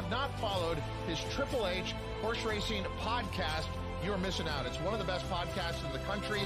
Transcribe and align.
Have 0.00 0.10
not 0.10 0.40
followed 0.40 0.78
his 1.06 1.20
Triple 1.34 1.68
H 1.68 1.92
horse 2.22 2.42
racing 2.42 2.84
podcast, 3.00 3.66
you're 4.02 4.16
missing 4.16 4.48
out. 4.48 4.64
It's 4.64 4.78
one 4.78 4.94
of 4.94 4.98
the 4.98 5.04
best 5.04 5.28
podcasts 5.28 5.84
in 5.84 5.92
the 5.92 5.98
country. 5.98 6.40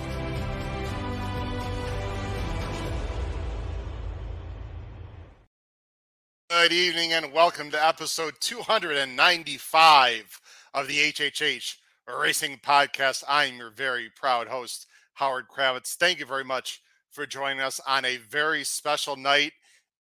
Good 6.51 6.73
evening 6.73 7.13
and 7.13 7.33
welcome 7.33 7.71
to 7.71 7.87
episode 7.87 8.35
295 8.41 10.41
of 10.75 10.89
the 10.89 11.13
HHH 11.13 11.77
Racing 12.09 12.59
Podcast. 12.59 13.23
I 13.29 13.45
am 13.45 13.59
your 13.59 13.71
very 13.71 14.11
proud 14.11 14.49
host, 14.49 14.89
Howard 15.13 15.47
Kravets. 15.47 15.95
Thank 15.95 16.19
you 16.19 16.27
very 16.27 16.43
much 16.43 16.83
for 17.09 17.25
joining 17.25 17.61
us 17.61 17.81
on 17.87 18.05
a 18.05 18.17
very 18.17 18.65
special 18.65 19.15
night. 19.15 19.53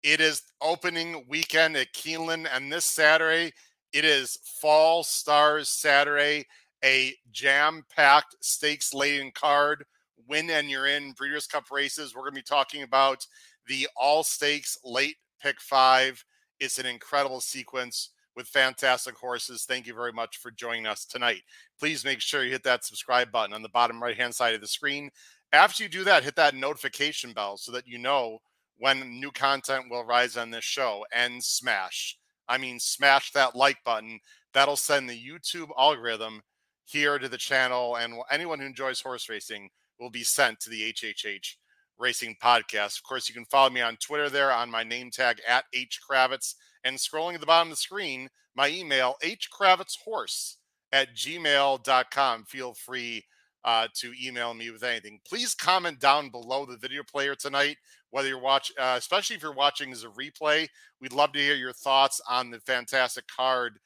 It 0.04 0.20
is 0.20 0.42
opening 0.60 1.24
weekend 1.28 1.76
at 1.78 1.94
Keeneland, 1.94 2.46
and 2.52 2.70
this 2.70 2.84
Saturday 2.84 3.52
it 3.92 4.04
is 4.04 4.38
Fall 4.60 5.02
Stars 5.02 5.70
Saturday, 5.70 6.44
a 6.84 7.14
jam 7.32 7.82
packed 7.88 8.36
stakes 8.40 8.92
laden 8.92 9.32
card. 9.34 9.84
Win 10.28 10.50
and 10.50 10.70
you're 10.70 10.86
in 10.86 11.12
Breeders' 11.12 11.46
Cup 11.46 11.70
races. 11.70 12.14
We're 12.14 12.22
going 12.22 12.34
to 12.34 12.40
be 12.40 12.42
talking 12.42 12.82
about 12.82 13.26
the 13.66 13.88
all 13.96 14.22
stakes 14.22 14.76
late 14.84 15.16
pick 15.42 15.58
five 15.58 16.22
it's 16.60 16.78
an 16.78 16.86
incredible 16.86 17.40
sequence 17.40 18.10
with 18.36 18.46
fantastic 18.46 19.16
horses. 19.16 19.64
Thank 19.64 19.86
you 19.86 19.94
very 19.94 20.12
much 20.12 20.38
for 20.38 20.50
joining 20.50 20.86
us 20.86 21.04
tonight. 21.04 21.42
Please 21.78 22.04
make 22.04 22.20
sure 22.20 22.44
you 22.44 22.50
hit 22.50 22.64
that 22.64 22.84
subscribe 22.84 23.30
button 23.30 23.54
on 23.54 23.62
the 23.62 23.68
bottom 23.68 24.02
right 24.02 24.16
hand 24.16 24.34
side 24.34 24.54
of 24.54 24.60
the 24.60 24.66
screen. 24.66 25.10
After 25.52 25.82
you 25.82 25.88
do 25.88 26.04
that, 26.04 26.24
hit 26.24 26.36
that 26.36 26.54
notification 26.54 27.32
bell 27.32 27.56
so 27.56 27.72
that 27.72 27.86
you 27.86 27.98
know 27.98 28.40
when 28.78 29.20
new 29.20 29.30
content 29.30 29.86
will 29.90 30.04
rise 30.04 30.36
on 30.36 30.50
this 30.50 30.64
show 30.64 31.04
and 31.12 31.42
smash. 31.42 32.18
I 32.48 32.58
mean, 32.58 32.78
smash 32.80 33.32
that 33.32 33.56
like 33.56 33.78
button. 33.84 34.20
That'll 34.52 34.76
send 34.76 35.08
the 35.08 35.20
YouTube 35.20 35.70
algorithm 35.78 36.42
here 36.84 37.18
to 37.18 37.28
the 37.28 37.38
channel, 37.38 37.96
and 37.96 38.14
anyone 38.30 38.58
who 38.58 38.66
enjoys 38.66 39.00
horse 39.00 39.28
racing 39.28 39.70
will 39.98 40.10
be 40.10 40.22
sent 40.22 40.60
to 40.60 40.70
the 40.70 40.92
HHH 40.92 41.56
Racing 41.98 42.36
Podcast. 42.42 42.98
Of 42.98 43.04
course, 43.04 43.28
you 43.28 43.34
can 43.34 43.46
follow 43.46 43.70
me 43.70 43.80
on 43.80 43.96
Twitter 43.96 44.28
there 44.28 44.52
on 44.52 44.70
my 44.70 44.82
name 44.82 45.10
tag 45.10 45.40
at 45.48 45.64
H 45.72 46.00
Kravets. 46.08 46.54
And 46.84 46.98
scrolling 46.98 47.32
at 47.32 47.40
the 47.40 47.46
bottom 47.46 47.68
of 47.68 47.72
the 47.72 47.76
screen, 47.76 48.28
my 48.54 48.68
email, 48.68 49.14
hkravetshorse 49.22 50.56
at 50.92 51.14
gmail.com. 51.16 52.44
Feel 52.44 52.74
free 52.74 53.24
uh, 53.64 53.88
to 53.94 54.12
email 54.22 54.54
me 54.54 54.70
with 54.70 54.82
anything. 54.82 55.20
Please 55.26 55.54
comment 55.54 55.98
down 55.98 56.28
below 56.28 56.66
the 56.66 56.76
video 56.76 57.02
player 57.02 57.34
tonight, 57.34 57.76
whether 58.10 58.28
you're 58.28 58.38
watching, 58.38 58.76
uh, 58.78 58.94
especially 58.98 59.36
if 59.36 59.42
you're 59.42 59.54
watching 59.54 59.92
as 59.92 60.04
a 60.04 60.08
replay. 60.08 60.68
We'd 61.00 61.12
love 61.12 61.32
to 61.32 61.38
hear 61.38 61.54
your 61.54 61.72
thoughts 61.72 62.20
on 62.28 62.50
the 62.50 62.60
fantastic 62.60 63.24
card 63.26 63.78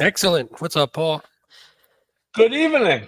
Excellent. 0.00 0.60
What's 0.60 0.74
up, 0.74 0.94
Paul? 0.94 1.22
Good 2.34 2.52
evening. 2.52 3.06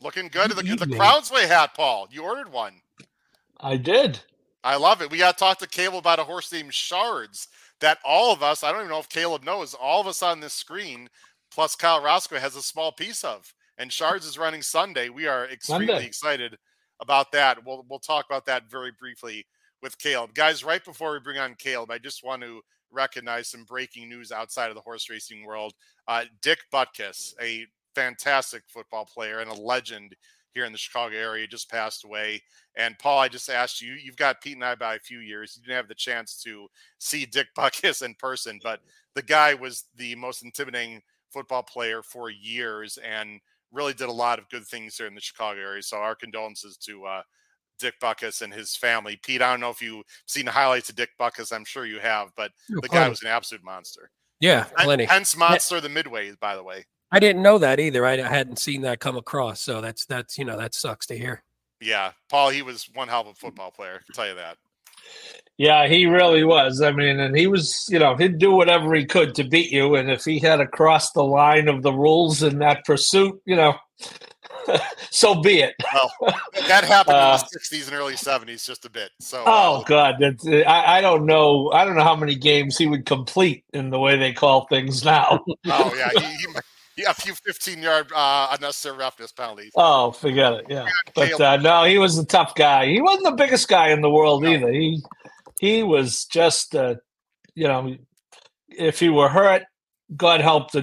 Looking 0.00 0.28
good. 0.28 0.50
The, 0.52 0.62
the 0.76 0.96
crowd's 0.96 1.30
way 1.30 1.46
hat, 1.46 1.74
Paul. 1.74 2.08
You 2.10 2.22
ordered 2.22 2.50
one. 2.50 2.74
I 3.58 3.76
did. 3.76 4.20
I 4.64 4.76
love 4.76 5.02
it. 5.02 5.10
We 5.10 5.18
got 5.18 5.36
to 5.36 5.44
talk 5.44 5.58
to 5.58 5.66
Caleb 5.66 5.96
about 5.96 6.18
a 6.18 6.24
horse 6.24 6.52
named 6.52 6.74
Shards 6.74 7.48
that 7.80 7.98
all 8.04 8.32
of 8.32 8.42
us, 8.42 8.62
I 8.62 8.72
don't 8.72 8.80
even 8.80 8.90
know 8.90 8.98
if 8.98 9.08
Caleb 9.08 9.44
knows, 9.44 9.74
all 9.74 10.00
of 10.00 10.06
us 10.06 10.22
on 10.22 10.40
this 10.40 10.52
screen, 10.52 11.08
plus 11.50 11.74
Kyle 11.74 12.02
Roscoe, 12.02 12.38
has 12.38 12.56
a 12.56 12.62
small 12.62 12.92
piece 12.92 13.24
of 13.24 13.52
and 13.80 13.90
Shards 13.90 14.26
is 14.26 14.38
running 14.38 14.60
Sunday. 14.60 15.08
We 15.08 15.26
are 15.26 15.46
extremely 15.46 16.04
excited 16.04 16.56
about 17.00 17.32
that. 17.32 17.64
We'll 17.64 17.84
we'll 17.88 17.98
talk 17.98 18.26
about 18.26 18.44
that 18.44 18.70
very 18.70 18.92
briefly 18.92 19.46
with 19.82 19.98
Caleb. 19.98 20.34
Guys, 20.34 20.62
right 20.62 20.84
before 20.84 21.14
we 21.14 21.20
bring 21.20 21.38
on 21.38 21.54
Caleb, 21.54 21.90
I 21.90 21.96
just 21.96 22.22
want 22.22 22.42
to 22.42 22.60
recognize 22.92 23.48
some 23.48 23.64
breaking 23.64 24.10
news 24.10 24.32
outside 24.32 24.68
of 24.68 24.74
the 24.74 24.82
horse 24.82 25.08
racing 25.08 25.46
world. 25.46 25.72
Uh, 26.06 26.24
Dick 26.42 26.58
Butkus, 26.72 27.32
a 27.40 27.66
fantastic 27.94 28.62
football 28.68 29.04
player 29.04 29.40
and 29.40 29.50
a 29.50 29.54
legend 29.54 30.14
here 30.52 30.64
in 30.64 30.72
the 30.72 30.78
Chicago 30.78 31.16
area, 31.16 31.46
just 31.46 31.70
passed 31.70 32.04
away. 32.04 32.42
And 32.76 32.98
Paul, 32.98 33.20
I 33.20 33.28
just 33.28 33.48
asked 33.48 33.80
you, 33.80 33.92
you've 33.92 34.16
got 34.16 34.40
Pete 34.40 34.56
and 34.56 34.64
I 34.64 34.74
by 34.74 34.96
a 34.96 35.00
few 35.00 35.20
years. 35.20 35.56
You 35.56 35.62
didn't 35.62 35.76
have 35.76 35.88
the 35.88 35.94
chance 35.94 36.42
to 36.42 36.66
see 36.98 37.24
Dick 37.26 37.48
Butkus 37.56 38.02
in 38.02 38.14
person, 38.14 38.58
but 38.62 38.80
the 39.14 39.22
guy 39.22 39.54
was 39.54 39.84
the 39.96 40.14
most 40.16 40.42
intimidating 40.42 41.02
football 41.30 41.62
player 41.62 42.02
for 42.02 42.30
years 42.30 42.98
and 42.98 43.40
really 43.72 43.92
did 43.92 44.08
a 44.08 44.12
lot 44.12 44.38
of 44.38 44.48
good 44.48 44.66
things 44.66 44.96
here 44.96 45.06
in 45.06 45.14
the 45.14 45.20
Chicago 45.20 45.60
area. 45.60 45.82
So 45.82 45.98
our 45.98 46.16
condolences 46.16 46.76
to 46.78 47.04
uh, 47.04 47.22
Dick 47.78 47.94
Butkus 48.02 48.42
and 48.42 48.52
his 48.52 48.76
family. 48.76 49.18
Pete, 49.22 49.42
I 49.42 49.50
don't 49.50 49.60
know 49.60 49.70
if 49.70 49.80
you've 49.80 50.04
seen 50.26 50.44
the 50.44 50.50
highlights 50.50 50.90
of 50.90 50.96
Dick 50.96 51.10
Butkus. 51.20 51.52
I'm 51.52 51.64
sure 51.64 51.86
you 51.86 52.00
have, 52.00 52.30
but 52.36 52.52
the 52.68 52.88
guy 52.88 53.08
was 53.08 53.22
an 53.22 53.28
absolute 53.28 53.64
monster. 53.64 54.10
Yeah, 54.40 54.64
plenty. 54.78 55.04
Hence 55.04 55.36
monster 55.36 55.80
the 55.80 55.88
midway, 55.88 56.32
by 56.40 56.56
the 56.56 56.62
way. 56.62 56.84
I 57.12 57.18
didn't 57.18 57.42
know 57.42 57.58
that 57.58 57.80
either. 57.80 58.06
I 58.06 58.16
hadn't 58.16 58.58
seen 58.58 58.82
that 58.82 59.00
come 59.00 59.16
across. 59.16 59.60
So 59.60 59.80
that's 59.80 60.06
that's 60.06 60.38
you 60.38 60.44
know 60.44 60.56
that 60.56 60.74
sucks 60.74 61.06
to 61.06 61.18
hear. 61.18 61.42
Yeah, 61.80 62.12
Paul, 62.28 62.50
he 62.50 62.62
was 62.62 62.88
one 62.94 63.08
hell 63.08 63.22
of 63.22 63.26
a 63.28 63.34
football 63.34 63.70
player. 63.70 63.94
I 63.94 64.04
can 64.04 64.14
tell 64.14 64.28
you 64.28 64.34
that. 64.34 64.58
Yeah, 65.56 65.86
he 65.88 66.06
really 66.06 66.44
was. 66.44 66.80
I 66.80 66.90
mean, 66.92 67.18
and 67.20 67.36
he 67.36 67.46
was, 67.46 67.86
you 67.90 67.98
know, 67.98 68.16
he'd 68.16 68.38
do 68.38 68.52
whatever 68.52 68.94
he 68.94 69.04
could 69.04 69.34
to 69.34 69.44
beat 69.44 69.70
you. 69.70 69.94
And 69.96 70.10
if 70.10 70.24
he 70.24 70.38
had 70.38 70.56
to 70.56 70.66
cross 70.66 71.12
the 71.12 71.22
line 71.24 71.68
of 71.68 71.82
the 71.82 71.92
rules 71.92 72.42
in 72.42 72.58
that 72.60 72.84
pursuit, 72.84 73.40
you 73.44 73.56
know, 73.56 73.74
so 75.10 75.40
be 75.42 75.60
it. 75.60 75.74
Well, 75.92 76.10
that 76.68 76.84
happened 76.84 77.16
Uh, 77.16 77.38
in 77.42 77.48
the 77.52 77.58
'60s 77.78 77.86
and 77.88 77.94
early 77.96 78.14
'70s, 78.14 78.64
just 78.64 78.84
a 78.84 78.90
bit. 78.90 79.10
So, 79.20 79.42
Oh 79.46 79.76
uh, 79.80 79.84
God, 79.84 80.22
I, 80.46 80.98
I 80.98 81.00
don't 81.00 81.26
know. 81.26 81.70
I 81.72 81.84
don't 81.84 81.96
know 81.96 82.04
how 82.04 82.16
many 82.16 82.34
games 82.36 82.78
he 82.78 82.86
would 82.86 83.04
complete 83.04 83.64
in 83.72 83.90
the 83.90 83.98
way 83.98 84.16
they 84.18 84.32
call 84.32 84.66
things 84.66 85.04
now. 85.04 85.42
oh 85.66 85.94
yeah, 85.96 86.10
he, 86.14 86.20
he, 86.24 86.36
he- 86.36 86.46
a 87.08 87.14
few 87.14 87.34
15 87.34 87.82
yard 87.82 88.10
uh, 88.14 88.48
unnecessary 88.52 88.96
roughness 88.96 89.32
penalties. 89.32 89.72
oh, 89.76 90.12
forget 90.12 90.52
it. 90.54 90.66
Yeah, 90.68 90.86
but 91.14 91.40
uh, 91.40 91.56
no, 91.56 91.84
he 91.84 91.98
was 91.98 92.18
a 92.18 92.24
tough 92.26 92.54
guy. 92.54 92.86
He 92.86 93.00
wasn't 93.00 93.24
the 93.24 93.42
biggest 93.44 93.68
guy 93.68 93.90
in 93.90 94.00
the 94.00 94.10
world 94.10 94.42
No. 94.42 94.50
either. 94.50 94.72
He 94.72 95.02
he 95.60 95.82
was 95.82 96.24
just, 96.24 96.74
uh, 96.74 96.94
you 97.54 97.68
know, 97.68 97.94
if 98.68 98.98
he 98.98 99.08
were 99.10 99.28
hurt, 99.28 99.62
God 100.16 100.40
help 100.40 100.72
the 100.72 100.82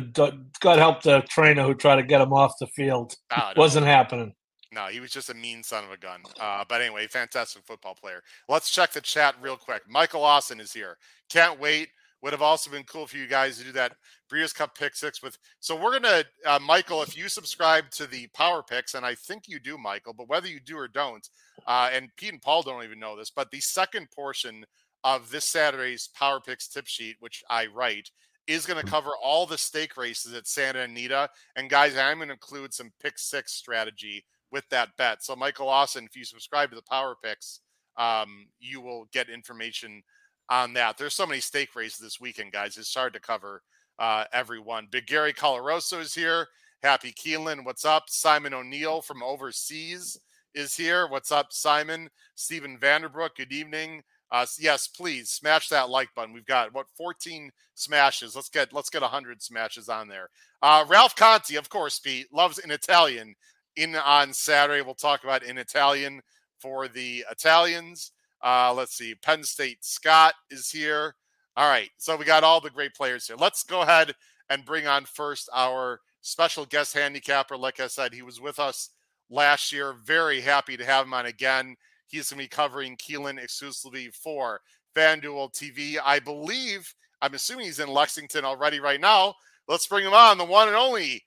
God 0.60 0.80
help 0.80 1.02
the 1.04 1.22
trainer 1.30 1.64
who 1.64 1.74
tried 1.74 1.98
to 1.98 2.04
get 2.04 2.22
him 2.22 2.34
off 2.34 2.54
the 2.60 2.68
field. 2.68 3.16
Ah, 3.32 3.54
no. 3.56 3.60
Wasn't 3.60 3.86
happening. 3.86 4.34
No, 4.74 4.88
he 4.88 5.00
was 5.00 5.12
just 5.12 5.30
a 5.30 5.34
mean 5.34 5.64
son 5.64 5.86
of 5.86 5.92
a 5.92 5.98
gun. 5.98 6.22
Uh, 6.40 6.64
but 6.68 6.82
anyway, 6.82 7.08
fantastic 7.08 7.64
football 7.66 7.96
player. 7.96 8.22
Let's 8.50 8.70
check 8.70 8.92
the 8.92 9.02
chat 9.02 9.36
real 9.42 9.56
quick. 9.58 9.82
Michael 9.90 10.24
Austin 10.24 10.60
is 10.60 10.74
here. 10.74 10.98
Can't 11.30 11.60
wait. 11.60 11.90
Would 12.22 12.34
have 12.34 12.42
also 12.42 12.70
been 12.72 12.84
cool 12.84 13.08
for 13.08 13.18
you 13.18 13.28
guys 13.28 13.58
to 13.60 13.64
do 13.64 13.72
that 13.74 13.94
Breeders' 14.30 14.54
Cup 14.54 14.78
pick 14.78 14.96
six 14.96 15.22
with. 15.22 15.38
So 15.60 15.76
we're 15.76 16.00
gonna, 16.00 16.24
uh, 16.46 16.60
Michael, 16.60 17.02
if 17.02 17.18
you 17.18 17.30
subscribe 17.30 17.90
to 17.92 18.08
the 18.08 18.28
Power 18.28 18.64
Picks, 18.64 18.94
and 18.94 19.06
I 19.06 19.16
think 19.16 19.44
you 19.48 19.60
do, 19.60 19.78
Michael, 19.78 20.14
but 20.14 20.30
whether 20.30 20.48
you 20.48 20.60
do 20.60 20.78
or 20.78 20.88
don't, 20.88 21.28
uh, 21.66 21.90
and 21.94 22.10
Pete 22.18 22.34
and 22.34 22.42
Paul 22.42 22.64
don't 22.64 22.84
even 22.84 23.00
know 23.00 23.18
this, 23.18 23.30
but 23.30 23.52
the 23.52 23.60
second 23.60 24.10
portion 24.12 24.66
of 25.04 25.30
this 25.30 25.46
Saturday's 25.46 26.10
Power 26.14 26.40
Picks 26.40 26.68
tip 26.68 26.88
sheet, 26.88 27.16
which 27.20 27.44
I 27.50 27.68
write, 27.68 28.10
is 28.48 28.66
going 28.66 28.84
to 28.84 28.90
cover 28.90 29.12
all 29.22 29.46
the 29.46 29.58
stake 29.58 29.98
races 29.98 30.34
at 30.34 30.48
Santa 30.48 30.82
Anita. 30.82 31.30
And 31.56 31.70
guys, 31.70 31.98
I'm 31.98 32.18
going 32.18 32.30
to 32.30 32.34
include 32.34 32.74
some 32.74 32.92
pick 33.02 33.20
six 33.20 33.54
strategy 33.54 34.26
with 34.52 34.64
that 34.70 34.90
bet. 34.98 35.24
So, 35.24 35.36
Michael 35.36 35.70
Austin, 35.70 36.06
if 36.06 36.16
you 36.16 36.24
subscribe 36.24 36.70
to 36.70 36.76
the 36.76 36.82
Power 36.90 37.16
Picks, 37.22 37.60
um, 37.98 38.48
you 38.60 38.80
will 38.80 39.08
get 39.12 39.30
information 39.30 40.02
on 40.50 40.74
that. 40.74 40.98
There's 40.98 41.14
so 41.14 41.26
many 41.26 41.42
stake 41.42 41.76
races 41.76 42.00
this 42.00 42.22
weekend, 42.22 42.54
guys. 42.54 42.78
It's 42.78 42.94
hard 42.94 43.14
to 43.14 43.20
cover 43.20 43.62
uh, 44.00 44.26
everyone. 44.34 44.88
Big 44.90 45.08
Gary 45.08 45.34
Colaroso 45.34 46.00
is 46.00 46.14
here. 46.14 46.48
Happy 46.84 47.12
Keeneland, 47.12 47.66
what's 47.66 47.86
up? 47.86 48.04
Simon 48.08 48.54
O'Neill 48.54 49.02
from 49.02 49.24
overseas 49.24 50.20
is 50.54 50.76
here. 50.76 51.08
What's 51.08 51.32
up, 51.32 51.52
Simon? 51.52 52.10
Stephen 52.36 52.78
Vanderbrook, 52.78 53.36
good 53.36 53.52
evening. 53.52 54.04
Uh, 54.32 54.46
yes, 54.60 54.88
please 54.88 55.30
smash 55.30 55.70
that 55.70 55.90
like 55.90 56.10
button. 56.16 56.34
We've 56.34 56.46
got 56.46 56.74
what 56.74 56.88
14 56.96 57.52
smashes. 57.76 58.36
Let's 58.36 58.50
get 58.50 58.74
let's 58.74 58.90
get 58.90 59.02
100 59.02 59.42
smashes 59.42 59.90
on 59.90 60.08
there. 60.08 60.30
Uh, 60.62 60.86
Ralph 60.88 61.16
Conti, 61.16 61.56
of 61.56 61.70
course, 61.70 62.00
Pete 62.00 62.28
loves 62.34 62.60
in 62.60 62.72
Italian. 62.72 63.36
In 63.76 63.96
on 63.96 64.34
Saturday, 64.34 64.82
we'll 64.82 64.96
talk 64.96 65.24
about 65.24 65.44
in 65.44 65.58
Italian 65.58 66.22
for 66.60 66.88
the 66.88 67.24
Italians. 67.32 68.12
Uh, 68.44 68.74
let's 68.74 68.96
see, 68.96 69.16
Penn 69.16 69.44
State 69.44 69.84
Scott 69.84 70.34
is 70.50 70.70
here. 70.70 71.16
All 71.58 71.68
right, 71.68 71.90
so 71.98 72.16
we 72.16 72.24
got 72.24 72.44
all 72.44 72.62
the 72.62 72.70
great 72.70 72.94
players 72.94 73.26
here. 73.26 73.36
Let's 73.36 73.64
go 73.64 73.82
ahead 73.82 74.14
and 74.52 74.64
bring 74.64 74.86
on 74.86 75.06
first 75.06 75.50
our 75.52 76.00
special 76.22 76.68
guest 76.68 76.94
handicapper. 76.94 77.58
Like 77.58 77.80
I 77.80 77.88
said, 77.88 78.14
he 78.14 78.22
was 78.22 78.40
with 78.40 78.60
us 78.60 78.92
last 79.32 79.72
year. 79.72 79.96
Very 80.06 80.40
happy 80.40 80.78
to 80.78 80.86
have 80.86 81.08
him 81.08 81.16
on 81.16 81.26
again. 81.26 81.76
He's 82.06 82.30
going 82.30 82.38
to 82.38 82.46
be 82.46 82.48
covering 82.48 82.96
Keeneland 82.98 83.42
exclusively 83.42 84.10
for 84.10 84.62
FanDuel 84.96 85.52
TV. 85.52 85.98
I 86.06 86.20
believe, 86.20 86.94
I'm 87.24 87.34
assuming 87.34 87.66
he's 87.66 87.80
in 87.80 87.90
Lexington 87.90 88.46
already 88.46 88.80
right 88.80 89.02
now. 89.02 89.34
Let's 89.68 89.88
bring 89.88 90.06
him 90.06 90.14
on, 90.14 90.38
the 90.38 90.46
one 90.46 90.68
and 90.68 90.78
only 90.78 91.24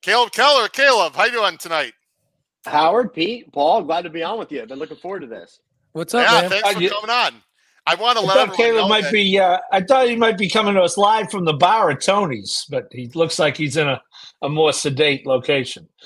Caleb 0.00 0.32
Keller. 0.32 0.68
Caleb, 0.68 1.14
how 1.14 1.26
you 1.26 1.32
doing 1.32 1.58
tonight? 1.58 1.92
Howard, 2.64 3.12
Pete, 3.12 3.52
Paul, 3.52 3.82
glad 3.82 4.02
to 4.02 4.10
be 4.10 4.22
on 4.22 4.38
with 4.38 4.50
you. 4.50 4.64
Been 4.64 4.78
looking 4.78 4.96
forward 4.96 5.20
to 5.20 5.26
this. 5.26 5.60
What's 5.92 6.14
up, 6.14 6.26
yeah, 6.26 6.40
man? 6.40 6.50
thanks 6.50 6.72
for 6.72 6.80
you- 6.80 6.88
coming 6.88 7.10
on. 7.10 7.42
I 7.86 7.94
want 7.96 8.18
to 8.18 8.24
I 8.24 8.26
let 8.28 8.48
thought 8.48 8.56
Caleb 8.56 8.76
know 8.82 8.88
might 8.88 9.02
that- 9.04 9.12
be. 9.12 9.38
Uh, 9.38 9.58
I 9.70 9.80
thought 9.82 10.08
he 10.08 10.16
might 10.16 10.38
be 10.38 10.48
coming 10.48 10.74
to 10.74 10.82
us 10.82 10.96
live 10.96 11.30
from 11.30 11.44
the 11.44 11.52
bar 11.52 11.90
at 11.90 12.00
Tony's, 12.00 12.64
but 12.70 12.88
he 12.92 13.08
looks 13.14 13.38
like 13.38 13.56
he's 13.56 13.76
in 13.76 13.88
a, 13.88 14.00
a 14.42 14.48
more 14.48 14.72
sedate 14.72 15.26
location. 15.26 15.88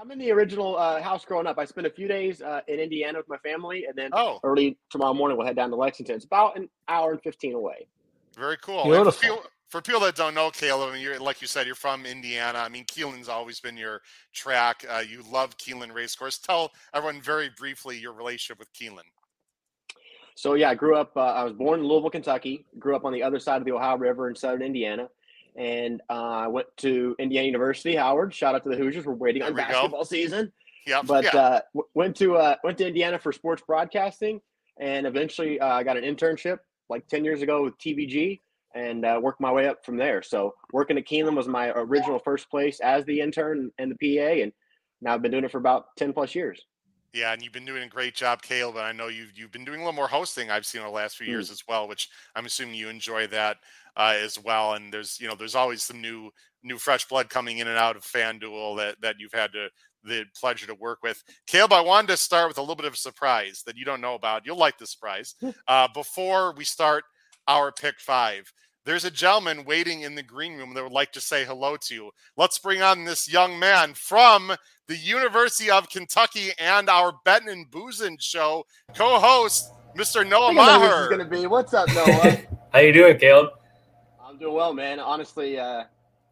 I'm 0.00 0.10
in 0.12 0.18
the 0.18 0.30
original 0.30 0.76
uh, 0.76 1.02
house 1.02 1.24
growing 1.24 1.46
up. 1.46 1.58
I 1.58 1.64
spent 1.64 1.86
a 1.86 1.90
few 1.90 2.06
days 2.06 2.40
uh, 2.40 2.60
in 2.68 2.78
Indiana 2.78 3.18
with 3.18 3.28
my 3.28 3.38
family, 3.38 3.86
and 3.86 3.96
then 3.96 4.10
Oh, 4.12 4.38
early 4.44 4.78
tomorrow 4.90 5.12
morning 5.14 5.36
we'll 5.36 5.46
head 5.46 5.56
down 5.56 5.68
to 5.70 5.76
Lexington. 5.76 6.14
It's 6.16 6.24
about 6.24 6.56
an 6.56 6.68
hour 6.88 7.10
and 7.12 7.20
15 7.22 7.54
away. 7.54 7.88
very 8.36 8.56
cool. 8.58 8.90
And 8.94 9.12
For 9.12 9.20
people, 9.20 9.42
for 9.68 9.82
people 9.82 10.00
that 10.02 10.14
don't 10.14 10.34
know 10.34 10.50
Caleb, 10.50 10.94
and 10.94 11.02
you're 11.02 11.18
like 11.18 11.40
you 11.42 11.48
said, 11.48 11.66
you're 11.66 11.74
from 11.74 12.06
Indiana. 12.06 12.58
I 12.60 12.68
mean, 12.68 12.84
Keeneland's 12.84 13.28
always 13.28 13.58
been 13.58 13.76
your 13.76 14.00
track. 14.32 14.84
Uh, 14.88 15.02
you 15.06 15.24
love 15.30 15.58
Keeneland 15.58 15.92
Racecourse. 15.92 16.38
Tell 16.38 16.70
everyone 16.94 17.20
very 17.20 17.50
briefly 17.58 17.98
your 17.98 18.12
relationship 18.12 18.60
with 18.60 18.72
Keeneland. 18.72 19.10
So 20.36 20.52
yeah, 20.54 20.68
I 20.70 20.74
grew 20.74 20.96
up. 20.96 21.16
Uh, 21.16 21.20
I 21.20 21.44
was 21.44 21.54
born 21.54 21.80
in 21.80 21.86
Louisville, 21.86 22.10
Kentucky. 22.10 22.66
Grew 22.78 22.94
up 22.94 23.04
on 23.06 23.12
the 23.12 23.22
other 23.22 23.38
side 23.40 23.56
of 23.56 23.64
the 23.64 23.72
Ohio 23.72 23.96
River 23.96 24.28
in 24.28 24.36
southern 24.36 24.62
Indiana, 24.62 25.08
and 25.56 26.02
uh, 26.10 26.12
I 26.12 26.46
went 26.46 26.66
to 26.78 27.16
Indiana 27.18 27.46
University. 27.46 27.96
Howard, 27.96 28.34
shout 28.34 28.54
out 28.54 28.62
to 28.64 28.68
the 28.68 28.76
Hoosiers. 28.76 29.06
We're 29.06 29.14
waiting 29.14 29.40
There 29.40 29.48
on 29.48 29.54
we 29.56 29.62
go. 29.62 29.68
basketball 29.68 30.04
season. 30.04 30.52
Yep. 30.86 31.06
but 31.06 31.24
yeah. 31.24 31.36
uh, 31.36 31.60
w- 31.74 31.88
went 31.94 32.14
to 32.16 32.36
uh, 32.36 32.56
went 32.62 32.76
to 32.78 32.86
Indiana 32.86 33.18
for 33.18 33.32
sports 33.32 33.62
broadcasting, 33.66 34.40
and 34.78 35.06
eventually 35.06 35.58
uh, 35.58 35.68
I 35.68 35.82
got 35.82 35.96
an 35.96 36.04
internship 36.04 36.58
like 36.90 37.08
ten 37.08 37.24
years 37.24 37.40
ago 37.40 37.64
with 37.64 37.76
TVG, 37.78 38.40
and 38.74 39.06
uh, 39.06 39.18
worked 39.22 39.40
my 39.40 39.50
way 39.50 39.66
up 39.66 39.86
from 39.86 39.96
there. 39.96 40.22
So 40.22 40.52
working 40.70 40.98
at 40.98 41.06
Keeneland 41.06 41.34
was 41.36 41.48
my 41.48 41.70
original 41.70 42.18
first 42.18 42.50
place 42.50 42.78
as 42.80 43.06
the 43.06 43.20
intern 43.20 43.70
and 43.78 43.90
the 43.98 44.18
PA, 44.18 44.42
and 44.42 44.52
now 45.00 45.14
I've 45.14 45.22
been 45.22 45.32
doing 45.32 45.44
it 45.44 45.50
for 45.50 45.58
about 45.58 45.86
ten 45.96 46.12
plus 46.12 46.34
years. 46.34 46.62
Yeah, 47.12 47.32
and 47.32 47.42
you've 47.42 47.52
been 47.52 47.64
doing 47.64 47.82
a 47.82 47.88
great 47.88 48.14
job, 48.14 48.42
Caleb. 48.42 48.76
And 48.76 48.84
I 48.84 48.92
know 48.92 49.08
you've 49.08 49.36
you've 49.36 49.52
been 49.52 49.64
doing 49.64 49.80
a 49.80 49.82
little 49.84 49.94
more 49.96 50.08
hosting. 50.08 50.50
I've 50.50 50.66
seen 50.66 50.80
over 50.82 50.90
the 50.90 50.94
last 50.96 51.16
few 51.16 51.26
Mm. 51.26 51.30
years 51.30 51.50
as 51.50 51.62
well, 51.66 51.88
which 51.88 52.08
I'm 52.34 52.46
assuming 52.46 52.74
you 52.74 52.88
enjoy 52.88 53.26
that 53.28 53.58
uh, 53.96 54.14
as 54.16 54.38
well. 54.38 54.74
And 54.74 54.92
there's 54.92 55.18
you 55.20 55.26
know 55.28 55.34
there's 55.34 55.54
always 55.54 55.82
some 55.82 56.00
new 56.00 56.30
new 56.62 56.78
fresh 56.78 57.06
blood 57.08 57.28
coming 57.30 57.58
in 57.58 57.68
and 57.68 57.78
out 57.78 57.96
of 57.96 58.02
FanDuel 58.02 58.76
that 58.78 59.00
that 59.00 59.16
you've 59.18 59.32
had 59.32 59.52
to 59.52 59.68
the 60.04 60.24
pleasure 60.38 60.66
to 60.66 60.74
work 60.74 60.98
with. 61.02 61.22
Caleb, 61.46 61.72
I 61.72 61.80
wanted 61.80 62.08
to 62.08 62.16
start 62.16 62.48
with 62.48 62.58
a 62.58 62.60
little 62.60 62.76
bit 62.76 62.86
of 62.86 62.94
a 62.94 62.98
surprise 62.98 63.62
that 63.66 63.76
you 63.76 63.84
don't 63.84 64.00
know 64.00 64.14
about. 64.14 64.46
You'll 64.46 64.56
like 64.58 64.78
the 64.78 64.86
surprise. 64.86 65.34
Uh, 65.66 65.88
before 65.92 66.54
we 66.54 66.64
start 66.64 67.02
our 67.48 67.72
pick 67.72 67.98
five, 67.98 68.52
there's 68.84 69.04
a 69.04 69.10
gentleman 69.10 69.64
waiting 69.64 70.02
in 70.02 70.14
the 70.14 70.22
green 70.22 70.56
room 70.56 70.74
that 70.74 70.82
would 70.84 70.92
like 70.92 71.10
to 71.12 71.20
say 71.20 71.44
hello 71.44 71.76
to 71.76 71.94
you. 71.94 72.10
Let's 72.36 72.58
bring 72.60 72.82
on 72.82 73.04
this 73.04 73.28
young 73.32 73.58
man 73.58 73.94
from 73.94 74.52
the 74.88 74.96
University 74.96 75.70
of 75.70 75.88
Kentucky 75.90 76.50
and 76.58 76.88
our 76.88 77.12
Benton 77.24 77.48
and 77.48 77.70
Boozin 77.70 78.20
show 78.20 78.64
co-host, 78.94 79.72
Mr. 79.98 80.26
Noah 80.28 80.46
I 80.46 80.48
think 80.48 80.60
I 80.60 80.64
know 80.64 80.80
who 80.80 80.86
this 80.86 80.98
is 80.98 81.00
Maher. 81.00 81.08
going 81.08 81.18
to 81.20 81.24
be. 81.26 81.46
What's 81.46 81.74
up, 81.74 81.88
Noah? 81.90 82.38
How 82.72 82.78
you 82.80 82.92
doing, 82.92 83.18
Caleb? 83.18 83.50
I'm 84.24 84.38
doing 84.38 84.54
well, 84.54 84.74
man. 84.74 85.00
Honestly, 85.00 85.58
uh, 85.58 85.84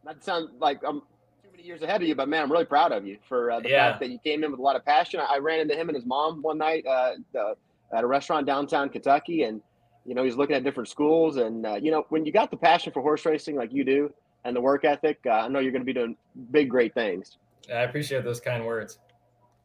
not 0.05 0.19
to 0.19 0.23
sound 0.23 0.49
like 0.61 0.81
I'm 0.87 1.01
too 1.43 1.49
many 1.51 1.65
years 1.65 1.83
ahead 1.83 2.03
of 2.03 2.09
you, 2.09 2.15
but 2.15 2.29
man, 2.29 2.43
I'm 2.43 2.53
really 2.53 2.65
proud 2.65 2.93
of 2.93 3.07
you 3.07 3.19
for 3.29 3.51
uh, 3.51 3.61
the 3.61 3.69
Yeah. 3.71 3.89
fact 3.89 4.01
that 4.01 4.11
you 4.11 4.19
came 4.19 4.45
in 4.45 4.51
with 4.51 4.61
a 4.61 4.63
lot 4.63 4.77
of 4.77 4.85
passion. 4.85 5.21
I, 5.21 5.37
I 5.37 5.39
ran 5.39 5.61
into 5.61 5.75
him 5.75 5.89
and 5.89 5.97
his 5.97 6.07
mom 6.07 6.43
one 6.43 6.59
night 6.59 6.85
uh, 6.87 7.13
the, 7.33 7.55
at 7.93 8.05
a 8.05 8.07
restaurant 8.07 8.47
downtown 8.47 8.89
Kentucky, 8.89 9.45
and 9.45 9.61
you 10.05 10.15
know 10.15 10.23
he's 10.25 10.37
looking 10.37 10.55
at 10.57 10.65
different 10.65 10.89
schools. 10.89 11.37
And 11.39 11.67
uh, 11.67 11.75
you 11.75 11.91
know 11.91 12.05
when 12.11 12.25
you 12.25 12.33
got 12.33 12.51
the 12.51 12.57
passion 12.57 12.93
for 12.93 13.01
horse 13.03 13.25
racing 13.25 13.57
like 13.57 13.73
you 13.73 13.85
do 13.85 14.13
and 14.45 14.55
the 14.55 14.61
work 14.61 14.85
ethic, 14.85 15.19
uh, 15.27 15.31
I 15.31 15.49
know 15.49 15.59
you're 15.61 15.73
going 15.73 15.83
to 15.83 15.87
be 15.87 15.93
doing 15.95 16.17
big, 16.53 16.69
great 16.69 16.95
things. 16.95 17.39
I 17.73 17.83
appreciate 17.83 18.25
those 18.25 18.41
kind 18.41 18.65
words. 18.65 18.99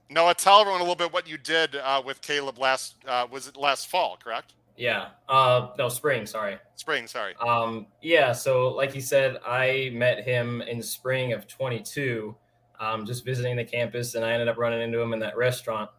Noah, 0.10 0.34
tell 0.34 0.60
everyone 0.60 0.82
a 0.82 0.84
little 0.84 0.96
bit 0.96 1.14
what 1.14 1.30
you 1.30 1.38
did 1.38 1.76
uh, 1.76 2.02
with 2.04 2.22
Caleb 2.22 2.58
last 2.58 2.96
uh, 3.08 3.28
was 3.30 3.48
it 3.48 3.56
last 3.56 3.88
fall, 3.88 4.18
correct? 4.22 4.54
Yeah. 4.76 5.10
Uh, 5.28 5.70
no, 5.78 5.90
spring. 5.90 6.26
Sorry. 6.26 6.58
Spring, 6.76 7.06
sorry. 7.06 7.36
Um, 7.36 7.88
yeah. 8.02 8.32
So, 8.32 8.70
like 8.70 8.96
you 8.96 9.02
said, 9.02 9.38
I 9.46 9.92
met 9.94 10.24
him 10.24 10.62
in 10.62 10.82
spring 10.82 11.34
of 11.34 11.48
22, 11.48 12.34
um, 12.80 13.06
just 13.06 13.26
visiting 13.26 13.58
the 13.58 13.66
campus, 13.66 14.16
and 14.16 14.24
I 14.24 14.32
ended 14.32 14.48
up 14.48 14.58
running 14.58 14.82
into 14.82 15.00
him 15.00 15.12
in 15.12 15.20
that 15.20 15.36
restaurant. 15.36 15.90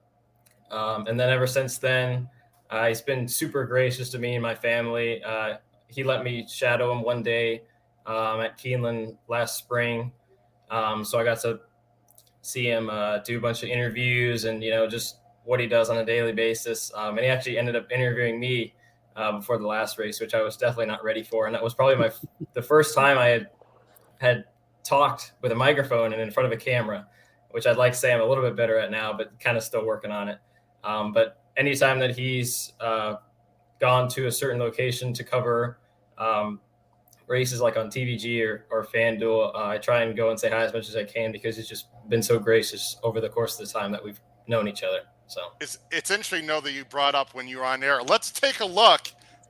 Um, 0.70 1.06
and 1.08 1.20
then 1.20 1.28
ever 1.28 1.46
since 1.46 1.76
then, 1.76 2.26
uh, 2.70 2.86
he's 2.86 3.02
been 3.02 3.28
super 3.28 3.66
gracious 3.66 4.08
to 4.10 4.18
me 4.18 4.34
and 4.34 4.42
my 4.42 4.54
family. 4.54 5.22
Uh, 5.22 5.58
he 5.88 6.02
let 6.02 6.24
me 6.24 6.46
shadow 6.48 6.90
him 6.90 7.02
one 7.02 7.22
day 7.22 7.62
um, 8.06 8.40
at 8.40 8.58
Keeneland 8.58 9.16
last 9.28 9.58
spring. 9.58 10.10
Um, 10.70 11.04
so 11.04 11.18
I 11.18 11.24
got 11.24 11.40
to 11.40 11.60
see 12.42 12.66
him 12.66 12.88
uh, 12.90 13.18
do 13.18 13.38
a 13.38 13.40
bunch 13.40 13.62
of 13.62 13.68
interviews 13.68 14.44
and, 14.44 14.62
you 14.62 14.70
know, 14.70 14.88
just 14.88 15.18
what 15.44 15.60
he 15.60 15.66
does 15.66 15.90
on 15.90 15.98
a 15.98 16.04
daily 16.04 16.32
basis. 16.32 16.92
Um, 16.94 17.16
and 17.16 17.24
he 17.24 17.26
actually 17.26 17.58
ended 17.58 17.76
up 17.76 17.90
interviewing 17.90 18.38
me 18.38 18.74
uh, 19.16 19.32
before 19.32 19.58
the 19.58 19.66
last 19.66 19.98
race, 19.98 20.20
which 20.20 20.34
I 20.34 20.42
was 20.42 20.56
definitely 20.56 20.86
not 20.86 21.04
ready 21.04 21.22
for. 21.22 21.46
And 21.46 21.54
that 21.54 21.62
was 21.62 21.74
probably 21.74 21.96
my 21.96 22.10
the 22.54 22.62
first 22.62 22.94
time 22.94 23.18
I 23.18 23.26
had 23.26 23.50
had 24.18 24.44
talked 24.84 25.32
with 25.42 25.52
a 25.52 25.54
microphone 25.54 26.12
and 26.12 26.20
in 26.20 26.30
front 26.30 26.46
of 26.46 26.52
a 26.52 26.56
camera, 26.56 27.06
which 27.50 27.66
I'd 27.66 27.76
like 27.76 27.92
to 27.92 27.98
say 27.98 28.12
I'm 28.12 28.20
a 28.20 28.24
little 28.24 28.44
bit 28.44 28.56
better 28.56 28.78
at 28.78 28.90
now, 28.90 29.12
but 29.12 29.38
kind 29.40 29.56
of 29.56 29.62
still 29.62 29.84
working 29.84 30.10
on 30.10 30.28
it. 30.28 30.38
Um, 30.84 31.12
but 31.12 31.42
anytime 31.56 31.98
that 32.00 32.16
he's 32.16 32.72
uh, 32.80 33.16
gone 33.80 34.08
to 34.10 34.26
a 34.26 34.32
certain 34.32 34.58
location 34.58 35.12
to 35.14 35.24
cover 35.24 35.78
um, 36.18 36.60
races 37.26 37.60
like 37.60 37.76
on 37.76 37.88
TVG 37.88 38.44
or, 38.44 38.66
or 38.70 38.84
FanDuel, 38.84 39.54
uh, 39.54 39.68
I 39.68 39.78
try 39.78 40.02
and 40.02 40.16
go 40.16 40.30
and 40.30 40.38
say 40.38 40.50
hi 40.50 40.64
as 40.64 40.72
much 40.72 40.88
as 40.88 40.96
I 40.96 41.04
can 41.04 41.32
because 41.32 41.58
it's 41.58 41.68
just 41.68 41.86
been 42.10 42.22
so 42.22 42.38
gracious 42.38 42.96
over 43.02 43.20
the 43.20 43.28
course 43.28 43.58
of 43.58 43.66
the 43.66 43.72
time 43.72 43.92
that 43.92 44.04
we've 44.04 44.20
known 44.46 44.68
each 44.68 44.82
other. 44.82 45.00
So 45.26 45.40
it's 45.60 45.78
it's 45.90 46.10
interesting 46.10 46.44
know 46.44 46.60
that 46.60 46.72
you 46.72 46.84
brought 46.84 47.14
up 47.14 47.34
when 47.34 47.48
you 47.48 47.58
were 47.58 47.64
on 47.64 47.82
air. 47.82 48.02
Let's 48.02 48.30
take 48.30 48.60
a 48.60 48.66
look. 48.66 49.02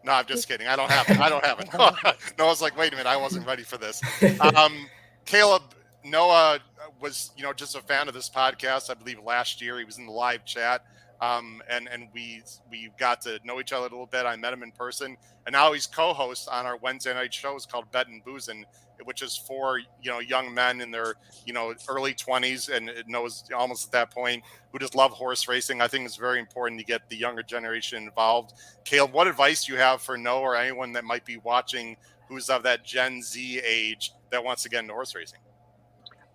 No, 0.05 0.13
I'm 0.13 0.27
just 0.27 0.47
kidding. 0.47 0.67
I 0.67 0.77
don't 0.77 0.91
have 0.91 1.09
it. 1.11 1.19
I 1.19 1.29
don't 1.29 1.45
have 1.45 1.61
it. 1.61 1.69
no, 2.39 2.45
I 2.45 2.49
was 2.49 2.63
like, 2.63 2.77
wait 2.77 2.93
a 2.93 2.97
minute, 2.97 3.09
I 3.09 3.17
wasn't 3.17 3.47
ready 3.47 3.63
for 3.63 3.77
this. 3.77 4.01
Um, 4.41 4.89
Caleb 5.27 5.63
Noah 6.05 6.61
was, 7.01 7.33
you 7.37 7.43
know, 7.43 7.53
just 7.53 7.77
a 7.77 7.81
fan 7.83 8.09
of 8.09 8.15
this 8.15 8.31
podcast. 8.31 8.91
I 8.91 8.95
believe 8.95 9.19
last 9.23 9.61
year 9.61 9.79
he 9.79 9.85
was 9.85 9.99
in 9.99 10.07
the 10.07 10.13
live 10.13 10.45
chat. 10.45 10.85
Um, 11.21 11.63
and 11.69 11.87
and 11.89 12.09
we 12.15 12.43
we 12.71 12.91
got 12.99 13.21
to 13.23 13.39
know 13.45 13.61
each 13.61 13.73
other 13.73 13.87
a 13.87 13.91
little 13.91 14.07
bit. 14.07 14.25
I 14.25 14.37
met 14.37 14.55
him 14.55 14.63
in 14.63 14.73
person, 14.73 15.19
and 15.45 15.53
now 15.53 15.73
he's 15.73 15.87
co-host 15.87 16.49
on 16.49 16.65
our 16.65 16.79
Wednesday 16.79 17.13
night 17.13 17.35
shows 17.35 17.67
called 17.67 17.93
Bet 17.93 18.09
and 18.09 18.25
Boozin', 18.25 18.65
which 19.05 19.23
is 19.23 19.37
for 19.37 19.79
you 19.79 20.11
know 20.11 20.19
young 20.19 20.53
men 20.53 20.81
in 20.81 20.91
their 20.91 21.15
you 21.45 21.53
know 21.53 21.75
early 21.89 22.15
twenties, 22.15 22.69
and 22.69 22.89
it 22.89 23.09
knows 23.09 23.45
almost 23.57 23.87
at 23.87 23.93
that 23.93 24.11
point 24.11 24.43
who 24.73 24.79
just 24.79 24.95
love 24.95 25.13
horse 25.13 25.49
racing. 25.49 25.81
I 25.81 25.89
think 25.89 26.05
it's 26.05 26.17
very 26.17 26.39
important 26.39 26.81
to 26.81 26.87
get 26.87 27.09
the 27.09 27.17
younger 27.17 27.43
generation 27.43 28.03
involved. 28.03 28.55
Caleb, 28.85 29.13
what 29.13 29.27
advice 29.27 29.65
do 29.65 29.73
you 29.73 29.79
have 29.79 30.03
for 30.03 30.17
Noah 30.17 30.41
or 30.41 30.57
anyone 30.57 30.93
that 30.93 31.05
might 31.05 31.25
be 31.25 31.39
watching 31.39 31.97
who's 32.29 32.49
of 32.49 32.63
that 32.63 32.85
Gen 32.85 33.23
Z 33.23 33.61
age 33.67 34.13
that 34.31 34.43
wants 34.43 34.63
to 34.63 34.69
get 34.69 34.81
into 34.81 34.95
horse 34.95 35.15
racing? 35.15 35.41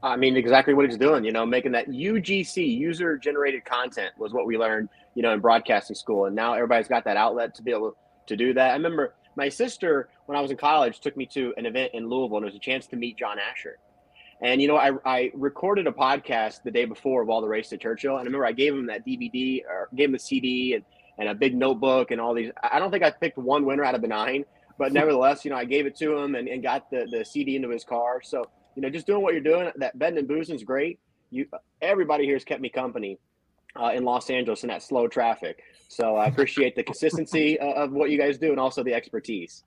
I 0.03 0.15
mean, 0.17 0.38
exactly 0.38 0.74
what 0.75 0.86
he's 0.86 0.98
doing, 0.98 1.24
you 1.24 1.31
know, 1.31 1.45
making 1.45 1.72
that 1.72 1.88
UGC 1.89 2.77
user 2.77 3.17
generated 3.17 3.65
content 3.65 4.12
was 4.19 4.34
what 4.34 4.45
we 4.45 4.55
learned, 4.55 4.89
you 5.15 5.24
know, 5.24 5.34
in 5.34 5.39
broadcasting 5.39 5.95
school. 5.95 6.25
And 6.25 6.36
now 6.36 6.53
everybody's 6.53 6.88
got 6.88 7.03
that 7.05 7.17
outlet 7.17 7.55
to 7.55 7.63
be 7.63 7.72
able 7.72 7.95
to 8.27 8.36
do 8.36 8.53
that. 8.53 8.72
I 8.72 8.74
remember 8.74 9.15
my 9.36 9.50
sister, 9.50 10.10
when 10.25 10.38
I 10.38 10.41
was 10.41 10.51
in 10.51 10.58
college, 10.58 11.00
took 11.00 11.15
me 11.15 11.25
to 11.27 11.53
an 11.58 11.65
event 11.65 11.91
in 11.94 12.10
Louisville 12.10 12.38
and 12.38 12.46
it 12.46 12.50
was 12.50 12.55
a 12.55 12.60
chance 12.60 12.88
to 12.88 12.96
meet 12.96 13.17
John 13.17 13.38
Asher. 13.39 13.77
And, 14.41 14.62
you 14.62 14.67
know, 14.67 14.77
I, 14.77 14.91
I 15.05 15.32
recorded 15.34 15.88
a 15.88 15.91
podcast 15.91 16.63
the 16.63 16.72
day 16.72 16.86
before 16.86 17.22
of 17.22 17.29
all 17.29 17.41
the 17.41 17.48
races 17.48 17.70
to 17.72 17.77
Churchill. 17.77 18.17
And 18.17 18.22
I 18.22 18.24
remember 18.24 18.46
I 18.46 18.51
gave 18.51 18.74
him 18.74 18.88
that 18.88 19.05
DVD 19.05 19.63
or 19.65 19.89
gave 19.96 20.08
him 20.08 20.13
the 20.13 20.20
CD 20.20 20.74
and, 20.74 20.84
and 21.17 21.29
a 21.29 21.36
big 21.36 21.55
notebook 21.55 22.12
and 22.12 22.20
all 22.20 22.34
these. 22.34 22.51
I 22.62 22.79
don't 22.79 22.91
think 22.91 23.03
I 23.03 23.12
picked 23.12 23.38
one 23.38 23.65
winner 23.65 23.86
out 23.86 23.96
of 23.96 24.01
the 24.01 24.08
nine, 24.08 24.44
but 24.77 24.91
nevertheless, 24.94 25.46
you 25.46 25.51
know, 25.51 25.58
I 25.58 25.65
gave 25.65 25.86
it 25.86 25.96
to 25.98 26.17
him 26.17 26.36
and, 26.36 26.48
and 26.48 26.62
got 26.62 26.89
the, 26.91 27.08
the 27.10 27.24
CD 27.24 27.55
into 27.55 27.70
his 27.70 27.84
car. 27.84 28.22
So, 28.22 28.46
you 28.75 28.82
know, 28.82 28.89
just 28.89 29.08
doing 29.08 29.22
what 29.22 29.34
you're 29.34 29.44
doing. 29.44 29.72
That 29.77 29.98
betting 29.98 30.17
and 30.17 30.27
boozing 30.27 30.55
is 30.55 30.63
great. 30.63 31.00
You, 31.32 31.48
everybody 31.82 32.25
here 32.25 32.36
has 32.36 32.44
kept 32.44 32.62
me 32.62 32.70
company 32.70 33.17
uh, 33.79 33.91
in 33.96 34.03
Los 34.03 34.29
Angeles 34.29 34.63
in 34.63 34.70
that 34.70 34.84
slow 34.84 35.08
traffic. 35.08 35.63
So 35.88 36.17
I 36.17 36.27
appreciate 36.27 36.75
the 36.75 36.84
consistency 36.84 37.58
of 37.60 37.91
what 37.91 38.10
you 38.10 38.17
guys 38.17 38.38
do 38.38 38.51
and 38.51 38.60
also 38.60 38.84
the 38.84 38.94
expertise. 38.94 39.63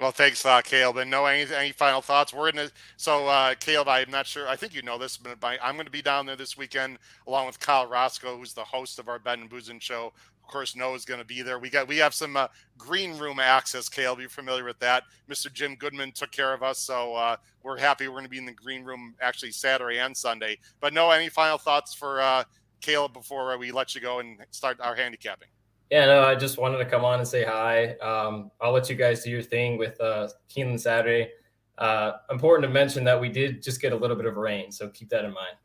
Well, 0.00 0.12
thanks, 0.12 0.46
uh, 0.46 0.62
Caleb. 0.62 0.98
And 0.98 1.10
no, 1.10 1.26
any, 1.26 1.52
any 1.52 1.72
final 1.72 2.00
thoughts? 2.00 2.32
We're 2.32 2.52
gonna. 2.52 2.70
So, 2.96 3.26
uh, 3.26 3.54
Caleb, 3.56 3.88
I'm 3.88 4.10
not 4.10 4.26
sure. 4.26 4.48
I 4.48 4.54
think 4.54 4.72
you 4.72 4.82
know 4.82 4.96
this, 4.96 5.16
but 5.16 5.36
I'm 5.42 5.74
going 5.74 5.86
to 5.86 5.90
be 5.90 6.02
down 6.02 6.24
there 6.24 6.36
this 6.36 6.56
weekend 6.56 6.98
along 7.26 7.46
with 7.46 7.58
Kyle 7.58 7.86
Roscoe, 7.86 8.36
who's 8.38 8.54
the 8.54 8.62
host 8.62 9.00
of 9.00 9.08
our 9.08 9.18
Bet 9.18 9.40
and 9.40 9.50
Boozing 9.50 9.80
show 9.80 10.12
of 10.48 10.52
course, 10.52 10.74
Noah's 10.74 11.04
going 11.04 11.20
to 11.20 11.26
be 11.26 11.42
there. 11.42 11.58
We 11.58 11.68
got 11.68 11.86
we 11.86 11.98
have 11.98 12.14
some 12.14 12.34
uh, 12.34 12.48
green 12.78 13.18
room 13.18 13.38
access. 13.38 13.86
Caleb, 13.86 14.20
You're 14.20 14.30
familiar 14.30 14.64
with 14.64 14.78
that? 14.78 15.02
Mr. 15.28 15.52
Jim 15.52 15.74
Goodman 15.74 16.10
took 16.12 16.30
care 16.30 16.54
of 16.54 16.62
us, 16.62 16.78
so 16.78 17.14
uh, 17.14 17.36
we're 17.62 17.76
happy 17.76 18.08
we're 18.08 18.14
going 18.14 18.24
to 18.24 18.30
be 18.30 18.38
in 18.38 18.46
the 18.46 18.52
green 18.52 18.82
room 18.82 19.14
actually 19.20 19.52
Saturday 19.52 19.98
and 19.98 20.16
Sunday. 20.16 20.56
But 20.80 20.94
no, 20.94 21.10
any 21.10 21.28
final 21.28 21.58
thoughts 21.58 21.92
for 21.92 22.22
uh, 22.22 22.44
Caleb 22.80 23.12
before 23.12 23.58
we 23.58 23.70
let 23.72 23.94
you 23.94 24.00
go 24.00 24.20
and 24.20 24.38
start 24.50 24.80
our 24.80 24.94
handicapping? 24.94 25.48
Yeah, 25.90 26.06
no, 26.06 26.22
I 26.22 26.34
just 26.34 26.58
wanted 26.58 26.78
to 26.78 26.84
come 26.84 27.04
on 27.04 27.18
and 27.18 27.26
say 27.26 27.44
hi. 27.44 27.94
Um, 27.94 28.50
I'll 28.60 28.72
let 28.72 28.90
you 28.90 28.96
guys 28.96 29.24
do 29.24 29.30
your 29.30 29.42
thing 29.42 29.78
with 29.78 29.98
uh, 30.00 30.28
Keeneland 30.48 30.80
Saturday. 30.80 31.30
Uh, 31.78 32.12
important 32.30 32.68
to 32.68 32.72
mention 32.72 33.04
that 33.04 33.18
we 33.20 33.28
did 33.28 33.62
just 33.62 33.80
get 33.80 33.92
a 33.92 33.96
little 33.96 34.16
bit 34.16 34.26
of 34.26 34.36
rain, 34.36 34.70
so 34.70 34.88
keep 34.88 35.08
that 35.10 35.24
in 35.24 35.32
mind 35.32 35.56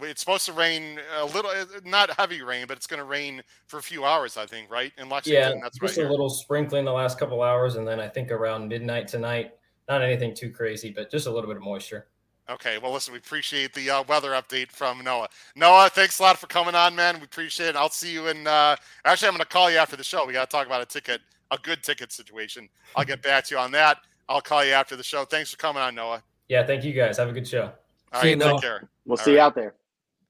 it's 0.00 0.20
supposed 0.20 0.46
to 0.46 0.52
rain 0.52 1.00
a 1.16 1.24
little, 1.24 1.50
uh, 1.50 1.64
not 1.84 2.10
heavy 2.10 2.42
rain, 2.42 2.66
but 2.66 2.76
it's 2.76 2.86
going 2.86 2.98
to 2.98 3.04
rain 3.04 3.42
for 3.66 3.78
a 3.78 3.82
few 3.82 4.04
hours, 4.04 4.36
I 4.36 4.46
think, 4.46 4.70
right? 4.70 4.92
In 4.98 5.08
Lexington, 5.08 5.56
yeah, 5.56 5.60
that's 5.62 5.78
just 5.78 5.96
right. 5.96 6.06
a 6.06 6.10
little 6.10 6.30
sprinkling 6.30 6.84
the 6.84 6.92
last 6.92 7.18
couple 7.18 7.42
hours, 7.42 7.76
and 7.76 7.86
then 7.86 8.00
I 8.00 8.08
think 8.08 8.30
around 8.30 8.68
midnight 8.68 9.08
tonight. 9.08 9.52
Not 9.88 10.02
anything 10.02 10.34
too 10.34 10.50
crazy, 10.50 10.90
but 10.90 11.10
just 11.10 11.26
a 11.26 11.30
little 11.30 11.48
bit 11.48 11.56
of 11.56 11.62
moisture. 11.62 12.08
Okay, 12.50 12.78
well, 12.78 12.92
listen, 12.92 13.12
we 13.12 13.18
appreciate 13.18 13.72
the 13.72 13.88
uh, 13.88 14.02
weather 14.08 14.30
update 14.30 14.70
from 14.72 15.02
Noah. 15.04 15.28
Noah, 15.54 15.88
thanks 15.88 16.18
a 16.18 16.22
lot 16.22 16.38
for 16.38 16.48
coming 16.48 16.74
on, 16.74 16.94
man. 16.94 17.18
We 17.18 17.24
appreciate 17.24 17.68
it. 17.68 17.76
I'll 17.76 17.88
see 17.88 18.12
you 18.12 18.28
in. 18.28 18.46
Uh, 18.46 18.76
actually, 19.04 19.28
I'm 19.28 19.34
going 19.34 19.44
to 19.44 19.46
call 19.46 19.70
you 19.70 19.76
after 19.78 19.96
the 19.96 20.02
show. 20.04 20.26
We 20.26 20.32
got 20.32 20.50
to 20.50 20.56
talk 20.56 20.66
about 20.66 20.82
a 20.82 20.86
ticket, 20.86 21.20
a 21.52 21.58
good 21.58 21.82
ticket 21.82 22.12
situation. 22.12 22.68
I'll 22.96 23.04
get 23.04 23.22
back 23.22 23.44
to 23.46 23.54
you 23.54 23.60
on 23.60 23.70
that. 23.72 23.98
I'll 24.28 24.40
call 24.40 24.64
you 24.64 24.72
after 24.72 24.96
the 24.96 25.04
show. 25.04 25.24
Thanks 25.24 25.52
for 25.52 25.56
coming 25.56 25.82
on, 25.82 25.94
Noah. 25.94 26.22
Yeah, 26.48 26.66
thank 26.66 26.84
you 26.84 26.92
guys. 26.92 27.16
Have 27.16 27.28
a 27.28 27.32
good 27.32 27.46
show. 27.46 27.72
All 28.12 28.22
right, 28.22 28.38
take 28.38 28.60
care. 28.60 28.88
We'll 29.06 29.18
All 29.18 29.24
see 29.24 29.30
right. 29.30 29.36
you 29.36 29.40
out 29.40 29.54
there. 29.54 29.74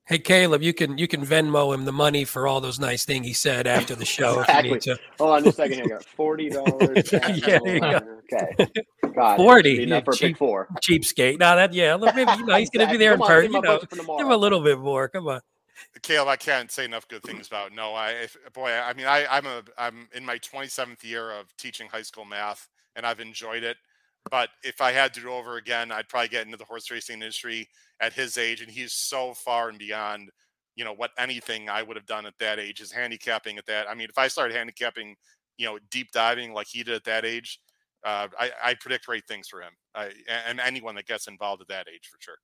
Hey 0.04 0.18
Caleb, 0.18 0.62
you 0.62 0.74
can 0.74 0.98
you 0.98 1.06
can 1.06 1.24
Venmo 1.24 1.72
him 1.72 1.84
the 1.84 1.92
money 1.92 2.24
for 2.24 2.48
all 2.48 2.60
those 2.60 2.80
nice 2.80 3.04
things 3.04 3.24
he 3.24 3.32
said 3.32 3.68
after 3.68 3.94
the 3.94 4.04
show. 4.04 4.40
exactly. 4.40 4.80
Hold 5.18 5.30
on 5.30 5.44
just 5.44 5.58
a 5.58 5.62
second 5.62 5.84
here. 5.84 6.00
Forty 6.00 6.50
dollars. 6.50 7.12
yeah, 7.12 8.00
okay. 8.32 8.66
God, 9.14 9.36
Forty. 9.36 9.84
Enough 9.84 10.04
for 10.04 10.14
cheap, 10.14 10.36
four. 10.36 10.68
Cheapskate. 10.82 11.38
Now 11.38 11.54
that 11.54 11.72
yeah, 11.72 11.94
look, 11.94 12.16
maybe 12.16 12.32
you 12.32 12.44
know 12.44 12.56
he's 12.56 12.70
gonna 12.70 12.90
be 12.90 12.96
there 12.96 13.14
in 13.14 13.20
person. 13.20 13.52
You 13.52 13.60
know, 13.60 13.78
give 13.78 13.98
him 13.98 14.32
a 14.32 14.36
little 14.36 14.60
bit 14.60 14.78
more. 14.78 15.08
Come 15.08 15.28
on. 15.28 15.40
Caleb, 16.02 16.28
I 16.28 16.36
can't 16.36 16.70
say 16.70 16.84
enough 16.84 17.06
good 17.06 17.22
things 17.22 17.46
about 17.46 17.72
no. 17.72 17.92
I 17.94 18.10
if, 18.10 18.36
boy, 18.52 18.70
I 18.72 18.92
mean, 18.94 19.06
I, 19.06 19.26
I'm 19.30 19.46
a 19.46 19.62
I'm 19.78 20.08
in 20.14 20.24
my 20.24 20.38
27th 20.38 21.04
year 21.04 21.30
of 21.30 21.56
teaching 21.56 21.88
high 21.88 22.02
school 22.02 22.24
math, 22.24 22.68
and 22.96 23.06
I've 23.06 23.20
enjoyed 23.20 23.62
it. 23.62 23.76
But 24.30 24.50
if 24.62 24.80
I 24.80 24.92
had 24.92 25.12
to 25.14 25.20
do 25.20 25.30
over 25.30 25.56
again, 25.56 25.90
I'd 25.92 26.08
probably 26.08 26.28
get 26.28 26.46
into 26.46 26.56
the 26.56 26.64
horse 26.64 26.90
racing 26.90 27.14
industry 27.14 27.68
at 28.00 28.12
his 28.12 28.38
age, 28.38 28.60
and 28.60 28.70
he's 28.70 28.92
so 28.92 29.34
far 29.34 29.68
and 29.68 29.78
beyond, 29.78 30.30
you 30.76 30.84
know, 30.84 30.94
what 30.94 31.10
anything 31.18 31.68
I 31.68 31.82
would 31.82 31.96
have 31.96 32.06
done 32.06 32.26
at 32.26 32.34
that 32.38 32.58
age. 32.58 32.78
His 32.78 32.92
handicapping 32.92 33.58
at 33.58 33.66
that. 33.66 33.88
I 33.90 33.94
mean, 33.94 34.08
if 34.08 34.18
I 34.18 34.28
started 34.28 34.56
handicapping, 34.56 35.16
you 35.56 35.66
know, 35.66 35.78
deep 35.90 36.12
diving 36.12 36.52
like 36.52 36.68
he 36.68 36.82
did 36.82 36.94
at 36.94 37.04
that 37.04 37.24
age, 37.24 37.60
uh, 38.04 38.28
I, 38.38 38.50
I 38.62 38.74
predict 38.74 39.06
great 39.06 39.26
things 39.28 39.48
for 39.48 39.62
him 39.62 39.72
I, 39.94 40.10
and 40.28 40.58
anyone 40.60 40.94
that 40.96 41.06
gets 41.06 41.28
involved 41.28 41.62
at 41.62 41.68
that 41.68 41.86
age 41.92 42.08
for 42.10 42.18
sure. 42.20 42.36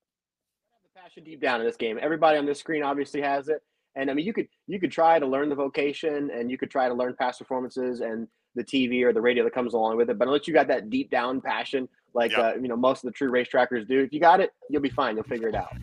The 0.94 1.00
passion 1.00 1.25
deep 1.25 1.40
down 1.40 1.61
in 1.61 1.66
this 1.66 1.76
game. 1.76 1.99
Everybody 2.00 2.38
on 2.38 2.47
this 2.47 2.61
screen 2.61 2.82
obviously 2.82 3.20
has 3.23 3.49
it, 3.49 3.62
and 3.97 4.11
I 4.11 4.14
mean, 4.14 4.26
you 4.26 4.32
could 4.32 4.49
you 4.66 4.78
could 4.78 4.92
try 4.92 5.18
to 5.18 5.26
learn 5.26 5.49
the 5.49 5.54
vocation, 5.54 6.30
and 6.30 6.50
you 6.50 6.58
could 6.58 6.70
try 6.70 6.88
to 6.88 6.94
learn 6.94 7.14
past 7.18 7.38
performances 7.38 8.00
and 8.00 8.28
the 8.54 8.64
TV 8.64 9.02
or 9.02 9.12
the 9.12 9.20
radio 9.20 9.44
that 9.44 9.52
comes 9.52 9.74
along 9.74 9.96
with 9.96 10.10
it. 10.10 10.18
But 10.18 10.28
unless 10.28 10.48
you 10.48 10.54
got 10.54 10.68
that 10.68 10.90
deep 10.90 11.10
down 11.10 11.40
passion, 11.40 11.88
like 12.14 12.36
uh, 12.36 12.54
you 12.60 12.68
know 12.68 12.76
most 12.76 13.04
of 13.04 13.08
the 13.08 13.12
true 13.12 13.30
race 13.30 13.48
trackers 13.48 13.86
do, 13.86 14.00
if 14.00 14.12
you 14.12 14.20
got 14.20 14.40
it, 14.40 14.52
you'll 14.70 14.82
be 14.82 14.90
fine. 14.90 15.16
You'll 15.16 15.24
figure 15.24 15.48
it 15.48 15.54
out. 15.54 15.76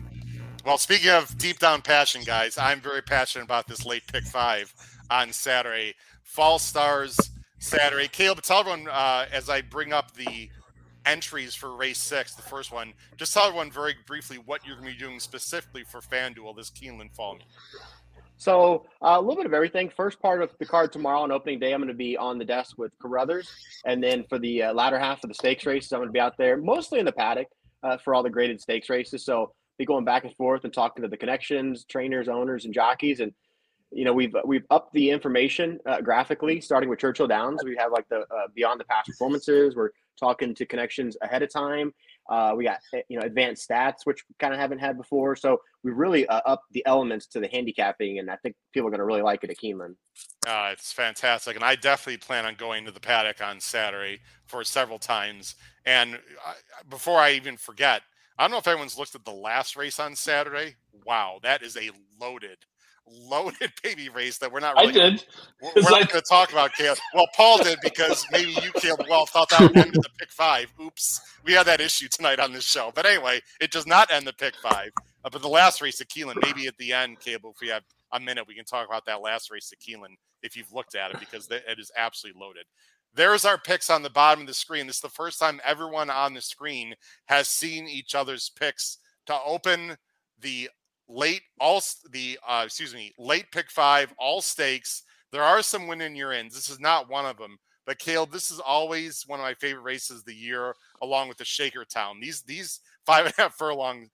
Well, 0.64 0.78
speaking 0.78 1.10
of 1.10 1.38
deep 1.38 1.58
down 1.58 1.82
passion, 1.82 2.22
guys, 2.24 2.58
I'm 2.58 2.80
very 2.80 3.02
passionate 3.02 3.44
about 3.44 3.68
this 3.68 3.86
late 3.86 4.02
pick 4.12 4.24
five 4.24 4.74
on 5.10 5.32
Saturday. 5.32 5.94
Fall 6.24 6.58
Stars 6.58 7.16
Saturday. 7.58 8.08
Caleb, 8.08 8.42
tell 8.42 8.60
everyone 8.60 8.88
uh, 8.88 9.26
as 9.32 9.48
I 9.48 9.60
bring 9.60 9.92
up 9.92 10.14
the 10.14 10.50
entries 11.06 11.54
for 11.54 11.74
race 11.74 11.98
six, 11.98 12.34
the 12.34 12.42
first 12.42 12.72
one, 12.72 12.92
just 13.16 13.32
tell 13.32 13.44
everyone 13.44 13.70
very 13.70 13.94
briefly 14.06 14.38
what 14.44 14.66
you're 14.66 14.76
going 14.76 14.88
to 14.88 14.92
be 14.92 14.98
doing 14.98 15.20
specifically 15.20 15.84
for 15.84 16.00
FanDuel 16.00 16.56
this 16.56 16.70
Keeneland 16.70 17.14
Fall 17.14 17.34
Meet. 17.34 17.44
So 18.38 18.86
uh, 19.02 19.16
a 19.18 19.20
little 19.20 19.36
bit 19.36 19.46
of 19.46 19.54
everything. 19.54 19.90
First 19.96 20.20
part 20.20 20.42
of 20.42 20.50
the 20.58 20.66
card 20.66 20.92
tomorrow 20.92 21.20
on 21.20 21.32
opening 21.32 21.58
day, 21.58 21.72
I'm 21.72 21.80
going 21.80 21.88
to 21.88 21.94
be 21.94 22.16
on 22.16 22.38
the 22.38 22.44
desk 22.44 22.76
with 22.76 22.92
Carruthers, 23.00 23.50
and 23.84 24.02
then 24.02 24.24
for 24.28 24.38
the 24.38 24.64
uh, 24.64 24.74
latter 24.74 24.98
half 24.98 25.24
of 25.24 25.28
the 25.28 25.34
stakes 25.34 25.64
races, 25.64 25.92
I'm 25.92 26.00
going 26.00 26.08
to 26.08 26.12
be 26.12 26.20
out 26.20 26.36
there 26.36 26.56
mostly 26.56 26.98
in 26.98 27.06
the 27.06 27.12
paddock 27.12 27.48
uh, 27.82 27.96
for 27.98 28.14
all 28.14 28.22
the 28.22 28.30
graded 28.30 28.60
stakes 28.60 28.90
races. 28.90 29.24
So 29.24 29.52
be 29.78 29.84
going 29.84 30.04
back 30.04 30.24
and 30.24 30.34
forth 30.36 30.64
and 30.64 30.72
talking 30.72 31.02
to 31.02 31.08
the 31.08 31.16
connections, 31.16 31.84
trainers, 31.84 32.28
owners, 32.28 32.64
and 32.64 32.74
jockeys, 32.74 33.20
and 33.20 33.32
you 33.90 34.04
know 34.04 34.12
we've 34.12 34.34
we've 34.44 34.64
upped 34.70 34.92
the 34.92 35.10
information 35.10 35.78
uh, 35.86 36.00
graphically, 36.00 36.60
starting 36.60 36.90
with 36.90 36.98
Churchill 36.98 37.26
Downs. 37.26 37.62
We 37.64 37.76
have 37.76 37.92
like 37.92 38.08
the 38.08 38.20
uh, 38.20 38.48
beyond 38.54 38.80
the 38.80 38.84
past 38.84 39.08
performances. 39.08 39.74
We're 39.74 39.90
talking 40.18 40.54
to 40.54 40.66
connections 40.66 41.16
ahead 41.22 41.42
of 41.42 41.52
time. 41.52 41.92
Uh, 42.28 42.54
we 42.56 42.64
got 42.64 42.78
eh, 42.94 43.02
you 43.08 43.18
know 43.18 43.24
advanced 43.24 43.68
stats, 43.68 44.04
which 44.04 44.24
we 44.28 44.34
kind 44.38 44.52
of 44.52 44.60
haven't 44.60 44.78
had 44.78 44.96
before. 44.96 45.36
So 45.36 45.60
we 45.82 45.92
really 45.92 46.26
uh, 46.26 46.40
up 46.46 46.62
the 46.72 46.84
elements 46.86 47.26
to 47.28 47.40
the 47.40 47.48
handicapping, 47.48 48.18
and 48.18 48.30
I 48.30 48.36
think 48.36 48.56
people 48.72 48.88
are 48.88 48.90
going 48.90 49.00
to 49.00 49.04
really 49.04 49.22
like 49.22 49.44
it 49.44 49.50
at 49.50 49.56
Keeneland. 49.56 49.94
Uh, 50.46 50.70
it's 50.72 50.92
fantastic, 50.92 51.56
and 51.56 51.64
I 51.64 51.76
definitely 51.76 52.18
plan 52.18 52.44
on 52.44 52.54
going 52.54 52.84
to 52.84 52.90
the 52.90 53.00
paddock 53.00 53.42
on 53.42 53.60
Saturday 53.60 54.20
for 54.46 54.64
several 54.64 54.98
times. 54.98 55.54
And 55.84 56.18
I, 56.44 56.54
before 56.88 57.18
I 57.18 57.32
even 57.32 57.56
forget, 57.56 58.02
I 58.38 58.44
don't 58.44 58.50
know 58.50 58.58
if 58.58 58.66
anyone's 58.66 58.98
looked 58.98 59.14
at 59.14 59.24
the 59.24 59.32
last 59.32 59.76
race 59.76 59.98
on 59.98 60.14
Saturday. 60.14 60.76
Wow, 61.04 61.38
that 61.42 61.62
is 61.62 61.76
a 61.76 61.90
loaded 62.20 62.58
loaded 63.08 63.72
baby 63.82 64.08
race 64.08 64.38
that 64.38 64.50
we're 64.50 64.60
not 64.60 64.76
really. 64.76 64.88
I 64.88 65.10
did. 65.10 65.24
We're, 65.62 65.70
we're 65.76 65.82
not 65.82 65.92
like... 65.92 66.12
going 66.12 66.22
to 66.22 66.28
talk 66.28 66.52
about 66.52 66.74
Caleb. 66.74 66.98
Well, 67.14 67.28
Paul 67.34 67.62
did 67.62 67.78
because 67.82 68.26
maybe 68.30 68.52
you, 68.52 68.72
Caleb, 68.76 69.06
well 69.08 69.26
thought 69.26 69.48
that 69.50 69.60
would 69.60 69.76
end 69.76 69.94
the 69.94 70.08
pick 70.18 70.30
five. 70.30 70.72
Oops, 70.80 71.20
we 71.44 71.52
had 71.52 71.66
that 71.66 71.80
issue 71.80 72.08
tonight 72.08 72.40
on 72.40 72.52
this 72.52 72.64
show. 72.64 72.92
But 72.94 73.06
anyway, 73.06 73.40
it 73.60 73.70
does 73.70 73.86
not 73.86 74.10
end 74.10 74.26
the 74.26 74.32
pick 74.32 74.54
five. 74.56 74.90
Uh, 75.24 75.30
but 75.30 75.42
the 75.42 75.48
last 75.48 75.80
race 75.80 76.00
at 76.00 76.08
Keeneland, 76.08 76.42
maybe 76.42 76.66
at 76.66 76.76
the 76.78 76.92
end, 76.92 77.20
Caleb, 77.20 77.42
if 77.46 77.60
we 77.60 77.68
have 77.68 77.82
a 78.12 78.20
minute, 78.20 78.46
we 78.46 78.54
can 78.54 78.64
talk 78.64 78.86
about 78.86 79.04
that 79.06 79.20
last 79.20 79.50
race 79.50 79.72
at 79.72 79.78
Keeneland. 79.78 80.16
if 80.42 80.56
you've 80.56 80.72
looked 80.72 80.94
at 80.94 81.10
it 81.10 81.20
because 81.20 81.50
it 81.50 81.78
is 81.78 81.90
absolutely 81.96 82.40
loaded. 82.40 82.64
There's 83.14 83.44
our 83.44 83.58
picks 83.58 83.88
on 83.88 84.02
the 84.02 84.10
bottom 84.10 84.42
of 84.42 84.46
the 84.46 84.54
screen. 84.54 84.86
This 84.86 84.96
is 84.96 85.02
the 85.02 85.08
first 85.08 85.40
time 85.40 85.60
everyone 85.64 86.10
on 86.10 86.34
the 86.34 86.42
screen 86.42 86.94
has 87.26 87.48
seen 87.48 87.88
each 87.88 88.14
other's 88.14 88.50
picks 88.50 88.98
to 89.26 89.38
open 89.44 89.96
the 90.38 90.68
late 91.08 91.42
all 91.60 91.82
the 92.10 92.38
uh, 92.46 92.62
excuse 92.66 92.94
me 92.94 93.12
late 93.18 93.50
pick 93.52 93.70
five 93.70 94.12
all 94.18 94.40
stakes. 94.40 95.02
There 95.32 95.42
are 95.42 95.62
some 95.62 95.86
win 95.86 96.00
in 96.00 96.16
your 96.16 96.32
ends. 96.32 96.54
This 96.54 96.70
is 96.70 96.80
not 96.80 97.10
one 97.10 97.26
of 97.26 97.36
them. 97.36 97.58
But 97.86 97.98
Caleb, 97.98 98.32
this 98.32 98.50
is 98.50 98.58
always 98.58 99.22
one 99.26 99.38
of 99.38 99.44
my 99.44 99.54
favorite 99.54 99.82
races 99.82 100.18
of 100.18 100.24
the 100.24 100.34
year, 100.34 100.74
along 101.02 101.28
with 101.28 101.38
the 101.38 101.44
Shakertown. 101.44 102.20
These 102.20 102.42
these 102.42 102.80
five 103.06 103.26
and 103.26 103.34
a 103.38 103.42
half 103.42 103.54
furlong 103.54 104.08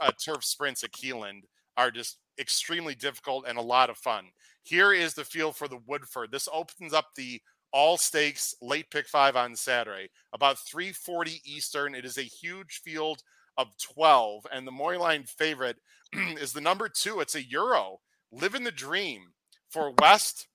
uh, 0.00 0.12
turf 0.22 0.44
sprints 0.44 0.84
at 0.84 0.92
Keeneland 0.92 1.42
are 1.76 1.90
just 1.90 2.18
extremely 2.38 2.94
difficult 2.94 3.46
and 3.48 3.58
a 3.58 3.62
lot 3.62 3.90
of 3.90 3.96
fun. 3.96 4.26
Here 4.62 4.92
is 4.92 5.14
the 5.14 5.24
field 5.24 5.56
for 5.56 5.68
the 5.68 5.80
Woodford. 5.86 6.30
This 6.30 6.48
opens 6.52 6.92
up 6.92 7.06
the 7.14 7.40
all 7.72 7.96
stakes 7.96 8.54
late 8.62 8.88
pick 8.90 9.08
five 9.08 9.34
on 9.34 9.56
Saturday, 9.56 10.08
about 10.32 10.58
340 10.58 11.40
Eastern. 11.44 11.94
It 11.94 12.04
is 12.04 12.18
a 12.18 12.22
huge 12.22 12.80
field 12.84 13.22
of 13.56 13.68
12, 13.78 14.46
and 14.52 14.66
the 14.66 14.72
Moyline 14.72 15.28
favorite 15.28 15.78
is 16.40 16.52
the 16.52 16.60
number 16.60 16.88
two. 16.88 17.20
It's 17.20 17.34
a 17.34 17.44
Euro. 17.50 18.00
Living 18.32 18.64
the 18.64 18.72
dream 18.72 19.32
for 19.70 19.92
West 20.00 20.48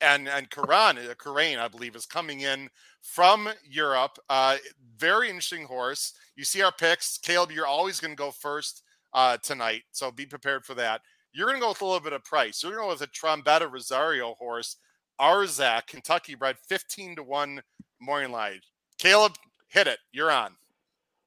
and 0.00 0.28
and 0.28 0.50
Karan, 0.50 0.98
uh, 0.98 1.14
Kirrane, 1.14 1.58
I 1.58 1.68
believe, 1.68 1.96
is 1.96 2.06
coming 2.06 2.40
in 2.40 2.68
from 3.00 3.48
Europe. 3.68 4.18
Uh, 4.28 4.56
very 4.96 5.28
interesting 5.28 5.64
horse. 5.64 6.12
You 6.36 6.44
see 6.44 6.62
our 6.62 6.72
picks, 6.72 7.18
Caleb. 7.18 7.52
You're 7.52 7.66
always 7.66 8.00
going 8.00 8.12
to 8.12 8.16
go 8.16 8.30
first 8.30 8.82
uh, 9.14 9.36
tonight, 9.38 9.82
so 9.92 10.10
be 10.10 10.26
prepared 10.26 10.64
for 10.64 10.74
that. 10.74 11.00
You're 11.32 11.46
going 11.46 11.58
to 11.58 11.62
go 11.62 11.70
with 11.70 11.80
a 11.80 11.84
little 11.84 12.00
bit 12.00 12.12
of 12.12 12.24
price. 12.24 12.62
You're 12.62 12.72
going 12.72 12.82
to 12.82 12.86
go 12.86 12.92
with 12.92 13.02
a 13.02 13.06
Trombetta 13.08 13.70
Rosario 13.70 14.34
horse, 14.34 14.76
Arzak, 15.20 15.86
Kentucky 15.86 16.34
bred, 16.34 16.56
15 16.68 17.16
to 17.16 17.22
one 17.22 17.62
morning 18.00 18.32
line. 18.32 18.60
Caleb, 18.98 19.34
hit 19.68 19.86
it. 19.86 19.98
You're 20.12 20.30
on. 20.30 20.52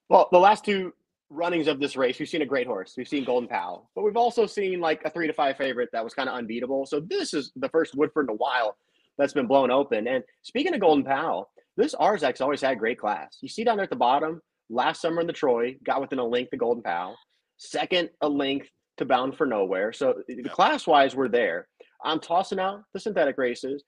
Well, 0.09 0.27
the 0.31 0.39
last 0.39 0.63
two 0.63 0.93
runnings 1.35 1.67
of 1.67 1.79
this 1.79 1.95
race, 1.95 2.17
we've 2.19 2.29
seen 2.29 2.41
a 2.41 2.45
great 2.45 2.67
horse. 2.67 2.93
We've 2.97 3.07
seen 3.07 3.23
Golden 3.23 3.47
Pal, 3.47 3.89
but 3.95 4.03
we've 4.03 4.17
also 4.17 4.45
seen 4.45 4.79
like 4.79 5.01
a 5.05 5.09
three 5.09 5.27
to 5.27 5.33
five 5.33 5.57
favorite 5.57 5.89
that 5.91 6.03
was 6.03 6.13
kind 6.13 6.29
of 6.29 6.35
unbeatable. 6.35 6.85
So 6.85 6.99
this 6.99 7.33
is 7.33 7.51
the 7.55 7.69
first 7.69 7.95
Woodford 7.95 8.29
in 8.29 8.33
a 8.33 8.37
while 8.37 8.77
that's 9.17 9.33
been 9.33 9.47
blown 9.47 9.71
open. 9.71 10.07
And 10.07 10.23
speaking 10.41 10.73
of 10.73 10.81
Golden 10.81 11.03
Pal, 11.03 11.49
this 11.77 11.95
Arzak's 11.95 12.41
always 12.41 12.61
had 12.61 12.79
great 12.79 12.99
class. 12.99 13.37
You 13.41 13.49
see 13.49 13.63
down 13.63 13.77
there 13.77 13.83
at 13.83 13.89
the 13.89 13.95
bottom, 13.95 14.41
last 14.69 15.01
summer 15.01 15.21
in 15.21 15.27
the 15.27 15.33
Troy, 15.33 15.77
got 15.83 16.01
within 16.01 16.19
a 16.19 16.25
length 16.25 16.53
of 16.53 16.59
Golden 16.59 16.83
Pal. 16.83 17.17
Second, 17.57 18.09
a 18.21 18.29
length 18.29 18.69
to 18.97 19.05
Bound 19.05 19.35
for 19.35 19.45
Nowhere. 19.45 19.93
So 19.93 20.15
the 20.27 20.43
class 20.43 20.87
wise, 20.87 21.15
we're 21.15 21.27
there. 21.27 21.67
I'm 22.03 22.19
tossing 22.19 22.59
out 22.59 22.83
the 22.93 22.99
synthetic 22.99 23.37
races. 23.37 23.83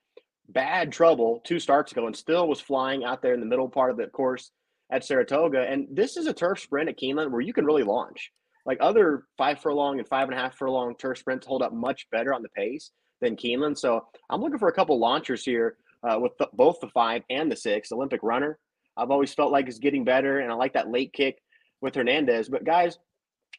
Bad 0.50 0.92
trouble 0.92 1.42
two 1.46 1.60
starts 1.60 1.92
ago 1.92 2.08
and 2.08 2.16
still 2.16 2.48
was 2.48 2.62
flying 2.62 3.04
out 3.04 3.22
there 3.22 3.34
in 3.34 3.40
the 3.40 3.46
middle 3.46 3.70
part 3.70 3.92
of 3.92 3.98
the 3.98 4.08
course 4.08 4.52
at 4.92 5.04
Saratoga. 5.04 5.62
And 5.62 5.88
this 5.92 6.18
is 6.18 6.28
a 6.28 6.34
turf 6.34 6.60
sprint 6.60 6.90
at 6.90 6.98
Keeneland 6.98 7.32
where 7.32 7.42
you 7.42 7.54
can 7.54 7.66
really 7.66 7.84
launch. 7.84 8.32
Like 8.66 8.78
other 8.82 9.24
five 9.38 9.60
furlong 9.60 10.00
and 10.00 10.08
five 10.08 10.28
and 10.28 10.38
a 10.38 10.42
half 10.42 10.56
furlong 10.56 10.96
turf 10.98 11.18
sprints 11.18 11.48
hold 11.48 11.62
up 11.62 11.74
much 11.74 12.08
better 12.12 12.34
on 12.34 12.42
the 12.42 12.50
pace 12.50 12.92
than 13.22 13.36
Keeneland. 13.36 13.78
So 13.78 14.06
I'm 14.30 14.42
looking 14.42 14.60
for 14.60 14.68
a 14.68 14.74
couple 14.74 15.00
launchers 15.00 15.44
here 15.44 15.78
uh, 16.04 16.20
with 16.20 16.34
the, 16.38 16.50
both 16.54 16.80
the 16.82 16.90
five 16.90 17.24
and 17.30 17.52
the 17.52 17.56
six. 17.56 17.92
Olympic 17.92 18.22
runner, 18.24 18.60
I've 18.98 19.12
always 19.12 19.34
felt 19.34 19.52
like 19.52 19.68
is 19.68 19.80
getting 19.80 20.04
better, 20.04 20.40
and 20.40 20.52
I 20.52 20.56
like 20.56 20.74
that 20.74 20.90
late 20.90 21.14
kick 21.14 21.40
with 21.82 21.96
Hernandez. 21.96 22.50
But 22.50 22.66
guys, 22.66 22.98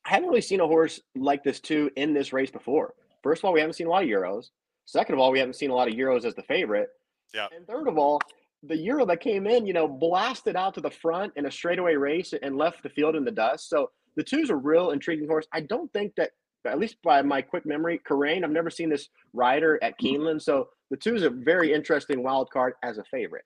I 0.05 0.11
haven't 0.11 0.29
really 0.29 0.41
seen 0.41 0.61
a 0.61 0.67
horse 0.67 1.01
like 1.17 1.43
this 1.43 1.61
too 1.61 1.91
in 1.97 2.13
this 2.13 2.33
race 2.33 2.51
before. 2.51 2.95
First 3.23 3.41
of 3.41 3.47
all, 3.47 3.53
we 3.53 3.61
haven't 3.61 3.75
seen 3.75 3.87
a 3.87 3.91
lot 3.91 4.03
of 4.03 4.09
Euros. 4.09 4.47
Second 4.85 5.15
of 5.15 5.21
all, 5.21 5.31
we 5.31 5.39
haven't 5.39 5.57
seen 5.57 5.71
a 5.71 5.75
lot 5.75 5.89
of 5.89 5.95
Euros 5.95 6.25
as 6.25 6.35
the 6.35 6.43
favorite. 6.43 6.89
Yeah. 7.35 7.47
And 7.55 7.67
third 7.67 7.89
of 7.89 7.99
all, 7.99 8.21
the 8.63 8.77
Euro 8.77 9.07
that 9.07 9.21
came 9.21 9.47
in, 9.47 9.67
you 9.67 9.73
know, 9.73 9.87
blasted 9.87 10.57
out 10.57 10.75
to 10.75 10.81
the 10.81 10.91
front 10.91 11.33
in 11.37 11.47
a 11.47 11.51
straightaway 11.51 11.95
race 11.95 12.35
and 12.43 12.57
left 12.57 12.83
the 12.83 12.89
field 12.89 13.15
in 13.15 13.25
the 13.25 13.31
dust. 13.31 13.69
So 13.69 13.91
the 14.17 14.25
two's 14.25 14.51
a 14.51 14.57
real 14.57 14.91
intriguing 14.91 15.29
horse. 15.29 15.47
I 15.53 15.61
don't 15.61 15.93
think 15.93 16.15
that, 16.17 16.31
at 16.67 16.79
least 16.79 16.97
by 17.03 17.23
my 17.23 17.41
quick 17.41 17.65
memory, 17.65 18.01
Kirrane, 18.07 18.45
I've 18.45 18.51
never 18.51 18.71
seen 18.71 18.91
this 18.91 19.09
rider 19.33 19.79
at 19.83 19.99
Keeneland. 20.01 20.43
So 20.43 20.69
the 20.91 20.97
two's 20.97 21.23
a 21.23 21.31
very 21.31 21.73
interesting 21.73 22.23
wild 22.23 22.51
card 22.51 22.75
as 22.83 22.99
a 22.99 23.05
favorite. 23.05 23.45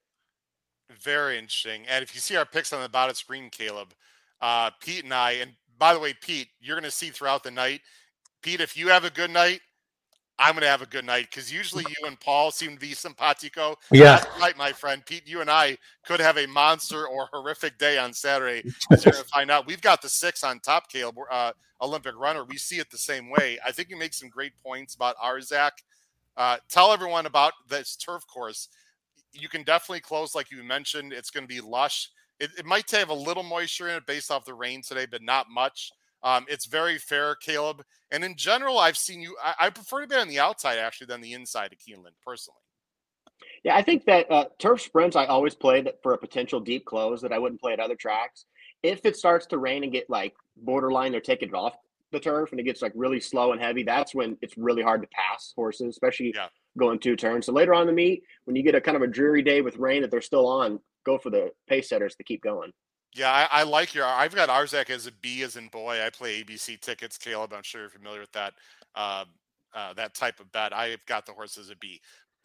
Very 0.90 1.38
interesting. 1.38 1.84
And 1.88 2.02
if 2.02 2.14
you 2.14 2.20
see 2.20 2.36
our 2.36 2.46
picks 2.46 2.72
on 2.72 2.82
the 2.82 2.88
bottom 2.88 3.14
screen, 3.14 3.50
Caleb, 3.50 3.94
uh, 4.40 4.70
Pete 4.80 5.04
and 5.04 5.14
I, 5.14 5.32
and 5.32 5.52
by 5.78 5.94
the 5.94 6.00
way, 6.00 6.14
Pete, 6.14 6.48
you're 6.60 6.76
going 6.76 6.84
to 6.84 6.90
see 6.90 7.10
throughout 7.10 7.44
the 7.44 7.50
night. 7.50 7.80
Pete, 8.42 8.60
if 8.60 8.76
you 8.76 8.88
have 8.88 9.04
a 9.04 9.10
good 9.10 9.30
night, 9.30 9.60
I'm 10.42 10.54
going 10.54 10.62
to 10.62 10.68
have 10.68 10.82
a 10.82 10.86
good 10.86 11.04
night 11.04 11.28
because 11.30 11.52
usually 11.52 11.84
you 11.88 12.06
and 12.06 12.18
Paul 12.18 12.50
seem 12.50 12.74
to 12.74 12.80
be 12.80 12.94
simpatico. 12.94 13.76
Yeah. 13.92 14.24
Right, 14.40 14.56
my 14.58 14.72
friend. 14.72 15.04
Pete, 15.06 15.22
you 15.24 15.40
and 15.40 15.48
I 15.48 15.78
could 16.04 16.18
have 16.18 16.36
a 16.36 16.46
monster 16.46 17.06
or 17.06 17.28
horrific 17.32 17.78
day 17.78 17.96
on 17.96 18.12
Saturday. 18.12 18.68
You're 18.90 18.98
going 18.98 19.12
to 19.12 19.24
find 19.24 19.52
out. 19.52 19.68
We've 19.68 19.80
got 19.80 20.02
the 20.02 20.08
six 20.08 20.42
on 20.42 20.58
top, 20.58 20.90
Caleb, 20.90 21.16
uh, 21.30 21.52
Olympic 21.80 22.16
runner. 22.18 22.44
We 22.44 22.56
see 22.56 22.80
it 22.80 22.90
the 22.90 22.98
same 22.98 23.30
way. 23.30 23.58
I 23.64 23.70
think 23.70 23.88
you 23.88 23.96
make 23.96 24.14
some 24.14 24.28
great 24.28 24.52
points 24.64 24.96
about 24.96 25.16
Arzak. 25.18 25.70
Uh, 26.36 26.56
tell 26.68 26.92
everyone 26.92 27.26
about 27.26 27.52
this 27.68 27.94
turf 27.94 28.26
course. 28.26 28.68
You 29.32 29.48
can 29.48 29.62
definitely 29.62 30.00
close, 30.00 30.34
like 30.34 30.50
you 30.50 30.64
mentioned. 30.64 31.12
It's 31.12 31.30
going 31.30 31.44
to 31.44 31.48
be 31.48 31.60
lush. 31.60 32.10
It, 32.40 32.50
it 32.58 32.66
might 32.66 32.90
have 32.90 33.10
a 33.10 33.14
little 33.14 33.44
moisture 33.44 33.88
in 33.88 33.94
it 33.94 34.06
based 34.06 34.32
off 34.32 34.44
the 34.44 34.54
rain 34.54 34.82
today, 34.82 35.06
but 35.08 35.22
not 35.22 35.48
much. 35.48 35.92
Um, 36.22 36.46
it's 36.48 36.66
very 36.66 36.98
fair, 36.98 37.34
Caleb. 37.34 37.82
And 38.10 38.24
in 38.24 38.36
general, 38.36 38.78
I've 38.78 38.96
seen 38.96 39.20
you. 39.20 39.36
I, 39.42 39.54
I, 39.66 39.70
prefer 39.70 40.02
to 40.02 40.06
be 40.06 40.14
on 40.14 40.28
the 40.28 40.38
outside 40.38 40.78
actually 40.78 41.08
than 41.08 41.20
the 41.20 41.32
inside 41.32 41.72
of 41.72 41.78
Keeneland, 41.78 42.14
personally. 42.24 42.58
Yeah, 43.64 43.76
I 43.76 43.82
think 43.82 44.04
that 44.04 44.30
uh, 44.30 44.44
turf 44.58 44.80
sprints 44.82 45.16
I 45.16 45.26
always 45.26 45.54
play 45.54 45.80
that 45.82 46.02
for 46.02 46.12
a 46.12 46.18
potential 46.18 46.60
deep 46.60 46.84
close 46.84 47.20
that 47.22 47.32
I 47.32 47.38
wouldn't 47.38 47.60
play 47.60 47.72
at 47.72 47.80
other 47.80 47.96
tracks. 47.96 48.44
If 48.82 49.04
it 49.04 49.16
starts 49.16 49.46
to 49.46 49.58
rain 49.58 49.82
and 49.82 49.92
get 49.92 50.10
like 50.10 50.34
borderline, 50.56 51.12
they're 51.12 51.20
taking 51.20 51.48
it 51.48 51.54
off 51.54 51.76
the 52.12 52.20
turf 52.20 52.50
and 52.50 52.60
it 52.60 52.64
gets 52.64 52.82
like 52.82 52.92
really 52.94 53.20
slow 53.20 53.52
and 53.52 53.60
heavy. 53.60 53.82
That's 53.82 54.14
when 54.14 54.36
it's 54.42 54.56
really 54.56 54.82
hard 54.82 55.02
to 55.02 55.08
pass 55.08 55.52
horses, 55.56 55.88
especially 55.88 56.32
yeah. 56.34 56.48
going 56.78 56.98
two 56.98 57.16
turns. 57.16 57.46
So 57.46 57.52
later 57.52 57.74
on 57.74 57.82
in 57.82 57.86
the 57.88 57.92
meet, 57.92 58.22
when 58.44 58.54
you 58.54 58.62
get 58.62 58.74
a 58.74 58.80
kind 58.80 58.96
of 58.96 59.02
a 59.02 59.06
dreary 59.06 59.42
day 59.42 59.60
with 59.60 59.76
rain 59.76 60.02
that 60.02 60.10
they're 60.10 60.20
still 60.20 60.46
on, 60.46 60.78
go 61.04 61.18
for 61.18 61.30
the 61.30 61.50
pace 61.68 61.88
setters 61.88 62.14
to 62.16 62.24
keep 62.24 62.42
going. 62.42 62.72
Yeah, 63.14 63.30
I, 63.30 63.60
I, 63.60 63.62
like 63.64 63.94
your. 63.94 64.06
I've 64.06 64.34
got 64.34 64.48
Arzak 64.48 64.88
as 64.88 65.06
a 65.06 65.12
B 65.12 65.42
as 65.42 65.56
in 65.56 65.68
boy. 65.68 66.00
I 66.02 66.08
play 66.08 66.42
ABC 66.42 66.80
tickets. 66.80 67.18
Caleb, 67.18 67.52
I'm 67.52 67.62
sure 67.62 67.82
you're 67.82 67.90
familiar 67.90 68.20
with 68.20 68.32
that. 68.32 68.54
Uh, 68.94 69.24
uh, 69.74 69.92
that 69.94 70.14
type 70.14 70.40
of 70.40 70.50
bet. 70.52 70.72
I've 70.72 71.04
got 71.06 71.26
the 71.26 71.32
horse 71.32 71.58
as 71.58 71.70
a 71.70 71.76
B. 71.76 72.00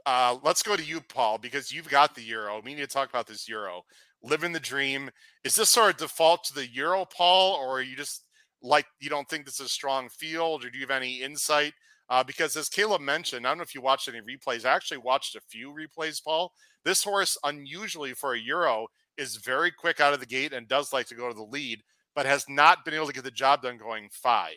Uh, 0.05 0.37
let's 0.43 0.63
go 0.63 0.75
to 0.75 0.83
you, 0.83 1.01
Paul, 1.01 1.37
because 1.37 1.71
you've 1.71 1.89
got 1.89 2.15
the 2.15 2.21
Euro. 2.23 2.61
We 2.63 2.73
need 2.73 2.81
to 2.81 2.87
talk 2.87 3.09
about 3.09 3.27
this 3.27 3.47
Euro. 3.47 3.83
Living 4.23 4.51
the 4.51 4.59
dream. 4.59 5.09
Is 5.43 5.55
this 5.55 5.69
sort 5.69 5.91
of 5.91 5.97
default 5.97 6.43
to 6.45 6.53
the 6.53 6.67
Euro, 6.67 7.05
Paul, 7.05 7.55
or 7.55 7.81
you 7.81 7.95
just 7.95 8.23
like 8.61 8.85
you 8.99 9.09
don't 9.09 9.29
think 9.29 9.45
this 9.45 9.59
is 9.59 9.67
a 9.67 9.69
strong 9.69 10.09
field, 10.09 10.65
or 10.65 10.69
do 10.69 10.77
you 10.77 10.85
have 10.85 10.91
any 10.91 11.21
insight? 11.21 11.73
Uh, 12.09 12.23
because 12.23 12.55
as 12.55 12.69
Caleb 12.69 13.01
mentioned, 13.01 13.45
I 13.45 13.49
don't 13.49 13.57
know 13.57 13.63
if 13.63 13.75
you 13.75 13.81
watched 13.81 14.07
any 14.07 14.19
replays. 14.19 14.65
I 14.65 14.73
actually 14.73 14.99
watched 14.99 15.35
a 15.35 15.41
few 15.41 15.73
replays, 15.73 16.23
Paul. 16.23 16.51
This 16.85 17.03
horse, 17.03 17.37
unusually 17.43 18.13
for 18.13 18.33
a 18.33 18.39
Euro, 18.39 18.87
is 19.17 19.37
very 19.37 19.71
quick 19.71 19.99
out 19.99 20.13
of 20.13 20.19
the 20.19 20.25
gate 20.25 20.53
and 20.53 20.67
does 20.67 20.93
like 20.93 21.07
to 21.07 21.15
go 21.15 21.27
to 21.27 21.33
the 21.33 21.43
lead, 21.43 21.81
but 22.15 22.25
has 22.25 22.45
not 22.47 22.85
been 22.85 22.93
able 22.93 23.07
to 23.07 23.13
get 23.13 23.23
the 23.23 23.31
job 23.31 23.61
done 23.61 23.77
going 23.77 24.09
five. 24.11 24.53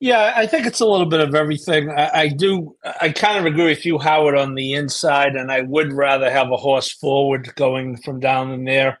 Yeah, 0.00 0.34
I 0.36 0.46
think 0.46 0.66
it's 0.66 0.80
a 0.80 0.86
little 0.86 1.06
bit 1.06 1.20
of 1.20 1.34
everything. 1.34 1.90
I, 1.90 2.10
I, 2.12 2.28
do. 2.28 2.76
I 3.00 3.10
kind 3.10 3.38
of 3.38 3.46
agree 3.46 3.66
with 3.66 3.86
you, 3.86 3.98
Howard, 3.98 4.36
on 4.36 4.54
the 4.54 4.74
inside, 4.74 5.34
and 5.34 5.50
I 5.50 5.62
would 5.62 5.92
rather 5.92 6.30
have 6.30 6.50
a 6.50 6.56
horse 6.56 6.90
forward 6.92 7.54
going 7.54 7.96
from 7.98 8.20
down 8.20 8.50
in 8.50 8.64
there. 8.64 8.98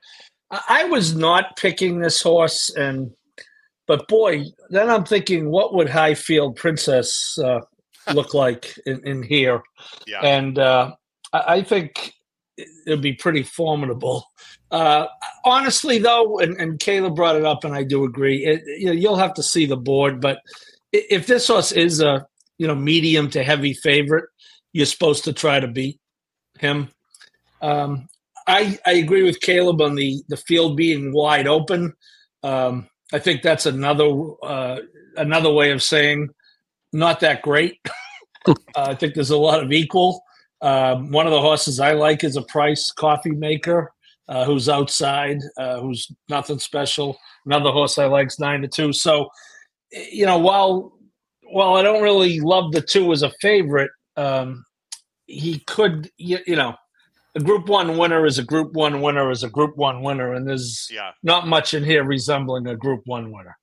I, 0.50 0.84
was 0.84 1.14
not 1.14 1.56
picking 1.56 1.98
this 1.98 2.22
horse, 2.22 2.70
and 2.70 3.10
but 3.86 4.08
boy, 4.08 4.44
then 4.70 4.88
I'm 4.88 5.04
thinking, 5.04 5.50
what 5.50 5.74
would 5.74 5.90
Highfield 5.90 6.56
Princess 6.56 7.36
uh, 7.38 7.60
look 8.14 8.32
like 8.32 8.74
in, 8.86 9.06
in 9.06 9.22
here? 9.22 9.62
Yeah. 10.06 10.20
And 10.20 10.58
uh, 10.58 10.92
I, 11.32 11.56
I 11.56 11.62
think 11.62 12.14
it'll 12.56 13.00
be 13.00 13.14
pretty 13.14 13.42
formidable. 13.42 14.24
Uh, 14.70 15.06
honestly, 15.44 15.98
though, 15.98 16.38
and, 16.38 16.56
and 16.56 16.80
Caleb 16.80 17.16
brought 17.16 17.36
it 17.36 17.44
up, 17.44 17.64
and 17.64 17.74
I 17.74 17.84
do 17.84 18.04
agree. 18.04 18.44
It, 18.44 18.62
you 18.78 18.86
know, 18.86 18.92
you'll 18.92 19.16
have 19.16 19.34
to 19.34 19.42
see 19.42 19.66
the 19.66 19.76
board, 19.76 20.20
but 20.20 20.40
if 20.92 21.26
this 21.26 21.48
horse 21.48 21.72
is 21.72 22.00
a 22.00 22.26
you 22.58 22.66
know 22.66 22.74
medium 22.74 23.28
to 23.30 23.42
heavy 23.42 23.74
favorite, 23.74 24.26
you're 24.72 24.86
supposed 24.86 25.24
to 25.24 25.32
try 25.32 25.60
to 25.60 25.68
beat 25.68 25.98
him. 26.58 26.88
Um, 27.60 28.08
I 28.46 28.78
I 28.86 28.92
agree 28.92 29.22
with 29.22 29.40
Caleb 29.40 29.80
on 29.80 29.94
the 29.94 30.22
the 30.28 30.36
field 30.36 30.76
being 30.76 31.12
wide 31.12 31.46
open. 31.46 31.94
Um, 32.42 32.88
I 33.12 33.18
think 33.18 33.42
that's 33.42 33.66
another 33.66 34.10
uh, 34.42 34.78
another 35.16 35.52
way 35.52 35.70
of 35.72 35.82
saying 35.82 36.28
not 36.92 37.20
that 37.20 37.42
great. 37.42 37.78
uh, 38.46 38.52
I 38.76 38.94
think 38.94 39.14
there's 39.14 39.30
a 39.30 39.36
lot 39.36 39.62
of 39.62 39.72
equal. 39.72 40.22
Um, 40.64 41.10
one 41.10 41.26
of 41.26 41.32
the 41.32 41.40
horses 41.42 41.78
I 41.78 41.92
like 41.92 42.24
is 42.24 42.36
a 42.36 42.42
Price 42.42 42.90
Coffee 42.90 43.32
Maker, 43.32 43.92
uh, 44.28 44.46
who's 44.46 44.70
outside, 44.70 45.38
uh, 45.58 45.78
who's 45.80 46.10
nothing 46.30 46.58
special. 46.58 47.18
Another 47.44 47.70
horse 47.70 47.98
I 47.98 48.06
like 48.06 48.28
is 48.28 48.38
nine 48.38 48.62
to 48.62 48.68
two. 48.68 48.90
So, 48.90 49.28
you 49.92 50.24
know, 50.24 50.38
while 50.38 50.92
while 51.42 51.74
I 51.74 51.82
don't 51.82 52.02
really 52.02 52.40
love 52.40 52.72
the 52.72 52.80
two 52.80 53.12
as 53.12 53.22
a 53.22 53.30
favorite, 53.42 53.90
um, 54.16 54.64
he 55.26 55.58
could, 55.66 56.10
you, 56.16 56.38
you 56.46 56.56
know, 56.56 56.74
a 57.34 57.40
Group 57.40 57.68
One 57.68 57.98
winner 57.98 58.24
is 58.24 58.38
a 58.38 58.42
Group 58.42 58.72
One 58.72 59.02
winner 59.02 59.30
is 59.30 59.42
a 59.42 59.50
Group 59.50 59.76
One 59.76 60.00
winner, 60.02 60.32
and 60.32 60.48
there's 60.48 60.88
Yeah. 60.90 61.12
not 61.22 61.46
much 61.46 61.74
in 61.74 61.84
here 61.84 62.04
resembling 62.04 62.66
a 62.68 62.74
Group 62.76 63.02
One 63.04 63.30
winner. 63.30 63.58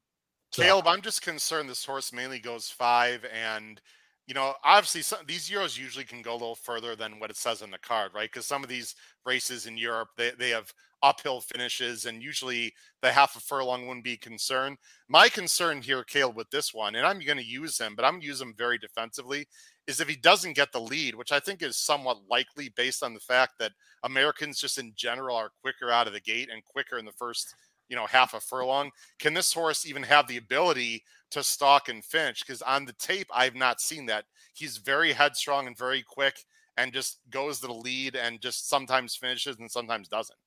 So- 0.52 0.62
Caleb, 0.62 0.86
I'm 0.88 1.02
just 1.02 1.24
concerned 1.24 1.68
this 1.68 1.84
horse 1.84 2.14
mainly 2.14 2.38
goes 2.40 2.70
five, 2.70 3.26
and 3.26 3.82
you 4.28 4.34
know, 4.34 4.54
obviously, 4.64 5.02
some, 5.02 5.20
these 5.28 5.50
Euros 5.50 5.78
usually 5.78 6.06
can 6.06 6.22
go 6.22 6.32
a 6.32 6.34
little 6.34 6.56
further 6.56 6.96
than 6.96 7.20
what 7.20 7.30
it 7.30 7.38
says 7.38 7.62
on 7.62 7.72
the 7.72 7.80
card, 7.80 8.12
right? 8.14 8.32
Because 8.32 8.46
some 8.46 8.64
of 8.64 8.70
these 8.70 8.96
races 9.26 9.66
in 9.66 9.78
Europe, 9.78 10.10
they 10.18 10.32
they 10.38 10.50
have 10.50 10.72
uphill 11.04 11.42
finishes, 11.42 12.06
and 12.06 12.22
usually 12.22 12.74
the 13.02 13.12
half 13.12 13.36
a 13.36 13.40
furlong 13.40 13.88
wouldn't 13.88 14.04
be 14.04 14.18
concerned. 14.18 14.78
My 15.10 15.30
concern 15.30 15.82
here, 15.82 16.04
Caleb, 16.04 16.38
with 16.38 16.50
this 16.52 16.74
one, 16.74 16.96
and 16.96 17.06
I'm 17.06 17.20
going 17.20 17.38
to 17.40 17.44
use 17.44 17.78
him, 17.80 17.96
but 17.96 18.06
I'm 18.06 18.14
going 18.14 18.22
to 18.22 18.28
use 18.28 18.42
him 18.42 18.54
very 18.58 18.78
defensively, 18.78 19.48
is 19.88 20.00
if 20.00 20.08
he 20.08 20.16
doesn't 20.16 20.56
get 20.56 20.72
the 20.72 20.80
lead, 20.80 21.16
which 21.16 21.32
I 21.32 21.40
think 21.40 21.64
is 21.64 21.78
somewhat 21.78 22.18
likely 22.30 22.70
based 22.76 23.04
on 23.04 23.14
the 23.14 23.20
fact 23.20 23.54
that 23.60 23.72
Americans 24.04 24.60
just 24.60 24.78
in 24.78 24.94
general 24.96 25.36
are 25.36 25.52
quicker 25.62 25.90
out 25.90 26.08
of 26.08 26.14
the 26.14 26.20
gate 26.20 26.50
and 26.52 26.64
quicker 26.64 26.98
in 26.98 27.06
the 27.06 27.12
first, 27.14 27.56
you 27.92 27.98
know, 27.98 28.08
half 28.08 28.34
a 28.34 28.40
furlong. 28.40 28.90
Can 29.20 29.34
this 29.34 29.54
horse 29.54 29.86
even 29.86 30.02
have 30.04 30.26
the 30.26 30.38
ability 30.38 31.04
to 31.32 31.44
stalk 31.44 31.90
and 31.90 32.04
finish? 32.04 32.42
Because 32.42 32.62
on 32.62 32.86
the 32.86 32.94
tape, 32.94 33.28
I've 33.34 33.54
not 33.54 33.82
seen 33.82 34.06
that. 34.06 34.24
He's 34.54 34.78
very 34.78 35.12
headstrong 35.12 35.68
and 35.68 35.78
very 35.78 36.02
quick 36.02 36.46
and 36.78 36.94
just 36.94 37.20
goes 37.30 37.60
to 37.60 37.68
the 37.68 37.74
lead 37.74 38.16
and 38.16 38.40
just 38.40 38.70
sometimes 38.70 39.18
finishes 39.18 39.58
and 39.60 39.70
sometimes 39.70 40.08
doesn't. 40.08 40.40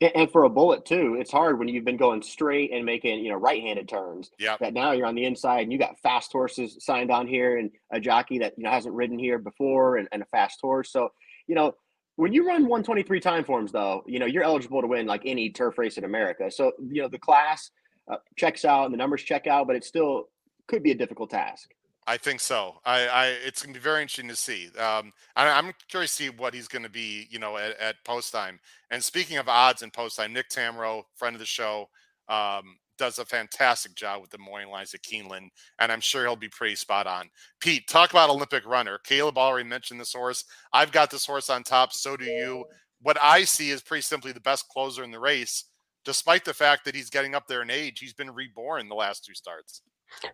And- 0.00 0.30
for 0.30 0.44
a 0.44 0.50
bullet 0.50 0.84
too, 0.84 1.16
it's 1.18 1.30
hard 1.30 1.58
when 1.58 1.68
you've 1.68 1.84
been 1.86 1.96
going 1.96 2.20
straight 2.20 2.72
and 2.72 2.84
making 2.84 3.24
you 3.24 3.30
know 3.30 3.36
right-handed 3.36 3.88
turns. 3.88 4.30
Yep. 4.38 4.58
That 4.58 4.74
now 4.74 4.92
you're 4.92 5.06
on 5.06 5.14
the 5.14 5.24
inside 5.24 5.60
and 5.60 5.72
you 5.72 5.78
got 5.78 5.98
fast 6.00 6.30
horses 6.30 6.76
signed 6.80 7.10
on 7.10 7.26
here 7.26 7.56
and 7.56 7.70
a 7.90 8.00
jockey 8.00 8.38
that 8.40 8.52
you 8.58 8.64
know 8.64 8.70
hasn't 8.70 8.94
ridden 8.94 9.18
here 9.18 9.38
before 9.38 9.96
and, 9.96 10.08
and 10.12 10.20
a 10.20 10.26
fast 10.26 10.58
horse. 10.60 10.92
So 10.92 11.08
you 11.46 11.54
know 11.54 11.74
when 12.16 12.32
you 12.32 12.46
run 12.46 12.62
123 12.62 13.20
time 13.20 13.44
forms 13.44 13.72
though, 13.72 14.02
you 14.06 14.18
know 14.18 14.26
you're 14.26 14.44
eligible 14.44 14.80
to 14.80 14.86
win 14.86 15.06
like 15.06 15.22
any 15.24 15.50
turf 15.50 15.78
race 15.78 15.98
in 15.98 16.04
America. 16.04 16.50
So 16.50 16.72
you 16.78 17.02
know 17.02 17.08
the 17.08 17.18
class 17.18 17.70
uh, 18.10 18.16
checks 18.36 18.64
out 18.64 18.84
and 18.84 18.94
the 18.94 18.98
numbers 18.98 19.22
check 19.22 19.46
out, 19.46 19.66
but 19.66 19.76
it 19.76 19.84
still 19.84 20.28
could 20.68 20.82
be 20.82 20.92
a 20.92 20.94
difficult 20.94 21.30
task. 21.30 21.70
I 22.06 22.18
think 22.18 22.40
so. 22.40 22.74
I, 22.84 23.06
I 23.06 23.26
it's 23.28 23.62
going 23.62 23.72
to 23.72 23.80
be 23.80 23.82
very 23.82 24.02
interesting 24.02 24.28
to 24.28 24.36
see. 24.36 24.66
Um, 24.78 25.12
I, 25.36 25.48
I'm 25.48 25.72
curious 25.88 26.14
to 26.16 26.24
see 26.24 26.30
what 26.30 26.52
he's 26.52 26.68
going 26.68 26.82
to 26.82 26.90
be, 26.90 27.26
you 27.30 27.38
know, 27.38 27.56
at, 27.56 27.78
at 27.78 28.04
post 28.04 28.32
time. 28.32 28.60
And 28.90 29.02
speaking 29.02 29.38
of 29.38 29.48
odds 29.48 29.82
and 29.82 29.92
post 29.92 30.16
time, 30.16 30.32
Nick 30.32 30.50
Tamro, 30.50 31.04
friend 31.16 31.34
of 31.34 31.40
the 31.40 31.46
show, 31.46 31.88
um, 32.28 32.76
does 32.98 33.18
a 33.18 33.24
fantastic 33.24 33.94
job 33.94 34.20
with 34.20 34.30
the 34.30 34.38
morning 34.38 34.68
lines 34.70 34.94
at 34.94 35.02
Keeneland, 35.02 35.48
and 35.78 35.90
I'm 35.92 36.00
sure 36.00 36.22
he'll 36.24 36.36
be 36.36 36.48
pretty 36.48 36.76
spot 36.76 37.06
on. 37.06 37.28
Pete, 37.60 37.86
talk 37.88 38.10
about 38.10 38.30
Olympic 38.30 38.64
runner. 38.66 38.98
Caleb 39.04 39.36
already 39.38 39.68
mentioned 39.68 40.00
this 40.00 40.12
horse. 40.12 40.44
I've 40.72 40.92
got 40.92 41.10
this 41.10 41.26
horse 41.26 41.50
on 41.50 41.62
top. 41.62 41.92
So 41.92 42.16
do 42.16 42.24
you. 42.24 42.64
What 43.02 43.18
I 43.22 43.44
see 43.44 43.70
is 43.70 43.82
pretty 43.82 44.02
simply 44.02 44.32
the 44.32 44.40
best 44.40 44.66
closer 44.68 45.02
in 45.04 45.10
the 45.10 45.20
race, 45.20 45.64
despite 46.04 46.44
the 46.44 46.54
fact 46.54 46.84
that 46.84 46.94
he's 46.94 47.10
getting 47.10 47.34
up 47.34 47.46
there 47.48 47.62
in 47.62 47.70
age. 47.70 47.98
He's 47.98 48.14
been 48.14 48.30
reborn 48.30 48.88
the 48.88 48.94
last 48.94 49.24
two 49.24 49.34
starts. 49.34 49.82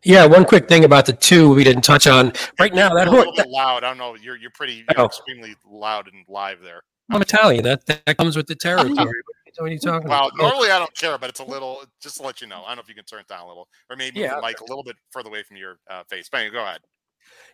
Yeah, 0.05 0.27
one 0.27 0.44
quick 0.44 0.68
thing 0.68 0.85
about 0.85 1.07
the 1.07 1.12
two 1.14 1.55
we 1.55 1.64
didn't 1.64 1.83
touch 1.83 2.07
on. 2.07 2.33
Right 2.59 2.75
now, 2.75 2.90
that 2.94 3.09
a 3.09 3.11
horse, 3.11 3.27
loud. 3.49 3.83
I 3.83 3.88
don't 3.88 3.99
know. 3.99 4.14
You're 4.14 4.37
you're 4.37 4.51
pretty 4.51 4.85
you're 4.90 5.01
Oh. 5.01 5.07
extremely 5.07 5.55
loud 5.66 6.07
and 6.12 6.25
live 6.29 6.61
there. 6.62 6.83
I'm 7.11 7.23
Italian. 7.23 7.64
That 7.64 7.87
that 7.87 8.16
comes 8.18 8.37
with 8.37 8.46
the 8.46 8.55
territory. 8.61 9.11
What 9.58 9.70
are 9.70 9.72
you 9.72 9.78
talking 9.78 10.08
Well, 10.08 10.28
about? 10.28 10.36
normally 10.36 10.70
I 10.70 10.78
don't 10.78 10.94
care, 10.94 11.18
but 11.18 11.30
it's 11.30 11.40
a 11.40 11.44
little. 11.44 11.82
Just 12.00 12.16
to 12.18 12.22
let 12.22 12.40
you 12.40 12.46
know, 12.46 12.62
I 12.64 12.68
don't 12.68 12.76
know 12.76 12.82
if 12.82 12.88
you 12.88 12.94
can 12.94 13.04
turn 13.04 13.20
it 13.20 13.28
down 13.28 13.44
a 13.44 13.48
little, 13.48 13.68
or 13.88 13.96
maybe 13.96 14.20
Yeah, 14.20 14.36
the 14.36 14.42
mic 14.42 14.60
a 14.60 14.64
little 14.64 14.84
bit 14.84 14.96
further 15.10 15.28
away 15.28 15.42
from 15.42 15.56
your 15.56 15.78
uh, 15.88 16.04
face. 16.04 16.28
But 16.30 16.38
anyway, 16.38 16.54
go 16.54 16.62
ahead. 16.62 16.80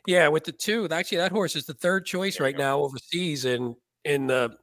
Yeah, 0.06 0.28
with 0.28 0.44
the 0.44 0.52
two, 0.52 0.88
actually, 0.90 1.18
that 1.18 1.32
horse 1.32 1.56
is 1.56 1.66
the 1.66 1.74
third 1.74 2.06
choice 2.06 2.38
right 2.40 2.56
now 2.56 2.80
overseas 2.80 3.44
in 3.44 3.74
in 4.04 4.28
the 4.28 4.56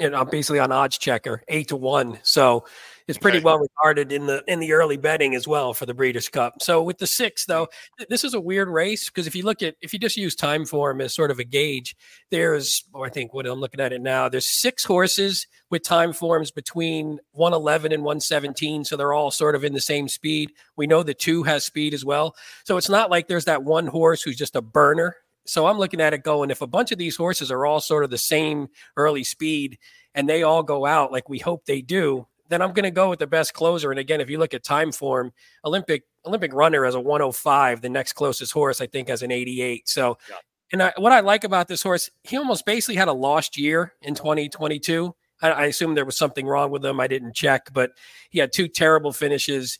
and 0.00 0.16
I'm 0.16 0.28
basically 0.28 0.58
on 0.58 0.72
odds 0.72 0.98
checker, 0.98 1.42
eight 1.48 1.68
to 1.68 1.76
one. 1.76 2.18
So 2.22 2.64
it's 3.08 3.18
pretty 3.18 3.38
Okay. 3.38 3.44
well 3.44 3.58
regarded 3.58 4.12
in 4.12 4.26
the 4.26 4.42
in 4.46 4.60
the 4.60 4.72
early 4.72 4.96
betting 4.96 5.34
as 5.34 5.46
well 5.48 5.74
for 5.74 5.86
the 5.86 5.94
Breeders' 5.94 6.28
Cup. 6.28 6.62
So 6.62 6.82
with 6.82 6.98
the 6.98 7.06
six, 7.06 7.46
though, 7.46 7.68
th- 7.98 8.08
this 8.08 8.24
is 8.24 8.34
a 8.34 8.40
weird 8.40 8.68
race 8.68 9.06
because 9.10 9.26
if 9.26 9.34
you 9.34 9.44
look 9.44 9.62
at 9.62 9.76
if 9.80 9.92
you 9.92 9.98
just 9.98 10.16
use 10.16 10.34
time 10.34 10.64
form 10.64 11.00
as 11.00 11.14
sort 11.14 11.30
of 11.30 11.38
a 11.38 11.44
gauge, 11.44 11.96
there's 12.30 12.84
or 12.92 13.06
I 13.06 13.10
think 13.10 13.34
what 13.34 13.46
I'm 13.46 13.60
looking 13.60 13.80
at 13.80 13.92
it 13.92 14.00
now, 14.00 14.28
there's 14.28 14.48
six 14.48 14.84
horses 14.84 15.46
with 15.70 15.82
time 15.82 16.12
forms 16.12 16.50
between 16.50 17.18
111 17.32 17.92
and 17.92 18.02
117. 18.04 18.84
So 18.84 18.96
they're 18.96 19.12
all 19.12 19.30
sort 19.30 19.54
of 19.54 19.64
in 19.64 19.72
the 19.72 19.80
same 19.80 20.08
speed. 20.08 20.52
We 20.76 20.86
know 20.86 21.02
the 21.02 21.14
two 21.14 21.42
has 21.44 21.64
speed 21.64 21.94
as 21.94 22.04
well. 22.04 22.36
So 22.64 22.76
it's 22.76 22.88
not 22.90 23.10
like 23.10 23.26
there's 23.28 23.46
that 23.46 23.64
one 23.64 23.86
horse 23.86 24.22
who's 24.22 24.36
just 24.36 24.56
a 24.56 24.62
burner. 24.62 25.16
So 25.44 25.66
I'm 25.66 25.78
looking 25.78 26.00
at 26.00 26.14
it 26.14 26.22
going, 26.22 26.50
if 26.52 26.60
a 26.62 26.68
bunch 26.68 26.92
of 26.92 26.98
these 26.98 27.16
horses 27.16 27.50
are 27.50 27.66
all 27.66 27.80
sort 27.80 28.04
of 28.04 28.10
the 28.10 28.18
same 28.18 28.68
early 28.96 29.24
speed 29.24 29.76
and 30.14 30.28
they 30.28 30.44
all 30.44 30.62
go 30.62 30.86
out 30.86 31.10
like 31.10 31.28
we 31.28 31.38
hope 31.40 31.64
they 31.64 31.80
do, 31.80 32.28
then 32.52 32.62
I'm 32.62 32.72
going 32.72 32.84
to 32.84 32.90
go 32.90 33.08
with 33.10 33.18
the 33.18 33.26
best 33.26 33.54
closer. 33.54 33.90
And 33.90 33.98
again, 33.98 34.20
if 34.20 34.28
you 34.30 34.38
look 34.38 34.54
at 34.54 34.62
time 34.62 34.92
form, 34.92 35.32
Olympic 35.64 36.04
Olympic 36.26 36.52
runner 36.54 36.84
has 36.84 36.94
a 36.94 37.00
105. 37.00 37.80
The 37.80 37.88
next 37.88 38.12
closest 38.12 38.52
horse, 38.52 38.80
I 38.80 38.86
think, 38.86 39.08
has 39.08 39.22
an 39.22 39.30
88. 39.32 39.88
So, 39.88 40.18
Yeah. 40.28 40.36
and 40.72 40.82
I, 40.82 40.92
what 40.98 41.12
I 41.12 41.20
like 41.20 41.44
about 41.44 41.66
this 41.68 41.82
horse, 41.82 42.10
he 42.22 42.36
almost 42.36 42.64
basically 42.66 42.96
had 42.96 43.08
a 43.08 43.12
lost 43.12 43.56
year 43.58 43.94
in 44.02 44.14
2022. 44.14 45.14
I, 45.42 45.50
I 45.50 45.64
assume 45.66 45.94
there 45.94 46.04
was 46.04 46.16
something 46.16 46.46
wrong 46.46 46.70
with 46.70 46.84
him. 46.84 47.00
I 47.00 47.08
didn't 47.08 47.34
check, 47.34 47.70
but 47.72 47.90
he 48.30 48.38
had 48.38 48.52
two 48.52 48.68
terrible 48.68 49.12
finishes 49.12 49.78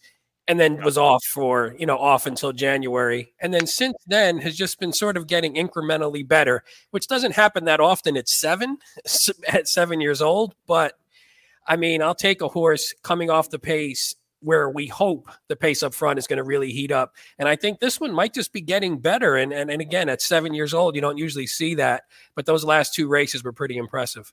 and 0.49 0.59
then 0.59 0.75
Yeah. 0.79 0.85
was 0.85 0.99
off 0.99 1.23
for 1.25 1.77
you 1.79 1.87
know 1.87 1.97
off 1.97 2.27
until 2.27 2.53
January, 2.53 3.33
and 3.41 3.55
then 3.55 3.65
since 3.69 3.97
then 4.09 4.39
has 4.39 4.57
just 4.57 4.81
been 4.81 4.93
sort 4.93 5.17
of 5.17 5.29
getting 5.29 5.55
incrementally 5.55 6.27
better, 6.27 6.65
which 6.91 7.07
doesn't 7.07 7.37
happen 7.37 7.65
that 7.67 7.79
often 7.79 8.17
at 8.17 8.29
seven 8.29 8.79
at 9.49 9.69
seven 9.69 10.01
years 10.01 10.21
old. 10.21 10.57
But 10.67 10.99
I 11.67 11.77
mean, 11.77 12.03
I'll 12.03 12.15
take 12.15 12.43
a 12.43 12.49
horse 12.49 12.95
coming 13.03 13.31
off 13.31 13.51
the 13.51 13.59
pace 13.59 14.15
where 14.41 14.69
we 14.69 14.89
hope 14.89 15.31
the 15.49 15.55
pace 15.55 15.85
up 15.85 15.95
front 15.95 16.19
is 16.19 16.27
going 16.27 16.39
to 16.39 16.43
really 16.43 16.73
heat 16.73 16.91
up, 16.91 17.15
and 17.39 17.49
I 17.49 17.55
think 17.57 17.79
this 17.79 18.01
one 18.01 18.13
might 18.13 18.35
just 18.35 18.53
be 18.53 18.61
getting 18.61 18.99
better. 18.99 19.37
And 19.37 19.53
and 19.53 19.71
and 19.71 19.81
again, 19.81 20.09
at 20.09 20.21
seven 20.21 20.55
years 20.55 20.75
old, 20.75 20.95
you 20.95 21.01
don't 21.01 21.19
usually 21.19 21.47
see 21.47 21.75
that, 21.77 22.05
but 22.35 22.47
those 22.47 22.65
last 22.65 22.95
two 22.95 23.09
races 23.09 23.45
were 23.45 23.53
pretty 23.53 23.77
impressive. 23.77 24.33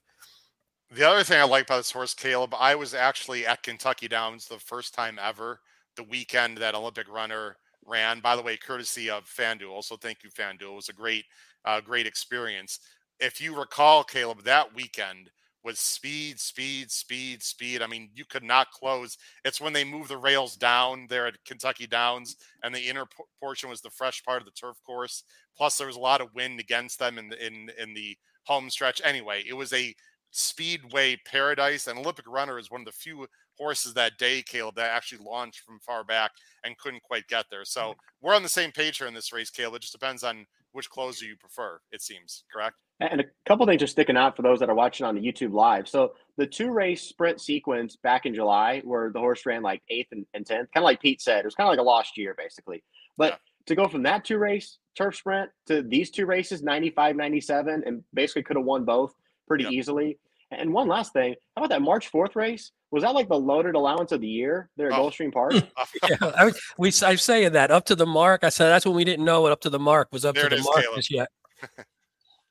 The 0.92 1.08
other 1.08 1.22
thing 1.22 1.38
I 1.38 1.44
like 1.44 1.66
about 1.66 1.76
this 1.76 1.92
horse, 1.92 2.14
Caleb, 2.14 2.52
I 2.58 2.74
was 2.74 2.94
actually 2.94 3.46
at 3.46 3.62
Kentucky 3.62 4.08
Downs 4.08 4.46
the 4.46 4.58
first 4.58 4.92
time 4.92 5.20
ever, 5.22 5.60
the 5.94 6.02
weekend 6.02 6.58
that 6.58 6.74
Olympic 6.74 7.08
runner 7.08 7.56
ran. 7.86 8.18
By 8.18 8.34
the 8.34 8.42
way, 8.42 8.56
courtesy 8.56 9.08
of 9.08 9.24
FanDuel. 9.24 9.84
So 9.84 9.96
thank 9.96 10.24
you, 10.24 10.30
FanDuel. 10.30 10.72
It 10.72 10.74
was 10.74 10.88
a 10.88 10.92
great, 10.92 11.26
uh, 11.64 11.80
great 11.80 12.08
experience. 12.08 12.80
If 13.20 13.40
you 13.40 13.56
recall, 13.56 14.02
Caleb, 14.02 14.42
that 14.42 14.74
weekend 14.74 15.30
was 15.62 15.78
speed, 15.78 16.40
speed, 16.40 16.90
speed, 16.90 17.42
speed. 17.42 17.82
I 17.82 17.86
mean, 17.86 18.10
you 18.14 18.24
could 18.24 18.42
not 18.42 18.70
close. 18.70 19.16
It's 19.44 19.60
when 19.60 19.72
they 19.72 19.84
move 19.84 20.08
the 20.08 20.16
rails 20.16 20.56
down 20.56 21.06
there 21.08 21.26
at 21.26 21.44
Kentucky 21.44 21.86
Downs, 21.86 22.36
and 22.62 22.74
the 22.74 22.88
inner 22.88 23.06
por- 23.06 23.26
portion 23.40 23.68
was 23.68 23.80
the 23.80 23.90
fresh 23.90 24.22
part 24.22 24.40
of 24.40 24.46
the 24.46 24.52
turf 24.52 24.76
course. 24.84 25.24
Plus, 25.56 25.76
there 25.76 25.86
was 25.86 25.96
a 25.96 26.00
lot 26.00 26.20
of 26.20 26.34
wind 26.34 26.60
against 26.60 26.98
them 26.98 27.18
in 27.18 27.28
the 27.28 27.46
in 27.46 27.70
in 27.78 27.94
the 27.94 28.16
home 28.44 28.70
stretch. 28.70 29.00
Anyway, 29.04 29.44
it 29.46 29.54
was 29.54 29.72
a 29.72 29.94
speedway 30.30 31.16
paradise, 31.26 31.86
and 31.86 31.98
Olympic 31.98 32.26
Runner 32.28 32.58
is 32.58 32.70
one 32.70 32.82
of 32.82 32.86
the 32.86 32.92
few 32.92 33.26
horses 33.58 33.92
that 33.94 34.16
day, 34.16 34.42
Caleb, 34.42 34.76
that 34.76 34.90
actually 34.90 35.22
launched 35.24 35.60
from 35.60 35.78
far 35.80 36.02
back 36.04 36.30
and 36.64 36.78
couldn't 36.78 37.02
quite 37.02 37.26
get 37.28 37.46
there. 37.50 37.60
Hmm. 37.60 37.64
So 37.66 37.94
we're 38.20 38.34
on 38.34 38.42
the 38.42 38.48
same 38.48 38.72
page 38.72 38.98
here 38.98 39.06
in 39.06 39.14
this 39.14 39.32
race, 39.32 39.50
Caleb. 39.50 39.76
It 39.76 39.82
just 39.82 39.92
depends 39.92 40.24
on 40.24 40.46
which 40.72 40.88
closer 40.88 41.26
you 41.26 41.36
prefer. 41.36 41.80
It 41.92 42.00
seems 42.00 42.44
correct. 42.52 42.76
And 43.00 43.20
a 43.20 43.24
couple 43.46 43.64
things 43.66 43.82
are 43.82 43.86
sticking 43.86 44.16
out 44.16 44.36
for 44.36 44.42
those 44.42 44.60
that 44.60 44.68
are 44.68 44.74
watching 44.74 45.06
on 45.06 45.14
the 45.14 45.20
YouTube 45.22 45.52
live. 45.52 45.88
So 45.88 46.12
the 46.36 46.46
two 46.46 46.70
race 46.70 47.02
sprint 47.02 47.40
sequence 47.40 47.96
back 47.96 48.26
in 48.26 48.34
July, 48.34 48.80
where 48.84 49.10
the 49.10 49.18
horse 49.18 49.46
ran 49.46 49.62
like 49.62 49.82
eighth 49.88 50.08
and, 50.12 50.26
and 50.34 50.44
tenth, 50.44 50.68
kind 50.74 50.82
of 50.82 50.84
like 50.84 51.00
Pete 51.00 51.22
said, 51.22 51.38
it 51.40 51.44
was 51.46 51.54
kind 51.54 51.66
of 51.66 51.72
like 51.72 51.78
a 51.78 51.82
lost 51.82 52.18
year 52.18 52.34
basically. 52.36 52.82
But 53.16 53.32
Yeah. 53.32 53.36
to 53.68 53.74
go 53.74 53.88
from 53.88 54.02
that 54.02 54.24
two 54.24 54.36
race 54.38 54.78
turf 54.96 55.16
sprint 55.16 55.50
to 55.66 55.82
these 55.82 56.10
two 56.10 56.26
races, 56.26 56.62
95, 56.62 57.16
97, 57.16 57.84
and 57.86 58.04
basically 58.12 58.42
could 58.42 58.56
have 58.56 58.66
won 58.66 58.84
both 58.84 59.14
pretty 59.48 59.64
Yep. 59.64 59.72
easily. 59.72 60.18
And 60.50 60.72
one 60.74 60.88
last 60.88 61.12
thing, 61.12 61.36
how 61.56 61.62
about 61.62 61.70
that 61.70 61.80
March 61.80 62.10
4th 62.12 62.34
race? 62.36 62.72
Was 62.90 63.04
that 63.04 63.14
like 63.14 63.28
the 63.28 63.38
loaded 63.38 63.76
allowance 63.76 64.10
of 64.12 64.20
the 64.20 64.26
year 64.28 64.68
there 64.76 64.92
at 64.92 64.98
Oh. 64.98 65.08
Gulfstream 65.08 65.32
Park? 65.32 65.52
Oh. 65.78 65.84
yeah, 66.08 66.16
I, 66.36 66.44
was- 66.46 66.60
we 66.76 66.88
I 66.88 67.14
say 67.14 67.48
that 67.48 67.70
up 67.70 67.86
to 67.86 67.94
the 67.94 68.04
mark. 68.06 68.44
I 68.44 68.48
said 68.50 68.68
that's 68.68 68.84
when 68.84 68.94
we 68.96 69.04
didn't 69.04 69.24
know 69.24 69.40
what 69.40 69.52
up 69.52 69.60
to 69.62 69.70
the 69.70 69.78
mark 69.78 70.08
was 70.12 70.24
up 70.26 70.34
There 70.34 70.48
to 70.48 70.48
it 70.48 70.50
the 70.50 70.56
is, 70.60 70.64
mark 70.66 70.80
Caleb. 70.82 70.96
just 70.96 71.10
yet. 71.12 71.28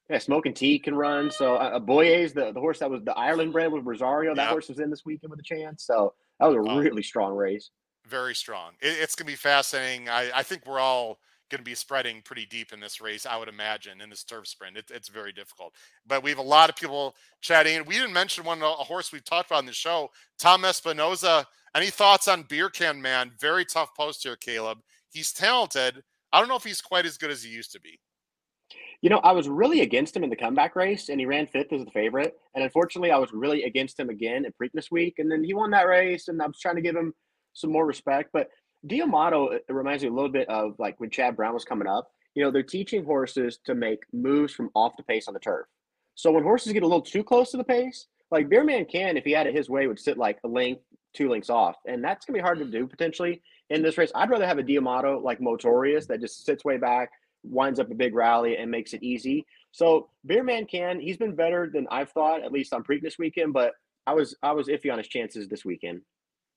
Yeah, 0.10 0.17
Smoking 0.17 0.54
Tea 0.54 0.80
can 0.80 0.95
run. 0.95 1.30
So 1.32 1.56
uh, 1.56 1.72
uh, 1.76 1.80
Boyes, 1.80 2.34
the, 2.34 2.52
the 2.52 2.60
horse 2.60 2.80
that 2.80 2.89
was 2.89 3.04
the 3.04 3.13
Ireland 3.15 3.54
bred 3.54 3.72
with 3.72 3.86
Rosario, 3.86 4.34
that 4.36 4.41
Yep. 4.43 4.50
horse 4.52 4.69
was 4.69 4.80
in 4.80 4.89
this 4.89 5.06
weekend 5.06 5.30
with 5.32 5.39
a 5.39 5.43
chance. 5.43 5.84
So 5.84 6.13
that 6.39 6.48
was 6.48 6.56
a 6.56 6.60
Oh. 6.72 6.80
really 6.80 7.04
strong 7.04 7.36
race. 7.36 7.69
very 8.08 8.34
strong. 8.34 8.72
It, 8.82 8.98
it's 9.02 9.13
going 9.13 9.28
to 9.28 9.32
be 9.32 9.36
fascinating. 9.38 10.10
I, 10.10 10.32
I 10.34 10.41
think 10.41 10.65
we're 10.65 10.80
all 10.80 11.19
going 11.52 11.60
to 11.60 11.63
be 11.63 11.76
spreading 11.76 12.22
pretty 12.24 12.45
deep 12.48 12.74
in 12.74 12.80
this 12.80 13.00
race, 13.02 13.26
I 13.28 13.38
would 13.38 13.50
imagine, 13.50 14.02
in 14.02 14.10
this 14.10 14.24
turf 14.24 14.48
sprint. 14.48 14.78
It, 14.78 14.86
it's 14.91 15.10
very 15.10 15.32
difficult. 15.32 15.74
But 16.08 16.24
we 16.24 16.32
have 16.32 16.39
a 16.39 16.43
lot 16.43 16.69
of 16.72 16.76
people 16.76 17.15
chatting. 17.41 17.76
in. 17.76 17.86
We 17.86 17.95
didn't 17.95 18.13
mention 18.13 18.43
one, 18.45 18.62
a 18.63 18.67
horse 18.67 19.12
we've 19.12 19.24
talked 19.24 19.52
about 19.52 19.60
in 19.60 19.65
the 19.67 19.74
show, 19.74 20.10
Tom 20.39 20.63
Espinoza. 20.63 21.45
Any 21.76 21.91
thoughts 21.91 22.28
on 22.28 22.43
Beer 22.50 22.69
Can 22.72 23.00
Man? 23.00 23.32
Very 23.39 23.63
tough 23.65 23.95
post 23.95 24.24
here, 24.24 24.36
Caleb. 24.36 24.80
He's 25.12 25.32
talented. 25.32 26.02
I 26.34 26.39
don't 26.39 26.50
know 26.50 26.56
if 26.56 26.63
he's 26.63 26.82
quite 26.82 27.06
as 27.06 27.17
good 27.17 27.30
as 27.30 27.43
he 27.43 27.52
used 27.52 27.72
to 27.74 27.80
be. 27.80 28.00
You 29.01 29.10
know, 29.10 29.19
I 29.19 29.32
was 29.32 29.47
really 29.47 29.82
against 29.82 30.15
him 30.15 30.23
in 30.23 30.29
the 30.29 30.36
comeback 30.36 30.75
race, 30.75 31.10
and 31.10 31.19
he 31.19 31.25
ran 31.25 31.47
fifth 31.47 31.71
as 31.71 31.86
the 31.86 31.91
favorite. 31.91 32.38
And 32.53 32.63
unfortunately, 32.63 33.12
I 33.12 33.17
was 33.17 33.32
really 33.34 33.63
against 33.63 33.99
him 33.99 34.10
again 34.10 34.45
at 34.45 34.58
Preakness 34.58 34.91
week, 34.91 35.15
and 35.19 35.32
then 35.32 35.43
he 35.43 35.53
won 35.53 35.71
that 35.71 35.88
race, 35.88 36.27
and 36.27 36.41
I 36.41 36.47
was 36.47 36.60
trying 36.60 36.75
to 36.75 36.82
give 36.82 36.95
him 36.95 37.13
some 37.53 37.71
more 37.71 37.86
respect. 37.86 38.32
But 38.34 38.49
D'Amato 38.86 39.47
uh, 39.47 39.55
it 39.67 39.73
reminds 39.73 40.03
me 40.03 40.10
a 40.10 40.13
little 40.13 40.29
bit 40.29 40.49
of 40.49 40.75
like 40.79 40.99
when 40.99 41.10
Chad 41.10 41.36
Brown 41.36 41.53
was 41.53 41.65
coming 41.65 41.88
up. 41.88 42.12
You 42.36 42.43
know, 42.43 42.51
they're 42.51 42.63
teaching 42.63 43.03
horses 43.03 43.60
to 43.65 43.75
make 43.75 43.99
moves 44.13 44.53
from 44.53 44.69
off 44.75 44.95
the 44.97 45.03
pace 45.03 45.27
on 45.27 45.34
the 45.34 45.39
turf. 45.39 45.65
So 46.15 46.32
when 46.32 46.43
horses 46.43 46.73
get 46.73 46.84
a 46.84 46.88
little 46.88 47.01
too 47.01 47.23
close 47.23 47.51
to 47.51 47.58
the 47.58 47.63
pace, 47.63 48.08
like 48.32 48.49
Beer 48.49 48.62
Can 48.86 49.05
Man, 49.05 49.17
if 49.17 49.23
he 49.23 49.32
had 49.32 49.47
it 49.47 49.55
his 49.55 49.69
way, 49.69 49.88
would 49.88 49.99
sit 49.99 50.17
like 50.17 50.39
a 50.43 50.47
length, 50.47 50.84
two 51.13 51.29
lengths 51.29 51.49
off, 51.49 51.77
and 51.88 52.03
that's 52.03 52.25
gonna 52.25 52.38
be 52.38 52.41
hard 52.41 52.60
to 52.60 52.65
do 52.65 52.86
potentially 52.86 53.41
in 53.69 53.82
this 53.82 53.97
race. 53.97 54.12
I'd 54.13 54.29
rather 54.29 54.45
have 54.45 54.60
a 54.60 54.63
D'Amato 54.63 55.19
like 55.19 55.39
Motorius 55.39 56.08
that 56.08 56.21
just 56.21 56.45
sits 56.45 56.63
way 56.63 56.77
back, 56.77 57.12
winds 57.43 57.80
up 57.80 57.91
a 57.91 57.95
big 57.95 58.15
rally, 58.15 58.58
and 58.58 58.69
makes 58.69 58.93
it 58.93 59.04
easy. 59.04 59.45
So 59.71 60.10
Beer 60.25 60.43
Can 60.43 60.67
Man, 60.71 60.99
he's 60.99 61.17
been 61.17 61.36
better 61.36 61.69
than 61.71 61.88
I've 61.91 62.12
thought, 62.12 62.43
at 62.43 62.52
least 62.52 62.73
on 62.73 62.84
Preakness 62.84 63.19
weekend, 63.19 63.54
but 63.54 63.73
I 64.08 64.13
was 64.13 64.36
I 64.41 64.52
was 64.52 64.67
iffy 64.67 64.91
on 64.91 64.97
his 64.97 65.08
chances 65.08 65.47
this 65.47 65.63
weekend. 65.63 66.02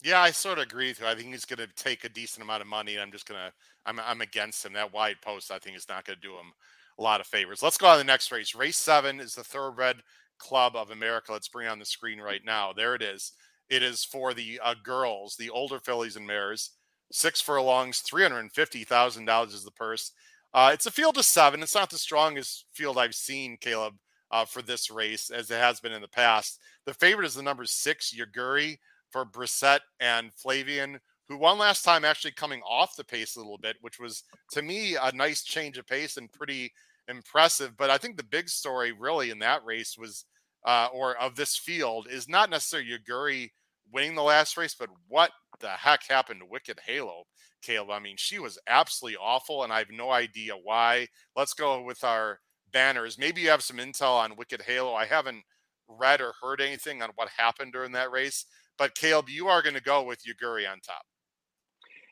Yeah, 0.02 0.20
I 0.20 0.32
sort 0.32 0.58
of 0.58 0.64
agree 0.64 0.88
with 0.88 1.00
you. 1.00 1.06
I 1.06 1.14
think 1.14 1.28
he's 1.28 1.44
going 1.44 1.58
to 1.58 1.74
take 1.74 2.04
a 2.04 2.08
decent 2.08 2.42
amount 2.42 2.62
of 2.62 2.66
money, 2.66 2.94
and 2.94 3.02
I'm 3.02 3.12
just 3.12 3.28
going 3.28 3.40
to 3.40 3.52
I'm 3.86 4.00
I'm 4.00 4.20
against 4.20 4.64
him. 4.64 4.72
That 4.72 4.92
wide 4.92 5.16
post, 5.22 5.50
I 5.50 5.58
think, 5.58 5.76
is 5.76 5.88
not 5.88 6.04
going 6.04 6.16
to 6.16 6.26
do 6.26 6.32
him 6.32 6.52
a 6.98 7.02
lot 7.02 7.20
of 7.20 7.26
favors. 7.26 7.62
Let's 7.62 7.78
go 7.78 7.86
on 7.86 7.94
to 7.94 7.98
the 7.98 8.04
next 8.04 8.32
race. 8.32 8.54
Race 8.54 8.76
seven 8.76 9.20
is 9.20 9.34
the 9.34 9.44
Thoroughbred 9.44 10.02
Club 10.38 10.74
of 10.74 10.90
America. 10.90 11.32
Let's 11.32 11.48
bring 11.48 11.68
on 11.68 11.78
the 11.78 11.84
screen 11.84 12.20
right 12.20 12.42
now. 12.44 12.72
There 12.72 12.94
it 12.94 13.02
is. 13.02 13.32
It 13.68 13.82
is 13.82 14.04
for 14.04 14.34
the 14.34 14.60
uh, 14.62 14.74
girls, 14.82 15.36
the 15.36 15.50
older 15.50 15.78
fillies 15.78 16.16
and 16.16 16.26
mares. 16.26 16.70
Six 17.12 17.40
furlongs, 17.40 18.00
three 18.00 18.22
hundred 18.22 18.40
and 18.40 18.52
fifty 18.52 18.84
thousand 18.84 19.26
dollars 19.26 19.54
is 19.54 19.64
the 19.64 19.70
purse. 19.70 20.12
Uh, 20.54 20.70
it's 20.72 20.86
a 20.86 20.90
field 20.90 21.16
of 21.16 21.24
seven. 21.24 21.62
It's 21.62 21.74
not 21.74 21.90
the 21.90 21.98
strongest 21.98 22.66
field 22.72 22.98
I've 22.98 23.14
seen, 23.14 23.56
Caleb, 23.60 23.94
uh, 24.30 24.44
for 24.44 24.60
this 24.60 24.90
race 24.90 25.30
as 25.30 25.50
it 25.50 25.58
has 25.58 25.80
been 25.80 25.92
in 25.92 26.02
the 26.02 26.08
past. 26.08 26.58
The 26.84 26.94
favorite 26.94 27.26
is 27.26 27.34
the 27.34 27.42
number 27.42 27.64
six, 27.64 28.14
Yaguri, 28.14 28.76
for 29.10 29.24
Brissett 29.24 29.80
and 30.00 30.30
Flavien, 30.34 30.98
who 31.28 31.38
won 31.38 31.58
last 31.58 31.84
time, 31.84 32.04
actually 32.04 32.32
coming 32.32 32.60
off 32.62 32.96
the 32.96 33.04
pace 33.04 33.36
a 33.36 33.38
little 33.38 33.58
bit, 33.58 33.76
which 33.80 33.98
was 33.98 34.24
to 34.52 34.62
me 34.62 34.96
a 35.00 35.12
nice 35.12 35.42
change 35.42 35.78
of 35.78 35.86
pace 35.86 36.16
and 36.16 36.32
pretty 36.32 36.72
impressive. 37.08 37.76
But 37.76 37.90
I 37.90 37.98
think 37.98 38.16
the 38.16 38.24
big 38.24 38.48
story 38.48 38.92
really 38.92 39.30
in 39.30 39.38
that 39.40 39.64
race 39.64 39.96
was, 39.98 40.24
uh, 40.66 40.88
or 40.92 41.16
of 41.16 41.36
this 41.36 41.56
field, 41.56 42.08
is 42.10 42.28
not 42.28 42.50
necessarily 42.50 42.90
Yuguri 42.90 43.50
winning 43.92 44.14
the 44.14 44.22
last 44.22 44.56
race, 44.56 44.74
but 44.78 44.88
what 45.08 45.30
the 45.60 45.68
heck 45.68 46.02
happened 46.08 46.40
to 46.40 46.46
Wicked 46.46 46.80
Halo, 46.86 47.24
Caleb? 47.62 47.90
I 47.90 47.98
mean, 47.98 48.16
she 48.18 48.38
was 48.38 48.58
absolutely 48.66 49.18
awful, 49.18 49.64
and 49.64 49.72
I 49.72 49.78
have 49.78 49.90
no 49.90 50.10
idea 50.10 50.54
why. 50.62 51.08
Let's 51.36 51.54
go 51.54 51.82
with 51.82 52.02
our 52.04 52.40
banners. 52.72 53.18
Maybe 53.18 53.42
you 53.42 53.50
have 53.50 53.62
some 53.62 53.76
intel 53.76 54.16
on 54.16 54.36
Wicked 54.36 54.62
Halo. 54.62 54.94
I 54.94 55.04
haven't 55.04 55.42
read 55.88 56.20
or 56.20 56.32
heard 56.40 56.60
anything 56.60 57.02
on 57.02 57.10
what 57.16 57.28
happened 57.36 57.72
during 57.72 57.92
that 57.92 58.10
race. 58.10 58.46
But 58.78 58.94
Caleb, 58.94 59.28
you 59.28 59.48
are 59.48 59.62
going 59.62 59.74
to 59.74 59.82
go 59.82 60.02
with 60.02 60.20
Yuguri 60.24 60.70
on 60.70 60.80
top. 60.80 61.02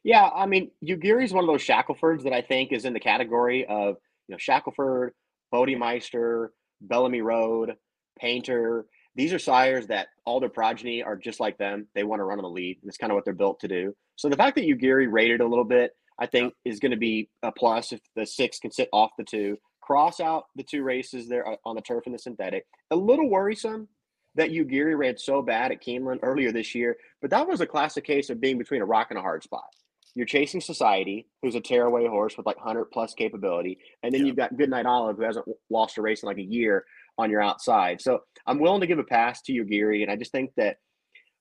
Yeah, 0.04 0.28
I 0.34 0.46
mean, 0.46 0.70
Yuguri 0.84 1.24
is 1.24 1.32
one 1.32 1.44
of 1.44 1.48
those 1.48 1.64
Shacklefords 1.64 2.22
that 2.24 2.32
I 2.32 2.40
think 2.40 2.72
is 2.72 2.84
in 2.84 2.92
the 2.92 3.00
category 3.00 3.66
of 3.66 3.96
you 4.28 4.34
know 4.34 4.38
Shackleford, 4.38 5.10
Bodemeister, 5.52 6.48
Bellamy 6.80 7.20
Road, 7.20 7.76
Painter. 8.18 8.86
These 9.20 9.35
are 9.35 9.38
sires 9.38 9.87
that 9.88 10.09
all 10.24 10.40
their 10.40 10.48
progeny 10.48 11.02
are 11.02 11.14
just 11.14 11.40
like 11.40 11.59
them. 11.59 11.87
They 11.94 12.04
want 12.04 12.20
to 12.20 12.24
run 12.24 12.38
on 12.38 12.42
the 12.42 12.48
lead. 12.48 12.78
And 12.80 12.88
it's 12.88 12.96
kind 12.96 13.12
of 13.12 13.16
what 13.16 13.26
they're 13.26 13.35
built 13.35 13.61
to 13.61 13.68
do. 13.68 13.94
So 14.16 14.30
the 14.30 14.37
fact 14.37 14.56
that 14.56 14.64
Yuguri 14.64 15.12
rated 15.12 15.42
a 15.42 15.46
little 15.46 15.66
bit, 15.66 15.94
I 16.18 16.24
think, 16.24 16.54
is 16.64 16.80
going 16.80 16.92
to 16.92 16.96
be 16.96 17.28
a 17.42 17.52
plus 17.52 17.92
if 17.92 18.00
the 18.16 18.24
six 18.24 18.59
can 18.59 18.70
sit 18.70 18.88
off 18.94 19.11
the 19.18 19.24
two. 19.24 19.59
Cross 19.83 20.20
out 20.20 20.44
the 20.56 20.62
two 20.62 20.83
races 20.83 21.28
there 21.28 21.46
uh, 21.46 21.56
on 21.66 21.74
the 21.74 21.83
turf 21.83 22.04
and 22.06 22.14
the 22.14 22.18
synthetic. 22.18 22.64
A 22.92 22.96
little 22.96 23.28
worrisome 23.28 23.88
that 24.37 24.52
Yuguri 24.52 24.96
ran 24.96 25.18
so 25.18 25.42
bad 25.42 25.70
at 25.70 25.83
Keeneland 25.83 26.20
earlier 26.22 26.50
this 26.50 26.74
year, 26.74 26.96
but 27.20 27.28
that 27.28 27.46
was 27.46 27.61
a 27.61 27.66
classic 27.66 28.04
case 28.04 28.30
of 28.30 28.40
being 28.40 28.56
between 28.56 28.80
a 28.80 28.87
rock 28.87 29.09
and 29.11 29.18
a 29.18 29.22
hard 29.22 29.42
spot. 29.42 29.68
You're 30.14 30.24
chasing 30.24 30.62
Society, 30.62 31.28
who's 31.42 31.56
a 31.56 31.61
tearaway 31.61 32.06
horse 32.06 32.38
with 32.38 32.46
like 32.46 32.56
100 32.56 32.87
plus 32.87 33.12
capability, 33.12 33.78
and 34.02 34.14
then 34.14 34.22
yeah. 34.22 34.28
you've 34.28 34.37
got 34.37 34.56
Goodnight 34.56 34.87
Olive, 34.87 35.18
who 35.18 35.24
hasn't 35.24 35.46
lost 35.68 35.98
a 35.98 36.02
race 36.02 36.22
in 36.22 36.26
like 36.26 36.38
a 36.38 36.42
year 36.42 36.87
on 37.20 37.30
your 37.30 37.42
outside. 37.42 38.00
So 38.00 38.20
I'm 38.46 38.59
willing 38.59 38.80
to 38.80 38.87
give 38.87 38.98
a 38.98 39.04
pass 39.04 39.42
to 39.42 39.52
Yuguri, 39.52 40.02
and 40.02 40.11
I 40.11 40.16
just 40.16 40.33
think 40.33 40.52
that 40.56 40.78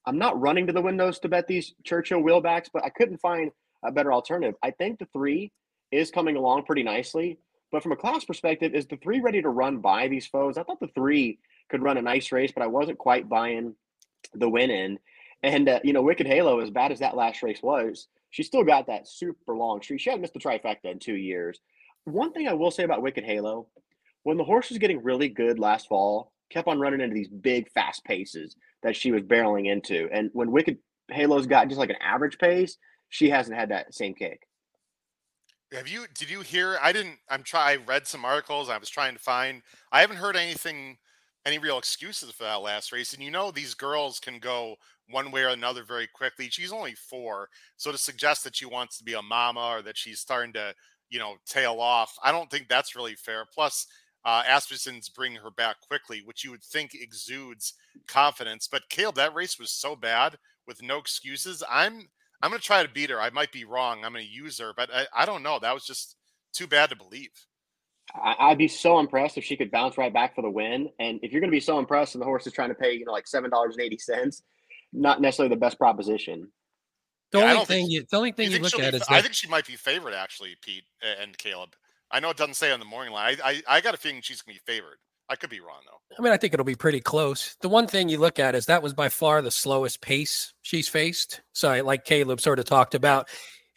I'm 0.06 0.18
not 0.18 0.40
running 0.40 0.66
to 0.66 0.72
the 0.72 0.80
windows 0.80 1.18
to 1.20 1.28
bet 1.28 1.46
these 1.46 1.74
Churchill 1.84 2.22
wheelbacks, 2.22 2.68
but 2.72 2.84
I 2.84 2.90
couldn't 2.90 3.18
find 3.18 3.50
a 3.84 3.92
better 3.92 4.12
alternative. 4.12 4.54
I 4.62 4.70
think 4.70 4.98
the 4.98 5.08
three 5.12 5.52
is 5.90 6.10
coming 6.10 6.36
along 6.36 6.64
pretty 6.64 6.82
nicely, 6.82 7.38
but 7.72 7.82
from 7.82 7.92
a 7.92 7.96
class 7.96 8.24
perspective, 8.24 8.74
is 8.74 8.86
the 8.86 8.96
three 8.96 9.20
ready 9.20 9.42
to 9.42 9.48
run 9.48 9.78
by 9.78 10.08
these 10.08 10.26
foes? 10.26 10.56
I 10.56 10.62
thought 10.62 10.80
the 10.80 10.88
three 10.94 11.38
could 11.68 11.82
run 11.82 11.98
a 11.98 12.02
nice 12.02 12.32
race, 12.32 12.52
but 12.52 12.62
I 12.62 12.66
wasn't 12.66 12.98
quite 12.98 13.28
buying 13.28 13.74
the 14.34 14.48
win 14.48 14.70
in. 14.70 14.98
And 15.42 15.68
uh, 15.68 15.80
you 15.84 15.92
know, 15.92 16.02
Wicked 16.02 16.26
Halo, 16.26 16.60
as 16.60 16.70
bad 16.70 16.92
as 16.92 16.98
that 16.98 17.16
last 17.16 17.42
race 17.42 17.62
was, 17.62 18.08
she 18.30 18.42
still 18.42 18.64
got 18.64 18.86
that 18.86 19.08
super 19.08 19.56
long 19.56 19.82
streak. 19.82 20.00
She 20.00 20.10
hadn't 20.10 20.22
missed 20.22 20.34
the 20.34 20.40
trifecta 20.40 20.84
in 20.90 20.98
two 20.98 21.16
years. 21.16 21.60
One 22.04 22.32
thing 22.32 22.48
I 22.48 22.54
will 22.54 22.70
say 22.70 22.84
about 22.84 23.02
Wicked 23.02 23.24
Halo, 23.24 23.66
when 24.22 24.36
the 24.36 24.44
horse 24.44 24.68
was 24.68 24.78
getting 24.78 25.02
really 25.02 25.28
good 25.28 25.58
last 25.58 25.88
fall, 25.88 26.32
kept 26.50 26.68
on 26.68 26.78
running 26.78 27.00
into 27.00 27.14
these 27.14 27.28
big 27.28 27.70
fast 27.72 28.04
paces 28.04 28.56
that 28.82 28.96
she 28.96 29.12
was 29.12 29.22
barreling 29.22 29.70
into. 29.70 30.08
And 30.12 30.30
when 30.32 30.50
Wicked 30.50 30.78
Halo's 31.10 31.46
got 31.46 31.68
just 31.68 31.78
like 31.78 31.90
an 31.90 31.96
average 32.00 32.38
pace, 32.38 32.76
she 33.08 33.30
hasn't 33.30 33.56
had 33.56 33.70
that 33.70 33.94
same 33.94 34.14
kick. 34.14 34.46
Have 35.72 35.86
you 35.86 36.06
did 36.14 36.28
you 36.28 36.40
hear 36.40 36.78
I 36.82 36.92
didn't 36.92 37.18
I'm 37.28 37.44
try 37.44 37.72
I 37.72 37.76
read 37.76 38.06
some 38.06 38.24
articles, 38.24 38.68
I 38.68 38.78
was 38.78 38.88
trying 38.88 39.14
to 39.14 39.20
find 39.20 39.62
I 39.92 40.00
haven't 40.00 40.16
heard 40.16 40.36
anything 40.36 40.98
any 41.46 41.58
real 41.58 41.78
excuses 41.78 42.30
for 42.32 42.44
that 42.44 42.62
last 42.62 42.92
race. 42.92 43.14
And 43.14 43.22
you 43.22 43.30
know 43.30 43.50
these 43.50 43.74
girls 43.74 44.18
can 44.18 44.38
go 44.40 44.76
one 45.08 45.30
way 45.30 45.42
or 45.42 45.48
another 45.48 45.84
very 45.84 46.08
quickly. 46.12 46.48
She's 46.50 46.72
only 46.72 46.94
four, 46.94 47.48
so 47.76 47.92
to 47.92 47.98
suggest 47.98 48.44
that 48.44 48.56
she 48.56 48.66
wants 48.66 48.98
to 48.98 49.04
be 49.04 49.14
a 49.14 49.22
mama 49.22 49.76
or 49.76 49.82
that 49.82 49.96
she's 49.96 50.20
starting 50.20 50.52
to, 50.54 50.74
you 51.08 51.18
know, 51.18 51.36
tail 51.46 51.80
off, 51.80 52.16
I 52.22 52.32
don't 52.32 52.50
think 52.50 52.68
that's 52.68 52.94
really 52.94 53.14
fair. 53.14 53.44
Plus, 53.52 53.86
uh, 54.24 54.42
Asmussen's 54.46 55.08
bringing 55.08 55.40
her 55.40 55.50
back 55.50 55.76
quickly, 55.80 56.22
which 56.24 56.44
you 56.44 56.50
would 56.50 56.62
think 56.62 56.94
exudes 56.94 57.74
confidence. 58.06 58.68
But 58.70 58.88
Caleb, 58.88 59.16
that 59.16 59.34
race 59.34 59.58
was 59.58 59.70
so 59.70 59.96
bad 59.96 60.36
with 60.66 60.82
no 60.82 60.98
excuses. 60.98 61.62
I'm 61.70 62.08
I'm 62.42 62.50
going 62.50 62.60
to 62.60 62.66
try 62.66 62.82
to 62.82 62.88
beat 62.88 63.10
her. 63.10 63.20
I 63.20 63.30
might 63.30 63.52
be 63.52 63.64
wrong. 63.64 64.04
I'm 64.04 64.12
going 64.12 64.24
to 64.24 64.30
use 64.30 64.58
her, 64.58 64.72
but 64.76 64.90
I, 64.92 65.06
I 65.14 65.26
don't 65.26 65.42
know. 65.42 65.58
That 65.58 65.74
was 65.74 65.84
just 65.84 66.16
too 66.52 66.66
bad 66.66 66.90
to 66.90 66.96
believe. 66.96 67.30
I'd 68.14 68.58
be 68.58 68.66
so 68.66 68.98
impressed 68.98 69.38
if 69.38 69.44
she 69.44 69.56
could 69.56 69.70
bounce 69.70 69.96
right 69.96 70.12
back 70.12 70.34
for 70.34 70.42
the 70.42 70.50
win. 70.50 70.88
And 70.98 71.20
if 71.22 71.30
you're 71.30 71.40
going 71.40 71.50
to 71.50 71.56
be 71.56 71.60
so 71.60 71.78
impressed 71.78 72.14
and 72.14 72.22
the 72.22 72.26
horse 72.26 72.46
is 72.46 72.52
trying 72.52 72.70
to 72.70 72.74
pay, 72.74 72.92
you 72.92 73.04
know, 73.04 73.12
like 73.12 73.28
seven 73.28 73.50
dollars 73.50 73.76
and 73.76 73.84
eighty 73.84 73.98
cents, 73.98 74.42
not 74.92 75.20
necessarily 75.20 75.54
the 75.54 75.60
best 75.60 75.78
proposition. 75.78 76.50
The 77.30 77.38
yeah, 77.38 77.52
only 77.52 77.64
thing 77.66 77.66
think, 77.66 77.90
you, 77.90 78.04
the 78.10 78.16
only 78.16 78.32
thing 78.32 78.50
you, 78.50 78.56
you 78.56 78.62
look 78.62 78.74
at 78.80 78.92
be, 78.92 78.96
is 78.96 79.04
I 79.08 79.22
think 79.22 79.34
she 79.34 79.46
might 79.46 79.66
be 79.66 79.76
favored 79.76 80.14
actually, 80.14 80.56
Pete 80.62 80.82
and 81.20 81.38
Caleb. 81.38 81.70
I 82.10 82.20
know 82.20 82.30
it 82.30 82.36
doesn't 82.36 82.54
say 82.54 82.72
on 82.72 82.80
the 82.80 82.86
morning 82.86 83.12
line. 83.12 83.36
I, 83.42 83.50
I, 83.50 83.76
I 83.76 83.80
got 83.80 83.94
a 83.94 83.96
feeling 83.96 84.20
she's 84.22 84.42
going 84.42 84.56
to 84.56 84.62
be 84.64 84.72
favored. 84.72 84.98
I 85.28 85.36
could 85.36 85.50
be 85.50 85.60
wrong 85.60 85.80
though. 85.86 86.16
I 86.18 86.22
mean, 86.22 86.32
I 86.32 86.36
think 86.36 86.52
it'll 86.52 86.64
be 86.64 86.74
pretty 86.74 87.00
close. 87.00 87.56
The 87.60 87.68
one 87.68 87.86
thing 87.86 88.08
you 88.08 88.18
look 88.18 88.40
at 88.40 88.56
is 88.56 88.66
that 88.66 88.82
was 88.82 88.94
by 88.94 89.08
far 89.08 89.40
the 89.42 89.52
slowest 89.52 90.00
pace 90.00 90.52
she's 90.62 90.88
faced. 90.88 91.40
So, 91.52 91.84
like 91.84 92.04
Caleb 92.04 92.40
sort 92.40 92.58
of 92.58 92.64
talked 92.64 92.96
about, 92.96 93.28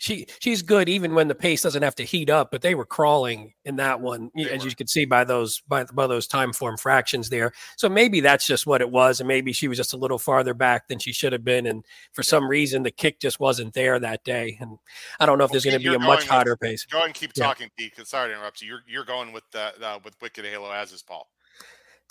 she 0.04 0.26
she's 0.40 0.62
good 0.62 0.90
even 0.90 1.16
when 1.16 1.30
the 1.30 1.36
pace 1.36 1.62
doesn't 1.62 1.82
have 1.82 1.96
to 1.96 2.04
heat 2.04 2.30
up. 2.30 2.52
But 2.52 2.62
they 2.62 2.76
were 2.76 2.86
crawling 2.86 3.54
in 3.64 3.78
that 3.78 4.02
one, 4.02 4.32
they 4.36 4.50
as 4.50 4.64
were. 4.64 4.70
you 4.70 4.76
can 4.76 4.88
see 4.88 5.06
by 5.06 5.24
those 5.24 5.62
by, 5.62 5.86
by 5.86 6.08
those 6.08 6.28
time 6.28 6.52
form 6.52 6.76
fractions 6.76 7.30
there. 7.30 7.54
So 7.78 7.88
maybe 7.88 8.20
that's 8.20 8.46
just 8.46 8.68
what 8.68 8.82
it 8.82 8.92
was, 8.92 9.22
and 9.22 9.28
maybe 9.28 9.54
she 9.54 9.70
was 9.70 9.78
just 9.78 9.94
a 9.94 9.98
little 9.98 10.20
farther 10.20 10.54
back 10.54 10.90
than 10.90 11.00
she 11.00 11.14
should 11.14 11.32
have 11.32 11.46
been, 11.46 11.66
and 11.66 11.86
for 12.12 12.22
some 12.22 12.50
reason 12.50 12.84
the 12.84 12.92
kick 12.92 13.22
just 13.22 13.40
wasn't 13.40 13.74
there 13.74 13.98
that 13.98 14.26
day. 14.26 14.58
And 14.60 14.78
I 15.22 15.26
don't 15.26 15.38
know 15.38 15.46
if 15.46 15.52
there's 15.52 15.64
going 15.64 15.80
to 15.80 15.90
be 15.90 15.96
a 15.96 16.00
much 16.00 16.28
hotter 16.28 16.58
pace. 16.58 16.86
Go 16.86 17.04
and 17.04 17.14
keep 17.14 17.32
yeah. 17.36 17.46
talking, 17.46 17.70
Pete. 17.78 17.94
Sorry 18.06 18.30
to 18.30 18.36
interrupt 18.36 18.62
you. 18.62 18.68
You're 18.68 18.84
you're 18.86 19.06
going 19.06 19.32
with 19.32 19.44
the 19.52 19.72
uh, 19.82 20.00
with 20.04 20.16
Wicked 20.22 20.44
Halo 20.44 20.70
as 20.72 20.92
is 20.92 21.02
Paul. 21.02 21.30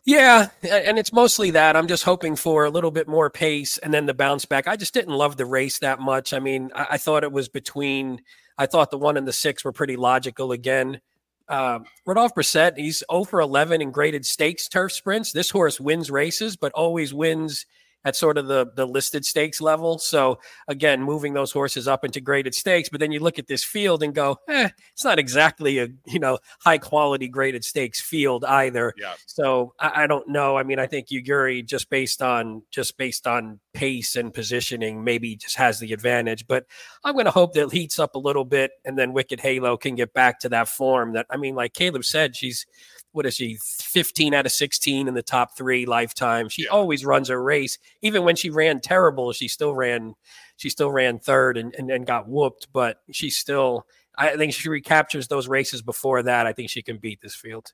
Yeah, 0.05 0.49
and 0.69 0.99
it's 0.99 1.13
mostly 1.13 1.53
that. 1.53 1.77
I'm 1.77 1.87
just 1.87 2.03
hoping 2.03 2.35
for 2.35 2.65
a 2.65 2.71
little 2.71 2.91
bit 2.91 3.07
more 3.07 3.31
pace 3.31 3.79
and 3.79 3.95
then 3.95 4.07
the 4.07 4.15
bounce 4.15 4.45
back. 4.45 4.67
I 4.67 4.75
just 4.75 4.95
didn't 4.95 5.15
love 5.15 5.37
the 5.37 5.47
race 5.47 5.79
that 5.79 6.01
much. 6.01 6.33
I 6.33 6.41
mean, 6.41 6.71
I, 6.75 6.87
I 6.91 6.99
thought 6.99 7.23
it 7.23 7.31
was 7.31 7.49
between. 7.49 8.21
I 8.59 8.67
thought 8.67 8.91
the 8.91 8.99
one 8.99 9.17
and 9.17 9.29
the 9.29 9.33
six 9.33 9.65
were 9.65 9.73
pretty 9.73 9.97
logical 9.97 10.51
again. 10.51 11.01
Uh, 11.49 11.81
Rodolphe 12.05 12.35
Brisset, 12.35 12.77
he's 12.77 13.05
0 13.11 13.25
for 13.25 13.41
11 13.41 13.81
in 13.81 13.93
graded 13.93 14.27
stakes 14.27 14.69
turf 14.69 14.93
sprints. 14.93 15.33
This 15.33 15.51
horse 15.51 15.79
wins 15.79 16.11
races, 16.11 16.57
but 16.57 16.73
always 16.73 17.15
wins 17.15 17.67
at 18.05 18.17
sort 18.17 18.39
of 18.39 18.47
the 18.47 18.67
the 18.75 18.87
listed 18.87 19.25
stakes 19.25 19.61
level. 19.61 19.99
So 19.99 20.39
again, 20.69 21.03
moving 21.03 21.35
those 21.35 21.53
horses 21.53 21.89
up 21.89 22.05
into 22.05 22.21
graded 22.21 22.55
stakes, 22.55 22.89
but 22.89 23.01
then 23.01 23.13
you 23.13 23.21
look 23.21 23.39
at 23.39 23.47
this 23.47 23.65
field 23.65 24.03
and 24.03 24.15
go, 24.15 24.39
eh, 24.49 24.69
it's 24.93 25.05
not 25.05 25.19
exactly 25.19 25.79
a 25.79 25.89
you 26.07 26.19
know 26.19 26.39
high 26.61 26.79
quality 26.79 27.29
graded 27.29 27.65
stakes 27.65 28.01
field 28.01 28.45
either. 28.45 28.95
Yeah. 28.97 29.15
So 29.27 29.75
I, 29.79 30.05
I 30.05 30.07
don't 30.07 30.29
know. 30.29 30.57
I 30.57 30.63
mean, 30.63 30.79
I 30.79 30.87
think 30.87 31.09
Yuugiri 31.09 31.65
just 31.65 31.91
based 31.91 32.23
on 32.23 32.63
just 32.71 32.97
based 32.97 33.27
on 33.27 33.61
pace 33.75 34.17
and 34.17 34.33
positioning 34.33 35.05
maybe 35.05 35.37
just 35.37 35.57
has 35.57 35.79
the 35.79 35.93
advantage. 35.93 36.47
But 36.47 36.67
I'm 37.05 37.15
going 37.15 37.25
to 37.27 37.31
hope 37.31 37.55
that 37.55 37.73
heats 37.73 37.99
up 37.99 38.15
a 38.15 38.19
little 38.19 38.45
bit, 38.45 38.73
and 38.85 38.99
then 38.99 39.13
Wicked 39.13 39.41
Halo 39.41 39.77
can 39.77 39.95
get 39.95 40.13
back 40.13 40.41
to 40.41 40.49
that 40.51 40.69
form. 40.69 41.15
That 41.15 41.27
I 41.31 41.37
mean, 41.37 41.55
like 41.55 41.73
Caleb 41.73 42.05
said, 42.05 42.37
she's 42.37 42.67
what 43.13 43.27
is 43.27 43.35
she 43.35 43.59
15 43.63 44.35
out 44.35 44.47
of 44.47 44.53
16 44.53 45.09
in 45.09 45.15
the 45.15 45.23
top 45.23 45.57
three 45.57 45.87
lifetime 45.87 46.49
she 46.49 46.65
Yeah. 46.65 46.71
always 46.71 47.05
runs 47.05 47.31
a 47.31 47.39
race 47.39 47.79
even 48.03 48.25
when 48.25 48.37
she 48.37 48.51
ran 48.51 48.81
terrible 48.81 49.33
she 49.33 49.49
still 49.49 49.75
ran 49.75 50.15
she 50.57 50.71
still 50.71 50.91
ran 50.91 51.19
third 51.19 51.57
and, 51.57 51.75
and, 51.77 51.91
and 51.91 52.07
got 52.07 52.29
whooped 52.29 52.69
but 52.73 52.99
she 53.11 53.31
still 53.31 53.87
i 54.19 54.37
think 54.37 54.53
she 54.53 54.69
recaptures 54.69 55.29
those 55.29 55.49
races 55.49 55.83
before 55.83 56.23
that 56.23 56.47
i 56.47 56.53
think 56.53 56.71
she 56.71 56.83
can 56.83 56.99
beat 56.99 57.21
this 57.21 57.35
field 57.35 57.73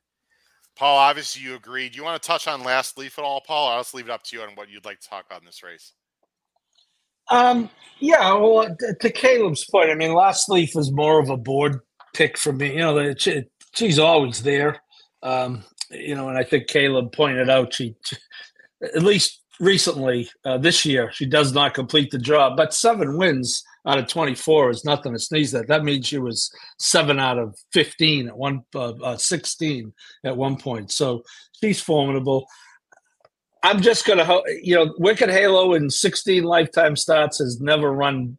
Paul, 0.75 0.97
obviously 0.97 1.41
you 1.41 1.55
agreed. 1.55 1.91
Do 1.91 1.97
you 1.97 2.05
want 2.05 2.21
to 2.21 2.25
touch 2.25 2.47
on 2.47 2.63
last 2.63 2.97
leaf 2.97 3.19
at 3.19 3.25
all, 3.25 3.41
Paul? 3.41 3.67
I'll 3.67 3.81
just 3.81 3.93
leave 3.93 4.05
it 4.05 4.11
up 4.11 4.23
to 4.23 4.37
you 4.37 4.43
on 4.43 4.51
what 4.55 4.69
you'd 4.69 4.85
like 4.85 5.01
to 5.01 5.09
talk 5.09 5.25
about 5.25 5.41
in 5.41 5.45
this 5.45 5.61
race. 5.61 5.91
Um, 7.29 7.69
yeah, 7.99 8.33
well, 8.35 8.73
to 9.01 9.09
Caleb's 9.11 9.65
point, 9.69 9.89
I 9.89 9.95
mean, 9.95 10.13
Last 10.13 10.49
Leaf 10.49 10.77
is 10.77 10.89
more 10.89 11.19
of 11.19 11.29
a 11.29 11.35
board 11.35 11.79
pick 12.13 12.37
for 12.37 12.53
me. 12.53 12.71
You 12.71 12.77
know, 12.79 12.95
that 12.95 13.21
she, 13.21 13.43
she's 13.75 13.99
always 13.99 14.41
there. 14.41 14.81
Um, 15.21 15.63
you 15.91 16.15
know, 16.15 16.29
and 16.29 16.37
I 16.37 16.43
think 16.43 16.67
Caleb 16.67 17.11
pointed 17.11 17.49
out 17.49 17.73
she, 17.73 17.95
at 18.83 19.03
least 19.03 19.41
recently 19.59 20.29
uh, 20.45 20.57
this 20.57 20.85
year, 20.85 21.11
she 21.11 21.25
does 21.25 21.53
not 21.53 21.73
complete 21.73 22.11
the 22.11 22.17
job. 22.19 22.55
But 22.55 22.73
seven 22.73 23.17
wins 23.17 23.63
out 23.87 23.97
of 23.97 24.07
24 24.07 24.69
is 24.69 24.85
nothing 24.85 25.13
to 25.13 25.19
sneeze 25.19 25.53
at. 25.55 25.67
That 25.67 25.83
means 25.83 26.07
she 26.07 26.19
was 26.19 26.51
seven 26.77 27.19
out 27.19 27.37
of 27.39 27.57
15 27.73 28.27
at 28.29 28.37
one, 28.37 28.61
uh, 28.75 28.91
uh, 29.03 29.17
16 29.17 29.91
at 30.23 30.37
one 30.37 30.57
point. 30.57 30.91
So 30.91 31.23
she's 31.59 31.81
formidable. 31.81 32.47
I'm 33.63 33.81
just 33.81 34.05
gonna, 34.05 34.23
ho- 34.23 34.45
you 34.61 34.75
know, 34.75 34.93
Wicked 34.99 35.29
Halo 35.29 35.73
in 35.73 35.89
16 35.89 36.43
lifetime 36.43 36.95
starts 36.95 37.39
has 37.39 37.59
never 37.59 37.91
run, 37.91 38.37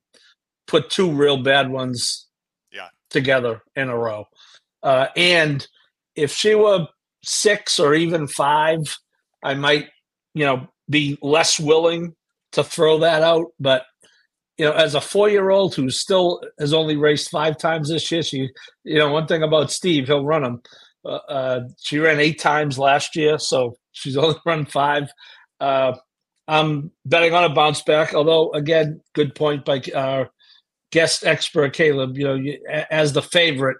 put 0.66 0.88
two 0.88 1.10
real 1.10 1.42
bad 1.42 1.68
ones, 1.70 2.26
Yeah. 2.72 2.88
together 3.10 3.62
in 3.76 3.90
a 3.90 3.98
row. 3.98 4.24
Uh, 4.82 5.08
and 5.16 5.66
if 6.16 6.32
she 6.32 6.54
were 6.54 6.86
six 7.24 7.78
or 7.78 7.94
even 7.94 8.26
five, 8.26 8.80
I 9.42 9.54
might, 9.54 9.88
you 10.34 10.44
know, 10.44 10.68
be 10.88 11.18
less 11.22 11.58
willing 11.58 12.14
to 12.52 12.64
throw 12.64 12.98
that 12.98 13.22
out. 13.22 13.46
But 13.58 13.84
you 14.58 14.66
know, 14.66 14.72
as 14.72 14.94
a 14.94 15.00
four-year-old 15.00 15.74
who 15.74 15.88
still 15.88 16.42
has 16.58 16.74
only 16.74 16.94
raced 16.96 17.30
five 17.30 17.56
times 17.56 17.88
this 17.88 18.10
year, 18.12 18.22
she, 18.22 18.50
you 18.84 18.98
know, 18.98 19.10
one 19.10 19.26
thing 19.26 19.42
about 19.42 19.70
Steve, 19.70 20.06
he'll 20.06 20.24
run 20.24 20.42
them. 20.42 20.62
Uh, 21.02 21.18
uh, 21.30 21.60
she 21.80 21.98
ran 21.98 22.20
eight 22.20 22.38
times 22.38 22.78
last 22.78 23.16
year, 23.16 23.38
so 23.38 23.74
she's 23.92 24.16
only 24.18 24.36
run 24.44 24.66
five. 24.66 25.10
Uh, 25.60 25.96
I'm 26.46 26.90
betting 27.06 27.32
on 27.32 27.44
a 27.44 27.54
bounce 27.54 27.80
back. 27.80 28.12
Although, 28.12 28.52
again, 28.52 29.00
good 29.14 29.34
point 29.34 29.64
by 29.64 29.80
our 29.94 30.28
guest 30.92 31.24
expert 31.24 31.72
Caleb. 31.72 32.18
You 32.18 32.24
know, 32.24 32.34
you, 32.34 32.58
as 32.90 33.14
the 33.14 33.22
favorite, 33.22 33.78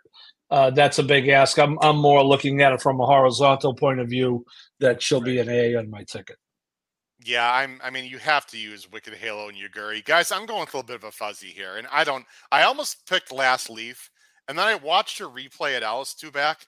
uh, 0.50 0.70
that's 0.70 0.98
a 0.98 1.02
big 1.02 1.28
ask. 1.28 1.58
I'm 1.58 1.78
I'm 1.80 1.96
more 1.96 2.24
looking 2.24 2.62
at 2.62 2.72
it 2.72 2.82
from 2.82 3.00
a 3.00 3.06
horizontal 3.06 3.74
point 3.74 4.00
of 4.00 4.08
view 4.08 4.44
that 4.80 5.02
she'll 5.02 5.20
be 5.20 5.38
an 5.38 5.48
A 5.48 5.76
on 5.76 5.90
my 5.90 6.04
ticket. 6.04 6.36
Yeah, 7.24 7.50
I'm. 7.52 7.80
I 7.84 7.90
mean, 7.90 8.06
you 8.06 8.18
have 8.18 8.46
to 8.46 8.58
use 8.58 8.90
Wicked 8.90 9.14
Halo 9.14 9.48
and 9.48 9.56
Yuugiri, 9.56 10.04
guys. 10.04 10.32
I'm 10.32 10.46
going 10.46 10.60
with 10.60 10.74
a 10.74 10.76
little 10.78 10.86
bit 10.86 10.96
of 10.96 11.04
a 11.04 11.10
fuzzy 11.10 11.48
here, 11.48 11.76
and 11.76 11.86
I 11.92 12.02
don't. 12.04 12.24
I 12.50 12.62
almost 12.62 13.06
picked 13.06 13.30
Last 13.30 13.68
Leaf, 13.68 14.10
and 14.48 14.58
then 14.58 14.66
I 14.66 14.74
watched 14.74 15.18
her 15.18 15.26
replay 15.26 15.76
at 15.76 15.82
Ellis 15.82 16.14
Two 16.14 16.30
back. 16.30 16.66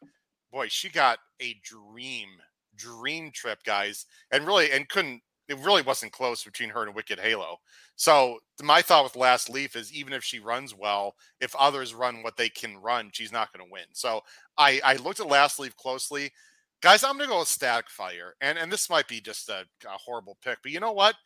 Boy, 0.53 0.69
she 0.69 0.91
got 0.91 1.19
a 1.41 1.57
dream, 1.65 2.29
dream 2.77 3.31
trip, 3.33 3.61
guys, 3.65 4.05
and 4.31 4.47
really, 4.47 4.71
and 4.71 4.89
couldn't. 4.89 5.23
It 5.49 5.59
really 5.59 5.83
wasn't 5.83 6.13
close 6.13 6.45
between 6.45 6.71
her 6.71 6.85
and 6.85 6.95
Wicked 6.95 7.19
Halo. 7.19 7.59
So 7.97 8.39
my 8.63 8.81
thought 8.81 9.05
with 9.05 9.17
Last 9.17 9.51
Leaf 9.51 9.77
is, 9.77 9.93
even 9.93 10.13
if 10.13 10.23
she 10.25 10.39
runs 10.39 10.75
well, 10.75 11.15
if 11.41 11.55
others 11.57 11.95
run 11.95 12.23
what 12.23 12.37
they 12.37 12.49
can 12.49 12.79
run, 12.79 13.11
she's 13.13 13.33
not 13.33 13.53
going 13.53 13.67
to 13.67 13.73
win. 13.73 13.85
So 13.93 14.23
I 14.57 14.81
I 14.85 14.97
looked 14.97 15.21
at 15.21 15.27
Last 15.27 15.59
Leaf 15.59 15.77
closely. 15.77 16.31
Guys, 16.81 17.05
I'm 17.05 17.17
going 17.17 17.29
to 17.29 17.33
go 17.33 17.41
with 17.41 17.49
Static 17.49 17.91
Fire. 17.91 18.35
And 18.41 18.59
and 18.59 18.73
this 18.73 18.89
might 18.89 19.09
be 19.09 19.21
just 19.21 19.49
a, 19.49 19.65
a 19.87 19.99
horrible 20.05 20.37
pick, 20.43 20.59
but 20.63 20.73
you 20.73 20.81
know 20.81 20.93
what? 20.93 21.17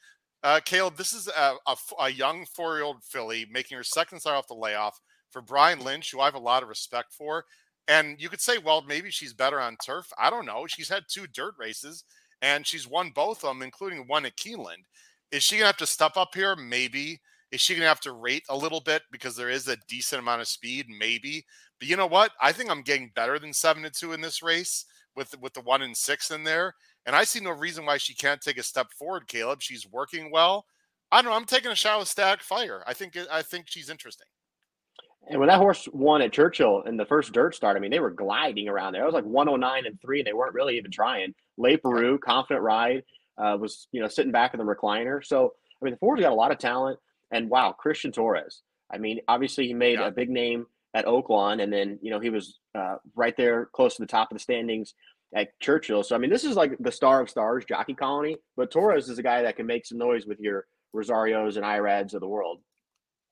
Uh, 0.42 0.60
Caleb, 0.64 0.96
this 0.96 1.12
is 1.12 1.28
a 1.28 1.54
a 1.98 2.10
young 2.10 2.46
four 2.46 2.76
year 2.76 2.84
old 2.84 3.02
filly 3.04 3.46
making 3.50 3.76
her 3.76 3.84
second 3.84 4.20
start 4.20 4.36
off 4.36 4.48
the 4.48 4.54
layoff 4.54 5.00
for 5.30 5.42
Brian 5.42 5.80
Lynch, 5.80 6.10
who 6.10 6.20
I 6.20 6.26
have 6.26 6.34
a 6.34 6.38
lot 6.38 6.62
of 6.62 6.68
respect 6.68 7.12
for. 7.12 7.44
And 7.88 8.20
you 8.20 8.28
could 8.28 8.40
say, 8.40 8.58
well, 8.58 8.82
maybe 8.82 9.10
she's 9.10 9.32
better 9.32 9.60
on 9.60 9.76
turf. 9.76 10.12
I 10.18 10.30
don't 10.30 10.46
know. 10.46 10.66
She's 10.66 10.88
had 10.88 11.04
two 11.08 11.26
dirt 11.26 11.54
races 11.58 12.04
and 12.42 12.66
she's 12.66 12.88
won 12.88 13.10
both 13.10 13.44
of 13.44 13.50
them, 13.50 13.62
including 13.62 14.06
one 14.06 14.26
at 14.26 14.36
Keeneland. 14.36 14.84
Is 15.32 15.42
she 15.42 15.58
to 15.58 15.66
have 15.66 15.76
to 15.78 15.86
step 15.86 16.16
up 16.16 16.34
here? 16.34 16.56
Maybe. 16.56 17.20
Is 17.52 17.60
she 17.60 17.74
to 17.74 17.82
have 17.82 18.00
to 18.00 18.12
rate 18.12 18.44
a 18.48 18.56
little 18.56 18.80
bit 18.80 19.02
because 19.10 19.36
there 19.36 19.50
is 19.50 19.68
a 19.68 19.76
decent 19.88 20.20
amount 20.20 20.40
of 20.42 20.48
speed? 20.48 20.86
Maybe. 20.88 21.44
But 21.78 21.88
you 21.88 21.96
know 21.96 22.06
what? 22.06 22.32
I 22.40 22.52
think 22.52 22.70
I'm 22.70 22.82
getting 22.82 23.12
better 23.14 23.38
than 23.38 23.52
seven 23.52 23.82
to 23.82 23.90
two 23.90 24.12
in 24.12 24.20
this 24.20 24.42
race 24.42 24.84
with 25.14 25.38
with 25.40 25.54
the 25.54 25.60
one 25.60 25.82
and 25.82 25.96
six 25.96 26.30
in 26.30 26.44
there. 26.44 26.74
And 27.06 27.14
I 27.14 27.24
see 27.24 27.40
no 27.40 27.50
reason 27.50 27.86
why 27.86 27.98
she 27.98 28.14
can't 28.14 28.40
take 28.40 28.58
a 28.58 28.62
step 28.62 28.90
forward, 28.92 29.28
Caleb. 29.28 29.62
She's 29.62 29.86
working 29.90 30.30
well. 30.30 30.66
I 31.12 31.22
don't 31.22 31.30
know. 31.30 31.36
I'm 31.36 31.44
taking 31.44 31.70
a 31.70 31.76
shot 31.76 32.00
with 32.00 32.08
Static 32.08 32.42
Fire. 32.42 32.82
I 32.86 32.94
think 32.94 33.16
I 33.30 33.42
think 33.42 33.66
she's 33.68 33.90
interesting. 33.90 34.26
And 35.28 35.40
when 35.40 35.48
that 35.48 35.58
horse 35.58 35.88
won 35.92 36.22
at 36.22 36.32
Churchill 36.32 36.82
in 36.82 36.96
the 36.96 37.04
first 37.04 37.32
dirt 37.32 37.54
start, 37.54 37.76
I 37.76 37.80
mean, 37.80 37.90
they 37.90 37.98
were 38.00 38.10
gliding 38.10 38.68
around 38.68 38.92
there. 38.92 39.02
It 39.02 39.06
was 39.06 39.14
like 39.14 39.24
109 39.24 39.86
and 39.86 40.00
three. 40.00 40.22
They 40.22 40.32
weren't 40.32 40.54
really 40.54 40.76
even 40.76 40.90
trying. 40.92 41.34
Leparoux, 41.58 42.20
confident 42.20 42.62
ride, 42.62 43.02
uh, 43.38 43.56
was 43.60 43.88
you 43.92 44.00
know 44.00 44.08
sitting 44.08 44.32
back 44.32 44.54
in 44.54 44.58
the 44.58 44.64
recliner. 44.64 45.24
So 45.24 45.52
I 45.80 45.84
mean, 45.84 45.94
the 45.94 45.98
Ford's 45.98 46.22
got 46.22 46.32
a 46.32 46.34
lot 46.34 46.52
of 46.52 46.58
talent. 46.58 46.98
And 47.32 47.50
wow, 47.50 47.72
Christian 47.72 48.12
Torres. 48.12 48.62
I 48.92 48.98
mean, 48.98 49.20
obviously 49.26 49.66
he 49.66 49.74
made 49.74 49.98
Yeah. 49.98 50.06
a 50.06 50.10
big 50.12 50.30
name 50.30 50.66
at 50.94 51.06
Oaklawn, 51.06 51.60
and 51.62 51.72
then 51.72 51.98
you 52.02 52.10
know 52.10 52.20
he 52.20 52.30
was 52.30 52.60
uh, 52.76 52.96
right 53.16 53.36
there 53.36 53.66
close 53.66 53.96
to 53.96 54.02
the 54.02 54.06
top 54.06 54.30
of 54.30 54.36
the 54.36 54.42
standings 54.42 54.94
at 55.34 55.48
Churchill. 55.60 56.04
So 56.04 56.14
I 56.14 56.18
mean, 56.18 56.30
this 56.30 56.44
is 56.44 56.54
like 56.54 56.76
the 56.78 56.92
star 56.92 57.20
of 57.20 57.28
stars, 57.28 57.64
jockey 57.64 57.94
colony. 57.94 58.36
But 58.56 58.70
Torres 58.70 59.08
is 59.08 59.18
a 59.18 59.22
guy 59.24 59.42
that 59.42 59.56
can 59.56 59.66
make 59.66 59.86
some 59.86 59.98
noise 59.98 60.24
with 60.24 60.38
your 60.38 60.66
Rosarios 60.94 61.56
and 61.56 61.66
Irads 61.66 62.14
of 62.14 62.20
the 62.20 62.28
world. 62.28 62.60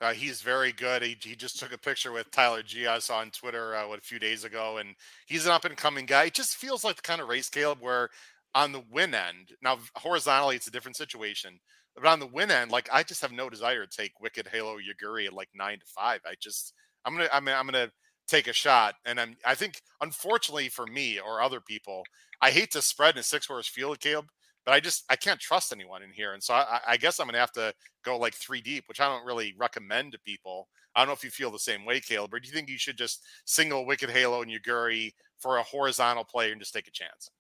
Uh, 0.01 0.13
he's 0.13 0.43
very 0.43 0.73
good. 0.73 1.03
He, 1.03 1.17
he 1.21 1.35
just 1.35 1.59
took 1.59 1.73
a 1.73 1.79
picture 1.79 2.13
with 2.13 2.31
Tyler 2.31 2.63
Gias 2.63 3.11
on 3.11 3.31
Twitter 3.31 3.75
uh, 3.75 3.89
what, 3.89 3.99
a 3.99 4.03
few 4.03 4.19
days 4.19 4.45
ago, 4.45 4.79
and 4.79 4.95
he's 5.27 5.47
an 5.47 5.53
up 5.53 5.65
and 5.65 5.77
coming 5.77 6.05
guy. 6.05 6.25
It 6.25 6.35
just 6.35 6.57
feels 6.57 6.85
like 6.85 6.97
the 6.97 7.03
kind 7.03 7.21
of 7.21 7.29
race, 7.29 7.49
Caleb, 7.49 7.79
where 7.81 8.11
on 8.55 8.73
the 8.73 8.83
win 8.91 9.15
end, 9.15 9.53
now 9.63 9.79
horizontally 9.97 10.57
it's 10.57 10.67
a 10.67 10.71
different 10.71 10.97
situation, 10.97 11.59
but 11.97 12.07
on 12.07 12.21
the 12.21 12.27
win 12.27 12.51
end, 12.51 12.71
like 12.71 12.89
I 12.93 13.03
just 13.03 13.23
have 13.23 13.33
no 13.33 13.49
desire 13.49 13.87
to 13.87 13.97
take 13.97 14.21
Wicked 14.21 14.49
Halo 14.53 14.77
Yuugiri 14.77 15.27
at 15.27 15.33
like 15.33 15.49
nine 15.55 15.79
to 15.79 15.87
five. 15.87 16.21
I 16.27 16.35
just 16.41 16.73
I'm 17.05 17.17
gonna 17.17 17.29
I'm, 17.33 17.47
I'm 17.49 17.67
gonna 17.67 17.91
take 18.29 18.47
a 18.49 18.53
shot, 18.53 18.95
and 19.05 19.21
I'm 19.21 19.37
I 19.45 19.55
think 19.55 19.81
unfortunately 20.01 20.69
for 20.69 20.87
me 20.87 21.19
or 21.19 21.41
other 21.41 21.61
people, 21.61 22.03
I 22.41 22.51
hate 22.51 22.73
to 22.73 22.83
spread 22.83 23.15
in 23.15 23.21
a 23.21 23.23
six 23.23 23.47
horse 23.47 23.69
field, 23.69 24.01
Caleb. 24.01 24.27
But 24.65 24.73
I 24.73 24.81
just 24.81 25.05
I 25.11 25.17
can't 25.17 25.41
trust 25.41 25.73
anyone 25.73 26.03
in 26.03 26.11
here, 26.13 26.33
and 26.33 26.43
so 26.43 26.55
I, 26.55 26.81
I 26.87 26.97
guess 26.97 27.21
I'm 27.21 27.27
gonna 27.27 27.39
have 27.39 27.53
to 27.53 27.75
go 28.05 28.19
like 28.19 28.35
three 28.35 28.61
deep, 28.61 28.85
which 28.87 29.01
I 29.01 29.09
don't 29.09 29.27
really 29.27 29.55
recommend 29.59 30.13
to 30.13 30.19
people. 30.21 30.69
I 30.95 31.01
don't 31.01 31.09
know 31.09 31.15
if 31.15 31.25
you 31.25 31.31
feel 31.31 31.51
the 31.51 31.59
same 31.59 31.85
way, 31.85 32.01
Caleb, 32.01 32.33
or 32.33 32.41
do 32.41 32.49
you 32.49 32.55
think 32.55 32.69
you 32.69 32.79
should 32.79 32.97
just 32.97 33.23
single 33.45 33.85
Wicked 33.85 34.11
Halo 34.11 34.43
and 34.43 34.51
Yuugiri 34.51 35.13
for 35.39 35.59
a 35.59 35.63
horizontal 35.63 36.25
player 36.25 36.53
and 36.53 36.61
just 36.61 36.73
take 36.73 36.89
a 36.89 36.93
chance? 36.93 37.31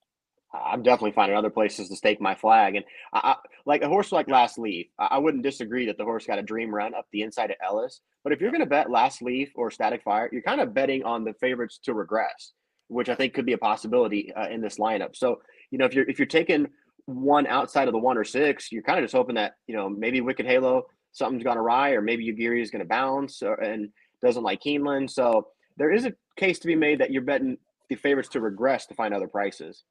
I'm 0.53 0.83
definitely 0.83 1.13
finding 1.13 1.37
other 1.37 1.51
places 1.51 1.89
to 1.89 1.97
stake 1.97 2.21
my 2.21 2.35
flag. 2.35 2.77
And 2.77 2.85
I, 3.13 3.19
I, 3.19 3.37
like 3.67 3.83
a 3.83 3.89
horse 3.89 4.13
like 4.13 4.29
Last 4.29 4.59
Leaf, 4.59 4.87
I, 4.99 5.07
I 5.13 5.19
wouldn't 5.19 5.43
disagree 5.43 5.87
that 5.87 5.99
the 5.99 6.05
horse 6.05 6.27
got 6.27 6.39
a 6.39 6.43
dream 6.43 6.73
run 6.73 6.95
up 6.95 7.07
the 7.13 7.23
inside 7.23 7.51
of 7.51 7.57
Ellis. 7.65 8.01
But 8.23 8.33
if 8.33 8.41
you're 8.41 8.51
going 8.51 8.61
to 8.61 8.67
bet 8.67 8.91
Last 8.91 9.23
Leaf 9.23 9.51
or 9.57 9.71
Static 9.71 10.03
Fire, 10.03 10.29
you're 10.33 10.43
kind 10.43 10.61
of 10.61 10.75
betting 10.75 11.03
on 11.05 11.25
the 11.25 11.35
favorites 11.35 11.81
to 11.85 11.95
regress, 11.95 12.53
which 12.89 13.09
I 13.09 13.15
think 13.15 13.35
could 13.35 13.47
be 13.47 13.53
a 13.53 13.59
possibility 13.59 14.33
uh, 14.33 14.49
in 14.49 14.61
this 14.61 14.79
lineup. 14.79 15.17
So 15.17 15.41
you 15.71 15.79
know, 15.79 15.87
if 15.87 15.95
you're 15.95 16.09
if 16.09 16.21
you're 16.21 16.27
taking 16.27 16.69
one 17.07 17.47
outside 17.47 17.89
of 17.89 17.93
the 17.93 17.99
one 17.99 18.17
or 18.17 18.25
six, 18.25 18.73
you're 18.73 18.83
kind 18.83 18.99
of 18.99 19.05
just 19.05 19.15
hoping 19.15 19.35
that 19.37 19.55
you 19.67 19.77
know 19.77 19.89
maybe 19.89 20.21
Wicked 20.21 20.47
Halo 20.47 20.87
something's 21.15 21.45
gone 21.45 21.57
awry, 21.57 21.93
or 21.93 22.03
maybe 22.03 22.27
Yuugiri 22.27 22.61
is 22.61 22.71
going 22.71 22.83
to 22.83 22.89
bounce 22.89 23.41
or, 23.43 23.55
and 23.55 23.91
doesn't 24.21 24.43
like 24.43 24.61
Keeneland. 24.61 25.11
So 25.11 25.47
there 25.77 25.93
is 25.93 26.05
a 26.05 26.13
case 26.37 26.59
to 26.59 26.67
be 26.67 26.75
made 26.75 27.01
that 27.01 27.11
you're 27.11 27.23
betting 27.23 27.57
the 27.89 27.95
favorites 27.95 28.29
to 28.31 28.41
regress 28.41 28.87
to 28.87 28.95
find 28.95 29.15
other 29.15 29.29
prices. 29.29 29.85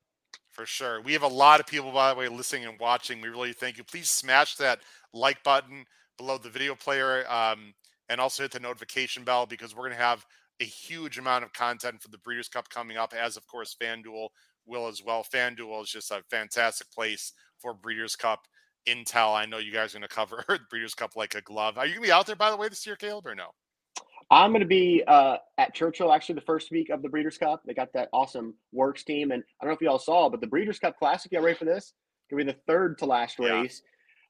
For 0.52 0.66
sure. 0.66 1.02
We 1.02 1.14
have 1.14 1.24
a 1.24 1.28
lot 1.28 1.60
of 1.60 1.66
people, 1.66 1.92
by 1.92 2.14
the 2.14 2.20
way, 2.20 2.28
listening 2.28 2.66
and 2.66 2.80
watching. 2.80 3.22
We 3.22 3.30
really 3.30 3.54
thank 3.54 3.78
you. 3.78 3.84
Please 3.84 4.10
smash 4.10 4.56
that 4.58 4.82
like 5.14 5.44
button 5.44 5.86
below 6.18 6.38
the 6.38 6.50
video 6.50 6.76
player 6.76 7.26
um, 7.32 7.74
and 8.10 8.22
also 8.22 8.44
hit 8.44 8.52
the 8.52 8.60
notification 8.60 9.24
bell 9.24 9.46
because 9.46 9.74
we're 9.74 9.84
going 9.84 9.98
to 9.98 10.04
have 10.04 10.26
a 10.60 10.66
huge 10.66 11.18
amount 11.18 11.44
of 11.44 11.54
content 11.54 12.02
for 12.02 12.10
the 12.10 12.20
Breeders' 12.20 12.50
Cup 12.50 12.70
coming 12.70 12.98
up, 12.98 13.14
as 13.14 13.38
of 13.38 13.48
course 13.48 13.76
FanDuel 13.82 14.28
will 14.66 14.88
as 14.88 15.04
well. 15.04 15.24
FanDuel 15.24 15.84
is 15.84 15.90
just 15.90 16.12
a 16.12 16.24
fantastic 16.30 16.92
place 16.92 17.34
for 17.60 17.74
Breeders' 17.74 18.16
Cup 18.16 18.48
intel. 18.88 19.36
I 19.36 19.46
know 19.46 19.58
you 19.58 19.72
guys 19.72 19.94
are 19.94 20.00
going 20.00 20.08
to 20.08 20.14
cover 20.14 20.44
Breeders' 20.70 20.94
Cup 20.94 21.16
like 21.16 21.36
a 21.36 21.42
glove. 21.42 21.78
Are 21.78 21.86
you 21.86 21.94
going 21.94 22.04
to 22.04 22.08
be 22.08 22.12
out 22.12 22.28
there, 22.28 22.36
by 22.36 22.52
the 22.52 22.58
way, 22.58 22.70
this 22.70 22.86
year, 22.86 22.96
Caleb, 22.96 23.28
or 23.28 23.36
no? 23.36 23.48
I'm 24.32 24.52
going 24.52 24.62
to 24.62 24.68
be 24.68 25.04
uh, 25.08 25.38
at 25.58 25.74
Churchill 25.74 26.12
actually 26.12 26.36
the 26.36 26.42
first 26.42 26.72
week 26.72 26.90
of 26.90 27.02
the 27.02 27.10
Breeders' 27.10 27.38
Cup. 27.38 27.62
They 27.66 27.74
got 27.74 27.94
that 27.94 28.10
awesome 28.14 28.56
works 28.72 29.04
team, 29.04 29.32
and 29.32 29.44
I 29.62 29.66
don't 29.66 29.72
know 29.72 29.76
if 29.76 29.82
you 29.82 29.90
all 29.90 30.00
saw, 30.00 30.30
but 30.30 30.42
the 30.42 30.48
Breeders' 30.48 30.80
Cup 30.80 30.98
Classic. 30.98 31.32
You 31.32 31.42
ready 31.42 31.58
for 31.58 31.66
this? 31.66 31.94
Going 32.32 32.46
to 32.46 32.54
be 32.54 32.58
the 32.58 32.60
third 32.66 32.98
to 33.00 33.06
last 33.06 33.38
race. 33.38 33.82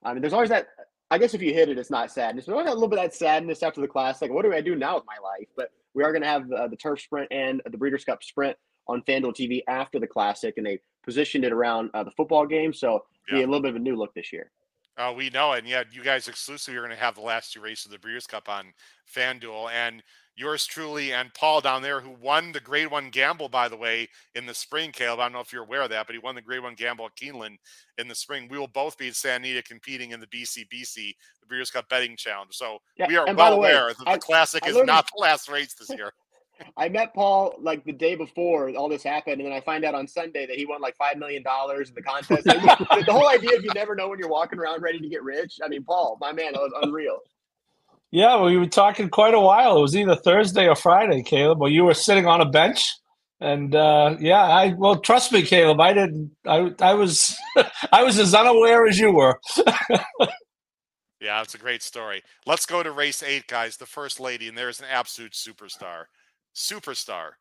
Yeah. 0.03 0.09
I 0.09 0.13
mean, 0.13 0.21
there's 0.21 0.34
always 0.34 0.49
that. 0.49 0.67
I 1.11 1.19
guess 1.19 1.34
if 1.34 1.41
you 1.41 1.53
hit 1.53 1.69
it, 1.69 1.77
it's 1.77 1.91
not 1.91 2.11
sadness. 2.11 2.45
There's 2.45 2.53
always 2.53 2.69
a 2.69 2.73
little 2.73 2.88
bit 2.88 2.97
of 2.97 3.05
that 3.05 3.13
sadness 3.13 3.61
after 3.61 3.81
the 3.81 3.88
Classic. 3.88 4.31
What 4.31 4.43
do 4.43 4.53
I 4.53 4.61
do 4.61 4.75
now 4.75 4.95
with 4.95 5.05
my 5.05 5.17
life? 5.23 5.47
But 5.55 5.69
we 5.93 6.03
are 6.03 6.11
going 6.11 6.23
to 6.23 6.27
have 6.27 6.51
uh, 6.51 6.67
the 6.67 6.75
Turf 6.75 7.01
Sprint 7.01 7.31
and 7.31 7.61
the 7.69 7.77
Breeders' 7.77 8.03
Cup 8.03 8.23
Sprint 8.23 8.57
on 8.88 9.01
FanDuel 9.03 9.34
TV 9.34 9.61
after 9.67 9.99
the 9.99 10.07
Classic, 10.07 10.55
and 10.57 10.65
they 10.65 10.79
positioned 11.03 11.45
it 11.45 11.51
around 11.51 11.89
uh, 11.93 12.03
the 12.03 12.11
football 12.11 12.45
game. 12.45 12.73
So 12.73 13.03
yeah. 13.29 13.38
be 13.38 13.43
a 13.43 13.45
little 13.45 13.61
bit 13.61 13.69
of 13.69 13.75
a 13.75 13.79
new 13.79 13.95
look 13.95 14.13
this 14.13 14.31
year. 14.34 14.51
Uh, 14.95 15.11
we 15.15 15.29
know, 15.31 15.53
and 15.53 15.67
yeah, 15.67 15.84
you 15.91 16.03
guys 16.03 16.27
exclusively 16.27 16.77
are 16.77 16.81
going 16.81 16.91
to 16.91 16.95
have 16.95 17.15
the 17.15 17.21
last 17.21 17.51
two 17.51 17.61
races 17.61 17.88
of 17.88 17.91
the 17.91 17.97
Breeders' 17.97 18.27
Cup 18.27 18.47
on 18.47 18.73
FanDuel, 19.11 19.71
and 19.71 20.03
yours 20.36 20.67
truly 20.67 21.13
and 21.13 21.34
Paul 21.34 21.61
down 21.61 21.81
there, 21.81 21.99
who 21.99 22.11
won 22.21 22.51
the 22.51 22.59
Grade 22.59 22.91
One 22.91 23.09
Gamble, 23.09 23.49
by 23.49 23.67
the 23.67 23.77
way, 23.77 24.07
in 24.36 24.45
the 24.45 24.53
spring. 24.53 24.91
Caleb, 24.91 25.19
I 25.19 25.23
don't 25.23 25.34
know 25.34 25.39
if 25.39 25.51
you're 25.51 25.63
aware 25.63 25.81
of 25.81 25.89
that, 25.89 26.05
but 26.05 26.13
he 26.13 26.19
won 26.19 26.36
the 26.36 26.41
Grade 26.41 26.61
One 26.61 26.75
Gamble 26.75 27.05
at 27.05 27.15
Keeneland 27.15 27.57
in 27.97 28.07
the 28.07 28.13
spring. 28.13 28.47
We 28.51 28.59
will 28.59 28.67
both 28.67 28.95
be 28.97 29.07
at 29.07 29.15
Santa 29.15 29.47
Anita 29.47 29.63
competing 29.63 30.11
in 30.11 30.19
the 30.19 30.27
BCBC, 30.27 30.95
the 31.41 31.47
Breeders' 31.47 31.71
Cup 31.71 31.89
Betting 31.89 32.15
Challenge. 32.15 32.53
So 32.53 32.77
yeah, 32.95 33.07
we 33.07 33.17
are 33.17 33.25
well 33.34 33.53
aware 33.53 33.88
way, 33.88 33.93
that 33.97 34.05
the 34.05 34.11
I, 34.11 34.17
Classic 34.19 34.63
I 34.63 34.69
is 34.69 34.77
not 34.84 35.09
the 35.15 35.21
last 35.21 35.49
race 35.49 35.73
this 35.73 35.89
year. 35.89 36.13
I 36.78 36.89
met 36.89 37.14
Paul 37.14 37.55
like 37.59 37.84
the 37.86 37.91
day 37.91 38.16
before 38.16 38.70
all 38.76 38.89
this 38.89 39.03
happened, 39.03 39.41
and 39.41 39.45
then 39.45 39.53
I 39.53 39.61
find 39.61 39.86
out 39.86 39.95
on 39.95 40.07
Sunday 40.07 40.45
that 40.45 40.55
he 40.55 40.66
won 40.66 40.82
like 40.82 40.95
five 40.95 41.18
million 41.18 41.43
dollars 41.43 41.89
in 41.89 41.95
the 41.95 42.01
contest. 42.01 42.43
the, 42.45 43.03
the 43.05 43.14
whole 43.14 43.30
idea 43.30 43.57
of 43.57 43.64
you 43.64 43.72
never 43.76 43.95
know 43.95 44.09
when 44.09 44.20
you're 44.20 44.30
walking 44.30 44.59
around 44.59 44.82
ready 44.82 44.99
to 44.99 45.07
get 45.07 45.24
rich. 45.24 45.59
I 45.64 45.68
mean, 45.68 45.84
Paul, 45.84 46.18
my 46.20 46.32
man, 46.32 46.53
that 46.53 46.61
was 46.61 46.74
unreal. 46.82 47.20
Yeah, 48.11 48.36
well, 48.36 48.45
we 48.45 48.57
were 48.57 48.68
talking 48.68 49.09
quite 49.09 49.34
a 49.34 49.39
while. 49.39 49.78
It 49.78 49.82
was 49.82 49.95
either 49.95 50.16
Thursday 50.16 50.68
or 50.68 50.76
Friday, 50.76 51.24
Caleb. 51.24 51.59
Well, 51.59 51.72
you 51.72 51.84
were 51.84 51.95
sitting 51.95 52.28
on 52.28 52.41
a 52.41 52.45
bench, 52.45 52.93
and 53.39 53.74
uh, 53.74 54.18
yeah, 54.20 54.43
I 54.43 54.74
well, 54.78 54.97
trust 54.97 55.32
me, 55.32 55.41
Caleb. 55.41 55.80
I 55.80 55.93
didn't. 55.93 56.32
I 56.45 56.72
I 56.80 56.93
was 56.93 57.36
I 57.91 58.03
was 58.03 58.20
as 58.20 58.36
unaware 58.36 58.86
as 58.88 58.99
you 58.99 59.11
were. 59.11 59.39
yeah, 61.20 61.41
it's 61.41 61.55
a 61.55 61.57
great 61.57 61.82
story. 61.82 62.22
Let's 62.45 62.66
go 62.66 62.84
to 62.84 62.91
race 62.91 63.24
eight, 63.24 63.47
guys. 63.47 63.78
The 63.78 63.86
first 63.86 64.20
lady, 64.20 64.47
and 64.47 64.57
there's 64.57 64.80
an 64.80 64.88
absolute 64.91 65.34
superstar 65.34 66.05
superstar 66.56 67.32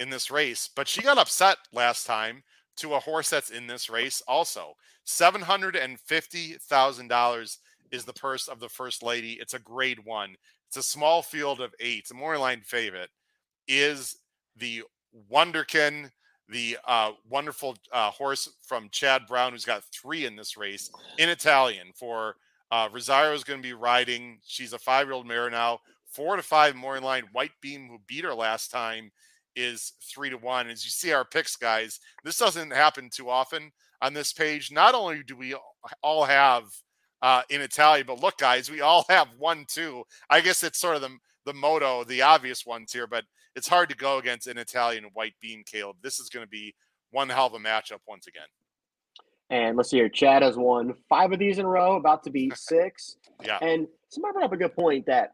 in 0.00 0.10
this 0.10 0.30
race, 0.30 0.68
but 0.74 0.88
she 0.88 1.02
got 1.02 1.18
upset 1.18 1.58
last 1.72 2.06
time 2.06 2.42
to 2.76 2.94
a 2.94 3.00
horse 3.00 3.30
that's 3.30 3.50
in 3.50 3.66
this 3.66 3.90
race 3.90 4.22
also. 4.28 4.74
$750,000 5.06 7.56
is 7.90 8.04
the 8.04 8.12
purse 8.12 8.46
of 8.48 8.60
the 8.60 8.68
first 8.68 9.02
lady. 9.02 9.38
It's 9.40 9.54
a 9.54 9.58
grade 9.58 10.04
one. 10.04 10.36
It's 10.68 10.76
a 10.76 10.82
small 10.82 11.22
field 11.22 11.60
of 11.60 11.74
eight. 11.80 12.00
It's 12.00 12.10
a 12.10 12.14
more 12.14 12.36
line 12.38 12.60
favorite 12.64 13.10
is 13.66 14.18
the 14.56 14.82
Wonderkin, 15.30 16.10
the 16.48 16.78
uh, 16.86 17.12
wonderful 17.28 17.76
uh, 17.92 18.10
horse 18.10 18.48
from 18.62 18.88
Chad 18.90 19.26
Brown, 19.26 19.52
who's 19.52 19.64
got 19.64 19.84
three 19.84 20.26
in 20.26 20.36
this 20.36 20.56
race 20.56 20.90
in 21.18 21.28
Italian 21.28 21.88
for 21.94 22.36
uh, 22.70 22.88
Rosario 22.92 23.34
is 23.34 23.44
going 23.44 23.60
to 23.60 23.66
be 23.66 23.74
riding. 23.74 24.38
She's 24.46 24.72
a 24.72 24.78
five 24.78 25.06
year 25.06 25.14
old 25.14 25.26
mare 25.26 25.50
now 25.50 25.80
four 26.10 26.36
to 26.36 26.42
five 26.42 26.74
more 26.74 26.96
in 26.96 27.02
line. 27.02 27.24
White 27.32 27.52
Beam, 27.60 27.88
who 27.88 27.98
beat 28.06 28.24
her 28.24 28.34
last 28.34 28.70
time, 28.70 29.10
is 29.56 29.92
three 30.02 30.30
to 30.30 30.36
one. 30.36 30.68
As 30.68 30.84
you 30.84 30.90
see 30.90 31.12
our 31.12 31.24
picks, 31.24 31.56
guys, 31.56 32.00
this 32.24 32.38
doesn't 32.38 32.72
happen 32.72 33.10
too 33.12 33.28
often 33.28 33.70
on 34.00 34.14
this 34.14 34.32
page. 34.32 34.70
Not 34.70 34.94
only 34.94 35.22
do 35.22 35.36
we 35.36 35.54
all 36.02 36.24
have 36.24 36.64
uh, 37.22 37.42
in 37.50 37.60
Italian, 37.60 38.06
but 38.06 38.20
look, 38.20 38.38
guys, 38.38 38.70
we 38.70 38.80
all 38.80 39.04
have 39.10 39.28
one 39.38 39.64
two. 39.68 40.04
I 40.30 40.40
guess 40.40 40.62
it's 40.62 40.80
sort 40.80 40.96
of 40.96 41.02
the 41.02 41.16
the 41.46 41.54
moto, 41.54 42.04
the 42.04 42.20
obvious 42.22 42.66
ones 42.66 42.92
here, 42.92 43.06
but 43.06 43.24
it's 43.56 43.68
hard 43.68 43.88
to 43.88 43.96
go 43.96 44.18
against 44.18 44.46
an 44.46 44.58
Italian 44.58 45.04
White 45.14 45.34
Beam, 45.40 45.62
Caleb. 45.64 45.96
This 46.02 46.20
is 46.20 46.28
going 46.28 46.44
to 46.44 46.50
be 46.50 46.74
one 47.10 47.28
hell 47.30 47.46
of 47.46 47.54
a 47.54 47.58
matchup 47.58 48.00
once 48.06 48.26
again. 48.26 48.46
And 49.50 49.76
let's 49.76 49.88
see 49.88 49.96
here. 49.96 50.10
Chad 50.10 50.42
has 50.42 50.56
won 50.58 50.94
five 51.08 51.32
of 51.32 51.38
these 51.38 51.58
in 51.58 51.64
a 51.64 51.68
row, 51.68 51.96
about 51.96 52.22
to 52.24 52.30
be 52.30 52.52
six. 52.54 53.16
yeah. 53.42 53.58
And 53.62 53.86
somebody 54.10 54.34
brought 54.34 54.44
up 54.44 54.52
a 54.52 54.58
good 54.58 54.74
point 54.74 55.06
that 55.06 55.32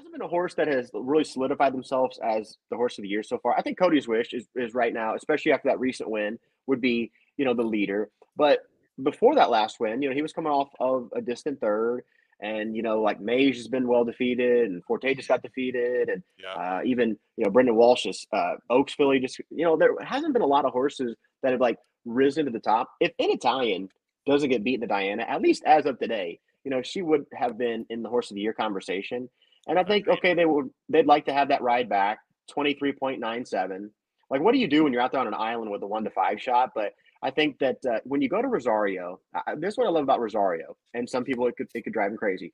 hasn't 0.00 0.14
been 0.14 0.22
a 0.22 0.28
horse 0.28 0.54
that 0.54 0.66
has 0.66 0.90
really 0.94 1.24
solidified 1.24 1.74
themselves 1.74 2.18
as 2.24 2.56
the 2.70 2.76
horse 2.76 2.96
of 2.98 3.02
the 3.02 3.08
year 3.08 3.22
so 3.22 3.38
far. 3.38 3.54
I 3.56 3.62
think 3.62 3.78
Cody's 3.78 4.08
Wish 4.08 4.32
is, 4.32 4.48
is 4.56 4.72
right 4.74 4.94
now, 4.94 5.14
especially 5.14 5.52
after 5.52 5.68
that 5.68 5.78
recent 5.78 6.08
win, 6.08 6.38
would 6.66 6.80
be, 6.80 7.12
you 7.36 7.44
know, 7.44 7.54
the 7.54 7.62
leader. 7.62 8.10
But 8.36 8.60
before 9.02 9.34
that 9.34 9.50
last 9.50 9.78
win, 9.78 10.00
you 10.00 10.08
know, 10.08 10.14
he 10.14 10.22
was 10.22 10.32
coming 10.32 10.52
off 10.52 10.68
of 10.80 11.10
a 11.14 11.20
distant 11.20 11.60
third. 11.60 12.02
And, 12.42 12.74
you 12.74 12.82
know, 12.82 13.02
like 13.02 13.20
Mage 13.20 13.56
has 13.56 13.68
been 13.68 13.86
well 13.86 14.04
defeated 14.04 14.70
and 14.70 14.82
Forte 14.84 15.14
just 15.14 15.28
got 15.28 15.42
defeated. 15.42 16.08
And 16.08 16.22
yeah. 16.42 16.54
uh, 16.54 16.80
even, 16.86 17.10
you 17.36 17.44
know, 17.44 17.50
Brendan 17.50 17.76
Walsh's 17.76 18.26
uh, 18.32 18.54
Oaks 18.70 18.94
filly 18.94 19.20
just, 19.20 19.38
you 19.50 19.64
know, 19.64 19.76
there 19.76 19.94
hasn't 20.02 20.32
been 20.32 20.40
a 20.40 20.46
lot 20.46 20.64
of 20.64 20.72
horses 20.72 21.14
that 21.42 21.52
have 21.52 21.60
like 21.60 21.76
risen 22.06 22.46
to 22.46 22.50
the 22.50 22.58
top. 22.58 22.88
If 22.98 23.12
in 23.18 23.30
Italian 23.30 23.90
doesn't 24.26 24.48
get 24.48 24.64
beaten 24.64 24.80
to 24.80 24.86
Diana, 24.86 25.24
at 25.24 25.42
least 25.42 25.64
as 25.66 25.84
of 25.84 25.98
today, 25.98 26.40
you 26.64 26.70
know, 26.70 26.80
she 26.80 27.02
would 27.02 27.26
have 27.34 27.58
been 27.58 27.84
in 27.90 28.02
the 28.02 28.08
horse 28.08 28.30
of 28.30 28.36
the 28.36 28.40
year 28.40 28.54
conversation. 28.54 29.28
And 29.66 29.78
I 29.78 29.84
think 29.84 30.08
okay, 30.08 30.34
they 30.34 30.46
would 30.46 30.70
they'd 30.88 31.06
like 31.06 31.26
to 31.26 31.32
have 31.32 31.48
that 31.48 31.62
ride 31.62 31.88
back, 31.88 32.18
twenty 32.50 32.74
three 32.74 32.92
point 32.92 33.20
nine 33.20 33.44
seven. 33.44 33.90
Like, 34.30 34.40
what 34.40 34.52
do 34.52 34.58
you 34.58 34.68
do 34.68 34.84
when 34.84 34.92
you're 34.92 35.02
out 35.02 35.12
there 35.12 35.20
on 35.20 35.26
an 35.26 35.34
island 35.34 35.70
with 35.70 35.82
a 35.82 35.86
one 35.86 36.04
to 36.04 36.10
five 36.10 36.40
shot? 36.40 36.70
But 36.74 36.92
I 37.22 37.30
think 37.30 37.58
that 37.58 37.76
uh, 37.84 37.98
when 38.04 38.22
you 38.22 38.28
go 38.28 38.40
to 38.40 38.48
Rosario, 38.48 39.20
uh, 39.34 39.56
this 39.58 39.74
is 39.74 39.78
what 39.78 39.86
I 39.86 39.90
love 39.90 40.04
about 40.04 40.20
Rosario, 40.20 40.76
and 40.94 41.08
some 41.08 41.24
people 41.24 41.46
it 41.46 41.56
could 41.56 41.68
it 41.74 41.82
could 41.82 41.92
drive 41.92 42.10
them 42.10 42.18
crazy. 42.18 42.52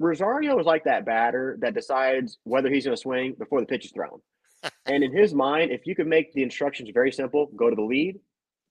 Rosario 0.00 0.58
is 0.58 0.66
like 0.66 0.84
that 0.84 1.04
batter 1.04 1.58
that 1.60 1.74
decides 1.74 2.38
whether 2.44 2.70
he's 2.70 2.84
going 2.84 2.96
to 2.96 3.00
swing 3.00 3.34
before 3.38 3.60
the 3.60 3.66
pitch 3.66 3.84
is 3.84 3.92
thrown. 3.92 4.20
and 4.86 5.04
in 5.04 5.14
his 5.14 5.34
mind, 5.34 5.70
if 5.70 5.86
you 5.86 5.94
could 5.94 6.06
make 6.06 6.32
the 6.32 6.42
instructions 6.42 6.90
very 6.92 7.12
simple, 7.12 7.50
go 7.54 7.68
to 7.68 7.76
the 7.76 7.82
lead 7.82 8.18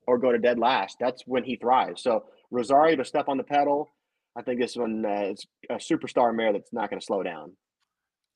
or 0.07 0.17
go 0.17 0.31
to 0.31 0.39
dead 0.39 0.57
last, 0.57 0.97
that's 0.99 1.23
when 1.27 1.43
he 1.43 1.55
thrives. 1.55 2.01
So 2.01 2.25
Rosario 2.49 2.95
to 2.95 3.05
step 3.05 3.27
on 3.27 3.37
the 3.37 3.43
pedal, 3.43 3.93
I 4.35 4.41
think 4.41 4.59
this 4.59 4.75
one 4.75 5.05
uh, 5.05 5.29
is 5.31 5.45
a 5.69 5.75
superstar 5.75 6.35
mare 6.35 6.51
that's 6.51 6.73
not 6.73 6.89
going 6.89 6.99
to 6.99 7.05
slow 7.05 7.21
down. 7.21 7.53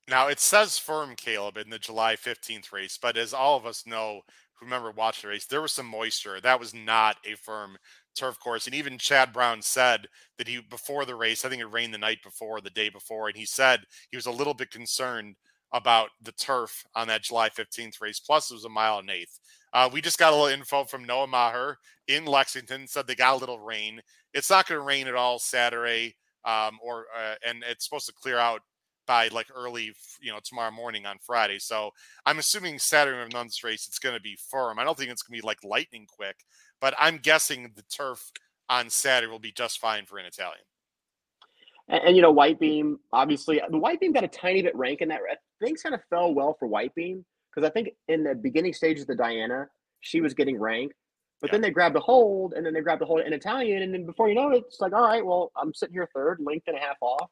Now 0.08 0.28
it 0.28 0.40
says 0.40 0.78
firm, 0.78 1.14
Caleb, 1.16 1.56
in 1.56 1.70
the 1.70 1.78
July 1.78 2.16
15th 2.16 2.72
race, 2.72 2.98
but 3.00 3.16
as 3.16 3.32
all 3.32 3.56
of 3.56 3.64
us 3.64 3.86
know 3.86 4.20
who 4.54 4.66
remember 4.66 4.90
watching 4.90 5.28
the 5.28 5.32
race, 5.32 5.46
there 5.46 5.62
was 5.62 5.72
some 5.72 5.86
moisture. 5.86 6.40
That 6.40 6.60
was 6.60 6.74
not 6.74 7.16
a 7.24 7.36
firm 7.36 7.78
turf 8.14 8.38
course. 8.38 8.66
And 8.66 8.74
even 8.74 8.98
Chad 8.98 9.32
Brown 9.32 9.62
said 9.62 10.06
that 10.38 10.48
he 10.48 10.60
before 10.60 11.04
the 11.04 11.14
race, 11.14 11.44
I 11.44 11.48
think 11.48 11.62
it 11.62 11.66
rained 11.66 11.94
the 11.94 11.98
night 11.98 12.18
before, 12.22 12.60
the 12.60 12.70
day 12.70 12.88
before, 12.88 13.28
and 13.28 13.36
he 13.36 13.46
said 13.46 13.80
he 14.10 14.16
was 14.16 14.26
a 14.26 14.30
little 14.30 14.54
bit 14.54 14.70
concerned 14.70 15.36
about 15.72 16.10
the 16.22 16.32
turf 16.32 16.84
on 16.94 17.08
that 17.08 17.22
July 17.22 17.48
15th 17.48 18.00
race. 18.00 18.20
Plus, 18.20 18.50
it 18.50 18.54
was 18.54 18.64
a 18.64 18.68
mile 18.68 18.98
and 18.98 19.10
eighth. 19.10 19.40
Uh, 19.72 19.90
we 19.92 20.00
just 20.00 20.18
got 20.18 20.32
a 20.32 20.36
little 20.36 20.54
info 20.54 20.84
from 20.84 21.04
Noah 21.04 21.26
Maher 21.26 21.78
in 22.06 22.26
Lexington. 22.26 22.86
Said 22.86 23.06
they 23.06 23.16
got 23.16 23.34
a 23.34 23.38
little 23.38 23.58
rain. 23.58 24.00
It's 24.32 24.50
not 24.50 24.68
going 24.68 24.80
to 24.80 24.86
rain 24.86 25.08
at 25.08 25.16
all 25.16 25.38
Saturday, 25.40 26.14
um, 26.44 26.78
or 26.82 27.06
uh, 27.16 27.34
and 27.44 27.64
it's 27.68 27.84
supposed 27.84 28.06
to 28.06 28.12
clear 28.12 28.38
out 28.38 28.60
by 29.06 29.28
like 29.28 29.46
early, 29.54 29.92
you 30.20 30.32
know, 30.32 30.38
tomorrow 30.42 30.70
morning 30.70 31.06
on 31.06 31.16
Friday. 31.20 31.58
So 31.58 31.90
I'm 32.26 32.38
assuming 32.38 32.78
Saturday 32.78 33.32
month's 33.32 33.62
race, 33.64 33.86
it's 33.86 33.98
going 33.98 34.14
to 34.14 34.20
be 34.20 34.36
firm. 34.50 34.78
I 34.78 34.84
don't 34.84 34.96
think 34.96 35.10
it's 35.10 35.22
going 35.22 35.38
to 35.38 35.42
be 35.42 35.46
like 35.46 35.62
lightning 35.64 36.06
quick, 36.08 36.36
but 36.80 36.94
I'm 36.98 37.18
guessing 37.18 37.72
the 37.74 37.82
turf 37.82 38.30
on 38.68 38.90
Saturday 38.90 39.30
will 39.30 39.38
be 39.38 39.52
just 39.52 39.78
fine 39.78 40.06
for 40.06 40.18
an 40.18 40.26
Italian. 40.26 40.64
And, 41.88 42.02
and, 42.04 42.16
you 42.16 42.22
know, 42.22 42.30
White 42.30 42.58
Beam, 42.58 42.98
obviously, 43.12 43.60
uh, 43.60 43.68
the 43.68 43.78
White 43.78 44.00
Beam 44.00 44.12
got 44.12 44.24
a 44.24 44.28
tiny 44.28 44.62
bit 44.62 44.74
rank 44.74 45.00
in 45.00 45.08
that. 45.08 45.20
Things 45.60 45.82
kind 45.82 45.94
of 45.94 46.00
fell 46.08 46.32
well 46.32 46.56
for 46.58 46.66
White 46.66 46.94
Beam 46.94 47.24
because 47.54 47.68
I 47.68 47.70
think 47.70 47.90
in 48.08 48.24
the 48.24 48.34
beginning 48.34 48.72
stages 48.72 49.02
of 49.02 49.08
the 49.08 49.14
Diana, 49.16 49.68
she 50.00 50.20
was 50.20 50.34
getting 50.34 50.58
rank. 50.58 50.92
But 51.40 51.50
yeah. 51.50 51.52
then 51.52 51.60
they 51.60 51.70
grabbed 51.70 51.96
a 51.96 52.00
hold, 52.00 52.54
and 52.54 52.64
then 52.64 52.72
they 52.72 52.80
grabbed 52.80 53.02
a 53.02 53.04
hold 53.04 53.20
in 53.20 53.32
Italian, 53.32 53.82
and 53.82 53.92
then 53.92 54.06
before 54.06 54.28
you 54.28 54.34
know 54.34 54.50
it, 54.50 54.64
it's 54.66 54.80
like, 54.80 54.94
all 54.94 55.02
right, 55.02 55.24
well, 55.24 55.52
I'm 55.56 55.74
sitting 55.74 55.92
here 55.92 56.08
third, 56.14 56.38
length 56.40 56.68
and 56.68 56.76
a 56.76 56.80
half 56.80 56.96
off. 57.02 57.28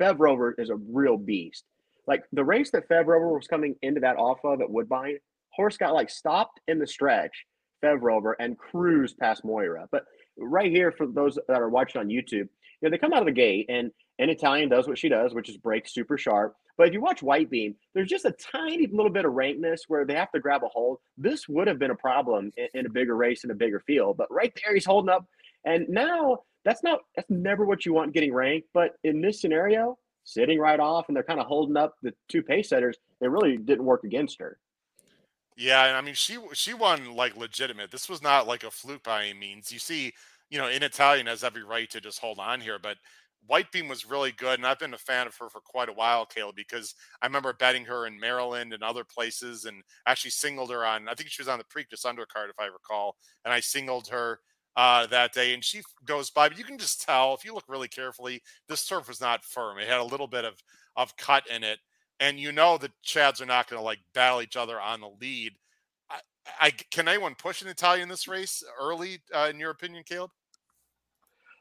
Fev 0.00 0.16
Rover 0.18 0.54
is 0.58 0.70
a 0.70 0.76
real 0.76 1.16
beast. 1.16 1.64
Like 2.06 2.24
the 2.32 2.44
race 2.44 2.70
that 2.72 2.88
Fev 2.88 3.06
Rover 3.06 3.32
was 3.32 3.46
coming 3.46 3.76
into 3.82 4.00
that 4.00 4.16
off 4.16 4.38
of 4.44 4.60
at 4.60 4.70
Woodbine, 4.70 5.18
horse 5.50 5.76
got 5.76 5.94
like 5.94 6.10
stopped 6.10 6.60
in 6.68 6.78
the 6.78 6.86
stretch, 6.86 7.46
Fev 7.82 7.98
Rover, 8.00 8.36
and 8.40 8.58
cruised 8.58 9.18
past 9.18 9.44
Moira. 9.44 9.88
But 9.90 10.04
right 10.38 10.70
here, 10.70 10.92
for 10.92 11.06
those 11.06 11.38
that 11.48 11.60
are 11.60 11.68
watching 11.68 12.00
on 12.00 12.08
YouTube, 12.08 12.48
you 12.80 12.88
know, 12.88 12.90
they 12.90 12.98
come 12.98 13.12
out 13.12 13.20
of 13.20 13.26
the 13.26 13.32
gate 13.32 13.66
and 13.68 13.90
an 14.18 14.30
Italian 14.30 14.68
does 14.68 14.86
what 14.88 14.98
she 14.98 15.08
does, 15.08 15.34
which 15.34 15.48
is 15.48 15.56
break 15.56 15.86
super 15.88 16.16
sharp. 16.18 16.54
But 16.76 16.88
if 16.88 16.94
you 16.94 17.00
watch 17.00 17.22
White 17.22 17.50
Beam, 17.50 17.74
there's 17.94 18.08
just 18.08 18.24
a 18.24 18.32
tiny 18.32 18.86
little 18.86 19.10
bit 19.10 19.26
of 19.26 19.32
rankness 19.32 19.84
where 19.88 20.06
they 20.06 20.14
have 20.14 20.32
to 20.32 20.40
grab 20.40 20.62
a 20.64 20.68
hold. 20.68 20.98
This 21.18 21.46
would 21.48 21.66
have 21.66 21.78
been 21.78 21.90
a 21.90 21.96
problem 21.96 22.50
in, 22.56 22.68
in 22.72 22.86
a 22.86 22.90
bigger 22.90 23.16
race 23.16 23.44
in 23.44 23.50
a 23.50 23.54
bigger 23.54 23.80
field. 23.80 24.16
But 24.16 24.32
right 24.32 24.52
there, 24.62 24.74
he's 24.74 24.86
holding 24.86 25.10
up. 25.10 25.26
And 25.64 25.88
now 25.88 26.38
that's 26.64 26.82
not 26.82 27.00
that's 27.16 27.30
never 27.30 27.64
what 27.64 27.86
you 27.86 27.92
want 27.92 28.12
getting 28.12 28.32
ranked. 28.32 28.68
But 28.74 28.92
in 29.04 29.20
this 29.20 29.40
scenario, 29.40 29.98
sitting 30.24 30.58
right 30.58 30.80
off 30.80 31.06
and 31.08 31.16
they're 31.16 31.24
kind 31.24 31.40
of 31.40 31.46
holding 31.46 31.76
up 31.76 31.96
the 32.02 32.14
two 32.28 32.42
pace 32.42 32.68
setters, 32.68 32.96
it 33.20 33.30
really 33.30 33.56
didn't 33.56 33.84
work 33.84 34.04
against 34.04 34.38
her. 34.40 34.58
Yeah, 35.56 35.86
and 35.86 35.96
I 35.96 36.00
mean 36.00 36.14
she 36.14 36.38
she 36.52 36.74
won 36.74 37.14
like 37.14 37.36
legitimate. 37.36 37.90
This 37.90 38.08
was 38.08 38.22
not 38.22 38.46
like 38.46 38.64
a 38.64 38.70
fluke 38.70 39.02
by 39.02 39.24
any 39.24 39.38
means. 39.38 39.72
You 39.72 39.78
see, 39.78 40.12
you 40.48 40.58
know, 40.58 40.68
in 40.68 40.82
Italian 40.82 41.26
has 41.26 41.44
every 41.44 41.64
right 41.64 41.90
to 41.90 42.00
just 42.00 42.18
hold 42.18 42.38
on 42.38 42.60
here. 42.60 42.78
But 42.78 42.96
White 43.46 43.72
Beam 43.72 43.88
was 43.88 44.08
really 44.08 44.32
good, 44.32 44.58
and 44.58 44.66
I've 44.66 44.78
been 44.78 44.94
a 44.94 44.98
fan 44.98 45.26
of 45.26 45.36
her 45.38 45.48
for 45.48 45.60
quite 45.60 45.88
a 45.88 45.94
while, 45.94 46.26
Caleb, 46.26 46.56
because 46.56 46.94
I 47.22 47.26
remember 47.26 47.52
betting 47.52 47.84
her 47.86 48.06
in 48.06 48.20
Maryland 48.20 48.72
and 48.72 48.82
other 48.82 49.04
places, 49.04 49.64
and 49.64 49.82
actually 50.06 50.32
singled 50.32 50.70
her 50.70 50.84
on. 50.84 51.08
I 51.08 51.14
think 51.14 51.30
she 51.30 51.42
was 51.42 51.48
on 51.48 51.58
the 51.58 51.64
Preakness 51.64 52.04
undercard, 52.04 52.50
if 52.50 52.60
I 52.60 52.66
recall, 52.66 53.16
and 53.44 53.52
I 53.52 53.60
singled 53.60 54.08
her 54.08 54.40
uh, 54.76 55.06
that 55.06 55.32
day, 55.32 55.54
and 55.54 55.64
she 55.64 55.82
goes 56.04 56.30
by. 56.30 56.48
But 56.48 56.58
you 56.58 56.64
can 56.64 56.78
just 56.78 57.02
tell 57.02 57.34
if 57.34 57.44
you 57.44 57.54
look 57.54 57.64
really 57.68 57.88
carefully, 57.88 58.42
this 58.68 58.86
turf 58.86 59.08
was 59.08 59.20
not 59.20 59.44
firm. 59.44 59.78
It 59.78 59.88
had 59.88 60.00
a 60.00 60.04
little 60.04 60.28
bit 60.28 60.44
of 60.44 60.54
of 60.96 61.16
cut 61.16 61.44
in 61.48 61.62
it, 61.62 61.78
and 62.18 62.38
you 62.38 62.52
know 62.52 62.78
the 62.78 62.90
Chads 63.06 63.40
are 63.40 63.46
not 63.46 63.68
going 63.68 63.80
to 63.80 63.84
like 63.84 64.00
battle 64.14 64.42
each 64.42 64.56
other 64.56 64.80
on 64.80 65.00
the 65.00 65.10
lead. 65.20 65.52
I, 66.10 66.20
I, 66.60 66.70
can 66.70 67.08
anyone 67.08 67.34
push 67.34 67.62
an 67.62 67.68
Italian 67.68 68.08
this 68.08 68.28
race 68.28 68.62
early, 68.80 69.20
uh, 69.34 69.48
in 69.50 69.60
your 69.60 69.70
opinion, 69.70 70.04
Caleb? 70.06 70.30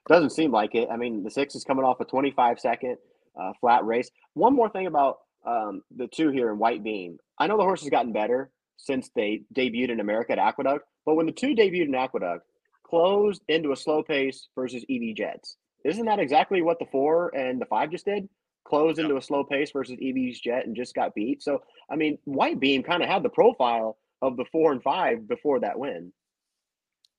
Doesn't 0.08 0.32
seem 0.32 0.52
like 0.52 0.74
it. 0.76 0.90
I 0.92 0.98
mean, 0.98 1.24
the 1.24 1.30
six 1.30 1.56
is 1.56 1.64
coming 1.64 1.86
off 1.86 2.00
a 2.00 2.06
25 2.06 2.60
second 2.60 2.98
uh, 3.40 3.54
flat 3.60 3.86
race. 3.86 4.10
One 4.34 4.56
more 4.56 4.70
thing 4.70 4.88
about 4.88 5.20
um, 5.46 5.84
the 5.96 6.08
two 6.08 6.30
here 6.30 6.52
in 6.52 6.58
White 6.58 6.84
Beam. 6.84 7.18
I 7.38 7.48
know 7.48 7.58
the 7.58 7.64
horse 7.64 7.82
has 7.82 7.90
gotten 7.90 8.12
better 8.12 8.50
since 8.78 9.10
they 9.16 9.44
debuted 9.54 9.90
in 9.90 10.00
America 10.00 10.32
at 10.32 10.40
Aqueduct, 10.40 10.86
but 11.06 11.16
when 11.16 11.26
the 11.26 11.32
two 11.32 11.56
debuted 11.56 11.88
in 11.88 11.96
Aqueduct, 11.96 12.46
closed 12.90 13.42
into 13.48 13.72
a 13.72 13.76
slow 13.76 14.02
pace 14.02 14.48
versus 14.56 14.84
EV 14.90 15.16
Jets. 15.16 15.58
Isn't 15.86 16.06
that 16.06 16.20
exactly 16.20 16.62
what 16.62 16.80
the 16.80 16.86
four 16.92 17.34
and 17.36 17.62
the 17.62 17.66
five 17.66 17.92
just 17.92 18.06
did? 18.06 18.28
Closed 18.66 18.98
yep. 18.98 19.06
into 19.06 19.18
a 19.18 19.22
slow 19.22 19.44
pace 19.44 19.72
versus 19.72 19.98
EV's 20.02 20.40
Jet 20.40 20.66
and 20.66 20.76
just 20.76 20.94
got 20.94 21.16
beat. 21.16 21.42
So, 21.42 21.62
I 21.90 21.96
mean, 21.96 22.18
White 22.26 22.60
Beam 22.60 22.84
kind 22.84 23.02
of 23.02 23.10
had 23.10 23.24
the 23.24 23.30
profile 23.30 23.98
of 24.22 24.38
the 24.38 24.46
four 24.52 24.72
and 24.72 24.84
five 24.84 25.28
before 25.28 25.60
that 25.62 25.80
win. 25.80 26.12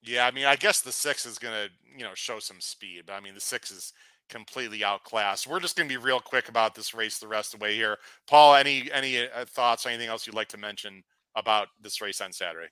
Yeah, 0.03 0.27
I 0.27 0.31
mean, 0.31 0.47
I 0.47 0.57
guess 0.57 0.81
the 0.81 0.93
six 0.93 1.27
is 1.27 1.39
going 1.39 1.55
to, 1.55 1.71
you 1.97 2.05
know, 2.05 2.15
show 2.15 2.39
some 2.39 2.61
speed. 2.61 3.05
But 3.07 3.15
I 3.15 3.21
mean, 3.21 3.35
the 3.35 3.41
six 3.41 3.71
is 3.71 3.93
completely 4.29 4.85
outclassed. 4.85 5.47
We're 5.47 5.61
just 5.61 5.77
going 5.77 5.89
to 5.89 5.93
be 5.93 6.03
real 6.03 6.21
quick 6.21 6.49
about 6.49 6.75
this 6.75 6.95
race 6.95 7.19
the 7.19 7.29
rest 7.29 7.53
of 7.53 7.61
the 7.61 7.65
way 7.65 7.75
here. 7.75 7.99
Paul, 8.29 8.55
any 8.55 8.91
any 8.93 9.29
uh, 9.29 9.45
thoughts, 9.47 9.87
anything 9.87 10.09
else 10.09 10.27
you'd 10.27 10.37
like 10.37 10.49
to 10.49 10.59
mention 10.59 11.03
about 11.35 11.69
this 11.81 12.01
race 12.01 12.21
on 12.21 12.33
Saturday? 12.33 12.69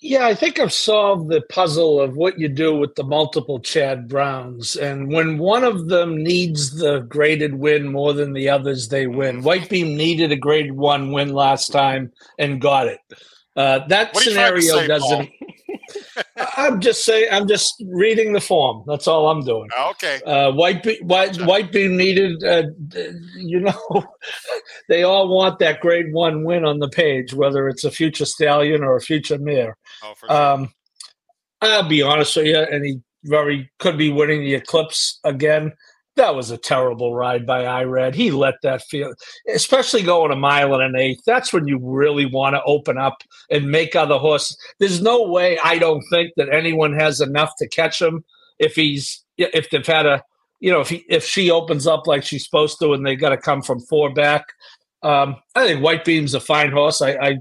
Yeah, 0.00 0.26
I 0.26 0.34
think 0.34 0.60
I've 0.60 0.72
solved 0.72 1.28
the 1.28 1.40
puzzle 1.40 2.00
of 2.00 2.16
what 2.16 2.38
you 2.38 2.48
do 2.48 2.76
with 2.76 2.94
the 2.94 3.02
multiple 3.02 3.58
Chad 3.58 4.06
Browns. 4.06 4.76
And 4.76 5.12
when 5.12 5.38
one 5.38 5.64
of 5.64 5.88
them 5.88 6.22
needs 6.22 6.76
the 6.78 7.00
graded 7.00 7.54
win 7.56 7.90
more 7.90 8.12
than 8.12 8.32
the 8.32 8.48
others, 8.48 8.88
they 8.88 9.08
win. 9.08 9.42
White 9.42 9.68
Beam 9.68 9.96
needed 9.96 10.30
a 10.30 10.36
grade 10.36 10.72
one 10.72 11.10
win 11.10 11.32
last 11.32 11.72
time 11.72 12.12
and 12.38 12.60
got 12.60 12.86
it. 12.86 13.00
Uh, 13.56 13.80
that 13.88 14.16
scenario 14.16 14.60
say, 14.60 14.86
doesn't. 14.86 15.30
I'm 16.56 16.80
just 16.80 17.04
saying. 17.04 17.28
I'm 17.32 17.48
just 17.48 17.82
reading 17.86 18.32
the 18.32 18.40
form. 18.40 18.84
That's 18.86 19.08
all 19.08 19.28
I'm 19.28 19.44
doing. 19.44 19.68
Okay. 19.90 20.20
Uh, 20.24 20.52
white, 20.52 20.82
Be- 20.82 21.00
white, 21.02 21.40
white 21.42 21.72
beam 21.72 21.96
needed. 21.96 22.42
Uh, 22.44 22.64
you 23.36 23.60
know, 23.60 24.04
they 24.88 25.02
all 25.02 25.28
want 25.28 25.58
that 25.58 25.80
grade 25.80 26.12
one 26.12 26.44
win 26.44 26.64
on 26.64 26.78
the 26.78 26.88
page, 26.88 27.34
whether 27.34 27.68
it's 27.68 27.84
a 27.84 27.90
future 27.90 28.24
stallion 28.24 28.82
or 28.82 28.96
a 28.96 29.00
future 29.00 29.38
mare. 29.38 29.76
Oh, 30.02 30.14
for 30.14 30.28
sure. 30.28 30.36
Um, 30.36 30.72
I'll 31.60 31.88
be 31.88 32.02
honest 32.02 32.36
with 32.36 32.46
you, 32.46 32.58
and 32.58 32.84
he 32.84 33.00
very 33.24 33.70
could 33.78 33.98
be 33.98 34.12
winning 34.12 34.40
the 34.40 34.54
eclipse 34.54 35.18
again 35.24 35.72
that 36.18 36.34
was 36.34 36.50
a 36.50 36.58
terrible 36.58 37.14
ride 37.14 37.46
by 37.46 37.62
Irad. 37.62 38.14
He 38.14 38.30
let 38.30 38.56
that 38.62 38.82
feel, 38.82 39.14
especially 39.48 40.02
going 40.02 40.30
a 40.30 40.36
mile 40.36 40.74
and 40.74 40.82
an 40.82 41.00
eighth. 41.00 41.22
That's 41.24 41.52
when 41.52 41.66
you 41.66 41.78
really 41.80 42.26
want 42.26 42.54
to 42.54 42.62
open 42.64 42.98
up 42.98 43.22
and 43.50 43.70
make 43.70 43.96
other 43.96 44.18
horses. 44.18 44.58
There's 44.78 45.00
no 45.00 45.22
way 45.22 45.58
I 45.64 45.78
don't 45.78 46.04
think 46.10 46.32
that 46.36 46.52
anyone 46.52 46.92
has 46.92 47.20
enough 47.20 47.52
to 47.58 47.68
catch 47.68 48.02
him 48.02 48.24
if 48.58 48.74
he's 48.74 49.24
if 49.38 49.70
they've 49.70 49.86
had 49.86 50.04
a 50.04 50.22
you 50.60 50.70
know 50.70 50.80
if 50.80 50.90
he 50.90 51.04
if 51.08 51.24
she 51.24 51.50
opens 51.50 51.86
up 51.86 52.06
like 52.06 52.24
she's 52.24 52.44
supposed 52.44 52.78
to 52.80 52.92
and 52.92 53.06
they 53.06 53.16
got 53.16 53.30
to 53.30 53.38
come 53.38 53.62
from 53.62 53.80
four 53.80 54.12
back. 54.12 54.44
Um, 55.02 55.36
I 55.54 55.64
think 55.64 55.82
White 55.82 56.04
Beam's 56.04 56.34
a 56.34 56.40
fine 56.40 56.72
horse. 56.72 57.00
I, 57.00 57.12
I 57.12 57.36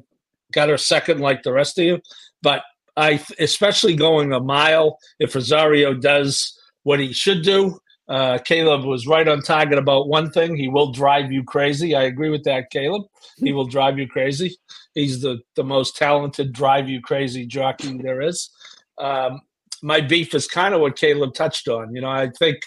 got 0.53 0.69
her 0.69 0.77
second 0.77 1.19
like 1.19 1.41
the 1.41 1.51
rest 1.51 1.79
of 1.79 1.85
you, 1.85 1.99
but 2.41 2.63
I 2.95 3.23
especially 3.39 3.95
going 3.95 4.33
a 4.33 4.39
mile 4.39 4.97
if 5.19 5.35
Rosario 5.35 5.93
does 5.93 6.57
what 6.83 6.99
he 6.99 7.13
should 7.13 7.43
do 7.43 7.79
uh, 8.09 8.37
Caleb 8.39 8.85
was 8.85 9.05
right 9.05 9.27
on 9.27 9.41
target 9.41 9.77
about 9.77 10.07
one 10.07 10.31
thing. 10.31 10.55
He 10.55 10.69
will 10.69 10.91
drive 10.91 11.31
you 11.31 11.43
crazy. 11.43 11.93
I 11.93 12.03
agree 12.03 12.29
with 12.29 12.43
that, 12.45 12.69
Caleb. 12.71 13.03
He 13.37 13.51
will 13.51 13.67
drive 13.67 13.99
you 13.99 14.07
crazy. 14.07 14.57
He's 14.93 15.21
the, 15.21 15.39
the 15.55 15.63
most 15.63 15.97
talented 15.97 16.53
drive 16.53 16.87
you 16.87 17.01
crazy 17.01 17.45
jockey 17.45 17.97
there 17.97 18.21
is. 18.21 18.49
Um, 18.97 19.41
my 19.83 20.01
beef 20.01 20.33
is 20.33 20.47
kind 20.47 20.73
of 20.73 20.81
what 20.81 20.97
Caleb 20.97 21.33
touched 21.33 21.67
on. 21.67 21.93
You 21.93 22.01
know, 22.01 22.09
I 22.09 22.29
think 22.39 22.59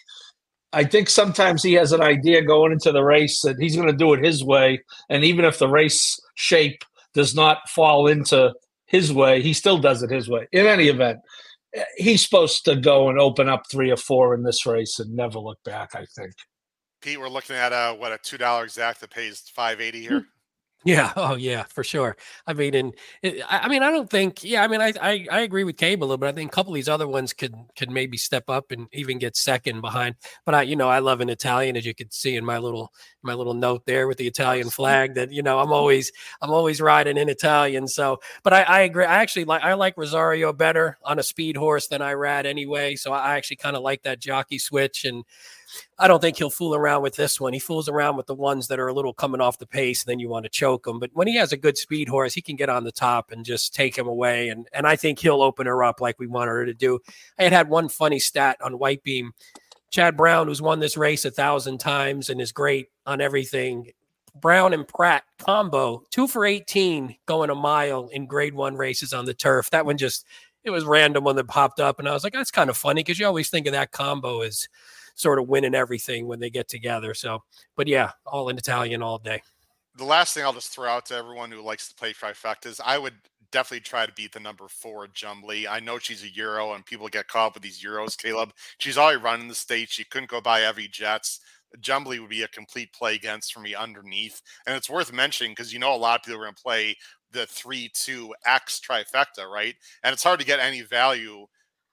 I 0.72 0.84
think 0.84 1.08
sometimes 1.08 1.62
he 1.62 1.72
has 1.72 1.90
an 1.90 2.02
idea 2.02 2.42
going 2.42 2.70
into 2.70 2.92
the 2.92 3.02
race 3.02 3.40
that 3.42 3.58
he's 3.58 3.74
going 3.74 3.88
to 3.88 3.96
do 3.96 4.12
it 4.12 4.24
his 4.24 4.44
way, 4.44 4.80
and 5.08 5.24
even 5.24 5.44
if 5.44 5.58
the 5.58 5.68
race 5.68 6.20
shape 6.36 6.84
does 7.14 7.34
not 7.34 7.68
fall 7.68 8.06
into 8.06 8.52
his 8.90 9.12
way, 9.12 9.40
he 9.40 9.52
still 9.52 9.78
does 9.78 10.02
it 10.02 10.10
his 10.10 10.28
way. 10.28 10.48
In 10.50 10.66
any 10.66 10.88
event, 10.88 11.20
he's 11.96 12.24
supposed 12.24 12.64
to 12.64 12.74
go 12.74 13.08
and 13.08 13.20
open 13.20 13.48
up 13.48 13.62
three 13.70 13.90
or 13.90 13.96
four 13.96 14.34
in 14.34 14.42
this 14.42 14.66
race 14.66 14.98
and 14.98 15.14
never 15.14 15.38
look 15.38 15.58
back. 15.64 15.90
I 15.94 16.04
think. 16.16 16.32
Pete, 17.00 17.18
we're 17.18 17.28
looking 17.28 17.54
at 17.56 17.72
a 17.72 17.94
what 17.94 18.12
a 18.12 18.18
two 18.18 18.36
dollar 18.36 18.64
exact 18.64 19.00
that 19.00 19.10
pays 19.10 19.44
five 19.54 19.80
eighty 19.80 20.00
here. 20.00 20.26
Yeah. 20.84 21.12
Oh, 21.20 21.34
yeah, 21.34 21.64
for 21.64 21.84
sure. 21.84 22.16
I 22.46 22.54
mean, 22.54 22.74
and 22.74 22.94
it, 23.22 23.42
I, 23.48 23.60
I, 23.60 23.68
mean, 23.68 23.82
I 23.82 23.90
don't 23.90 24.08
think. 24.08 24.42
Yeah, 24.42 24.62
I 24.64 24.68
mean, 24.68 24.80
I, 24.80 24.92
I 25.00 25.26
I 25.30 25.40
agree 25.42 25.64
with 25.64 25.76
Cable 25.76 26.04
a 26.04 26.08
little, 26.08 26.18
but 26.18 26.28
I 26.30 26.32
think 26.32 26.50
a 26.50 26.54
couple 26.54 26.72
of 26.72 26.76
these 26.76 26.88
other 26.88 27.06
ones 27.06 27.32
could 27.34 27.54
could 27.76 27.90
maybe 27.90 28.16
step 28.16 28.44
up 28.48 28.70
and 28.70 28.88
even 28.92 29.18
get 29.18 29.36
second 29.36 29.82
behind. 29.82 30.14
But 30.46 30.54
I, 30.54 30.62
you 30.62 30.76
know, 30.76 30.88
I 30.88 31.00
love 31.00 31.20
an 31.20 31.28
Italian, 31.28 31.76
as 31.76 31.84
you 31.84 31.94
could 31.94 32.12
see 32.14 32.36
in 32.36 32.44
my 32.44 32.56
little 32.58 32.92
my 33.22 33.34
little 33.34 33.52
note 33.54 33.84
there 33.86 34.08
with 34.08 34.16
the 34.18 34.26
Italian 34.26 34.70
flag. 34.70 35.14
That 35.14 35.30
you 35.30 35.42
know, 35.42 35.58
I'm 35.58 35.72
always 35.72 36.10
I'm 36.40 36.50
always 36.50 36.80
riding 36.80 37.18
in 37.18 37.28
Italian. 37.28 37.86
So, 37.86 38.20
but 38.42 38.52
I, 38.54 38.62
I 38.62 38.80
agree. 38.80 39.04
I 39.04 39.18
actually 39.18 39.44
like 39.44 39.62
I 39.62 39.74
like 39.74 39.96
Rosario 39.98 40.52
better 40.54 40.96
on 41.04 41.18
a 41.18 41.22
speed 41.22 41.56
horse 41.56 41.88
than 41.88 42.00
I 42.00 42.14
ride 42.14 42.46
anyway. 42.46 42.96
So 42.96 43.12
I 43.12 43.36
actually 43.36 43.56
kind 43.56 43.76
of 43.76 43.82
like 43.82 44.02
that 44.04 44.20
jockey 44.20 44.58
switch 44.58 45.04
and. 45.04 45.24
I 45.98 46.08
don't 46.08 46.20
think 46.20 46.36
he'll 46.36 46.50
fool 46.50 46.74
around 46.74 47.02
with 47.02 47.16
this 47.16 47.40
one. 47.40 47.52
He 47.52 47.58
fools 47.58 47.88
around 47.88 48.16
with 48.16 48.26
the 48.26 48.34
ones 48.34 48.68
that 48.68 48.78
are 48.78 48.88
a 48.88 48.94
little 48.94 49.12
coming 49.12 49.40
off 49.40 49.58
the 49.58 49.66
pace, 49.66 50.02
and 50.02 50.10
then 50.10 50.18
you 50.18 50.28
want 50.28 50.44
to 50.44 50.50
choke 50.50 50.86
him. 50.86 50.98
But 50.98 51.10
when 51.12 51.28
he 51.28 51.36
has 51.36 51.52
a 51.52 51.56
good 51.56 51.76
speed 51.78 52.08
horse, 52.08 52.34
he 52.34 52.42
can 52.42 52.56
get 52.56 52.68
on 52.68 52.84
the 52.84 52.92
top 52.92 53.30
and 53.30 53.44
just 53.44 53.74
take 53.74 53.96
him 53.96 54.06
away. 54.06 54.48
And 54.48 54.68
and 54.72 54.86
I 54.86 54.96
think 54.96 55.18
he'll 55.18 55.42
open 55.42 55.66
her 55.66 55.82
up 55.84 56.00
like 56.00 56.18
we 56.18 56.26
wanted 56.26 56.52
her 56.52 56.66
to 56.66 56.74
do. 56.74 57.00
I 57.38 57.44
had 57.44 57.52
had 57.52 57.68
one 57.68 57.88
funny 57.88 58.18
stat 58.18 58.56
on 58.62 58.78
White 58.78 59.02
Beam. 59.02 59.32
Chad 59.90 60.16
Brown, 60.16 60.46
who's 60.46 60.62
won 60.62 60.78
this 60.78 60.96
race 60.96 61.24
a 61.24 61.30
thousand 61.30 61.78
times 61.78 62.30
and 62.30 62.40
is 62.40 62.52
great 62.52 62.88
on 63.06 63.20
everything. 63.20 63.90
Brown 64.40 64.72
and 64.72 64.86
Pratt 64.86 65.24
combo, 65.38 66.04
two 66.10 66.28
for 66.28 66.44
18 66.44 67.16
going 67.26 67.50
a 67.50 67.54
mile 67.54 68.08
in 68.12 68.26
grade 68.26 68.54
one 68.54 68.76
races 68.76 69.12
on 69.12 69.24
the 69.24 69.34
turf. 69.34 69.70
That 69.70 69.86
one 69.86 69.98
just, 69.98 70.24
it 70.62 70.70
was 70.70 70.84
random 70.84 71.24
when 71.24 71.38
it 71.38 71.48
popped 71.48 71.80
up. 71.80 71.98
And 71.98 72.08
I 72.08 72.12
was 72.12 72.22
like, 72.22 72.32
that's 72.32 72.52
kind 72.52 72.70
of 72.70 72.76
funny 72.76 73.00
because 73.00 73.18
you 73.18 73.26
always 73.26 73.50
think 73.50 73.66
of 73.66 73.72
that 73.72 73.90
combo 73.90 74.42
as 74.42 74.68
sort 75.20 75.38
of 75.38 75.48
winning 75.48 75.74
everything 75.74 76.26
when 76.26 76.40
they 76.40 76.50
get 76.50 76.68
together. 76.68 77.14
So, 77.14 77.42
but 77.76 77.86
yeah, 77.86 78.12
all 78.26 78.48
in 78.48 78.58
Italian 78.58 79.02
all 79.02 79.18
day. 79.18 79.42
The 79.96 80.04
last 80.04 80.34
thing 80.34 80.44
I'll 80.44 80.52
just 80.52 80.72
throw 80.72 80.88
out 80.88 81.06
to 81.06 81.16
everyone 81.16 81.50
who 81.50 81.62
likes 81.62 81.88
to 81.88 81.94
play 81.94 82.12
trifectas, 82.12 82.80
I 82.84 82.96
would 82.96 83.14
definitely 83.50 83.80
try 83.80 84.06
to 84.06 84.12
beat 84.12 84.32
the 84.32 84.40
number 84.40 84.66
four 84.68 85.08
Jumbly. 85.08 85.66
I 85.68 85.80
know 85.80 85.98
she's 85.98 86.22
a 86.22 86.34
Euro 86.34 86.72
and 86.72 86.86
people 86.86 87.08
get 87.08 87.28
caught 87.28 87.48
up 87.48 87.54
with 87.54 87.62
these 87.62 87.82
Euros, 87.82 88.16
Caleb. 88.16 88.52
She's 88.78 88.96
already 88.96 89.20
running 89.20 89.48
the 89.48 89.54
state. 89.54 89.90
She 89.90 90.04
couldn't 90.04 90.30
go 90.30 90.40
by 90.40 90.62
every 90.62 90.88
Jets. 90.88 91.40
Jumbly 91.80 92.18
would 92.18 92.30
be 92.30 92.42
a 92.42 92.48
complete 92.48 92.92
play 92.92 93.14
against 93.14 93.52
for 93.52 93.60
me 93.60 93.74
underneath. 93.74 94.40
And 94.66 94.76
it's 94.76 94.90
worth 94.90 95.12
mentioning 95.12 95.52
because 95.52 95.72
you 95.72 95.78
know 95.78 95.94
a 95.94 95.96
lot 95.96 96.20
of 96.20 96.24
people 96.24 96.40
are 96.40 96.44
going 96.44 96.54
to 96.54 96.62
play 96.62 96.96
the 97.32 97.46
3 97.46 97.90
2 97.94 98.34
X 98.46 98.80
trifecta, 98.80 99.48
right? 99.48 99.74
And 100.02 100.12
it's 100.12 100.22
hard 100.22 100.40
to 100.40 100.46
get 100.46 100.60
any 100.60 100.82
value 100.82 101.46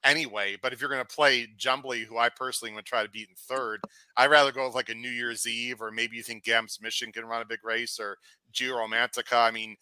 anyway. 0.08 0.56
But 0.60 0.72
if 0.72 0.80
you're 0.80 0.90
going 0.90 1.04
to 1.04 1.14
play 1.14 1.46
Jumbly, 1.56 2.04
who 2.04 2.18
I 2.18 2.28
personally 2.28 2.74
would 2.74 2.86
try 2.86 3.02
to 3.02 3.10
beat 3.10 3.28
in 3.28 3.34
third, 3.36 3.80
I'd 4.16 4.30
rather 4.30 4.52
go 4.52 4.66
with 4.66 4.74
like 4.74 4.88
a 4.88 4.94
New 4.94 5.10
Year's 5.10 5.46
Eve, 5.46 5.80
or 5.80 5.90
maybe 5.90 6.16
you 6.16 6.22
think 6.22 6.44
Gamb's 6.44 6.78
Mission 6.80 7.12
can 7.12 7.26
run 7.26 7.42
a 7.42 7.46
big 7.46 7.64
race, 7.64 7.98
or 8.00 8.16
Gina 8.52 8.72
Romantica. 8.72 9.36
I 9.36 9.50
mean, 9.50 9.76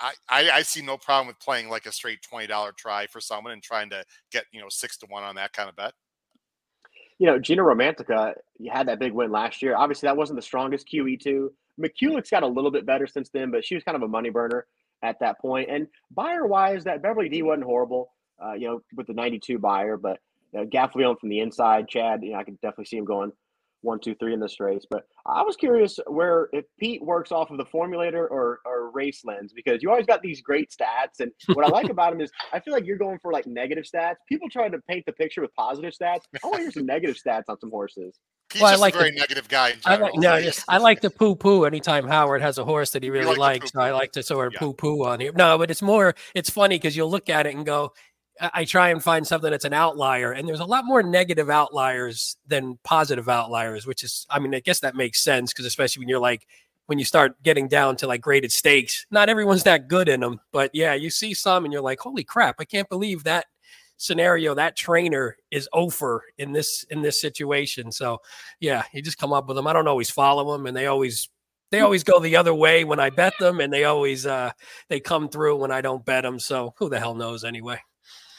I, 0.00 0.12
I, 0.28 0.50
I 0.50 0.62
see 0.62 0.82
no 0.82 0.96
problem 0.96 1.26
with 1.26 1.40
playing 1.40 1.68
like 1.68 1.86
a 1.86 1.92
straight 1.92 2.22
twenty 2.22 2.46
dollar 2.46 2.72
try 2.72 3.06
for 3.06 3.20
someone 3.20 3.52
and 3.52 3.62
trying 3.62 3.90
to 3.90 4.04
get 4.30 4.44
you 4.52 4.60
know 4.60 4.68
six 4.68 4.96
to 4.98 5.06
one 5.06 5.24
on 5.24 5.34
that 5.36 5.52
kind 5.52 5.68
of 5.68 5.76
bet. 5.76 5.92
You 7.18 7.26
know, 7.26 7.38
Gina 7.38 7.62
Romantica, 7.62 8.34
you 8.58 8.70
had 8.70 8.88
that 8.88 8.98
big 8.98 9.12
win 9.12 9.30
last 9.30 9.62
year. 9.62 9.76
Obviously, 9.76 10.06
that 10.06 10.16
wasn't 10.16 10.36
the 10.36 10.42
strongest 10.42 10.88
QE 10.92 11.20
two. 11.20 11.52
McCulloch's 11.80 12.30
got 12.30 12.42
a 12.42 12.46
little 12.46 12.70
bit 12.70 12.84
better 12.84 13.06
since 13.06 13.30
then, 13.30 13.50
but 13.50 13.64
she 13.64 13.74
was 13.74 13.84
kind 13.84 13.96
of 13.96 14.02
a 14.02 14.08
money 14.08 14.30
burner 14.30 14.66
at 15.02 15.18
that 15.20 15.40
point. 15.40 15.68
And 15.70 15.86
Beyer 16.10 16.46
wise, 16.46 16.84
that 16.84 17.02
Beverly 17.02 17.28
D 17.28 17.42
wasn't 17.42 17.64
horrible 17.64 18.10
uh, 18.44 18.54
you 18.54 18.68
know, 18.68 18.80
with 18.96 19.06
the 19.06 19.14
92 19.14 19.58
Beyer. 19.58 19.96
but 19.96 20.18
you 20.52 20.60
know, 20.60 20.66
Gaffalione 20.66 21.18
from 21.18 21.28
the 21.28 21.40
inside, 21.40 21.88
Chad, 21.88 22.22
you 22.22 22.32
know, 22.32 22.38
I 22.38 22.44
can 22.44 22.54
definitely 22.62 22.86
see 22.86 22.98
him 22.98 23.04
going 23.04 23.32
one, 23.82 24.00
two, 24.00 24.14
three 24.14 24.32
in 24.32 24.40
this 24.40 24.58
race. 24.60 24.84
But 24.88 25.04
I 25.26 25.42
was 25.42 25.56
curious 25.56 25.98
where 26.06 26.48
if 26.52 26.64
Pete 26.78 27.02
works 27.02 27.30
off 27.30 27.50
of 27.50 27.58
the 27.58 27.64
formulator 27.64 28.28
or, 28.30 28.60
or 28.64 28.90
race 28.92 29.22
lens 29.24 29.52
because 29.54 29.82
you 29.82 29.90
always 29.90 30.06
got 30.06 30.22
these 30.22 30.40
great 30.40 30.70
stats. 30.70 31.20
And 31.20 31.32
what 31.54 31.66
I 31.66 31.68
like 31.68 31.90
about 31.90 32.12
him 32.12 32.20
is 32.20 32.30
I 32.52 32.60
feel 32.60 32.72
like 32.72 32.86
you're 32.86 32.98
going 32.98 33.18
for 33.20 33.32
like 33.32 33.46
negative 33.46 33.84
stats. 33.84 34.16
People 34.28 34.48
try 34.48 34.68
to 34.68 34.78
paint 34.88 35.04
the 35.06 35.12
picture 35.12 35.42
with 35.42 35.54
positive 35.54 35.92
stats. 35.92 36.20
I 36.42 36.46
want 36.46 36.58
to 36.58 36.62
hear 36.62 36.70
some 36.70 36.86
negative 36.86 37.16
stats 37.16 37.44
on 37.48 37.58
some 37.60 37.70
horses. 37.70 38.18
He's 38.52 38.60
well, 38.60 38.70
just 38.70 38.80
I 38.80 38.84
like 38.84 38.94
a 38.94 38.98
very 38.98 39.10
the, 39.12 39.20
negative 39.20 39.48
guy. 39.48 39.74
I 39.86 39.96
like, 39.96 40.14
no, 40.14 40.50
I 40.68 40.78
like 40.78 41.00
to 41.00 41.10
poo 41.10 41.34
poo 41.34 41.64
anytime 41.64 42.06
Howard 42.06 42.42
has 42.42 42.58
a 42.58 42.64
horse 42.64 42.90
that 42.90 43.02
he 43.02 43.08
really 43.08 43.24
like 43.24 43.38
likes. 43.38 43.72
So 43.72 43.80
I 43.80 43.92
like 43.92 44.12
to 44.12 44.22
sort 44.22 44.48
of 44.48 44.52
yeah. 44.52 44.58
poo 44.58 44.74
poo 44.74 45.04
on 45.06 45.20
him. 45.20 45.34
No, 45.36 45.56
but 45.56 45.70
it's 45.70 45.80
more, 45.80 46.14
it's 46.34 46.50
funny 46.50 46.76
because 46.76 46.94
you'll 46.94 47.10
look 47.10 47.30
at 47.30 47.46
it 47.46 47.54
and 47.54 47.64
go, 47.64 47.94
I 48.40 48.64
try 48.64 48.88
and 48.88 49.02
find 49.02 49.26
something 49.26 49.50
that's 49.50 49.64
an 49.64 49.74
outlier, 49.74 50.32
and 50.32 50.48
there's 50.48 50.60
a 50.60 50.64
lot 50.64 50.84
more 50.84 51.02
negative 51.02 51.50
outliers 51.50 52.36
than 52.46 52.78
positive 52.82 53.28
outliers, 53.28 53.86
which 53.86 54.02
is, 54.02 54.26
I 54.30 54.38
mean, 54.38 54.54
I 54.54 54.60
guess 54.60 54.80
that 54.80 54.96
makes 54.96 55.22
sense 55.22 55.52
because 55.52 55.66
especially 55.66 56.00
when 56.00 56.08
you're 56.08 56.18
like, 56.18 56.46
when 56.86 56.98
you 56.98 57.04
start 57.04 57.40
getting 57.42 57.68
down 57.68 57.96
to 57.96 58.06
like 58.06 58.20
graded 58.20 58.50
stakes, 58.50 59.06
not 59.10 59.28
everyone's 59.28 59.64
that 59.64 59.88
good 59.88 60.08
in 60.08 60.20
them, 60.20 60.40
but 60.50 60.70
yeah, 60.74 60.94
you 60.94 61.10
see 61.10 61.34
some 61.34 61.64
and 61.64 61.72
you're 61.72 61.82
like, 61.82 62.00
holy 62.00 62.24
crap, 62.24 62.56
I 62.58 62.64
can't 62.64 62.88
believe 62.88 63.24
that 63.24 63.46
scenario 63.98 64.52
that 64.54 64.76
trainer 64.76 65.36
is 65.52 65.68
over 65.72 66.24
in 66.36 66.52
this 66.52 66.84
in 66.90 67.02
this 67.02 67.20
situation. 67.20 67.92
So 67.92 68.18
yeah, 68.60 68.82
you 68.92 69.00
just 69.00 69.18
come 69.18 69.32
up 69.32 69.46
with 69.46 69.56
them. 69.56 69.66
I 69.66 69.72
don't 69.72 69.88
always 69.88 70.10
follow 70.10 70.52
them, 70.52 70.66
and 70.66 70.76
they 70.76 70.86
always 70.86 71.28
they 71.70 71.80
always 71.80 72.04
go 72.04 72.18
the 72.18 72.36
other 72.36 72.54
way 72.54 72.84
when 72.84 73.00
I 73.00 73.10
bet 73.10 73.34
them, 73.38 73.60
and 73.60 73.72
they 73.72 73.84
always 73.84 74.26
uh 74.26 74.50
they 74.88 75.00
come 75.00 75.28
through 75.28 75.56
when 75.56 75.70
I 75.70 75.80
don't 75.80 76.04
bet 76.04 76.24
them. 76.24 76.38
So 76.38 76.74
who 76.78 76.88
the 76.88 76.98
hell 76.98 77.14
knows 77.14 77.44
anyway? 77.44 77.80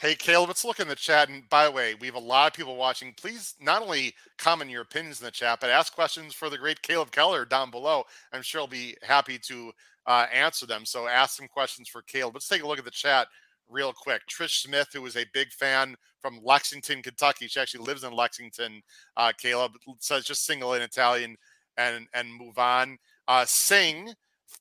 Hey, 0.04 0.14
Caleb, 0.14 0.48
let's 0.48 0.66
look 0.66 0.80
in 0.80 0.88
the 0.88 0.94
chat. 0.94 1.30
And 1.30 1.48
by 1.48 1.64
the 1.64 1.70
way, 1.70 1.94
we 1.94 2.06
have 2.08 2.14
a 2.14 2.18
lot 2.18 2.46
of 2.46 2.52
people 2.52 2.76
watching. 2.76 3.14
Please 3.16 3.54
not 3.58 3.80
only 3.80 4.12
comment 4.36 4.70
your 4.70 4.82
opinions 4.82 5.18
in 5.18 5.24
the 5.24 5.30
chat, 5.30 5.60
but 5.62 5.70
ask 5.70 5.94
questions 5.94 6.34
for 6.34 6.50
the 6.50 6.58
great 6.58 6.82
Caleb 6.82 7.10
Keller 7.10 7.46
down 7.46 7.70
below. 7.70 8.04
I'm 8.30 8.42
sure 8.42 8.60
he'll 8.60 8.68
be 8.68 8.98
happy 9.00 9.38
to 9.46 9.72
uh, 10.06 10.26
answer 10.30 10.66
them. 10.66 10.84
So 10.84 11.08
ask 11.08 11.38
some 11.38 11.48
questions 11.48 11.88
for 11.88 12.02
Caleb. 12.02 12.34
Let's 12.34 12.48
take 12.48 12.62
a 12.62 12.66
look 12.66 12.78
at 12.78 12.84
the 12.84 12.90
chat 12.90 13.28
real 13.66 13.94
quick. 13.94 14.20
Trish 14.28 14.50
Smith, 14.50 14.88
who 14.92 15.06
is 15.06 15.16
a 15.16 15.24
big 15.32 15.50
fan 15.52 15.96
from 16.20 16.38
Lexington, 16.44 17.00
Kentucky. 17.00 17.48
She 17.48 17.58
actually 17.58 17.86
lives 17.86 18.04
in 18.04 18.12
Lexington. 18.12 18.82
Uh, 19.16 19.32
Caleb 19.38 19.72
says 20.00 20.26
just 20.26 20.44
single 20.44 20.74
in 20.74 20.82
Italian 20.82 21.34
and 21.78 22.08
and 22.12 22.28
move 22.30 22.58
on. 22.58 22.98
Uh, 23.26 23.46
Sing 23.46 24.12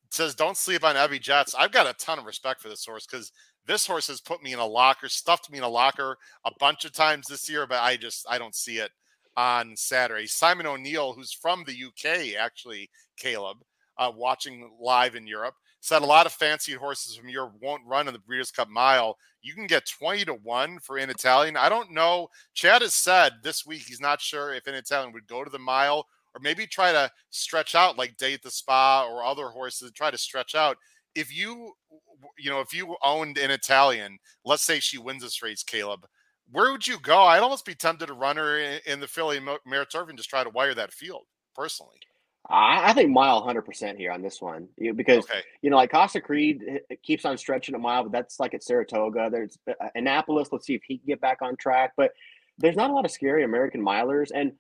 says 0.10 0.36
don't 0.36 0.56
sleep 0.56 0.86
on 0.86 0.96
Evie 0.96 1.20
Jets. 1.20 1.54
I've 1.54 1.72
got 1.74 1.88
a 1.88 1.94
ton 1.94 2.20
of 2.20 2.26
respect 2.26 2.62
for 2.62 2.70
this 2.70 2.84
source 2.84 3.06
because 3.06 3.32
this 3.66 3.88
horse 3.88 4.08
has 4.08 4.22
put 4.22 4.44
me 4.44 4.54
in 4.54 4.60
a 4.60 4.66
locker, 4.66 5.10
stuffed 5.10 5.52
me 5.52 5.58
in 5.58 5.64
a 5.64 5.70
locker 5.70 6.18
a 6.46 6.52
bunch 6.60 6.86
of 6.86 6.94
times 6.94 7.28
this 7.28 7.50
year, 7.50 7.66
but 7.68 7.82
I 7.82 7.98
just 7.98 8.26
I 8.30 8.38
don't 8.38 8.56
see 8.56 8.78
it 8.78 8.92
on 9.36 9.76
Saturday. 9.76 10.28
Simon 10.28 10.68
O'Neill, 10.68 11.14
who's 11.14 11.34
from 11.34 11.64
the 11.66 11.74
UK, 11.74 12.36
actually, 12.40 12.90
Caleb, 13.18 13.58
uh, 13.98 14.12
watching 14.16 14.72
live 14.80 15.16
in 15.16 15.28
Europe, 15.28 15.56
said 15.80 16.02
a 16.02 16.06
lot 16.06 16.26
of 16.26 16.32
fancied 16.32 16.78
horses 16.78 17.16
from 17.16 17.30
Europe 17.30 17.54
won't 17.62 17.86
run 17.86 18.08
in 18.08 18.14
the 18.14 18.20
Breeders' 18.20 18.52
Cup 18.52 18.70
Mile. 18.70 19.18
You 19.42 19.54
can 19.54 19.68
get 19.68 19.86
20 19.86 20.26
to 20.26 20.36
1 20.36 20.80
for 20.80 20.98
in 20.98 21.10
Italian. 21.10 21.58
I 21.58 21.70
don't 21.70 21.92
know. 21.92 22.30
Chad 22.54 22.82
has 22.82 22.94
said 22.94 23.34
this 23.44 23.66
week 23.66 23.84
he's 23.86 24.00
not 24.00 24.22
sure 24.22 24.54
if 24.54 24.68
in 24.68 24.76
Italian 24.76 25.12
would 25.14 25.28
go 25.28 25.44
to 25.44 25.50
the 25.50 25.60
mile 25.60 26.08
or 26.34 26.40
maybe 26.42 26.66
try 26.66 26.92
to 26.92 27.12
stretch 27.30 27.76
out 27.76 27.98
like 27.98 28.16
at 28.22 28.42
the 28.42 28.50
Spa 28.50 29.06
or 29.06 29.24
other 29.24 29.50
horses, 29.50 29.92
try 29.92 30.10
to 30.10 30.18
stretch 30.18 30.56
out 30.56 30.78
if 31.16 31.36
you 31.36 31.74
you 32.38 32.50
know 32.50 32.62
if 32.62 32.74
you 32.74 32.96
owned 33.04 33.38
an 33.38 33.52
Italian, 33.52 34.20
let's 34.46 34.64
say 34.64 34.80
she 34.80 34.98
wins 34.98 35.24
this 35.24 35.42
race, 35.42 35.64
Caleb, 35.64 36.06
where 36.52 36.72
would 36.72 36.88
you 36.88 37.00
go? 37.00 37.22
I'd 37.24 37.40
almost 37.40 37.66
be 37.66 37.76
tempted 37.76 38.08
to 38.08 38.14
run 38.14 38.38
her 38.38 38.60
in, 38.60 38.80
in 38.86 39.00
the 39.00 39.08
Philly 39.08 39.40
Turf 39.40 40.10
and 40.10 40.18
just 40.18 40.30
try 40.30 40.44
to 40.44 40.50
wire 40.50 40.74
that 40.76 40.94
field 40.94 41.24
personally. 41.56 41.98
I, 42.50 42.90
I 42.90 42.94
think 42.94 43.10
mile 43.10 43.42
100% 43.42 43.98
here 43.98 44.12
on 44.12 44.22
this 44.22 44.42
one 44.42 44.68
because, 44.78 45.24
okay. 45.24 45.42
you 45.62 45.70
know, 45.70 45.78
like 45.78 45.92
Costa 45.92 46.20
Creed 46.20 46.62
keeps 47.02 47.24
on 47.24 47.38
stretching 47.38 47.74
a 47.74 47.80
mile, 47.80 48.04
but 48.04 48.12
that's 48.12 48.40
like 48.40 48.54
at 48.54 48.64
Saratoga. 48.64 49.30
There's 49.32 49.58
uh, 49.70 49.88
Annapolis. 49.96 50.50
Let's 50.52 50.66
see 50.66 50.76
if 50.76 50.84
he 50.84 50.98
can 50.98 51.08
get 51.08 51.22
back 51.22 51.42
on 51.42 51.56
track. 51.56 51.94
But 51.96 52.12
there's 52.58 52.76
not 52.76 52.90
a 52.90 52.94
lot 52.94 53.06
of 53.06 53.12
scary 53.12 53.44
American 53.44 53.82
milers. 53.82 54.30
And. 54.34 54.54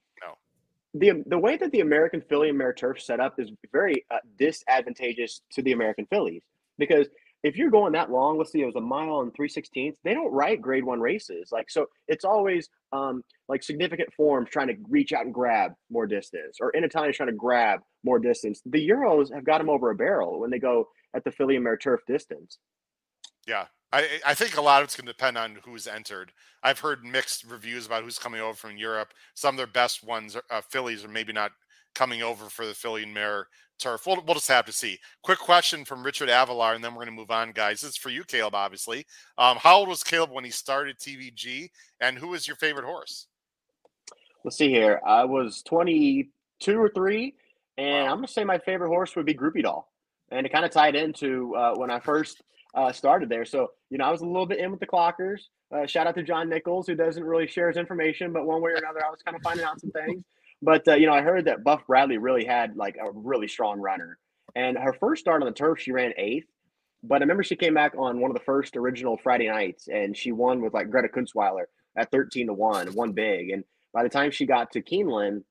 The, 0.93 1.23
the 1.25 1.37
way 1.37 1.57
that 1.57 1.71
the 1.71 1.81
American 1.81 2.21
Philly 2.21 2.51
Turf 2.77 3.01
set 3.01 3.19
up 3.19 3.39
is 3.39 3.51
very 3.71 4.05
uh, 4.11 4.17
disadvantageous 4.37 5.41
to 5.53 5.61
the 5.61 5.71
American 5.71 6.05
Phillies 6.05 6.43
because 6.77 7.07
if 7.43 7.57
you're 7.57 7.69
going 7.69 7.91
that 7.91 8.09
long, 8.09 8.37
let's 8.37 8.51
see, 8.51 8.61
it 8.61 8.65
was 8.65 8.77
a 8.77 8.81
mile 8.81 9.19
and 9.19 9.33
three 9.33 9.49
sixteenths. 9.49 9.99
They 10.03 10.13
don't 10.13 10.31
write 10.31 10.61
grade 10.61 10.85
one 10.85 11.01
races, 11.01 11.49
like 11.51 11.69
so. 11.69 11.87
It's 12.07 12.23
always 12.23 12.69
um, 12.93 13.21
like 13.49 13.63
significant 13.63 14.13
forms 14.13 14.49
trying 14.49 14.69
to 14.69 14.75
reach 14.89 15.11
out 15.11 15.25
and 15.25 15.33
grab 15.33 15.73
more 15.91 16.07
distance, 16.07 16.57
or 16.61 16.69
in 16.69 16.85
is 16.85 16.91
trying 16.91 17.27
to 17.27 17.33
grab 17.33 17.81
more 18.03 18.17
distance. 18.17 18.61
The 18.65 18.87
Euros 18.87 19.33
have 19.33 19.43
got 19.43 19.57
them 19.57 19.69
over 19.69 19.89
a 19.89 19.95
barrel 19.95 20.39
when 20.39 20.51
they 20.51 20.59
go 20.59 20.87
at 21.13 21.25
the 21.25 21.31
Philly 21.31 21.59
Turf 21.81 21.99
distance. 22.07 22.59
Yeah, 23.45 23.65
I, 23.93 24.19
I 24.25 24.33
think 24.33 24.57
a 24.57 24.61
lot 24.61 24.81
of 24.81 24.85
it's 24.85 24.95
going 24.95 25.05
to 25.05 25.13
depend 25.13 25.37
on 25.37 25.59
who's 25.63 25.85
entered. 25.85 26.31
I've 26.63 26.79
heard 26.79 27.05
mixed 27.05 27.43
reviews 27.43 27.85
about 27.85 28.03
who's 28.03 28.17
coming 28.17 28.41
over 28.41 28.55
from 28.55 28.75
Europe. 28.75 29.13
Some 29.35 29.53
of 29.53 29.57
their 29.57 29.67
best 29.67 30.03
ones, 30.03 30.35
are, 30.35 30.43
uh, 30.49 30.61
Phillies, 30.61 31.05
are 31.05 31.09
maybe 31.09 31.31
not 31.31 31.51
coming 31.93 32.23
over 32.23 32.45
for 32.45 32.65
the 32.65 32.73
Philly 32.73 33.03
and 33.03 33.13
Mare 33.13 33.47
turf. 33.77 34.07
We'll, 34.07 34.23
we'll 34.25 34.33
just 34.33 34.47
have 34.47 34.65
to 34.65 34.71
see. 34.71 34.97
Quick 35.21 35.37
question 35.37 35.85
from 35.85 36.03
Richard 36.03 36.29
Avalar, 36.29 36.73
and 36.73 36.83
then 36.83 36.93
we're 36.93 37.05
going 37.05 37.15
to 37.15 37.21
move 37.21 37.29
on, 37.29 37.51
guys. 37.51 37.81
This 37.81 37.91
is 37.91 37.97
for 37.97 38.09
you, 38.09 38.23
Caleb, 38.23 38.55
obviously. 38.55 39.05
Um, 39.37 39.57
how 39.57 39.77
old 39.77 39.89
was 39.89 40.03
Caleb 40.03 40.31
when 40.31 40.43
he 40.43 40.49
started 40.49 40.97
TVG, 40.97 41.69
and 42.01 42.17
who 42.17 42.29
was 42.29 42.47
your 42.47 42.57
favorite 42.57 42.85
horse? 42.85 43.27
Let's 44.43 44.57
see 44.57 44.69
here. 44.69 45.01
I 45.05 45.23
was 45.23 45.61
22 45.67 46.81
or 46.81 46.89
3, 46.89 47.35
and 47.77 47.87
wow. 47.87 48.01
I'm 48.05 48.17
going 48.17 48.25
to 48.25 48.33
say 48.33 48.43
my 48.43 48.57
favorite 48.57 48.89
horse 48.89 49.15
would 49.15 49.27
be 49.27 49.35
Groupie 49.35 49.61
Doll. 49.61 49.87
And 50.31 50.47
it 50.47 50.51
kind 50.51 50.65
of 50.65 50.71
tied 50.71 50.95
into 50.95 51.55
uh, 51.55 51.75
when 51.75 51.91
I 51.91 51.99
first 51.99 52.41
uh, 52.73 52.91
started 52.91 53.29
there. 53.29 53.45
So, 53.45 53.71
you 53.89 53.97
know, 53.97 54.05
I 54.05 54.11
was 54.11 54.21
a 54.21 54.25
little 54.25 54.45
bit 54.45 54.59
in 54.59 54.71
with 54.71 54.79
the 54.79 54.87
clockers. 54.87 55.41
Uh, 55.73 55.85
shout 55.85 56.07
out 56.07 56.15
to 56.15 56.23
John 56.23 56.49
Nichols, 56.49 56.87
who 56.87 56.95
doesn't 56.95 57.23
really 57.23 57.47
share 57.47 57.67
his 57.67 57.77
information, 57.77 58.31
but 58.31 58.45
one 58.45 58.61
way 58.61 58.71
or 58.71 58.75
another, 58.75 59.05
I 59.05 59.09
was 59.09 59.21
kind 59.23 59.35
of 59.35 59.43
finding 59.43 59.65
out 59.65 59.79
some 59.79 59.91
things. 59.91 60.23
But 60.61 60.87
uh, 60.87 60.95
you 60.95 61.07
know, 61.07 61.13
I 61.13 61.21
heard 61.21 61.45
that 61.45 61.63
Buff 61.63 61.85
Bradley 61.87 62.17
really 62.17 62.45
had 62.45 62.75
like 62.77 62.95
a 62.95 63.11
really 63.11 63.47
strong 63.47 63.79
runner, 63.79 64.17
and 64.55 64.77
her 64.77 64.93
first 64.93 65.21
start 65.21 65.41
on 65.41 65.47
the 65.47 65.53
turf, 65.53 65.79
she 65.79 65.91
ran 65.91 66.13
eighth. 66.17 66.47
But 67.03 67.15
I 67.15 67.19
remember 67.19 67.43
she 67.43 67.57
came 67.57 67.73
back 67.73 67.93
on 67.97 68.21
one 68.21 68.31
of 68.31 68.37
the 68.37 68.43
first 68.43 68.77
original 68.77 69.17
Friday 69.17 69.49
nights, 69.49 69.89
and 69.89 70.15
she 70.15 70.31
won 70.31 70.61
with 70.61 70.73
like 70.73 70.89
Greta 70.89 71.09
Kuntzweiler 71.09 71.65
at 71.97 72.09
thirteen 72.11 72.47
to 72.47 72.53
one, 72.53 72.87
one 72.93 73.11
big. 73.11 73.49
And 73.49 73.65
by 73.93 74.03
the 74.03 74.09
time 74.09 74.31
she 74.31 74.45
got 74.45 74.71
to 74.71 74.81
Keeneland, 74.81 75.43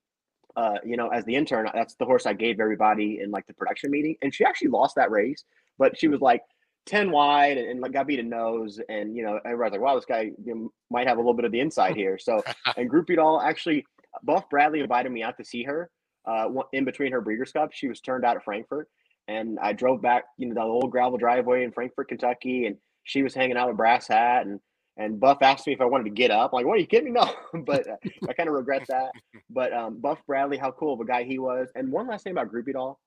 uh, 0.57 0.79
you 0.83 0.97
know, 0.97 1.09
as 1.09 1.25
the 1.27 1.35
intern, 1.35 1.69
that's 1.75 1.95
the 1.97 2.07
horse 2.07 2.25
I 2.25 2.33
gave 2.33 2.59
everybody 2.59 3.21
in 3.23 3.31
like 3.31 3.47
the 3.47 3.55
production 3.55 3.91
meeting, 3.91 4.17
and 4.23 4.35
she 4.35 4.47
actually 4.47 4.69
lost 4.69 4.97
that 4.97 5.11
race, 5.11 5.45
but 5.79 5.99
she 5.99 6.09
was 6.09 6.23
like 6.23 6.41
10 6.87 7.11
wide 7.11 7.59
and, 7.59 7.69
and 7.69 7.81
like 7.81 7.93
got 7.93 8.07
beat 8.07 8.19
a 8.19 8.23
nose 8.23 8.81
and 8.89 9.17
you 9.17 9.23
know 9.23 9.39
everybody's 9.45 9.73
like 9.73 9.81
wow 9.81 9.95
this 9.95 10.05
guy 10.05 10.33
you 10.45 10.55
know, 10.55 10.73
might 10.91 11.07
have 11.07 11.17
a 11.17 11.21
little 11.21 11.35
bit 11.35 11.45
of 11.45 11.53
the 11.53 11.61
inside 11.61 11.95
here 11.95 12.19
so 12.19 12.43
and 12.77 12.91
Groupie 12.91 13.17
Doll 13.17 13.41
actually 13.41 13.85
Buff 14.23 14.49
Bradley 14.51 14.81
invited 14.81 15.11
me 15.11 15.23
out 15.23 15.37
to 15.39 15.45
see 15.45 15.63
her 15.65 15.91
uh, 16.27 16.49
in 16.73 16.85
between 16.85 17.13
her 17.13 17.21
Breeders' 17.21 17.53
Cup. 17.53 17.71
She 17.73 17.89
was 17.89 18.01
turned 18.01 18.25
out 18.25 18.37
at 18.37 18.45
Frankfort, 18.45 18.89
and 19.29 19.59
I 19.61 19.73
drove 19.73 20.03
back, 20.03 20.25
you 20.39 20.49
know, 20.49 20.55
the 20.55 20.61
old 20.61 20.91
gravel 20.91 21.19
driveway 21.19 21.65
in 21.65 21.73
Frankfort, 21.73 22.09
Kentucky, 22.09 22.67
and 22.67 22.77
she 23.05 23.23
was 23.23 23.35
hanging 23.35 23.57
out 23.57 23.69
with 23.69 23.77
Brass 23.77 24.09
Hat, 24.09 24.47
and 24.47 24.61
and 24.99 25.19
Buff 25.19 25.39
asked 25.41 25.67
me 25.67 25.73
if 25.73 25.81
I 25.81 25.87
wanted 25.87 26.05
to 26.05 26.11
get 26.11 26.31
up. 26.31 26.51
I'm 26.53 26.59
like, 26.59 26.67
what 26.67 26.77
are 26.77 26.81
you 26.81 26.87
kidding 26.87 27.15
me? 27.15 27.21
No, 27.55 27.63
but 27.65 27.89
uh, 27.89 27.97
I 28.29 28.35
kind 28.35 28.49
of 28.49 28.55
regret 28.55 28.85
that. 28.89 29.13
But 29.49 29.73
um, 29.73 29.99
Buff 30.01 30.19
Bradley, 30.27 30.59
how 30.59 30.71
cool 30.71 30.93
of 30.93 31.01
a 31.01 31.07
guy 31.07 31.25
he 31.25 31.39
was. 31.39 31.71
And 31.75 31.91
one 31.91 32.07
last 32.07 32.25
thing 32.25 32.33
about 32.33 32.53
Groupie 32.53 32.75
Doll, 32.75 33.01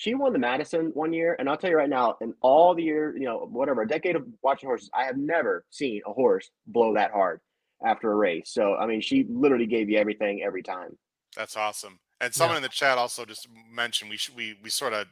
she 0.00 0.14
won 0.14 0.32
the 0.32 0.38
Madison 0.38 0.92
one 0.94 1.12
year, 1.12 1.36
and 1.38 1.46
I'll 1.46 1.58
tell 1.58 1.68
you 1.68 1.76
right 1.76 1.86
now, 1.86 2.16
in 2.22 2.32
all 2.40 2.74
the 2.74 2.82
year, 2.82 3.14
you 3.14 3.26
know, 3.26 3.46
whatever, 3.52 3.82
a 3.82 3.86
decade 3.86 4.16
of 4.16 4.24
watching 4.42 4.66
horses, 4.66 4.88
I 4.94 5.04
have 5.04 5.18
never 5.18 5.66
seen 5.68 6.00
a 6.06 6.12
horse 6.14 6.50
blow 6.66 6.94
that 6.94 7.10
hard 7.10 7.42
after 7.84 8.10
a 8.10 8.14
race. 8.14 8.50
So 8.50 8.76
I 8.76 8.86
mean, 8.86 9.02
she 9.02 9.26
literally 9.28 9.66
gave 9.66 9.90
you 9.90 9.98
everything 9.98 10.42
every 10.42 10.62
time. 10.62 10.96
That's 11.36 11.54
awesome. 11.54 11.98
And 12.18 12.34
someone 12.34 12.54
yeah. 12.54 12.58
in 12.58 12.62
the 12.62 12.70
chat 12.70 12.96
also 12.96 13.26
just 13.26 13.46
mentioned 13.70 14.08
we 14.08 14.16
should, 14.16 14.34
we 14.34 14.56
we 14.62 14.70
sort 14.70 14.94
of 14.94 15.06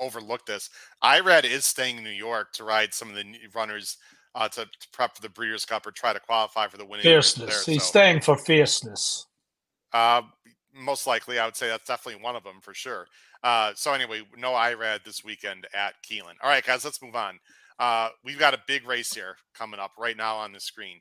overlooked 0.00 0.46
this. 0.46 0.70
Irad 1.04 1.44
is 1.44 1.66
staying 1.66 1.98
in 1.98 2.04
New 2.04 2.08
York 2.08 2.54
to 2.54 2.64
ride 2.64 2.94
some 2.94 3.10
of 3.10 3.16
the 3.16 3.24
runners 3.54 3.98
uh, 4.34 4.48
to, 4.48 4.64
to, 4.64 4.88
prep 4.90 5.16
for 5.16 5.20
the 5.20 5.28
Breeders' 5.28 5.66
Cup 5.66 5.86
or 5.86 5.90
try 5.90 6.14
to 6.14 6.20
qualify 6.20 6.66
for 6.68 6.78
the 6.78 6.86
winning. 6.86 7.02
Fierceness. 7.02 7.66
There, 7.66 7.74
He's 7.74 7.82
so. 7.82 7.88
staying 7.88 8.22
for 8.22 8.38
fierceness. 8.38 9.26
Uh, 9.92 10.22
most 10.74 11.06
likely, 11.06 11.38
I 11.38 11.46
would 11.46 11.56
say 11.56 11.68
that's 11.68 11.86
definitely 11.86 12.22
one 12.22 12.36
of 12.36 12.44
them 12.44 12.60
for 12.60 12.74
sure. 12.74 13.06
Uh, 13.42 13.72
so 13.74 13.92
anyway, 13.92 14.22
no 14.36 14.52
Irad 14.52 15.04
this 15.04 15.24
weekend 15.24 15.66
at 15.74 15.94
Keeneland. 16.02 16.36
All 16.42 16.50
right, 16.50 16.64
guys, 16.64 16.84
let's 16.84 17.02
move 17.02 17.14
on. 17.14 17.38
Uh, 17.78 18.08
we've 18.24 18.38
got 18.38 18.54
a 18.54 18.62
big 18.66 18.86
race 18.86 19.12
here 19.12 19.36
coming 19.56 19.80
up 19.80 19.92
right 19.98 20.16
now 20.16 20.36
on 20.36 20.52
the 20.52 20.60
screen. 20.60 21.00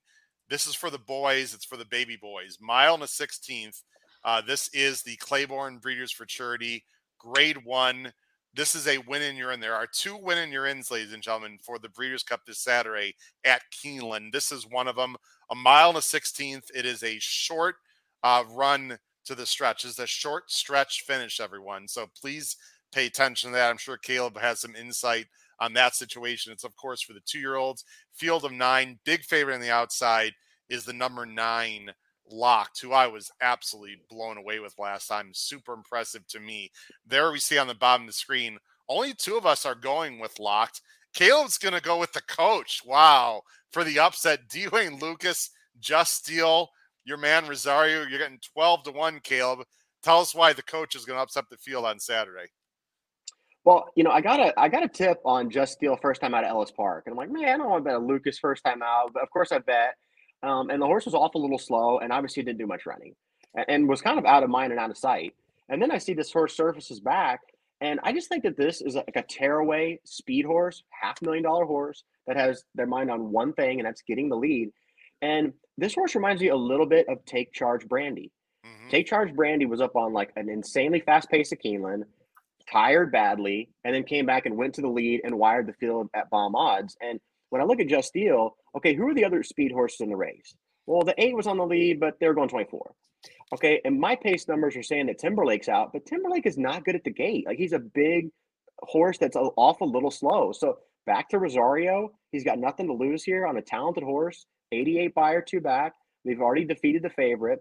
This 0.49 0.67
is 0.67 0.76
for 0.76 0.89
the 0.89 0.99
boys. 0.99 1.53
It's 1.53 1.65
for 1.65 1.78
the 1.78 1.86
baby 1.86 2.17
boys. 2.19 2.57
Mile 2.61 2.95
and 2.95 3.03
a 3.03 3.07
16th. 3.07 3.82
Uh, 4.26 4.41
this 4.41 4.69
is 4.74 5.01
the 5.01 5.15
Claiborne 5.17 5.80
Breeders 5.80 6.11
for 6.11 6.26
Charity, 6.26 6.84
grade 7.19 7.57
one. 7.63 8.11
This 8.53 8.76
is 8.76 8.88
a 8.88 8.99
win 8.99 9.21
in 9.21 9.36
your 9.36 9.51
in. 9.51 9.59
There 9.59 9.76
are 9.76 9.88
two 9.88 10.15
win 10.15 10.38
in 10.38 10.51
your 10.51 10.67
ins, 10.67 10.91
ladies 10.91 11.11
and 11.11 11.24
gentlemen, 11.24 11.57
for 11.63 11.80
the 11.80 11.89
Breeders' 11.89 12.24
Cup 12.24 12.41
this 12.45 12.59
Saturday 12.59 13.15
at 13.43 13.63
Keeneland. 13.71 14.32
This 14.32 14.51
is 14.51 14.67
one 14.69 14.88
of 14.88 14.95
them. 14.95 15.15
A 15.51 15.55
mile 15.55 15.89
and 15.89 15.97
a 15.97 16.01
16th. 16.01 16.65
It 16.76 16.86
is 16.86 17.03
a 17.03 17.17
short 17.19 17.76
uh, 18.24 18.43
run 18.51 18.97
to 19.26 19.36
the 19.36 19.45
stretch. 19.45 19.86
Is 19.86 19.99
a 19.99 20.07
short 20.07 20.51
stretch 20.51 21.03
finish, 21.05 21.39
everyone. 21.39 21.88
So 21.88 22.07
please 22.19 22.57
pay 22.91 23.07
attention 23.07 23.51
to 23.51 23.55
that. 23.55 23.69
I'm 23.69 23.78
sure 23.78 23.97
Caleb 23.97 24.38
has 24.39 24.59
some 24.61 24.76
insight 24.76 25.28
on 25.59 25.74
that 25.74 25.95
situation. 25.95 26.51
It's, 26.51 26.63
of 26.63 26.76
course, 26.76 27.01
for 27.01 27.13
the 27.13 27.21
two 27.26 27.39
year 27.39 27.55
olds. 27.55 27.86
Field 28.13 28.45
of 28.45 28.51
nine, 28.51 28.99
big 29.05 29.21
favorite 29.24 29.55
on 29.55 29.61
the 29.61 29.71
outside 29.71 30.34
is 30.69 30.86
the 30.86 30.93
number 30.93 31.26
nine 31.26 31.91
locked, 32.30 32.82
who 32.82 32.91
I 32.93 33.07
was 33.07 33.32
absolutely 33.41 33.97
blown 34.09 34.38
away 34.38 34.59
with 34.59 34.78
last 34.80 35.07
time. 35.07 35.32
Super 35.34 35.74
impressive 35.74 36.28
to 36.30 36.39
me. 36.39 36.71
There 37.05 37.32
we 37.32 37.39
see 37.39 37.57
on 37.57 37.67
the 37.67 37.76
bottom 37.76 38.03
of 38.03 38.07
the 38.07 38.13
screen, 38.13 38.57
only 38.89 39.13
two 39.13 39.38
of 39.38 39.45
us 39.45 39.65
are 39.65 39.76
going 39.76 40.19
with 40.19 40.39
locked. 40.39 40.82
Caleb's 41.13 41.57
going 41.57 41.74
to 41.74 41.82
go 41.82 41.99
with 41.99 42.11
the 42.13 42.21
coach. 42.21 42.82
Wow. 42.86 43.43
For 43.71 43.84
the 43.84 43.99
upset, 43.99 44.41
D. 44.49 44.67
Wayne 44.71 44.99
Lukas, 44.99 45.51
Just 45.80 46.15
Steel, 46.15 46.69
your 47.06 47.18
man 47.18 47.47
Rosario. 47.47 48.04
You're 48.04 48.20
getting 48.20 48.39
12 48.54 48.84
to 48.84 48.91
1, 48.91 49.20
Caleb. 49.24 49.66
Tell 50.01 50.20
us 50.20 50.36
why 50.36 50.54
the 50.54 50.64
coach 50.64 50.95
is 50.95 51.06
going 51.06 51.18
to 51.18 51.24
upset 51.24 51.45
the 51.49 51.58
field 51.58 51.86
on 51.86 51.99
Saturday. 51.99 52.47
Well, 53.66 53.86
you 53.95 54.04
know, 54.04 54.12
I 54.12 54.20
got 54.20 54.41
a 54.41 54.60
I 54.60 54.68
got 54.68 54.84
a 54.84 54.89
tip 54.89 55.22
on 55.24 55.49
Just 55.49 55.74
Steel 55.74 55.97
first 56.01 56.20
time 56.20 56.34
out 56.34 56.43
of 56.43 56.49
Ellis 56.49 56.72
Park, 56.72 57.04
and 57.06 57.14
I'm 57.14 57.18
like, 57.18 57.32
man, 57.32 57.47
I 57.47 57.58
don't 57.58 57.70
want 57.70 57.84
to 57.86 57.89
bet 57.89 57.95
a 57.95 57.99
Lukas 58.06 58.38
first 58.38 58.64
time 58.64 58.82
out, 58.84 59.12
but 59.14 59.24
of 59.24 59.30
course 59.30 59.54
I 59.54 59.60
bet. 59.60 59.95
Um, 60.41 60.70
and 60.70 60.82
the 60.82 60.86
horse 60.86 61.06
was 61.06 61.14
off 61.14 61.36
a 61.36 61.38
little 61.38 61.58
slow, 61.58 61.99
and 61.99 62.12
obviously 62.12 62.43
didn't 62.43 62.60
do 62.60 62.68
much 62.68 62.86
running, 62.86 63.16
and, 63.56 63.66
and 63.70 63.89
was 63.89 64.01
kind 64.01 64.20
of 64.20 64.26
out 64.26 64.43
of 64.43 64.49
mind 64.49 64.74
and 64.74 64.82
out 64.82 64.89
of 64.89 64.97
sight. 64.97 65.34
And 65.70 65.82
then 65.82 65.91
I 65.91 65.97
see 65.97 66.14
this 66.14 66.34
horse 66.34 66.58
surfaces 66.58 66.99
back, 66.99 67.39
and 67.80 68.01
I 68.04 68.12
just 68.12 68.28
think 68.28 68.43
that 68.43 68.58
this 68.58 68.82
is 68.82 68.95
like 68.95 69.16
a 69.16 69.24
tearaway 69.24 69.99
speed 70.04 70.45
horse, 70.45 70.84
half 70.89 71.22
million 71.22 71.43
dollar 71.43 71.64
horse 71.64 72.04
that 72.28 72.36
has 72.36 72.66
their 72.76 72.88
mind 72.88 73.10
on 73.10 73.32
one 73.32 73.54
thing, 73.54 73.80
and 73.80 73.88
that's 73.88 74.01
getting 74.01 74.28
the 74.28 74.36
lead. 74.36 74.72
And 75.24 75.53
this 75.78 75.95
horse 75.95 76.15
reminds 76.15 76.41
me 76.41 76.49
a 76.49 76.55
little 76.55 76.86
bit 76.86 77.07
of 77.07 77.24
Take 77.26 77.53
Charge 77.53 77.88
Brandy. 77.88 78.32
Mm-hmm. 78.65 78.89
Take 78.89 79.07
Charge 79.07 79.34
Brandy 79.34 79.65
was 79.65 79.80
up 79.80 79.95
on 79.95 80.11
like 80.11 80.32
an 80.36 80.49
insanely 80.49 80.99
fast 80.99 81.30
pace 81.30 81.51
at 81.53 81.63
Keeneland 81.63 82.03
tired 82.71 83.11
badly, 83.11 83.69
and 83.84 83.93
then 83.93 84.03
came 84.03 84.26
back 84.26 84.45
and 84.45 84.57
went 84.57 84.76
to 84.76 84.82
the 84.82 84.88
lead 84.88 85.21
and 85.24 85.38
wired 85.38 85.67
the 85.67 85.74
field 85.74 86.09
at 86.13 86.30
bomb 86.30 86.55
odds. 86.55 86.95
And 87.01 87.19
when 87.49 87.61
I 87.61 87.65
look 87.65 87.80
at 87.80 87.88
Just 87.88 88.09
Steel, 88.09 88.55
okay, 88.76 88.93
who 88.93 89.07
are 89.07 89.13
the 89.13 89.26
other 89.26 89.43
speed 89.43 89.71
horses 89.71 90.01
in 90.01 90.09
the 90.09 90.15
race? 90.15 90.53
Well, 90.86 91.03
the 91.03 91.15
eight 91.17 91.36
was 91.36 91.47
on 91.47 91.57
the 91.57 91.65
lead, 91.65 91.99
but 91.99 92.15
they're 92.19 92.34
going 92.34 92.49
24. 92.49 92.93
Okay, 93.53 93.80
and 93.86 93.99
my 93.99 94.15
pace 94.15 94.47
numbers 94.47 94.76
are 94.76 94.84
saying 94.84 95.07
that 95.07 95.19
Timberlake's 95.19 95.69
out, 95.69 95.93
but 95.93 96.05
Timberlake 96.05 96.45
is 96.45 96.57
not 96.57 96.84
good 96.84 96.95
at 96.95 97.03
the 97.03 97.11
gate. 97.11 97.45
Like 97.45 97.57
he's 97.57 97.74
a 97.74 97.80
big 97.80 98.30
horse 98.80 99.17
that's 99.17 99.36
off 99.36 99.82
a 99.82 99.86
little 99.86 100.11
slow. 100.11 100.51
So 100.51 100.80
back 101.05 101.30
to 101.30 101.39
Rosario. 101.39 102.11
He's 102.32 102.43
got 102.43 102.59
nothing 102.59 102.88
to 102.88 102.93
lose 102.93 103.24
here 103.24 103.45
on 103.45 103.57
a 103.57 103.61
talented 103.61 104.03
horse. 104.03 104.45
88 104.74 105.15
Beyer 105.15 105.41
two 105.41 105.61
back. 105.61 105.93
They've 106.26 106.41
already 106.41 106.65
defeated 106.65 107.03
the 107.03 107.09
favorite. 107.09 107.59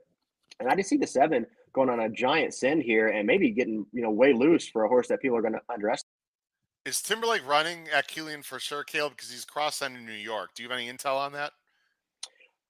And 0.61 0.69
I 0.69 0.77
just 0.77 0.89
see 0.89 0.97
the 0.97 1.07
seven 1.07 1.47
going 1.73 1.89
on 1.89 2.01
a 2.01 2.09
giant 2.09 2.55
send 2.55 2.83
here 2.83 3.09
and 3.09 3.27
maybe 3.27 3.51
getting 3.51 3.87
you 3.93 4.03
know 4.03 4.11
way 4.11 4.33
loose 4.33 4.69
for 4.69 4.85
a 4.85 4.89
horse 4.89 5.09
that 5.09 5.21
people 5.21 5.37
are 5.37 5.43
going 5.43 5.55
to 5.55 5.63
underestimate. 5.73 6.11
Is 6.85 7.01
Timberlake 7.01 7.47
running 7.47 7.89
at 7.95 8.09
Keeneland 8.09 8.45
for 8.45 8.59
sure, 8.59 8.83
Caleb? 8.83 9.13
Because 9.17 9.31
he's 9.31 9.45
crossing 9.45 9.95
in 9.95 10.05
New 10.05 10.13
York. 10.13 10.51
Do 10.55 10.63
you 10.63 10.69
have 10.69 10.79
any 10.79 10.91
intel 10.91 11.17
on 11.17 11.33
that? 11.33 11.53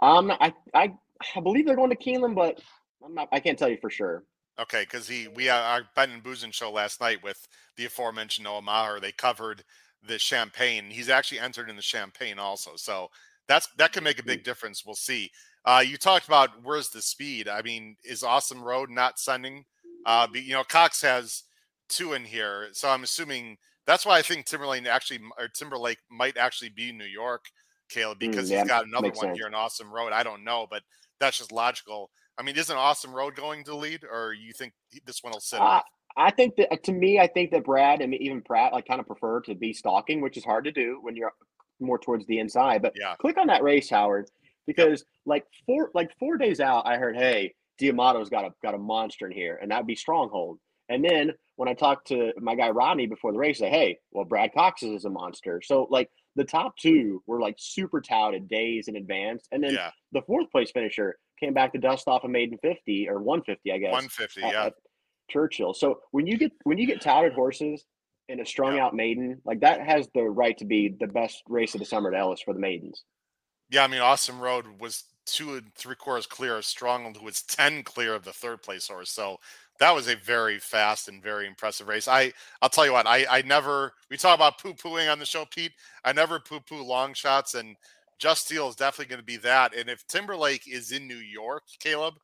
Um, 0.00 0.30
I 0.30 0.52
I, 0.74 0.92
I 1.36 1.40
believe 1.40 1.66
they're 1.66 1.76
going 1.76 1.90
to 1.90 1.96
Keeneland, 1.96 2.34
but 2.34 2.60
I'm 3.04 3.14
not. 3.14 3.28
I 3.32 3.40
can't 3.40 3.58
tell 3.58 3.68
you 3.68 3.78
for 3.80 3.90
sure. 3.90 4.24
Okay, 4.60 4.82
because 4.82 5.08
he 5.08 5.28
we 5.28 5.48
uh, 5.48 5.56
our 5.56 5.82
Ben 5.96 6.10
and 6.10 6.22
Boozin 6.22 6.52
show 6.52 6.70
last 6.70 7.00
night 7.00 7.22
with 7.22 7.48
the 7.76 7.86
aforementioned 7.86 8.44
Noah 8.44 8.62
Maher. 8.62 9.00
They 9.00 9.12
covered 9.12 9.64
the 10.06 10.18
Champagne. 10.18 10.86
He's 10.90 11.08
actually 11.08 11.40
entered 11.40 11.70
in 11.70 11.76
the 11.76 11.82
Champagne 11.82 12.38
also, 12.38 12.72
so 12.76 13.10
that's 13.48 13.68
that 13.78 13.92
could 13.92 14.04
make 14.04 14.18
a 14.18 14.24
big 14.24 14.40
mm. 14.40 14.44
difference. 14.44 14.84
We'll 14.84 14.94
see. 14.94 15.30
Uh, 15.64 15.82
you 15.86 15.96
talked 15.96 16.26
about 16.26 16.50
where's 16.62 16.88
the 16.88 17.02
speed. 17.02 17.48
I 17.48 17.62
mean, 17.62 17.96
is 18.04 18.22
Awesome 18.22 18.62
Road 18.62 18.90
not 18.90 19.18
sending? 19.18 19.64
Uh, 20.04 20.26
but, 20.26 20.42
you 20.42 20.52
know, 20.52 20.64
Cox 20.64 21.00
has 21.02 21.44
two 21.88 22.14
in 22.14 22.24
here, 22.24 22.68
so 22.72 22.88
I'm 22.88 23.04
assuming 23.04 23.56
that's 23.86 24.04
why 24.04 24.18
I 24.18 24.22
think 24.22 24.46
Timberlake 24.46 24.86
actually 24.86 25.20
or 25.38 25.48
Timberlake 25.48 25.98
might 26.10 26.36
actually 26.36 26.70
be 26.70 26.90
New 26.90 27.04
York, 27.04 27.44
Caleb, 27.88 28.18
mm, 28.18 28.30
because 28.30 28.48
mm, 28.48 28.52
yeah, 28.52 28.60
he's 28.60 28.68
got 28.68 28.86
another 28.86 29.10
one 29.10 29.16
sense. 29.16 29.38
here 29.38 29.46
in 29.46 29.54
Awesome 29.54 29.92
Road. 29.92 30.12
I 30.12 30.22
don't 30.22 30.42
know, 30.42 30.66
but 30.68 30.82
that's 31.20 31.38
just 31.38 31.52
logical. 31.52 32.10
I 32.38 32.42
mean, 32.42 32.56
isn't 32.56 32.76
Awesome 32.76 33.14
Road 33.14 33.36
going 33.36 33.62
to 33.64 33.76
lead, 33.76 34.02
or 34.10 34.32
you 34.32 34.52
think 34.52 34.72
this 35.04 35.22
one 35.22 35.32
will 35.32 35.40
sit? 35.40 35.60
Uh, 35.60 35.82
I 36.16 36.30
think 36.30 36.56
that 36.56 36.82
to 36.84 36.92
me, 36.92 37.20
I 37.20 37.26
think 37.26 37.52
that 37.52 37.64
Brad 37.64 38.00
and 38.00 38.14
even 38.14 38.42
Pratt 38.42 38.72
like 38.72 38.86
kind 38.86 39.00
of 39.00 39.06
prefer 39.06 39.40
to 39.42 39.54
be 39.54 39.72
stalking, 39.72 40.20
which 40.20 40.36
is 40.36 40.44
hard 40.44 40.64
to 40.64 40.72
do 40.72 40.98
when 41.02 41.14
you're 41.14 41.32
more 41.82 41.98
towards 41.98 42.26
the 42.26 42.38
inside. 42.38 42.82
But 42.82 42.94
yeah. 42.96 43.14
click 43.18 43.38
on 43.38 43.46
that 43.48 43.62
race, 43.62 43.90
Howard 43.90 44.28
because 44.66 45.04
like 45.26 45.44
four 45.66 45.90
like 45.94 46.10
four 46.18 46.36
days 46.36 46.60
out, 46.60 46.86
I 46.86 46.96
heard, 46.96 47.16
hey, 47.16 47.54
D'Amato's 47.78 48.30
got 48.30 48.44
a 48.44 48.50
got 48.62 48.74
a 48.74 48.78
monster 48.78 49.26
in 49.26 49.32
here, 49.32 49.58
and 49.60 49.70
that'd 49.70 49.86
be 49.86 49.96
Stronghold. 49.96 50.58
And 50.88 51.04
then 51.04 51.32
when 51.56 51.68
I 51.68 51.74
talked 51.74 52.08
to 52.08 52.32
my 52.40 52.54
guy 52.54 52.70
Rodney 52.70 53.06
before 53.06 53.32
the 53.32 53.38
race, 53.38 53.58
I 53.58 53.66
say, 53.66 53.70
hey, 53.70 53.98
well, 54.10 54.24
Brad 54.24 54.52
Cox 54.52 54.82
is 54.82 55.04
a 55.04 55.10
monster. 55.10 55.62
So 55.64 55.86
like 55.90 56.10
the 56.36 56.44
top 56.44 56.76
two 56.76 57.22
were 57.26 57.40
like 57.40 57.56
super 57.58 58.00
touted 58.00 58.48
days 58.48 58.88
in 58.88 58.96
advance, 58.96 59.46
and 59.52 59.62
then 59.62 59.74
yeah. 59.74 59.90
the 60.12 60.22
fourth 60.22 60.50
place 60.50 60.70
finisher 60.70 61.16
came 61.38 61.54
back 61.54 61.72
to 61.72 61.78
dust 61.78 62.08
off 62.08 62.24
a 62.24 62.28
maiden 62.28 62.58
fifty 62.62 63.08
or 63.08 63.20
one 63.20 63.42
fifty, 63.42 63.72
I 63.72 63.78
guess. 63.78 63.92
One 63.92 64.08
fifty, 64.08 64.40
yeah. 64.40 64.70
Churchill. 65.30 65.72
So 65.72 66.00
when 66.10 66.26
you 66.26 66.36
get 66.36 66.52
when 66.64 66.78
you 66.78 66.86
get 66.86 67.00
touted 67.00 67.32
horses 67.32 67.84
in 68.32 68.40
a 68.40 68.46
strung 68.46 68.76
yeah. 68.76 68.86
out 68.86 68.94
maiden, 68.94 69.40
like 69.44 69.60
that 69.60 69.80
has 69.86 70.08
the 70.14 70.22
right 70.22 70.56
to 70.58 70.64
be 70.64 70.96
the 70.98 71.06
best 71.06 71.42
race 71.48 71.74
of 71.74 71.80
the 71.80 71.86
summer 71.86 72.12
at 72.12 72.18
Ellis 72.18 72.40
for 72.40 72.54
the 72.54 72.60
maidens. 72.60 73.04
Yeah, 73.70 73.84
I 73.84 73.86
mean, 73.86 74.00
Awesome 74.00 74.40
Road 74.40 74.66
was 74.80 75.04
two 75.24 75.54
and 75.54 75.74
three 75.74 75.94
quarters 75.94 76.26
clear 76.26 76.56
of 76.56 76.64
Strong, 76.64 77.14
who 77.14 77.24
was 77.24 77.42
10 77.42 77.84
clear 77.84 78.14
of 78.14 78.24
the 78.24 78.32
third 78.32 78.62
place 78.62 78.88
horse. 78.88 79.10
So 79.10 79.38
that 79.78 79.94
was 79.94 80.08
a 80.08 80.16
very 80.16 80.58
fast 80.58 81.08
and 81.08 81.22
very 81.22 81.46
impressive 81.46 81.88
race. 81.88 82.08
I, 82.08 82.32
I'll 82.60 82.68
tell 82.68 82.86
you 82.86 82.92
what, 82.92 83.06
I, 83.06 83.26
I 83.30 83.42
never, 83.42 83.92
we 84.10 84.16
talk 84.16 84.34
about 84.34 84.58
poo 84.58 84.74
pooing 84.74 85.10
on 85.10 85.18
the 85.18 85.26
show, 85.26 85.44
Pete. 85.44 85.72
I 86.04 86.12
never 86.12 86.40
poo 86.40 86.60
poo 86.60 86.82
long 86.82 87.14
shots, 87.14 87.54
and 87.54 87.76
Just 88.18 88.46
Steel 88.46 88.68
is 88.68 88.76
definitely 88.76 89.10
going 89.10 89.20
to 89.20 89.24
be 89.24 89.36
that. 89.38 89.74
And 89.76 89.88
if 89.88 90.06
Timberlake 90.06 90.66
is 90.66 90.92
in 90.92 91.06
New 91.06 91.16
York, 91.16 91.64
Caleb, 91.80 92.14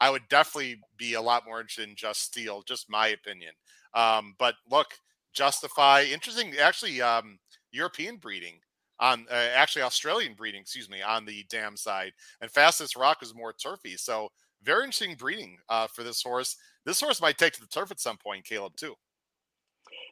I 0.00 0.10
would 0.10 0.28
definitely 0.28 0.80
be 0.96 1.14
a 1.14 1.22
lot 1.22 1.46
more 1.46 1.60
interested 1.60 1.88
in 1.88 1.96
Just 1.96 2.22
Steel. 2.22 2.62
just 2.62 2.90
my 2.90 3.08
opinion. 3.08 3.52
Um, 3.94 4.34
but 4.38 4.54
look, 4.70 4.88
Justify, 5.36 6.04
interesting, 6.10 6.54
actually, 6.60 7.02
um, 7.02 7.38
European 7.70 8.16
breeding 8.16 8.54
on 8.98 9.26
uh, 9.30 9.48
actually 9.54 9.82
Australian 9.82 10.34
breeding, 10.34 10.62
excuse 10.62 10.88
me, 10.88 11.02
on 11.02 11.26
the 11.26 11.44
dam 11.50 11.76
side. 11.76 12.12
And 12.40 12.50
fastest 12.50 12.96
rock 12.96 13.18
is 13.22 13.34
more 13.34 13.52
turfy. 13.52 13.96
So 13.96 14.30
very 14.62 14.84
interesting 14.84 15.14
breeding 15.14 15.58
uh, 15.68 15.86
for 15.86 16.02
this 16.02 16.22
horse. 16.22 16.56
This 16.84 17.00
horse 17.00 17.20
might 17.20 17.36
take 17.36 17.52
to 17.54 17.60
the 17.60 17.66
turf 17.66 17.90
at 17.90 18.00
some 18.00 18.16
point, 18.16 18.44
Caleb, 18.44 18.76
too. 18.76 18.94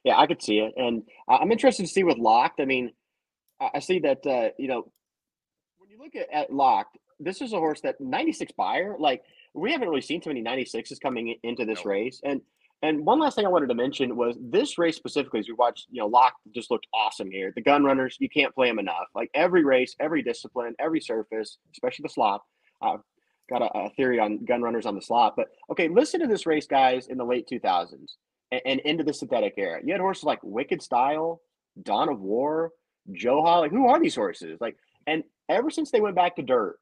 Yeah, 0.05 0.19
I 0.19 0.27
could 0.27 0.43
see 0.43 0.59
it. 0.59 0.75
And 0.77 1.03
I'm 1.29 1.51
interested 1.51 1.85
to 1.85 1.89
see 1.89 2.05
with 2.05 2.19
Locked. 2.19 2.61
I 2.61 2.67
mean, 2.67 2.93
I 3.61 3.79
see 3.79 4.01
that, 4.01 4.27
uh, 4.27 4.51
you 4.59 4.69
know, 4.69 4.91
when 5.79 5.89
you 5.89 5.99
look 5.99 6.15
at, 6.15 6.31
at 6.33 6.53
Locked, 6.53 6.99
this 7.19 7.41
is 7.41 7.53
a 7.53 7.59
horse 7.59 7.81
that 7.81 8.01
96 8.01 8.53
Beyer, 8.53 8.97
like, 8.99 9.23
we 9.55 9.73
haven't 9.73 9.89
really 9.89 10.03
seen 10.03 10.21
too 10.21 10.31
many 10.31 10.43
96s 10.43 11.01
coming 11.01 11.37
into 11.43 11.65
this 11.65 11.79
nope. 11.79 11.87
race. 11.87 12.21
And 12.25 12.43
and 12.85 13.07
one 13.07 13.19
last 13.19 13.35
thing 13.35 13.47
I 13.47 13.49
wanted 13.49 13.69
to 13.69 13.75
mention 13.75 14.15
was 14.15 14.37
this 14.39 14.77
race 14.77 14.95
specifically, 14.95 15.41
as 15.41 15.49
we 15.49 15.55
watched, 15.55 15.87
you 15.91 16.03
know, 16.03 16.07
Locke 16.07 16.35
just 16.55 16.71
looked 16.71 16.87
awesome 16.93 17.31
here. 17.31 17.51
The 17.57 17.63
gun 17.63 17.83
runners, 17.83 18.19
you 18.21 18.29
can't 18.29 18.55
play 18.55 18.69
them 18.69 18.79
enough. 18.79 19.07
Like 19.15 19.31
every 19.33 19.65
race, 19.65 19.97
every 20.01 20.23
discipline, 20.23 20.75
every 20.79 21.01
surface, 21.01 21.57
especially 21.73 22.03
the 22.03 22.11
slop. 22.11 22.45
Uh, 22.83 22.99
got 23.49 23.63
a, 23.63 23.71
a, 23.75 23.91
theory 23.91 24.21
on 24.21 24.45
gun 24.45 24.61
runners 24.61 24.85
on 24.85 24.95
the 24.95 25.01
slop. 25.01 25.35
But 25.35 25.47
okay, 25.71 25.89
listen 25.89 26.21
to 26.21 26.27
this 26.27 26.45
race, 26.45 26.67
guys, 26.67 27.07
in 27.07 27.17
the 27.17 27.25
late 27.25 27.49
2000s 27.51 27.95
and, 28.53 28.61
and 28.67 28.81
into 28.81 29.03
the 29.03 29.15
synthetic 29.15 29.55
era. 29.57 29.81
You 29.83 29.93
had 29.93 30.03
horses 30.03 30.25
like 30.25 30.41
Wicked 30.43 30.83
Style, 30.83 31.41
Dawn 31.83 32.11
of 32.11 32.21
War, 32.21 32.71
Joe 33.13 33.41
Like, 33.41 33.71
who 33.71 33.89
are 33.89 33.99
these 33.99 34.15
horses? 34.15 34.59
Like, 34.61 34.77
and 35.07 35.25
ever 35.49 35.71
since 35.71 35.91
they 35.91 36.03
went 36.03 36.17
back 36.17 36.37
to 36.37 36.43
dirt 36.43 36.77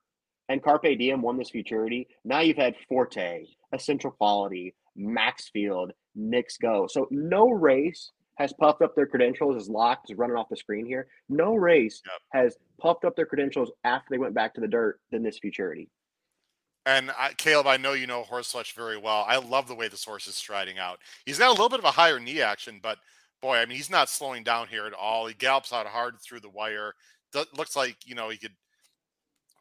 and 0.49 0.61
Carpe 0.63 0.99
Diem 0.99 1.23
won 1.23 1.39
this 1.39 1.51
futurity, 1.51 2.09
now 2.25 2.41
you've 2.41 2.57
had 2.57 2.75
Forte, 2.89 3.45
Essential 3.73 4.11
Quality, 4.11 4.75
Maxfield, 4.97 5.93
Knicks 6.15 6.57
Go. 6.57 6.87
So 6.89 7.09
no 7.11 7.51
race 7.51 8.11
has 8.37 8.53
puffed 8.53 8.83
up 8.83 8.95
their 8.95 9.07
credentials 9.07 9.57
as 9.57 9.69
locked 9.69 10.11
is 10.11 10.17
running 10.17 10.37
off 10.37 10.49
the 10.49 10.57
screen 10.57 10.87
here. 10.87 11.07
No 11.29 11.55
race 11.55 12.03
yep. 12.05 12.21
has 12.33 12.57
puffed 12.81 13.05
up 13.05 13.15
their 13.15 13.27
credentials 13.27 13.71
after 13.85 14.07
they 14.11 14.19
went 14.19 14.35
back 14.35 14.55
to 14.55 14.61
the 14.61 14.69
dirt 14.69 15.01
than 15.11 15.23
this 15.23 15.39
futurity. 15.39 15.89
And 16.85 17.13
I, 17.17 17.33
Caleb, 17.35 17.67
I 17.67 17.77
know 17.77 17.93
you 17.93 18.07
know 18.07 18.25
Horseflesh 18.25 18.75
very 18.75 18.97
well. 18.97 19.25
I 19.29 19.37
love 19.37 19.69
the 19.69 19.75
way 19.75 19.89
this 19.89 20.05
horse 20.05 20.27
is 20.27 20.35
striding 20.35 20.79
out. 20.79 20.99
He's 21.27 21.39
got 21.39 21.49
a 21.49 21.53
little 21.53 21.69
bit 21.69 21.79
of 21.79 21.85
a 21.85 21.93
higher 21.93 22.19
knee 22.19 22.41
action, 22.41 22.81
but 22.83 22.99
boy, 23.41 23.57
I 23.57 23.67
mean, 23.67 23.77
he's 23.77 23.91
not 23.91 24.09
slowing 24.09 24.43
down 24.43 24.69
here 24.69 24.87
at 24.87 24.93
all. 24.93 25.27
He 25.27 25.35
gallops 25.35 25.73
out 25.73 25.87
hard 25.87 26.21
through 26.21 26.41
the 26.41 26.49
wire. 26.49 26.95
looks 27.57 27.77
like 27.77 27.97
you 28.05 28.15
know 28.15 28.31
he 28.31 28.39
could 28.39 28.55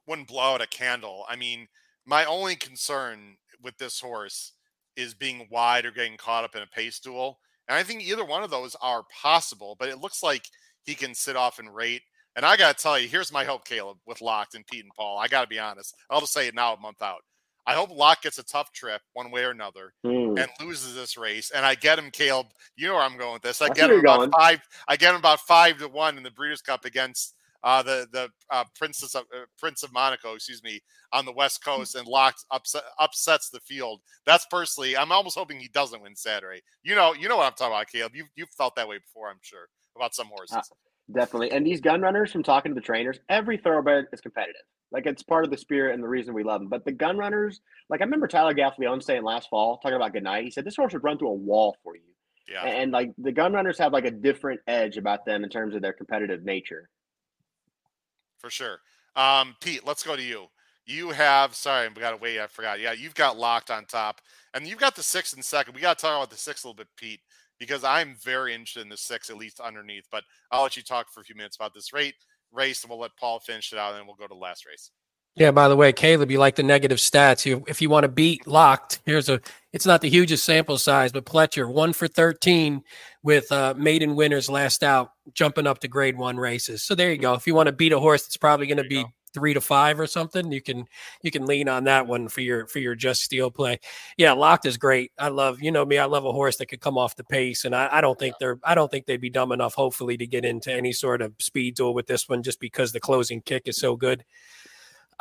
wouldn't 0.08 0.28
blow 0.28 0.56
out 0.56 0.62
a 0.62 0.68
candle. 0.68 1.26
I 1.30 1.36
mean, 1.36 1.68
my 2.06 2.26
only 2.26 2.56
concern 2.56 3.38
with 3.62 3.78
this 3.78 4.00
horse 4.00 4.54
is 4.96 5.14
being 5.14 5.48
wide 5.52 5.86
or 5.86 5.92
getting 5.92 6.18
caught 6.18 6.44
up 6.44 6.56
in 6.56 6.62
a 6.62 6.68
pace 6.68 7.00
duel. 7.00 7.40
And 7.68 7.78
I 7.78 7.84
think 7.84 8.02
either 8.04 8.26
one 8.26 8.44
of 8.44 8.50
those 8.50 8.76
are 8.82 9.04
possible, 9.22 9.76
but 9.80 9.90
it 9.90 10.00
looks 10.00 10.22
like 10.24 10.44
he 10.84 10.96
can 10.96 11.14
sit 11.14 11.36
off 11.36 11.60
and 11.60 11.74
rate. 11.74 12.02
And 12.36 12.46
I 12.46 12.58
got 12.58 12.78
to 12.78 12.82
tell 12.82 12.98
you, 13.00 13.08
here's 13.08 13.32
my 13.32 13.44
hope, 13.44 13.66
Caleb, 13.66 13.98
with 14.06 14.22
Locked 14.22 14.56
and 14.56 14.66
Pete 14.66 14.84
and 14.84 14.92
Paul. 14.96 15.18
I 15.18 15.28
got 15.28 15.42
to 15.42 15.48
be 15.48 15.60
honest. 15.60 15.96
I'll 16.10 16.22
just 16.22 16.34
say 16.34 16.48
it 16.48 16.56
now, 16.56 16.74
a 16.74 16.80
month 16.80 17.02
out. 17.02 17.22
I 17.68 17.74
hope 17.74 17.92
Locke 17.92 18.24
gets 18.24 18.40
a 18.40 18.44
tough 18.44 18.72
trip 18.74 19.02
one 19.14 19.30
way 19.32 19.44
or 19.44 19.52
another 19.52 19.94
Hmm. 20.04 20.36
and 20.38 20.48
loses 20.60 20.96
this 20.96 21.16
race. 21.18 21.52
And 21.52 21.64
I 21.66 21.76
get 21.76 22.00
him, 22.00 22.10
Caleb. 22.10 22.48
You 22.76 22.88
know 22.88 22.96
where 22.96 23.04
I'm 23.04 23.18
going 23.18 23.34
with 23.34 23.44
this. 23.44 23.62
I 23.62 23.66
I 23.66 23.70
get 23.70 23.92
him 23.92 24.00
about 24.00 24.18
going. 24.18 24.32
five. 24.32 24.62
I 24.88 24.96
get 24.96 25.12
him 25.12 25.20
about 25.20 25.42
five 25.42 25.78
to 25.78 25.88
one 25.88 26.18
in 26.18 26.24
the 26.24 26.32
Breeders' 26.32 26.62
Cup 26.62 26.86
against 26.86 27.36
uh, 27.64 27.84
the 27.84 28.08
the 28.12 28.30
uh, 28.50 28.64
Princess 28.76 29.16
of 29.16 29.24
uh, 29.36 29.46
Prince 29.58 29.84
of 29.84 29.94
Monaco, 29.94 30.34
excuse 30.34 30.64
me, 30.64 30.82
on 31.14 31.26
the 31.26 31.34
West 31.34 31.64
Coast, 31.64 31.96
and 31.96 32.08
locks 32.08 32.46
upset, 32.52 32.84
upsets 33.00 33.50
the 33.50 33.60
field. 33.60 34.02
That's 34.26 34.46
personally, 34.46 34.98
I'm 34.98 35.12
almost 35.12 35.38
hoping 35.38 35.60
he 35.60 35.70
doesn't 35.70 36.02
win 36.02 36.16
Saturday. 36.16 36.62
You 36.84 36.96
know, 36.96 37.14
you 37.14 37.30
know 37.30 37.38
what 37.38 37.46
I'm 37.46 37.54
talking 37.54 37.74
about, 37.74 37.88
Caleb. 37.88 38.16
You 38.16 38.26
you've 38.36 38.50
felt 38.58 38.76
that 38.76 38.88
way 38.88 38.98
before, 38.98 39.30
I'm 39.30 39.40
sure, 39.42 39.68
about 39.96 40.16
some 40.16 40.28
horses. 40.28 40.58
Uh, 40.58 40.62
Definitely. 41.14 41.52
And 41.52 41.66
these 41.66 41.82
gun 41.82 42.02
runners, 42.02 42.32
from 42.32 42.44
talking 42.44 42.72
to 42.72 42.76
the 42.76 42.86
trainers, 42.86 43.20
every 43.30 43.58
thoroughbred 43.58 44.06
is 44.14 44.22
competitive. 44.22 44.62
Like 44.92 45.06
it's 45.06 45.24
part 45.24 45.46
of 45.46 45.52
the 45.52 45.58
spirit 45.58 45.94
and 45.94 46.04
the 46.04 46.08
reason 46.08 46.34
we 46.34 46.44
love 46.44 46.62
them. 46.62 46.70
But 46.70 46.86
the 46.86 46.92
gun 46.92 47.18
runners, 47.18 47.62
like 47.90 48.02
I 48.02 48.04
remember 48.04 48.28
Tyler 48.28 48.54
Gaffalione 48.54 49.02
saying 49.04 49.24
last 49.24 49.50
fall, 49.50 49.78
talking 49.78 49.96
about 49.96 50.14
Goodnight, 50.14 50.44
he 50.44 50.52
said 50.52 50.66
this 50.66 50.76
horse 50.76 50.94
would 50.94 51.04
run 51.04 51.18
through 51.18 51.30
a 51.30 51.34
wall 51.34 51.78
for 51.84 51.96
you. 51.96 52.02
yeah. 52.48 52.66
And 52.66 52.92
like 52.92 53.12
the 53.18 53.32
gun 53.32 53.54
runners 53.54 53.78
have 53.78 53.94
like 53.94 54.06
a 54.06 54.12
different 54.12 54.60
edge 54.68 54.98
about 54.98 55.26
them 55.26 55.44
in 55.44 55.50
terms 55.50 55.76
of 55.76 55.82
their 55.82 55.94
competitive 55.94 56.44
nature. 56.44 56.90
For 58.42 58.50
sure. 58.50 58.80
Um, 59.16 59.56
Pete, 59.62 59.86
let's 59.86 60.04
go 60.04 60.16
to 60.16 60.22
you. 60.22 60.48
You 60.86 61.12
have 61.12 61.54
sorry, 61.56 61.88
we 61.88 62.02
gotta 62.02 62.18
wait. 62.18 62.40
I 62.40 62.48
forgot. 62.48 62.80
Yeah, 62.80 62.92
you've 62.92 63.16
got 63.16 63.38
locked 63.38 63.70
on 63.70 63.86
top, 63.86 64.20
and 64.54 64.68
you've 64.68 64.80
got 64.80 64.96
the 64.96 65.04
six 65.04 65.34
and 65.34 65.46
second. 65.46 65.76
We 65.76 65.82
gotta 65.82 66.02
talk 66.02 66.18
about 66.18 66.32
the 66.32 66.38
six 66.38 66.64
a 66.64 66.68
little 66.68 66.76
bit, 66.76 66.88
Pete, 66.98 67.22
because 67.60 67.84
I'm 67.84 68.16
very 68.22 68.54
interested 68.54 68.82
in 68.82 68.90
the 68.90 68.98
six, 68.98 69.30
at 69.30 69.38
least 69.38 69.60
underneath. 69.60 70.06
But 70.12 70.24
I'll 70.52 70.64
let 70.64 70.76
you 70.76 70.84
talk 70.84 71.10
for 71.10 71.22
a 71.22 71.24
few 71.24 71.36
minutes 71.36 71.56
about 71.56 71.74
this 71.74 71.94
rate 71.94 72.16
race, 72.52 72.84
and 72.84 72.90
we'll 72.90 73.00
let 73.00 73.16
Paul 73.18 73.40
finish 73.40 73.72
it 73.72 73.80
out, 73.80 73.92
and 73.92 74.00
then 74.00 74.08
we'll 74.08 74.16
go 74.16 74.26
to 74.26 74.34
the 74.34 74.36
last 74.36 74.66
race. 74.66 74.92
Yeah, 75.36 75.52
by 75.52 75.70
the 75.70 75.78
way, 75.78 75.94
Caleb, 75.94 76.30
you 76.30 76.40
like 76.40 76.58
the 76.58 76.64
negative 76.64 76.98
stats. 76.98 77.46
You, 77.46 77.64
if 77.68 77.82
you 77.82 77.90
want 77.90 78.04
to 78.04 78.10
beat 78.10 78.46
locked, 78.48 79.00
here's 79.06 79.30
a. 79.30 79.40
It's 79.72 79.86
not 79.86 80.02
the 80.02 80.10
hugest 80.10 80.44
sample 80.44 80.78
size, 80.78 81.14
but 81.14 81.26
Pletcher 81.26 81.72
one 81.72 81.94
for 81.94 82.10
thirteen 82.10 82.84
with 83.24 83.50
uh, 83.50 83.74
maiden 83.78 84.18
winners 84.18 84.50
last 84.50 84.84
out, 84.84 85.12
jumping 85.34 85.68
up 85.68 85.80
to 85.80 85.88
grade 85.88 86.18
one 86.18 86.36
races. 86.36 86.84
So 86.84 86.96
there 86.96 87.12
you 87.12 87.18
go. 87.18 87.34
If 87.34 87.48
you 87.48 87.56
want 87.56 87.68
to 87.68 87.74
beat 87.74 87.94
a 87.94 88.00
horse 88.00 88.24
that's 88.24 88.36
probably 88.36 88.68
going 88.68 88.84
to 88.84 88.84
be 88.84 89.04
go. 89.04 89.10
three 89.34 89.54
to 89.54 89.62
five 89.62 90.02
or 90.02 90.08
something, 90.08 90.52
you 90.52 90.62
can 90.62 90.86
you 91.22 91.32
can 91.32 91.46
lean 91.46 91.70
on 91.70 91.86
that 91.86 92.08
one 92.08 92.28
for 92.28 92.42
your 92.42 92.68
for 92.68 92.80
your 92.80 92.96
just 92.96 93.22
steel 93.22 93.50
play. 93.50 93.80
Yeah, 94.18 94.34
locked 94.34 94.66
is 94.66 94.76
great. 94.76 95.14
I 95.18 95.30
love 95.30 95.62
you 95.62 95.72
know 95.72 95.86
me. 95.86 95.98
I 95.98 96.06
love 96.06 96.26
a 96.26 96.34
horse 96.34 96.58
that 96.58 96.66
could 96.66 96.82
come 96.82 96.98
off 96.98 97.16
the 97.16 97.24
pace, 97.24 97.64
and 97.64 97.74
I, 97.74 97.88
I 97.90 98.02
don't 98.02 98.20
think 98.20 98.36
they're 98.38 98.60
I 98.66 98.76
don't 98.76 98.92
think 98.92 99.06
they'd 99.06 99.22
be 99.22 99.30
dumb 99.30 99.54
enough, 99.54 99.76
hopefully, 99.76 100.18
to 100.18 100.28
get 100.28 100.44
into 100.44 100.74
any 100.74 100.92
sort 100.92 101.22
of 101.22 101.34
speed 101.40 101.76
duel 101.76 101.94
with 101.94 102.08
this 102.08 102.28
one, 102.28 102.44
just 102.44 102.60
because 102.60 102.92
the 102.92 103.00
closing 103.00 103.42
kick 103.42 103.64
is 103.68 103.78
so 103.78 103.96
good. 103.96 104.26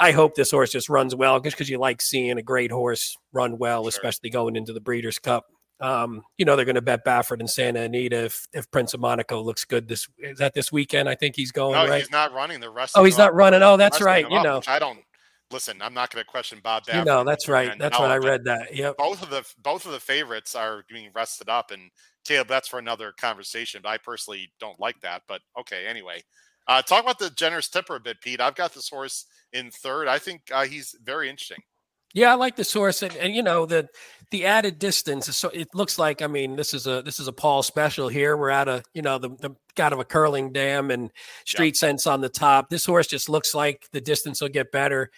I 0.00 0.12
hope 0.12 0.34
this 0.34 0.50
horse 0.50 0.72
just 0.72 0.88
runs 0.88 1.14
well, 1.14 1.38
just 1.40 1.56
because 1.56 1.68
you 1.68 1.78
like 1.78 2.00
seeing 2.00 2.38
a 2.38 2.42
great 2.42 2.72
horse 2.72 3.16
run 3.32 3.58
well, 3.58 3.82
Sure. 3.82 3.88
especially 3.90 4.30
going 4.30 4.56
into 4.56 4.72
the 4.72 4.80
Breeders' 4.80 5.18
Cup. 5.18 5.44
Um, 5.80 6.22
you 6.36 6.44
know 6.44 6.56
they're 6.56 6.66
going 6.66 6.74
to 6.74 6.82
bet 6.82 7.06
Baffert 7.06 7.40
and 7.40 7.48
Santa 7.48 7.80
Anita 7.80 8.24
if 8.26 8.46
if 8.52 8.70
Prince 8.70 8.92
of 8.92 9.00
Monaco 9.00 9.40
looks 9.42 9.64
good 9.64 9.88
this 9.88 10.06
is 10.18 10.38
that 10.38 10.52
this 10.52 10.70
weekend. 10.70 11.08
I 11.08 11.14
think 11.14 11.36
he's 11.36 11.52
going 11.52 11.72
No, 11.72 11.86
right. 11.88 12.00
he's 12.00 12.10
not 12.10 12.34
running 12.34 12.60
the 12.60 12.68
rest. 12.68 12.92
Oh, 12.96 13.04
he's 13.04 13.16
not 13.16 13.34
running. 13.34 13.62
Oh, 13.62 13.76
that's 13.78 14.00
right. 14.02 14.28
You 14.30 14.42
know, 14.42 14.60
I 14.66 14.78
don't 14.78 14.98
listen. 15.50 15.80
I'm 15.80 15.94
not 15.94 16.10
going 16.10 16.22
to 16.22 16.30
question 16.30 16.60
Bob. 16.62 16.82
you 16.92 17.02
know, 17.04 17.24
that's 17.24 17.48
right. 17.48 17.78
That's 17.78 17.98
what 17.98 18.10
I 18.10 18.16
read. 18.16 18.44
That. 18.44 18.74
Yep. 18.76 18.96
Both 18.98 19.22
of 19.22 19.30
the 19.30 19.42
both 19.62 19.86
of 19.86 19.92
the 19.92 20.00
favorites 20.00 20.54
are 20.54 20.84
being 20.88 21.10
rested 21.14 21.48
up, 21.48 21.70
and 21.70 21.90
Caleb, 22.26 22.48
that's 22.48 22.68
for 22.68 22.78
another 22.78 23.12
conversation. 23.18 23.80
But 23.82 23.88
I 23.88 23.96
personally 23.98 24.52
don't 24.60 24.78
like 24.78 25.00
that. 25.00 25.22
But 25.28 25.40
okay, 25.60 25.86
anyway, 25.86 26.22
uh, 26.66 26.82
talk 26.82 27.02
about 27.02 27.18
the 27.18 27.30
generous 27.30 27.68
tipper 27.68 27.96
a 27.96 28.00
bit, 28.00 28.20
Pete. 28.20 28.40
I've 28.40 28.54
got 28.54 28.74
this 28.74 28.88
horse 28.88 29.26
in 29.52 29.70
third. 29.70 30.08
I 30.08 30.18
think 30.18 30.42
uh, 30.52 30.64
he's 30.64 30.94
very 31.02 31.28
interesting. 31.28 31.62
Yeah, 32.12 32.32
I 32.32 32.34
like 32.34 32.56
the 32.56 32.64
source, 32.64 33.02
and, 33.02 33.14
and 33.16 33.34
you 33.34 33.42
know 33.42 33.66
the 33.66 33.88
the 34.30 34.44
added 34.44 34.78
distance. 34.78 35.28
is 35.28 35.36
So 35.36 35.48
it 35.50 35.68
looks 35.74 35.98
like 35.98 36.22
I 36.22 36.26
mean 36.26 36.56
this 36.56 36.74
is 36.74 36.86
a 36.86 37.02
this 37.02 37.20
is 37.20 37.28
a 37.28 37.32
Paul 37.32 37.62
special 37.62 38.08
here. 38.08 38.36
We're 38.36 38.50
at 38.50 38.68
a 38.68 38.82
you 38.94 39.02
know 39.02 39.18
the 39.18 39.28
the 39.28 39.82
out 39.82 39.92
of 39.92 40.00
a 40.00 40.04
curling 40.04 40.52
dam 40.52 40.90
and 40.90 41.10
street 41.46 41.76
sense 41.76 42.06
on 42.06 42.20
the 42.20 42.28
top. 42.28 42.68
This 42.68 42.84
horse 42.84 43.06
just 43.06 43.28
looks 43.28 43.54
like 43.54 43.88
the 43.92 44.00
distance 44.00 44.40
will 44.40 44.48
get 44.48 44.72
better. 44.72 45.10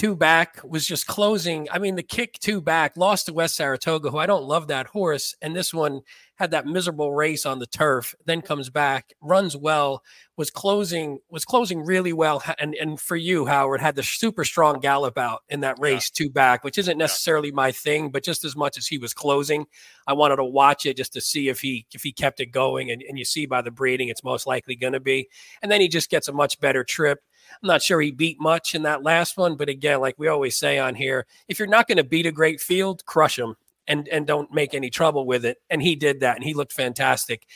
Two 0.00 0.16
back 0.16 0.62
was 0.64 0.86
just 0.86 1.06
closing. 1.06 1.68
I 1.70 1.78
mean 1.78 1.94
the 1.94 2.02
kick 2.02 2.38
two 2.40 2.62
back 2.62 2.96
lost 2.96 3.26
to 3.26 3.34
West 3.34 3.56
Saratoga, 3.56 4.08
who 4.10 4.16
I 4.16 4.24
don't 4.24 4.44
love 4.44 4.68
that 4.68 4.86
horse, 4.86 5.36
and 5.42 5.54
this 5.54 5.74
one 5.74 6.00
had 6.36 6.52
that 6.52 6.64
miserable 6.64 7.12
race 7.12 7.44
on 7.44 7.58
the 7.58 7.66
turf. 7.66 8.14
Then 8.24 8.40
comes 8.40 8.70
back, 8.70 9.12
runs 9.20 9.54
well, 9.54 10.02
was 10.40 10.50
closing 10.50 11.18
was 11.28 11.44
closing 11.44 11.84
really 11.84 12.14
well 12.14 12.42
and 12.58 12.74
and 12.74 12.98
for 12.98 13.14
you 13.14 13.44
howard 13.44 13.78
had 13.82 13.94
the 13.94 14.02
super 14.02 14.42
strong 14.42 14.80
gallop 14.80 15.18
out 15.18 15.42
in 15.50 15.60
that 15.60 15.76
Yeah. 15.78 15.84
race 15.84 16.08
two 16.08 16.30
back 16.30 16.64
which 16.64 16.78
isn't 16.78 16.96
necessarily 16.96 17.52
my 17.52 17.72
thing 17.72 18.08
but 18.10 18.24
just 18.24 18.42
as 18.42 18.56
much 18.56 18.78
as 18.78 18.86
he 18.86 18.96
was 18.96 19.12
closing 19.12 19.66
i 20.06 20.14
wanted 20.14 20.36
to 20.36 20.44
watch 20.46 20.86
it 20.86 20.96
just 20.96 21.12
to 21.12 21.20
see 21.20 21.50
if 21.50 21.60
he 21.60 21.84
if 21.92 22.02
he 22.02 22.10
kept 22.10 22.40
it 22.40 22.46
going 22.46 22.90
and, 22.90 23.02
and 23.06 23.18
you 23.18 23.24
see 23.26 23.44
by 23.44 23.60
the 23.60 23.70
breeding 23.70 24.08
it's 24.08 24.24
most 24.24 24.46
likely 24.46 24.74
going 24.74 24.94
to 24.94 25.00
be 25.00 25.28
and 25.60 25.70
then 25.70 25.82
he 25.82 25.88
just 25.88 26.08
gets 26.08 26.26
a 26.26 26.32
much 26.32 26.58
better 26.58 26.84
trip 26.84 27.18
i'm 27.62 27.66
not 27.66 27.82
sure 27.82 28.00
he 28.00 28.10
beat 28.10 28.40
much 28.40 28.74
in 28.74 28.82
that 28.82 29.02
last 29.02 29.36
one 29.36 29.56
but 29.56 29.68
again 29.68 30.00
like 30.00 30.18
we 30.18 30.28
always 30.28 30.56
say 30.56 30.78
on 30.78 30.94
here 30.94 31.26
if 31.48 31.58
you're 31.58 31.68
not 31.68 31.86
going 31.86 31.98
to 31.98 32.04
beat 32.04 32.26
a 32.26 32.32
great 32.32 32.60
field 32.60 33.04
crush 33.06 33.38
him 33.38 33.54
and 33.88 34.08
and 34.08 34.26
don't 34.26 34.52
make 34.52 34.74
any 34.74 34.90
trouble 34.90 35.26
with 35.26 35.44
it 35.44 35.58
and 35.70 35.82
he 35.82 35.96
did 35.96 36.20
that 36.20 36.36
and 36.36 36.44
he 36.44 36.54
looked 36.54 36.72
fantastic 36.72 37.46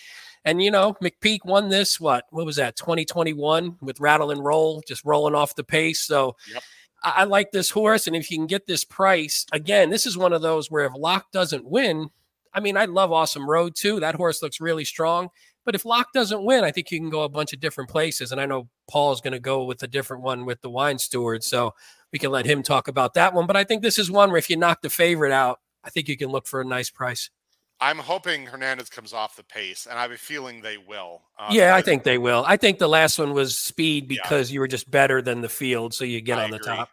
and 0.44 0.62
you 0.62 0.70
know, 0.70 0.94
McPeek 1.02 1.44
won 1.44 1.70
this. 1.70 1.98
What? 1.98 2.26
What 2.30 2.44
was 2.44 2.56
that? 2.56 2.76
2021 2.76 3.78
with 3.80 4.00
Rattle 4.00 4.30
N 4.30 4.40
Roll, 4.40 4.82
just 4.86 5.04
rolling 5.04 5.34
off 5.34 5.54
the 5.54 5.64
pace. 5.64 6.02
So 6.02 6.36
Yep. 6.52 6.62
I, 7.02 7.12
I 7.16 7.24
like 7.24 7.50
this 7.50 7.70
horse, 7.70 8.06
and 8.06 8.16
if 8.16 8.30
you 8.30 8.38
can 8.38 8.46
get 8.46 8.66
this 8.66 8.84
price, 8.84 9.46
again, 9.52 9.90
this 9.90 10.06
is 10.06 10.18
one 10.18 10.32
of 10.32 10.42
those 10.42 10.70
where 10.70 10.84
if 10.84 10.92
Locke 10.96 11.30
doesn't 11.32 11.64
win, 11.64 12.10
I 12.52 12.60
mean, 12.60 12.76
I 12.76 12.84
love 12.84 13.12
Awesome 13.12 13.48
Road 13.48 13.74
too. 13.74 14.00
That 14.00 14.14
horse 14.14 14.42
looks 14.42 14.60
really 14.60 14.84
strong. 14.84 15.28
But 15.64 15.74
if 15.74 15.84
Locke 15.84 16.12
doesn't 16.12 16.44
win, 16.44 16.64
I 16.64 16.70
think 16.70 16.90
you 16.90 17.00
can 17.00 17.10
go 17.10 17.22
a 17.22 17.28
bunch 17.28 17.52
of 17.52 17.60
different 17.60 17.90
places. 17.90 18.32
And 18.32 18.40
I 18.40 18.46
know 18.46 18.68
Paul's 18.88 19.20
going 19.20 19.32
to 19.32 19.40
go 19.40 19.64
with 19.64 19.82
a 19.82 19.88
different 19.88 20.22
one 20.22 20.44
with 20.44 20.60
the 20.60 20.70
Wine 20.70 20.98
Steward, 20.98 21.42
so 21.42 21.74
we 22.12 22.18
can 22.18 22.30
let 22.30 22.46
him 22.46 22.62
talk 22.62 22.88
about 22.88 23.14
that 23.14 23.34
one. 23.34 23.46
But 23.46 23.56
I 23.56 23.64
think 23.64 23.82
this 23.82 23.98
is 23.98 24.10
one 24.10 24.30
where 24.30 24.38
if 24.38 24.50
you 24.50 24.56
knock 24.56 24.82
the 24.82 24.90
favorite 24.90 25.32
out, 25.32 25.60
I 25.82 25.90
think 25.90 26.08
you 26.08 26.16
can 26.16 26.28
look 26.28 26.46
for 26.46 26.60
a 26.60 26.64
nice 26.64 26.90
price. 26.90 27.30
I'm 27.80 27.98
hoping 27.98 28.46
Hernandez 28.46 28.88
comes 28.88 29.12
off 29.12 29.36
the 29.36 29.42
pace, 29.42 29.86
and 29.86 29.98
I 29.98 30.02
have 30.02 30.12
a 30.12 30.16
feeling 30.16 30.62
they 30.62 30.78
will. 30.78 31.22
Uh, 31.38 31.48
Yeah, 31.50 31.74
I 31.74 31.82
think 31.82 32.04
they 32.04 32.18
will. 32.18 32.44
I 32.46 32.56
think 32.56 32.78
the 32.78 32.88
last 32.88 33.18
one 33.18 33.32
was 33.32 33.58
speed 33.58 34.10
Yeah. 34.10 34.22
because 34.22 34.52
you 34.52 34.60
were 34.60 34.68
just 34.68 34.90
better 34.90 35.20
than 35.20 35.40
the 35.40 35.48
field, 35.48 35.92
so 35.92 36.04
you 36.04 36.20
get 36.20 36.38
I 36.38 36.44
on 36.44 36.50
the 36.50 36.58
top. 36.58 36.90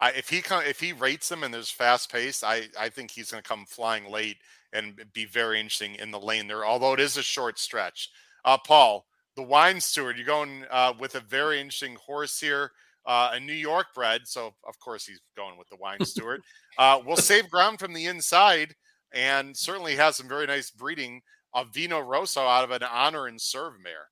I, 0.00 0.10
if 0.12 0.28
he 0.28 0.40
come, 0.40 0.64
if 0.64 0.80
he 0.80 0.92
rates 0.92 1.28
them 1.28 1.44
and 1.44 1.52
there's 1.54 1.70
fast 1.70 2.10
pace, 2.10 2.42
I 2.42 2.68
I 2.78 2.88
think 2.88 3.10
he's 3.10 3.30
going 3.30 3.42
to 3.42 3.48
come 3.48 3.66
flying 3.66 4.10
late 4.10 4.38
and 4.72 5.00
be 5.12 5.24
very 5.24 5.60
interesting 5.60 5.94
in 5.96 6.10
the 6.10 6.20
lane 6.20 6.46
there. 6.46 6.64
Although 6.64 6.94
it 6.94 7.00
is 7.00 7.16
a 7.16 7.22
short 7.22 7.58
stretch. 7.58 8.10
Uh, 8.44 8.58
Paul, 8.58 9.06
the 9.36 9.42
wine 9.42 9.80
steward, 9.80 10.16
you're 10.16 10.26
going 10.26 10.64
uh, 10.70 10.92
with 10.98 11.14
a 11.14 11.20
very 11.20 11.60
interesting 11.60 11.96
horse 12.04 12.40
here, 12.40 12.72
uh, 13.06 13.30
a 13.34 13.40
New 13.40 13.52
York 13.52 13.86
bred. 13.94 14.22
So 14.24 14.54
of 14.66 14.78
course 14.78 15.06
he's 15.06 15.20
going 15.36 15.58
with 15.58 15.68
the 15.68 15.76
wine 15.76 16.04
steward. 16.04 16.42
uh, 16.78 17.00
will 17.04 17.16
save 17.16 17.50
ground 17.50 17.78
from 17.78 17.92
the 17.92 18.06
inside 18.06 18.74
and 19.12 19.56
certainly 19.56 19.96
has 19.96 20.16
some 20.16 20.28
very 20.28 20.46
nice 20.46 20.70
breeding 20.70 21.22
of 21.54 21.72
Vino 21.72 22.00
Rosso 22.00 22.40
out 22.40 22.64
of 22.64 22.70
an 22.70 22.82
honor 22.82 23.26
and 23.26 23.40
serve 23.40 23.74
mare. 23.82 24.08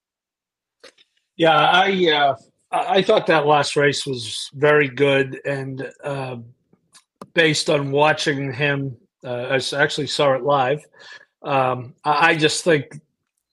Yeah, 1.36 1.56
I 1.56 2.10
uh, 2.10 2.36
I 2.70 2.98
I 2.98 3.02
thought 3.02 3.26
that 3.28 3.46
last 3.46 3.76
race 3.76 4.06
was 4.06 4.50
very 4.52 4.88
good, 4.88 5.40
and 5.46 5.90
uh, 6.04 6.36
based 7.34 7.70
on 7.70 7.90
watching 7.90 8.52
him, 8.52 8.96
uh, 9.24 9.58
I 9.58 9.76
actually 9.76 10.06
saw 10.06 10.34
it 10.34 10.42
live. 10.42 10.84
Um, 11.42 11.94
I, 12.04 12.30
I 12.30 12.36
just 12.36 12.64
think 12.64 13.00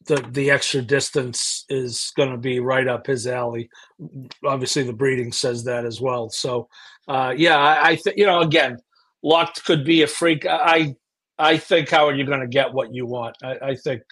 the 0.06 0.26
the 0.32 0.52
extra 0.52 0.82
distance 0.82 1.66
is 1.70 2.12
going 2.16 2.32
to 2.32 2.38
be 2.38 2.60
right 2.60 2.88
up 2.88 3.08
his 3.08 3.28
alley. 3.28 3.70
Obviously, 4.46 4.84
the 4.84 4.94
breeding 4.94 5.32
says 5.32 5.64
that 5.66 5.86
as 5.86 6.00
well. 6.02 6.30
So, 6.30 6.70
uh, 7.08 7.34
yeah, 7.36 7.58
I, 7.58 7.90
I 7.90 7.96
think 7.96 8.18
you 8.18 8.26
know 8.26 8.42
again, 8.42 8.78
Locked 9.24 9.64
could 9.66 9.84
be 9.86 10.04
a 10.04 10.08
freak. 10.08 10.46
I 10.46 10.96
I 11.38 11.58
think 11.58 11.90
Howard, 11.90 12.18
you're 12.18 12.26
going 12.26 12.42
to 12.42 12.48
get 12.48 12.74
what 12.74 12.94
you 12.94 13.06
want. 13.06 13.36
I, 13.44 13.58
I 13.62 13.76
think 13.76 14.04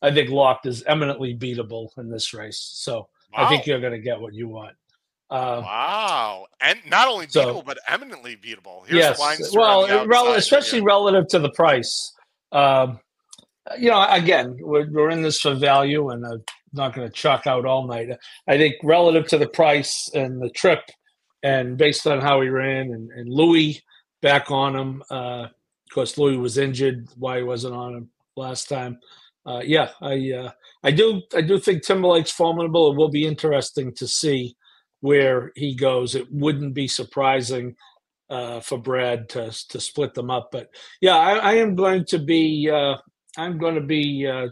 I 0.00 0.12
think 0.12 0.30
Locked 0.30 0.66
is 0.66 0.82
eminently 0.84 1.36
beatable 1.36 1.88
in 1.98 2.10
this 2.10 2.34
race. 2.34 2.58
So. 2.74 3.08
I 3.34 3.48
think 3.48 3.66
you're 3.66 3.80
going 3.80 3.94
to 3.94 3.98
get 3.98 4.20
what 4.20 4.34
you 4.34 4.46
want. 4.46 4.74
Uh, 5.32 5.62
Wow. 5.64 6.46
And 6.60 6.78
not 6.88 7.08
only 7.08 7.26
So- 7.28 7.54
beatable, 7.54 7.64
but 7.64 7.78
eminently 7.88 8.36
beatable. 8.36 8.86
Here's 8.86 8.98
yes. 8.98 9.16
the 9.16 9.20
wine 9.22 9.36
steward 9.38 9.60
Well, 9.60 9.82
on 9.84 9.88
the 9.88 10.02
it 10.02 10.06
rel- 10.08 10.32
especially 10.34 10.78
here. 10.80 10.86
relative 10.86 11.26
to 11.28 11.38
the 11.38 11.50
price. 11.50 12.12
Um, 12.52 13.00
you 13.78 13.88
know, 13.90 14.04
again, 14.10 14.56
we're, 14.60 14.90
we're 14.90 15.10
in 15.10 15.22
this 15.22 15.40
for 15.40 15.54
value, 15.54 16.10
and 16.10 16.26
I'm 16.26 16.44
not 16.72 16.94
going 16.94 17.06
to 17.08 17.12
chalk 17.14 17.46
out 17.46 17.64
all 17.64 17.86
night. 17.86 18.08
I 18.46 18.58
think 18.58 18.74
relative 18.82 19.26
to 19.28 19.38
the 19.38 19.48
price 19.48 20.10
and 20.14 20.40
the 20.42 20.50
trip, 20.50 20.80
and 21.42 21.76
based 21.78 22.06
on 22.06 22.20
how 22.20 22.40
he 22.42 22.48
ran, 22.48 22.92
and, 22.92 23.10
and 23.12 23.28
Louis 23.28 23.82
back 24.20 24.50
on 24.50 24.76
him. 24.76 25.02
Uh, 25.10 25.46
of 25.46 25.94
course, 25.94 26.18
Louis 26.18 26.36
was 26.36 26.58
injured. 26.58 27.08
Why 27.16 27.38
he 27.38 27.42
wasn't 27.42 27.74
on 27.74 27.94
him 27.94 28.10
last 28.36 28.68
time? 28.68 28.98
Uh, 29.46 29.60
yeah, 29.64 29.90
I 30.00 30.32
uh, 30.32 30.50
I 30.82 30.90
do 30.90 31.22
I 31.34 31.40
do 31.40 31.58
think 31.58 31.82
Timberlake's 31.84 32.30
formidable. 32.30 32.92
It 32.92 32.96
will 32.96 33.10
be 33.10 33.26
interesting 33.26 33.92
to 33.94 34.06
see 34.06 34.56
where 35.02 35.52
he 35.54 35.74
goes. 35.74 36.14
It 36.14 36.32
wouldn't 36.32 36.72
be 36.72 36.88
surprising 36.88 37.76
uh, 38.30 38.60
for 38.60 38.78
Brad 38.78 39.28
to 39.30 39.50
to 39.68 39.80
split 39.80 40.14
them 40.14 40.30
up. 40.30 40.48
But 40.50 40.70
yeah, 41.02 41.16
I, 41.16 41.34
I 41.34 41.52
am 41.54 41.74
going 41.74 42.06
to 42.06 42.18
be 42.18 42.70
uh, 42.70 42.96
I'm 43.36 43.58
going 43.58 43.74
to 43.74 43.82
be 43.82 44.26
uh, 44.26 44.48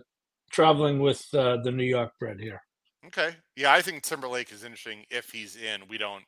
traveling 0.51 0.99
with 0.99 1.27
uh, 1.33 1.59
the 1.63 1.73
New 1.73 1.85
York 1.85 2.13
bred 2.21 2.39
here. 2.39 2.61
Okay, 3.07 3.35
yeah, 3.57 3.73
I 3.73 3.81
think 3.81 4.03
Timberlake 4.03 4.53
is 4.53 4.63
interesting 4.63 5.05
if 5.11 5.31
he's 5.31 5.57
in. 5.57 5.83
We 5.89 5.99
don't 5.99 6.25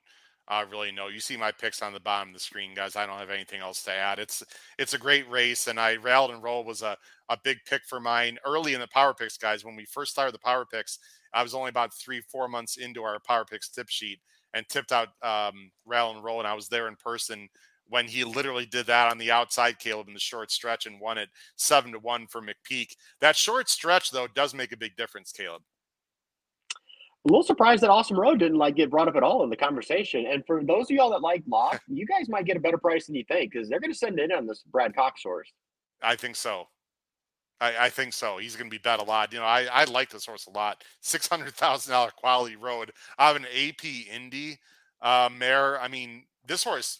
uh, 0.49 0.65
really 0.71 0.91
know. 0.91 1.09
You 1.09 1.21
see 1.21 1.37
my 1.37 1.53
picks 1.53 1.83
on 1.83 1.93
the 1.93 2.01
bottom 2.01 2.29
of 2.29 2.35
the 2.35 2.41
screen, 2.41 2.75
guys. 2.75 2.97
I 2.97 3.07
don't 3.07 3.19
have 3.19 3.31
anything 3.31 3.61
else 3.61 3.83
to 3.85 3.93
add. 3.93 4.19
It's 4.19 4.43
it's 4.79 4.95
a 4.95 4.99
great 4.99 5.29
race, 5.29 5.67
and 5.67 5.79
I 5.79 5.97
Rattle 5.97 6.33
N 6.33 6.41
Roll 6.41 6.65
was 6.65 6.83
a 6.83 6.97
a 7.29 7.37
big 7.43 7.59
pick 7.67 7.83
for 7.89 8.01
mine 8.01 8.39
early 8.47 8.75
in 8.75 8.81
the 8.81 8.89
Power 8.89 9.15
Picks, 9.15 9.37
guys. 9.37 9.65
When 9.65 9.77
we 9.77 9.85
first 9.85 10.13
started 10.13 10.33
the 10.33 10.39
Power 10.39 10.65
Picks, 10.65 10.99
I 11.35 11.43
was 11.43 11.55
only 11.55 11.71
about 11.71 11.95
three 11.95 12.21
four 12.21 12.49
months 12.49 12.77
into 12.77 13.03
our 13.03 13.19
Power 13.21 13.45
Picks 13.45 13.69
tip 13.69 13.89
sheet 13.89 14.21
and 14.55 14.69
tipped 14.69 14.93
out 14.93 15.09
um, 15.23 15.71
Rattle 15.87 16.17
N 16.17 16.23
Roll, 16.23 16.39
and 16.39 16.49
I 16.49 16.55
was 16.55 16.69
there 16.69 16.89
in 16.89 16.97
person 16.97 17.49
when 17.89 18.07
he 18.07 18.25
literally 18.25 18.67
did 18.67 18.87
that 18.87 19.11
on 19.11 19.19
the 19.19 19.31
outside, 19.31 19.79
Caleb, 19.79 20.09
in 20.09 20.15
the 20.15 20.21
short 20.21 20.51
stretch 20.51 20.87
and 20.87 21.01
won 21.01 21.19
it 21.19 21.29
seven 21.57 21.93
to 21.93 21.99
one 21.99 22.27
for 22.27 22.41
McPeek. 22.41 22.95
That 23.21 23.37
short 23.37 23.69
stretch, 23.69 24.11
though, 24.11 24.27
does 24.29 24.55
make 24.55 24.73
a 24.73 24.77
big 24.77 24.97
difference, 24.97 25.31
Caleb. 25.31 25.63
A 27.25 27.29
little 27.29 27.43
surprised 27.45 27.83
that 27.83 27.91
Awesome 27.91 28.19
Road 28.19 28.39
didn't 28.39 28.59
like 28.59 28.75
get 28.75 28.91
brought 28.91 29.09
up 29.09 29.17
at 29.17 29.23
all 29.23 29.45
in 29.45 29.51
the 29.51 29.57
conversation. 29.57 30.27
And 30.27 30.45
for 30.47 30.65
those 30.65 30.87
of 30.87 30.91
y'all 30.91 31.11
that 31.11 31.23
like 31.23 31.43
Lock, 31.47 31.81
you 31.89 32.07
guys 32.07 32.29
might 32.29 32.47
get 32.47 32.57
a 32.57 32.61
better 32.61 32.79
price 32.79 33.07
than 33.07 33.15
you 33.15 33.25
think 33.29 33.53
because 33.53 33.69
they're 33.69 33.79
going 33.79 33.93
to 33.93 33.99
send 33.99 34.19
in 34.19 34.33
on 34.33 34.47
this 34.47 34.63
Brad 34.73 34.95
Cox 34.95 35.23
horse. 35.23 35.53
I 36.03 36.17
think 36.17 36.35
so. 36.35 36.69
I, 37.63 37.87
I, 37.87 37.91
think 37.91 38.13
so. 38.13 38.39
He's 38.39 38.57
going 38.57 38.69
to 38.69 38.75
be 38.75 38.81
bet 38.83 38.99
a 38.99 39.05
lot. 39.05 39.33
You 39.33 39.39
know, 39.39 39.45
I, 39.45 39.67
I 39.73 39.85
like 39.85 40.11
this 40.11 40.27
horse 40.27 40.47
a 40.47 40.51
lot. 40.51 40.83
Six 41.01 41.29
hundred 41.29 41.55
thousand 41.55 41.93
dollar 41.93 42.11
quality 42.11 42.57
road. 42.57 42.91
I 43.19 43.29
have 43.29 43.37
an 43.37 43.47
AP 43.47 43.85
Indy 44.13 44.59
uh, 45.01 45.29
mare. 45.35 45.81
I 45.81 45.89
mean, 45.89 46.25
this 46.47 46.65
horse. 46.65 46.99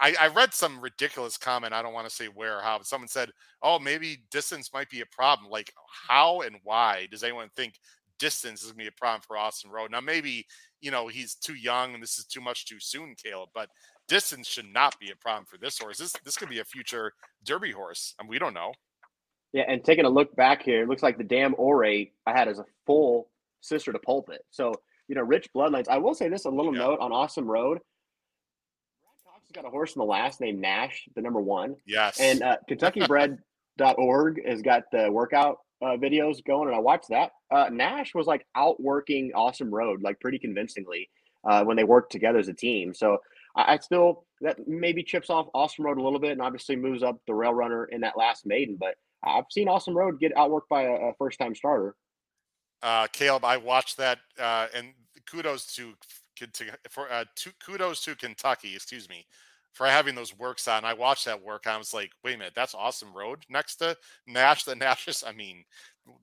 I, 0.00 0.14
I 0.20 0.28
read 0.28 0.54
some 0.54 0.80
ridiculous 0.80 1.36
comment. 1.36 1.72
I 1.72 1.82
don't 1.82 1.94
want 1.94 2.08
to 2.08 2.14
say 2.14 2.26
where 2.26 2.58
or 2.58 2.60
how, 2.60 2.78
but 2.78 2.86
someone 2.86 3.08
said, 3.08 3.30
"Oh, 3.62 3.78
maybe 3.78 4.18
distance 4.30 4.70
might 4.72 4.90
be 4.90 5.00
a 5.00 5.06
problem." 5.06 5.50
Like, 5.50 5.72
how 6.08 6.42
and 6.42 6.56
why 6.62 7.08
does 7.10 7.24
anyone 7.24 7.48
think 7.56 7.80
distance 8.18 8.60
is 8.60 8.66
going 8.66 8.78
to 8.78 8.84
be 8.84 8.88
a 8.88 9.00
problem 9.00 9.22
for 9.26 9.38
Awesome 9.38 9.70
Road? 9.70 9.90
Now, 9.90 10.00
maybe 10.00 10.46
you 10.80 10.90
know 10.90 11.08
he's 11.08 11.34
too 11.34 11.54
young 11.54 11.94
and 11.94 12.02
this 12.02 12.18
is 12.18 12.26
too 12.26 12.42
much 12.42 12.66
too 12.66 12.78
soon, 12.78 13.14
Caleb. 13.16 13.48
But 13.54 13.70
distance 14.08 14.46
should 14.46 14.72
not 14.72 14.98
be 15.00 15.10
a 15.10 15.16
problem 15.16 15.46
for 15.46 15.56
this 15.56 15.78
horse. 15.78 15.98
This 15.98 16.12
this 16.24 16.36
could 16.36 16.50
be 16.50 16.60
a 16.60 16.64
future 16.64 17.12
Derby 17.44 17.72
horse, 17.72 18.14
and 18.20 18.28
we 18.28 18.38
don't 18.38 18.54
know. 18.54 18.72
Yeah, 19.52 19.64
and 19.66 19.82
taking 19.82 20.04
a 20.04 20.10
look 20.10 20.36
back 20.36 20.62
here, 20.62 20.82
it 20.82 20.88
looks 20.88 21.02
like 21.02 21.16
the 21.16 21.24
Dam 21.24 21.54
Orate 21.54 22.12
I 22.26 22.32
had 22.32 22.48
as 22.48 22.58
a 22.58 22.66
full 22.86 23.30
sister 23.60 23.92
to 23.92 23.98
pulpit. 23.98 24.44
So, 24.50 24.74
you 25.08 25.14
know, 25.14 25.22
rich 25.22 25.48
bloodlines. 25.54 25.88
I 25.88 25.98
will 25.98 26.14
say 26.14 26.28
this 26.28 26.44
a 26.44 26.50
little 26.50 26.74
yeah. 26.74 26.82
note 26.82 27.00
on 27.00 27.12
Awesome 27.12 27.46
Road. 27.46 27.78
Brad 29.02 29.14
Cox 29.24 29.44
has 29.46 29.52
got 29.54 29.66
a 29.66 29.70
horse 29.70 29.94
in 29.96 30.00
the 30.00 30.06
last 30.06 30.40
named 30.40 30.60
Nash, 30.60 31.08
the 31.14 31.22
number 31.22 31.40
one. 31.40 31.76
Yes. 31.86 32.20
And 32.20 32.42
uh, 32.42 32.58
KentuckyBred.org 32.70 34.46
has 34.46 34.60
got 34.60 34.84
the 34.92 35.10
workout 35.10 35.58
uh, 35.80 35.96
videos 35.96 36.44
going, 36.44 36.68
and 36.68 36.76
I 36.76 36.80
watched 36.80 37.08
that. 37.08 37.32
Uh, 37.50 37.68
Nash 37.70 38.14
was 38.14 38.26
like 38.26 38.46
outworking 38.54 39.32
Awesome 39.34 39.72
Road, 39.72 40.02
like 40.02 40.20
pretty 40.20 40.38
convincingly 40.38 41.08
uh, 41.48 41.64
when 41.64 41.76
they 41.76 41.84
worked 41.84 42.12
together 42.12 42.38
as 42.38 42.48
a 42.48 42.54
team. 42.54 42.92
So 42.92 43.18
I, 43.56 43.74
I 43.74 43.78
still, 43.78 44.26
that 44.40 44.66
maybe 44.66 45.02
chips 45.02 45.30
off 45.30 45.48
Awesome 45.54 45.86
Road 45.86 45.98
a 45.98 46.02
little 46.02 46.18
bit 46.18 46.32
and 46.32 46.42
obviously 46.42 46.76
moves 46.76 47.02
up 47.02 47.18
the 47.26 47.34
rail 47.34 47.54
runner 47.54 47.86
in 47.86 48.02
that 48.02 48.18
last 48.18 48.44
maiden. 48.44 48.76
But 48.78 48.96
I've 49.22 49.44
seen 49.50 49.68
Awesome 49.68 49.96
Road 49.96 50.20
get 50.20 50.34
outworked 50.34 50.68
by 50.70 50.82
a, 50.82 50.92
a 50.92 51.12
first 51.18 51.38
time 51.38 51.54
starter. 51.54 51.94
Uh, 52.82 53.06
Caleb, 53.12 53.44
I 53.44 53.56
watched 53.56 53.96
that, 53.96 54.18
uh, 54.38 54.68
and 54.74 54.92
kudos 55.26 55.74
to, 55.74 55.94
to 56.36 56.64
for 56.88 57.10
uh, 57.10 57.24
to, 57.36 57.50
kudos 57.64 58.00
to 58.04 58.14
Kentucky, 58.14 58.74
excuse 58.74 59.08
me, 59.08 59.26
for 59.72 59.86
having 59.86 60.14
those 60.14 60.36
works 60.38 60.68
on. 60.68 60.84
I 60.84 60.92
watched 60.92 61.24
that 61.24 61.42
work. 61.42 61.66
I 61.66 61.76
was 61.76 61.92
like, 61.92 62.10
wait 62.22 62.36
a 62.36 62.38
minute, 62.38 62.52
that's 62.54 62.74
Awesome 62.74 63.12
Road 63.12 63.44
next 63.48 63.76
to 63.76 63.96
Nash. 64.26 64.64
The 64.64 64.74
Nash 64.76 65.08
is, 65.08 65.24
I 65.26 65.32
mean, 65.32 65.64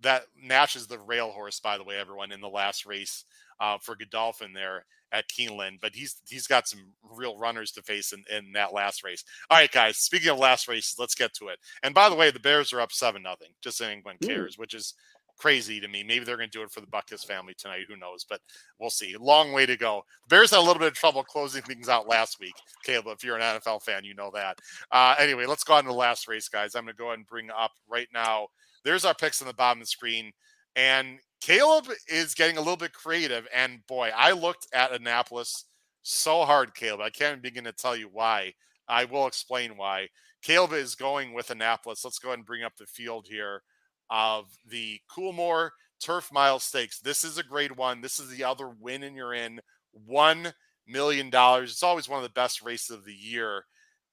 that 0.02 0.24
Nash 0.42 0.76
is 0.76 0.88
the 0.88 1.00
rail 1.00 1.30
horse, 1.30 1.60
by 1.60 1.78
the 1.78 1.84
way, 1.84 1.98
everyone 1.98 2.32
in 2.32 2.42
the 2.42 2.48
last 2.48 2.86
race 2.86 3.26
uh, 3.60 3.78
for 3.82 3.96
Godolphin 3.96 4.54
there 4.54 4.86
at 5.16 5.30
Keeneland, 5.30 5.80
but 5.82 5.96
he's 5.96 6.18
he's 6.28 6.48
got 6.48 6.68
some 6.68 6.92
real 7.04 7.38
runners 7.38 7.72
to 7.72 7.82
face 7.82 8.14
in, 8.14 8.24
in 8.36 8.52
that 8.54 8.74
last 8.74 9.04
race. 9.04 9.24
All 9.50 9.58
right, 9.58 9.72
guys. 9.72 9.98
Speaking 9.98 10.30
of 10.30 10.38
last 10.38 10.68
races, 10.68 10.96
let's 11.00 11.16
get 11.16 11.34
to 11.36 11.48
it. 11.48 11.60
And 11.84 11.96
by 11.96 12.10
the 12.10 12.16
way, 12.16 12.32
the 12.32 12.40
Bears 12.40 12.74
are 12.74 12.82
up 12.82 12.92
seven 12.92 13.24
nothing. 13.24 13.50
Just 13.62 13.78
so 13.78 13.86
anyone 13.86 14.18
cares, 14.22 14.58
which 14.58 14.74
is 14.74 14.94
crazy 15.38 15.80
to 15.80 15.88
me. 15.88 16.04
Maybe 16.04 16.26
they're 16.26 16.38
going 16.38 16.50
to 16.50 16.58
do 16.58 16.64
it 16.64 16.72
for 16.72 16.82
the 16.82 16.88
Butkus 16.88 17.26
family 17.26 17.54
tonight. 17.58 17.86
Who 17.88 17.98
knows? 17.98 18.26
But 18.28 18.40
we'll 18.80 18.90
see. 18.90 19.16
Long 19.20 19.52
way 19.52 19.66
to 19.66 19.78
go. 19.78 20.04
The 20.28 20.36
Bears 20.36 20.52
had 20.52 20.60
a 20.60 20.62
little 20.62 20.80
bit 20.80 20.88
of 20.88 20.94
trouble 20.94 21.24
closing 21.24 21.62
things 21.62 21.90
out 21.90 22.08
last 22.08 22.40
week. 22.40 22.54
Caleb, 22.84 23.08
if 23.08 23.24
you're 23.24 23.38
an 23.38 23.60
NFL 23.60 23.84
fan, 23.84 24.04
you 24.04 24.16
know 24.16 24.32
that. 24.34 24.60
Uh, 24.92 25.16
anyway, 25.20 25.46
let's 25.46 25.64
go 25.64 25.74
on 25.74 25.84
to 25.84 25.90
the 25.90 25.96
last 25.96 26.28
race, 26.28 26.48
guys. 26.48 26.76
I'm 26.76 26.84
going 26.84 26.96
to 26.96 26.98
go 26.98 27.08
ahead 27.08 27.20
and 27.20 27.28
bring 27.28 27.50
up 27.50 27.72
right 27.90 28.08
now. 28.14 28.48
There's 28.84 29.06
our 29.06 29.16
picks 29.16 29.42
on 29.42 29.48
the 29.48 29.54
bottom 29.54 29.80
of 29.80 29.84
the 29.84 29.88
screen. 29.88 30.32
And 30.76 31.20
Caleb 31.42 31.86
is 32.08 32.34
getting 32.34 32.58
a 32.58 32.62
little 32.62 32.78
bit 32.78 32.94
creative. 32.94 33.48
And 33.54 33.86
boy, 33.88 34.12
I 34.16 34.32
looked 34.32 34.68
at 34.74 34.92
Annapolis 34.92 35.66
so 36.04 36.44
hard, 36.44 36.74
Caleb. 36.76 37.02
I 37.02 37.10
can't 37.10 37.42
begin 37.42 37.64
to 37.66 37.72
tell 37.72 37.96
you 37.96 38.10
why. 38.12 38.54
I 38.88 39.06
will 39.06 39.28
explain 39.28 39.78
why. 39.78 40.10
Caleb 40.44 40.74
is 40.74 40.96
going 40.96 41.34
with 41.34 41.50
Annapolis. 41.50 42.04
Let's 42.04 42.20
go 42.20 42.30
ahead 42.30 42.40
and 42.40 42.46
bring 42.46 42.64
up 42.64 42.74
the 42.78 42.86
field 42.86 43.28
here 43.28 43.62
of 44.10 44.46
the 44.68 45.00
Coolmore 45.10 45.72
Turf 46.00 46.32
Mile 46.32 46.60
Stakes. 46.60 47.00
This 47.00 47.24
is 47.24 47.38
a 47.38 47.44
grade 47.44 47.76
one. 47.76 48.02
This 48.02 48.20
is 48.20 48.30
the 48.30 48.44
other 48.44 48.70
win 48.70 49.04
and 49.04 49.16
you're 49.16 49.34
in. 49.34 49.60
One 49.92 50.54
million 50.88 51.30
dollars. 51.30 51.72
It's 51.72 51.84
always 51.84 52.08
one 52.08 52.18
of 52.18 52.24
the 52.24 52.30
best 52.30 52.62
races 52.62 52.92
of 52.92 53.06
the 53.06 53.14
year 53.14 53.66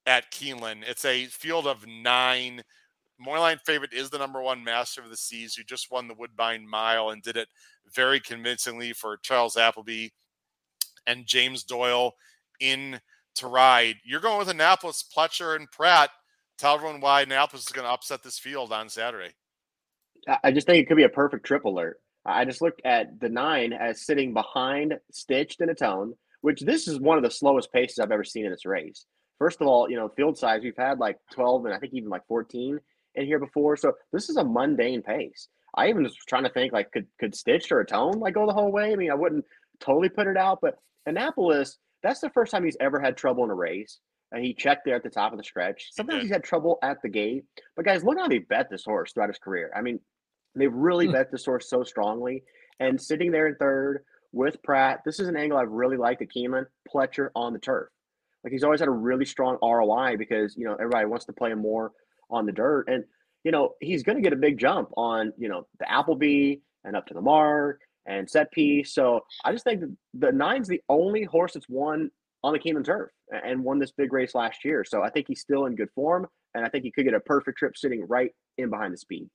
at 0.07 0.31
Keeneland. 0.33 0.85
It's 0.87 1.05
a 1.05 1.27
field 1.27 1.67
of 1.67 1.87
nine 1.87 2.63
Morning 3.19 3.43
line 3.43 3.59
favorite 3.65 3.93
is 3.93 4.11
the 4.11 4.19
number 4.19 4.43
one 4.43 4.65
Master 4.65 5.01
of 5.01 5.11
the 5.11 5.17
Seas, 5.17 5.55
who 5.55 5.63
just 5.63 5.91
won 5.91 6.09
the 6.09 6.15
Woodbine 6.15 6.69
Mile 6.69 7.11
and 7.11 7.23
did 7.23 7.37
it 7.37 7.49
very 7.95 8.19
convincingly 8.19 8.93
for 8.93 9.17
Charles 9.19 9.57
Appleby 9.57 10.09
and 11.07 11.27
James 11.27 11.63
Doyle 11.63 12.13
in 12.61 13.01
to 13.37 13.47
ride. 13.47 13.97
You're 14.05 14.21
going 14.21 14.39
with 14.39 14.49
Annapolis, 14.49 15.05
Pletcher, 15.17 15.57
and 15.57 15.71
Pratt. 15.71 16.11
Tell 16.59 16.75
everyone 16.75 17.01
why 17.01 17.23
Annapolis 17.23 17.67
is 17.67 17.73
going 17.73 17.87
to 17.87 17.93
upset 17.93 18.23
this 18.23 18.39
field 18.39 18.73
on 18.73 18.89
Saturday. 18.89 19.33
I 20.45 20.53
just 20.53 20.67
think 20.67 20.83
it 20.83 20.87
could 20.87 20.97
be 20.97 21.03
a 21.05 21.09
perfect 21.09 21.47
trip 21.47 21.65
alert. 21.65 22.01
I 22.25 22.45
just 22.45 22.63
looked 22.63 22.83
at 22.85 23.19
the 23.21 23.29
nine 23.29 23.73
as 23.73 24.07
sitting 24.07 24.33
behind 24.33 24.95
Stitched 25.11 25.61
in 25.61 25.71
a 25.71 25.75
tone, 25.75 26.15
which 26.43 26.61
this 26.61 26.87
is 26.87 27.01
one 27.01 27.17
of 27.17 27.25
the 27.25 27.31
slowest 27.31 27.73
paces 27.73 27.99
I've 27.99 28.13
ever 28.13 28.25
seen 28.25 28.45
in 28.45 28.53
this 28.53 28.65
race. 28.65 29.07
First 29.39 29.61
of 29.61 29.67
all, 29.67 29.91
you 29.91 29.97
know, 29.97 30.09
field 30.09 30.39
size, 30.39 30.61
we've 30.63 30.77
had 30.77 31.01
like 31.01 31.19
12 31.33 31.65
and 31.65 31.75
I 31.75 31.79
think 31.79 31.95
even 31.95 32.11
like 32.11 32.27
14 32.29 32.79
in 33.15 33.27
here 33.27 33.39
before. 33.39 33.77
So 33.77 33.93
this 34.13 34.29
is 34.29 34.37
a 34.37 34.45
mundane 34.45 35.03
pace. 35.03 35.49
I 35.75 35.89
even 35.89 36.03
was 36.03 36.15
trying 36.29 36.45
to 36.45 36.51
think 36.51 36.73
like 36.73 36.93
could 36.93 37.07
could 37.19 37.35
Stitch 37.35 37.73
or 37.73 37.81
a 37.81 37.87
Tone 37.87 38.19
like 38.19 38.35
go 38.35 38.47
the 38.47 38.53
whole 38.53 38.73
way. 38.73 38.93
I 38.93 38.97
mean, 38.97 39.11
I 39.11 39.15
wouldn't 39.15 39.45
totally 39.81 40.09
put 40.09 40.27
it 40.27 40.37
out, 40.37 40.59
but 40.61 40.77
Annapolis, 41.07 41.79
that's 42.03 42.21
the 42.21 42.31
first 42.31 42.53
time 42.53 42.65
he's 42.65 42.77
ever 42.81 43.01
had 43.01 43.17
trouble 43.17 43.45
in 43.45 43.51
a 43.51 43.55
race. 43.55 43.99
And 44.31 44.43
he 44.43 44.55
checked 44.55 44.87
there 44.87 44.97
at 44.97 45.03
the 45.03 45.11
top 45.11 45.33
of 45.33 45.39
the 45.39 45.45
stretch. 45.45 45.89
Sometimes 45.93 46.23
he's 46.23 46.33
had 46.33 46.43
trouble 46.43 46.79
at 46.83 47.03
the 47.03 47.11
gate. 47.11 47.45
But 47.77 47.85
guys, 47.85 48.03
look 48.03 48.19
how 48.19 48.29
they 48.29 48.39
bet 48.39 48.71
this 48.71 48.85
horse 48.85 49.13
throughout 49.13 49.29
his 49.29 49.39
career. 49.39 49.71
I 49.77 49.83
mean, 49.83 50.01
they 50.55 50.69
really 50.69 51.07
hmm. 51.07 51.13
bet 51.13 51.31
this 51.31 51.45
horse 51.45 51.69
so 51.69 51.83
strongly. 51.83 52.43
And 52.81 53.01
sitting 53.01 53.31
there 53.31 53.47
in 53.47 53.57
third 53.57 54.05
with 54.33 54.63
Pratt, 54.63 55.01
this 55.05 55.21
is 55.21 55.29
an 55.29 55.37
angle 55.37 55.59
I've 55.59 55.71
really 55.71 55.99
liked 55.99 56.23
at 56.23 56.29
Keeneland, 56.35 56.67
Pletcher 56.93 57.29
on 57.35 57.53
the 57.53 57.59
turf. 57.59 57.89
Like 58.43 58.53
he's 58.53 58.65
always 58.65 58.81
had 58.81 58.89
a 58.89 58.93
really 58.93 59.27
strong 59.27 59.59
ROI 59.63 60.17
because, 60.17 60.57
you 60.57 60.65
know, 60.65 60.75
everybody 60.75 61.07
wants 61.07 61.27
to 61.27 61.33
play 61.33 61.51
him 61.51 61.61
more 61.61 61.93
on 62.33 62.47
the 62.47 62.53
dirt. 62.53 62.89
And, 62.89 63.05
you 63.45 63.53
know, 63.53 63.75
he's 63.81 64.03
going 64.03 64.17
to 64.17 64.23
get 64.23 64.33
a 64.33 64.37
big 64.37 64.59
jump 64.59 64.91
on, 64.97 65.33
you 65.39 65.49
know, 65.49 65.67
the 65.79 65.91
Appleby 65.91 66.57
and 66.85 66.97
up 66.97 67.07
to 67.07 67.15
the 67.15 67.21
mark 67.21 67.81
and 68.07 68.29
set 68.29 68.51
piece. 68.51 68.93
So 68.95 69.21
I 69.45 69.53
just 69.53 69.65
think 69.65 69.85
the 70.15 70.33
nine's 70.33 70.67
the 70.67 70.83
only 70.89 71.23
horse 71.23 71.53
that's 71.53 71.69
won 71.69 72.11
on 72.43 72.53
the 72.53 72.59
Keeneland 72.59 72.87
turf 72.87 73.11
and 73.31 73.63
won 73.63 73.79
this 73.79 73.93
big 73.93 74.13
race 74.13 74.35
last 74.35 74.65
year. 74.65 74.85
So 74.85 75.03
I 75.03 75.11
think 75.11 75.29
he's 75.29 75.41
still 75.41 75.67
in 75.67 75.77
good 75.77 75.91
form. 75.95 76.27
And 76.55 76.65
I 76.65 76.69
think 76.69 76.85
he 76.85 76.91
could 76.91 77.05
get 77.05 77.15
a 77.15 77.21
perfect 77.21 77.59
trip 77.59 77.77
sitting 77.77 78.07
right 78.09 78.33
in 78.59 78.69
behind 78.69 78.93
the 78.93 78.99
speed. 78.99 79.31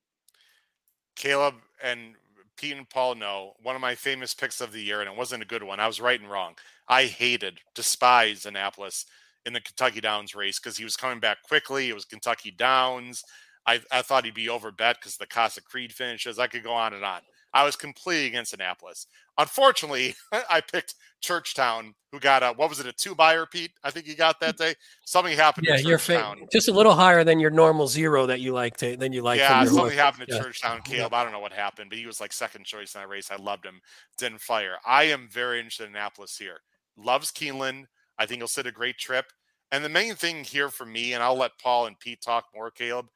Caleb 1.15 1.55
and 1.81 2.15
Pete 2.57 2.75
and 2.75 2.89
Paul 2.89 3.15
know 3.15 3.53
one 3.61 3.75
of 3.75 3.81
my 3.81 3.95
famous 3.95 4.33
picks 4.33 4.61
of 4.61 4.71
the 4.71 4.81
year, 4.81 4.99
and 4.99 5.09
it 5.09 5.17
wasn't 5.17 5.43
a 5.43 5.47
good 5.47 5.63
one. 5.63 5.79
I 5.79 5.87
was 5.87 6.01
right 6.01 6.19
and 6.19 6.29
wrong. 6.29 6.55
I 6.87 7.05
hated, 7.05 7.59
despised 7.73 8.45
Annapolis 8.45 9.05
in 9.47 9.53
the 9.53 9.61
Kentucky 9.61 10.01
Downs 10.01 10.35
race 10.35 10.59
because 10.59 10.77
he 10.77 10.83
was 10.83 10.97
coming 10.97 11.19
back 11.19 11.41
quickly. 11.41 11.89
It 11.89 11.95
was 11.95 12.05
Kentucky 12.05 12.51
Downs. 12.51 13.23
I, 13.65 13.81
I 13.91 14.01
thought 14.01 14.25
he'd 14.25 14.33
be 14.33 14.49
over 14.49 14.71
bet 14.71 14.97
because 14.99 15.17
the 15.17 15.25
Casa 15.25 15.61
Creed 15.61 15.91
finishes. 15.91 16.37
I 16.37 16.47
could 16.47 16.63
go 16.63 16.73
on 16.73 16.93
and 16.93 17.03
on. 17.03 17.21
I 17.53 17.63
was 17.63 17.75
completely 17.75 18.27
against 18.27 18.53
Annapolis. 18.53 19.07
Unfortunately, 19.37 20.15
I 20.49 20.61
picked 20.61 20.95
Churchtown, 21.21 21.93
who 22.11 22.19
got 22.19 22.43
a 22.43 22.49
what 22.49 22.69
was 22.69 22.79
it 22.79 22.85
a 22.85 22.91
two 22.91 23.15
Beyer 23.15 23.45
Pete? 23.45 23.71
I 23.83 23.89
think 23.89 24.05
he 24.05 24.15
got 24.15 24.39
that 24.41 24.57
day. 24.57 24.75
Something 25.05 25.35
happened. 25.35 25.67
Yeah, 25.67 25.97
fa- 25.97 26.35
just 26.51 26.67
a 26.67 26.71
little 26.71 26.93
higher 26.93 27.23
than 27.23 27.39
your 27.39 27.49
normal 27.49 27.87
zero 27.87 28.25
that 28.27 28.41
you 28.41 28.53
like 28.53 28.77
to 28.77 28.95
than 28.97 29.13
you 29.13 29.21
like. 29.21 29.39
Yeah, 29.39 29.63
something 29.65 29.97
happened 29.97 30.27
to 30.29 30.35
yeah. 30.35 30.41
Churchtown. 30.41 30.83
Caleb, 30.83 31.13
I 31.13 31.23
don't 31.23 31.31
know 31.31 31.39
what 31.39 31.53
happened, 31.53 31.89
but 31.89 31.97
he 31.97 32.05
was 32.05 32.21
like 32.21 32.33
second 32.33 32.65
choice 32.65 32.95
in 32.95 33.01
that 33.01 33.09
race. 33.09 33.31
I 33.31 33.37
loved 33.37 33.65
him. 33.65 33.79
Didn't 34.17 34.41
fire. 34.41 34.75
I 34.85 35.05
am 35.05 35.27
very 35.31 35.59
interested 35.59 35.85
in 35.85 35.95
Annapolis 35.95 36.37
here. 36.37 36.59
Loves 36.97 37.31
Keeneland. 37.31 37.85
I 38.19 38.25
think 38.25 38.39
he'll 38.39 38.47
sit 38.47 38.67
a 38.67 38.71
great 38.71 38.97
trip. 38.97 39.25
And 39.71 39.83
the 39.83 39.89
main 39.89 40.15
thing 40.15 40.43
here 40.43 40.69
for 40.69 40.85
me, 40.85 41.13
and 41.13 41.21
I'll 41.21 41.35
let 41.35 41.59
Paul 41.61 41.87
and 41.87 41.99
Pete 41.99 42.21
talk 42.21 42.45
more, 42.55 42.71
Caleb, 42.71 43.07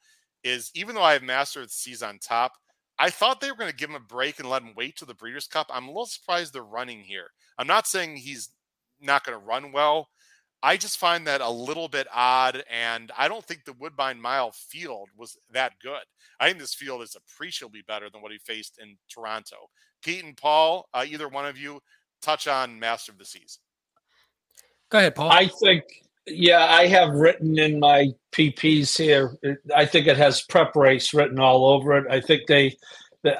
is 0.43 0.71
even 0.75 0.95
though 0.95 1.03
I 1.03 1.13
have 1.13 1.23
Master 1.23 1.61
of 1.61 1.67
the 1.67 1.73
Seas 1.73 2.03
on 2.03 2.19
top, 2.19 2.53
I 2.99 3.09
thought 3.09 3.41
they 3.41 3.49
were 3.49 3.57
going 3.57 3.71
to 3.71 3.75
give 3.75 3.89
him 3.89 3.95
a 3.95 3.99
break 3.99 4.39
and 4.39 4.49
let 4.49 4.61
him 4.61 4.73
wait 4.75 4.97
to 4.97 5.05
the 5.05 5.13
Breeders' 5.13 5.47
Cup. 5.47 5.67
I'm 5.69 5.85
a 5.85 5.91
little 5.91 6.05
surprised 6.05 6.53
they're 6.53 6.63
running 6.63 6.99
here. 6.99 7.27
I'm 7.57 7.67
not 7.67 7.87
saying 7.87 8.17
he's 8.17 8.49
not 8.99 9.23
going 9.23 9.39
to 9.39 9.45
run 9.45 9.71
well. 9.71 10.09
I 10.63 10.77
just 10.77 10.99
find 10.99 11.25
that 11.25 11.41
a 11.41 11.49
little 11.49 11.87
bit 11.87 12.05
odd, 12.13 12.63
and 12.69 13.11
I 13.17 13.27
don't 13.27 13.43
think 13.43 13.65
the 13.65 13.73
Woodbine 13.73 14.21
Mile 14.21 14.51
field 14.51 15.09
was 15.17 15.35
that 15.51 15.73
good. 15.81 16.03
I 16.39 16.47
think 16.47 16.59
this 16.59 16.75
field 16.75 17.01
is 17.01 17.15
appreciably 17.15 17.81
better 17.87 18.09
than 18.11 18.21
what 18.21 18.31
he 18.31 18.37
faced 18.37 18.77
in 18.79 18.97
Toronto. 19.09 19.55
Pete 20.03 20.23
and 20.23 20.37
Paul, 20.37 20.87
uh, 20.93 21.05
either 21.07 21.27
one 21.27 21.47
of 21.47 21.57
you, 21.57 21.81
touch 22.21 22.47
on 22.47 22.79
Master 22.79 23.11
of 23.11 23.17
the 23.17 23.25
Seas. 23.25 23.57
Go 24.89 24.99
ahead, 24.99 25.15
Paul. 25.15 25.31
I 25.31 25.47
think, 25.47 25.83
yeah, 26.33 26.65
I 26.65 26.87
have 26.87 27.13
written 27.13 27.57
in 27.59 27.79
my 27.79 28.09
PPs 28.31 28.97
here. 28.97 29.37
I 29.75 29.85
think 29.85 30.07
it 30.07 30.17
has 30.17 30.43
prep 30.43 30.75
race 30.75 31.13
written 31.13 31.39
all 31.39 31.65
over 31.65 31.97
it. 31.97 32.05
I 32.09 32.21
think 32.21 32.47
they, 32.47 32.75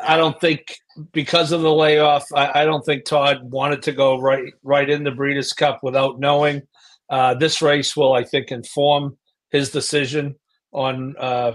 I 0.04 0.18
don't 0.18 0.40
think 0.40 0.76
because 1.12 1.52
of 1.52 1.62
the 1.62 1.74
layoff, 1.74 2.26
I, 2.34 2.62
I 2.62 2.66
don't 2.66 2.86
think 2.86 3.06
Todd 3.06 3.40
wanted 3.44 3.82
to 3.84 3.92
go 3.92 4.20
right 4.20 4.54
right 4.64 4.90
in 4.90 5.04
the 5.04 5.12
Breeders' 5.12 5.54
Cup 5.54 5.80
without 5.82 6.20
knowing. 6.20 6.62
Uh, 7.10 7.34
this 7.34 7.62
race 7.62 7.96
will, 7.96 8.14
I 8.14 8.24
think, 8.24 8.52
inform 8.52 9.18
his 9.50 9.72
decision 9.72 10.36
on 10.72 11.16
uh, 11.20 11.54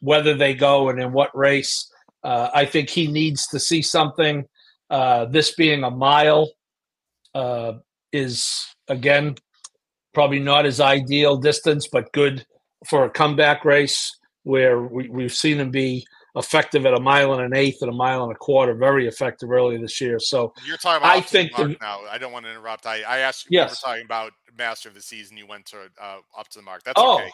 whether 0.00 0.34
they 0.34 0.54
go 0.54 0.88
and 0.88 1.00
in 1.00 1.12
what 1.12 1.36
race. 1.36 1.90
Uh, 2.24 2.48
I 2.52 2.64
think 2.64 2.90
he 2.90 3.06
needs 3.06 3.46
to 3.48 3.60
see 3.60 3.82
something. 3.82 4.44
Uh, 4.90 5.26
this 5.26 5.54
being 5.54 5.84
a 5.84 5.90
mile 5.90 6.50
uh, 7.34 7.74
is 8.12 8.66
again 8.88 9.36
probably 10.18 10.40
not 10.40 10.66
as 10.66 10.80
ideal 10.80 11.36
distance, 11.36 11.86
but 11.86 12.10
good 12.12 12.44
for 12.88 13.04
a 13.04 13.08
comeback 13.10 13.64
race 13.64 14.18
where 14.42 14.82
we, 14.82 15.08
we've 15.08 15.32
seen 15.32 15.60
him 15.60 15.70
be 15.70 16.04
effective 16.34 16.84
at 16.86 16.92
a 16.92 16.98
mile 16.98 17.34
and 17.34 17.42
an 17.42 17.54
eighth 17.54 17.82
and 17.82 17.88
a 17.88 17.94
mile 17.94 18.24
and 18.24 18.32
a 18.32 18.34
quarter, 18.34 18.74
very 18.74 19.06
effective 19.06 19.48
earlier 19.48 19.78
this 19.78 20.00
year. 20.00 20.18
So 20.18 20.52
you're 20.66 20.76
talking 20.76 21.04
about 21.04 21.16
I 21.16 21.20
think 21.20 21.54
the, 21.54 21.76
now. 21.80 22.00
I 22.10 22.18
don't 22.18 22.32
want 22.32 22.46
to 22.46 22.50
interrupt. 22.50 22.84
I, 22.84 23.02
I 23.02 23.18
asked 23.18 23.46
you, 23.48 23.60
yes. 23.60 23.80
you 23.84 23.88
were 23.88 23.92
talking 23.92 24.06
about 24.06 24.32
master 24.58 24.88
of 24.88 24.96
the 24.96 25.02
season. 25.02 25.36
You 25.36 25.46
went 25.46 25.66
to 25.66 25.82
uh, 26.02 26.16
up 26.36 26.48
to 26.48 26.58
the 26.58 26.64
mark. 26.64 26.82
That's 26.82 27.00
oh. 27.00 27.20
okay. 27.20 27.30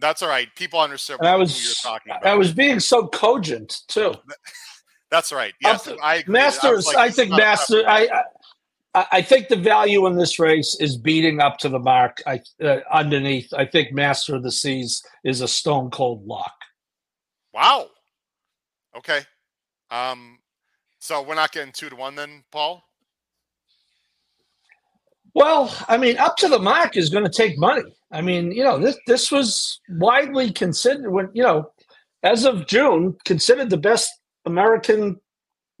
That's 0.00 0.20
all 0.20 0.28
right. 0.28 0.48
People 0.56 0.80
understand 0.80 1.20
what 1.20 1.28
I 1.28 1.36
was, 1.36 1.80
talking 1.84 2.10
about. 2.10 2.26
I 2.26 2.34
was 2.34 2.52
being 2.52 2.80
so 2.80 3.06
cogent 3.06 3.82
too. 3.86 4.12
That's 5.12 5.32
right. 5.32 5.54
Yes, 5.62 5.84
to, 5.84 5.96
I 6.02 6.24
Masters. 6.26 6.88
I, 6.88 6.90
like, 6.90 6.96
I 6.96 7.10
think 7.12 7.30
Master. 7.30 7.88
I, 7.88 8.08
I, 8.12 8.22
I 8.94 9.22
think 9.22 9.48
the 9.48 9.56
value 9.56 10.06
in 10.06 10.16
this 10.16 10.38
race 10.38 10.76
is 10.78 10.96
beating 10.96 11.40
up 11.40 11.58
to 11.58 11.68
the 11.68 11.80
mark. 11.80 12.22
I 12.26 12.40
uh, 12.62 12.78
underneath. 12.92 13.52
I 13.52 13.66
think 13.66 13.92
Master 13.92 14.36
of 14.36 14.44
the 14.44 14.52
Seas 14.52 15.02
is 15.24 15.40
a 15.40 15.48
stone 15.48 15.90
cold 15.90 16.24
lock. 16.26 16.54
Wow. 17.52 17.88
Okay. 18.96 19.22
Um, 19.90 20.38
so 21.00 21.22
we're 21.22 21.34
not 21.34 21.52
getting 21.52 21.72
two 21.72 21.90
to 21.90 21.96
one 21.96 22.14
then, 22.14 22.44
Paul? 22.52 22.82
Well, 25.34 25.74
I 25.88 25.96
mean, 25.96 26.16
up 26.18 26.36
to 26.38 26.48
the 26.48 26.60
mark 26.60 26.96
is 26.96 27.10
going 27.10 27.24
to 27.24 27.30
take 27.30 27.58
money. 27.58 27.92
I 28.12 28.20
mean, 28.20 28.52
you 28.52 28.62
know, 28.62 28.78
this 28.78 28.96
this 29.08 29.32
was 29.32 29.80
widely 29.88 30.52
considered 30.52 31.10
when 31.10 31.30
you 31.34 31.42
know, 31.42 31.72
as 32.22 32.44
of 32.44 32.68
June, 32.68 33.16
considered 33.24 33.70
the 33.70 33.76
best 33.76 34.10
American 34.46 35.20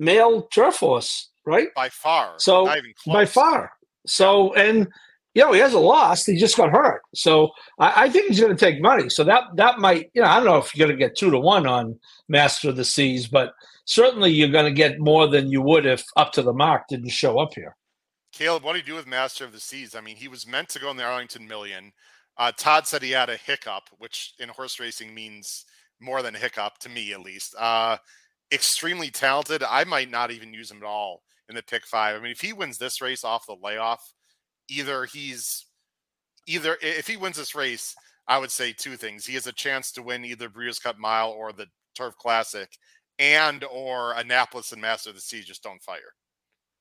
male 0.00 0.42
turf 0.48 0.78
horse, 0.78 1.30
right? 1.46 1.68
By 1.74 1.88
far. 1.88 2.34
So 2.38 2.72
by 3.06 3.26
far. 3.26 3.72
So 4.06 4.54
and 4.54 4.88
you 5.34 5.42
know, 5.42 5.52
he 5.52 5.58
hasn't 5.58 5.82
lost. 5.82 6.26
He 6.26 6.36
just 6.36 6.56
got 6.56 6.70
hurt. 6.70 7.02
So 7.14 7.50
I, 7.78 8.04
I 8.04 8.08
think 8.08 8.28
he's 8.28 8.40
going 8.40 8.56
to 8.56 8.64
take 8.64 8.80
money. 8.80 9.08
So 9.08 9.24
that 9.24 9.44
that 9.56 9.78
might, 9.78 10.10
you 10.14 10.22
know, 10.22 10.28
I 10.28 10.36
don't 10.36 10.46
know 10.46 10.58
if 10.58 10.74
you're 10.74 10.86
going 10.86 10.96
to 10.96 11.04
get 11.04 11.16
two 11.16 11.30
to 11.30 11.38
one 11.38 11.66
on 11.66 11.98
Master 12.28 12.68
of 12.68 12.76
the 12.76 12.84
Seas, 12.84 13.26
but 13.26 13.52
certainly 13.84 14.30
you're 14.30 14.48
going 14.48 14.72
to 14.72 14.72
get 14.72 15.00
more 15.00 15.26
than 15.26 15.50
you 15.50 15.60
would 15.60 15.86
if 15.86 16.04
up 16.16 16.32
to 16.32 16.42
the 16.42 16.52
mark 16.52 16.84
didn't 16.88 17.10
show 17.10 17.38
up 17.40 17.54
here. 17.54 17.76
Caleb, 18.32 18.64
what 18.64 18.72
do 18.72 18.78
you 18.78 18.84
do 18.84 18.94
with 18.94 19.06
Master 19.06 19.44
of 19.44 19.52
the 19.52 19.60
Seas? 19.60 19.94
I 19.94 20.00
mean, 20.00 20.16
he 20.16 20.28
was 20.28 20.46
meant 20.46 20.68
to 20.70 20.80
go 20.80 20.90
in 20.90 20.96
the 20.96 21.04
Arlington 21.04 21.46
Million. 21.46 21.92
Uh, 22.36 22.52
Todd 22.56 22.86
said 22.86 23.02
he 23.02 23.12
had 23.12 23.30
a 23.30 23.36
hiccup, 23.36 23.84
which 23.98 24.34
in 24.38 24.48
horse 24.48 24.80
racing 24.80 25.14
means 25.14 25.64
more 26.00 26.22
than 26.22 26.34
a 26.34 26.38
hiccup 26.38 26.78
to 26.78 26.88
me, 26.88 27.12
at 27.12 27.20
least. 27.20 27.54
Uh, 27.56 27.96
extremely 28.52 29.10
talented. 29.10 29.62
I 29.62 29.84
might 29.84 30.10
not 30.10 30.30
even 30.30 30.52
use 30.52 30.70
him 30.70 30.78
at 30.78 30.84
all 30.84 31.22
in 31.48 31.54
the 31.54 31.62
pick 31.62 31.86
five. 31.86 32.16
I 32.16 32.20
mean, 32.20 32.32
if 32.32 32.40
he 32.40 32.52
wins 32.52 32.78
this 32.78 33.00
race 33.00 33.24
off 33.24 33.46
the 33.46 33.56
layoff, 33.62 34.12
either 34.68 35.04
he's 35.04 35.66
either 36.46 36.76
if 36.80 37.06
he 37.06 37.16
wins 37.16 37.36
this 37.36 37.54
race, 37.54 37.94
I 38.26 38.38
would 38.38 38.50
say 38.50 38.72
two 38.72 38.96
things. 38.96 39.26
He 39.26 39.34
has 39.34 39.46
a 39.46 39.52
chance 39.52 39.92
to 39.92 40.02
win 40.02 40.24
either 40.24 40.48
Breeders' 40.48 40.78
Cup 40.78 40.98
Mile 40.98 41.30
or 41.30 41.52
the 41.52 41.66
Turf 41.94 42.16
Classic, 42.16 42.68
and 43.18 43.64
or 43.64 44.12
Annapolis 44.14 44.72
and 44.72 44.82
Master 44.82 45.10
of 45.10 45.16
the 45.16 45.22
Sea 45.22 45.42
just 45.42 45.62
don't 45.62 45.82
fire. 45.82 46.14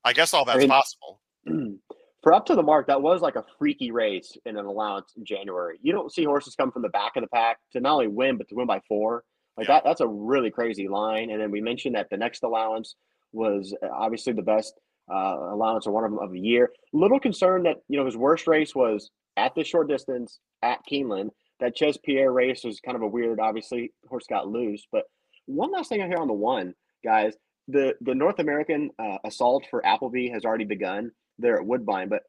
I 0.03 0.13
guess 0.13 0.33
all 0.33 0.45
that's 0.45 0.57
I 0.57 0.59
mean, 0.59 0.69
possible. 0.69 1.21
For 2.23 2.33
up 2.33 2.45
to 2.45 2.55
the 2.55 2.63
mark, 2.63 2.87
that 2.87 3.01
was 3.01 3.21
like 3.21 3.35
a 3.35 3.43
freaky 3.59 3.91
race 3.91 4.37
in 4.45 4.55
an 4.55 4.65
allowance 4.65 5.11
in 5.17 5.25
January. 5.25 5.77
You 5.81 5.91
don't 5.91 6.11
see 6.11 6.23
horses 6.23 6.55
come 6.55 6.71
from 6.71 6.81
the 6.81 6.89
back 6.89 7.17
of 7.17 7.21
the 7.21 7.27
pack 7.27 7.57
to 7.73 7.81
not 7.81 7.95
only 7.95 8.07
win, 8.07 8.37
but 8.37 8.47
to 8.47 8.55
win 8.55 8.65
by 8.65 8.79
four. 8.87 9.25
Like 9.57 9.67
yeah. 9.67 9.75
that, 9.75 9.83
that's 9.83 9.99
a 9.99 10.07
really 10.07 10.49
crazy 10.49 10.87
line. 10.87 11.31
And 11.31 11.41
then 11.41 11.51
we 11.51 11.59
mentioned 11.59 11.95
that 11.95 12.09
the 12.09 12.15
next 12.15 12.43
allowance 12.43 12.95
was 13.33 13.75
uh, 13.83 13.87
obviously 13.91 14.33
the 14.33 14.41
best 14.41 14.73
uh, 15.11 15.37
allowance 15.51 15.85
or 15.87 15.91
one 15.91 16.05
of 16.05 16.11
them 16.11 16.19
of 16.19 16.31
the 16.31 16.39
year. 16.39 16.71
Little 16.93 17.19
concerned 17.19 17.65
that 17.65 17.77
you 17.89 17.97
know 17.97 18.05
his 18.05 18.17
worst 18.17 18.47
race 18.47 18.73
was 18.73 19.09
at 19.37 19.53
the 19.55 19.63
short 19.63 19.89
distance 19.89 20.39
at 20.61 20.79
Keeneland. 20.89 21.29
That 21.59 21.75
Ches 21.75 21.97
Pierre 21.97 22.31
race 22.31 22.63
was 22.63 22.79
kind 22.79 22.95
of 22.95 23.01
a 23.01 23.07
weird. 23.07 23.39
Obviously, 23.39 23.91
horse 24.09 24.25
got 24.29 24.47
loose. 24.47 24.85
But 24.91 25.03
one 25.45 25.71
last 25.71 25.89
thing 25.89 26.01
I 26.01 26.07
hear 26.07 26.17
on 26.17 26.27
the 26.27 26.33
one, 26.33 26.73
guys. 27.03 27.33
The 27.67 27.95
the 28.01 28.15
North 28.15 28.39
American 28.39 28.89
uh, 28.99 29.17
assault 29.23 29.65
for 29.69 29.85
Appleby 29.85 30.29
has 30.29 30.45
already 30.45 30.65
begun 30.65 31.11
there 31.39 31.57
at 31.57 31.65
Woodbine. 31.65 32.09
But 32.09 32.23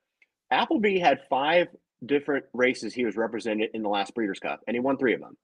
Appleby 0.50 0.98
had 0.98 1.22
five 1.28 1.68
different 2.04 2.44
races 2.52 2.94
he 2.94 3.04
was 3.04 3.16
represented 3.16 3.70
in 3.74 3.82
the 3.82 3.88
last 3.88 4.14
Breeders' 4.14 4.38
Cup, 4.38 4.60
and 4.66 4.74
he 4.74 4.80
won 4.80 4.96
three 4.96 5.14
of 5.14 5.20
them. 5.20 5.36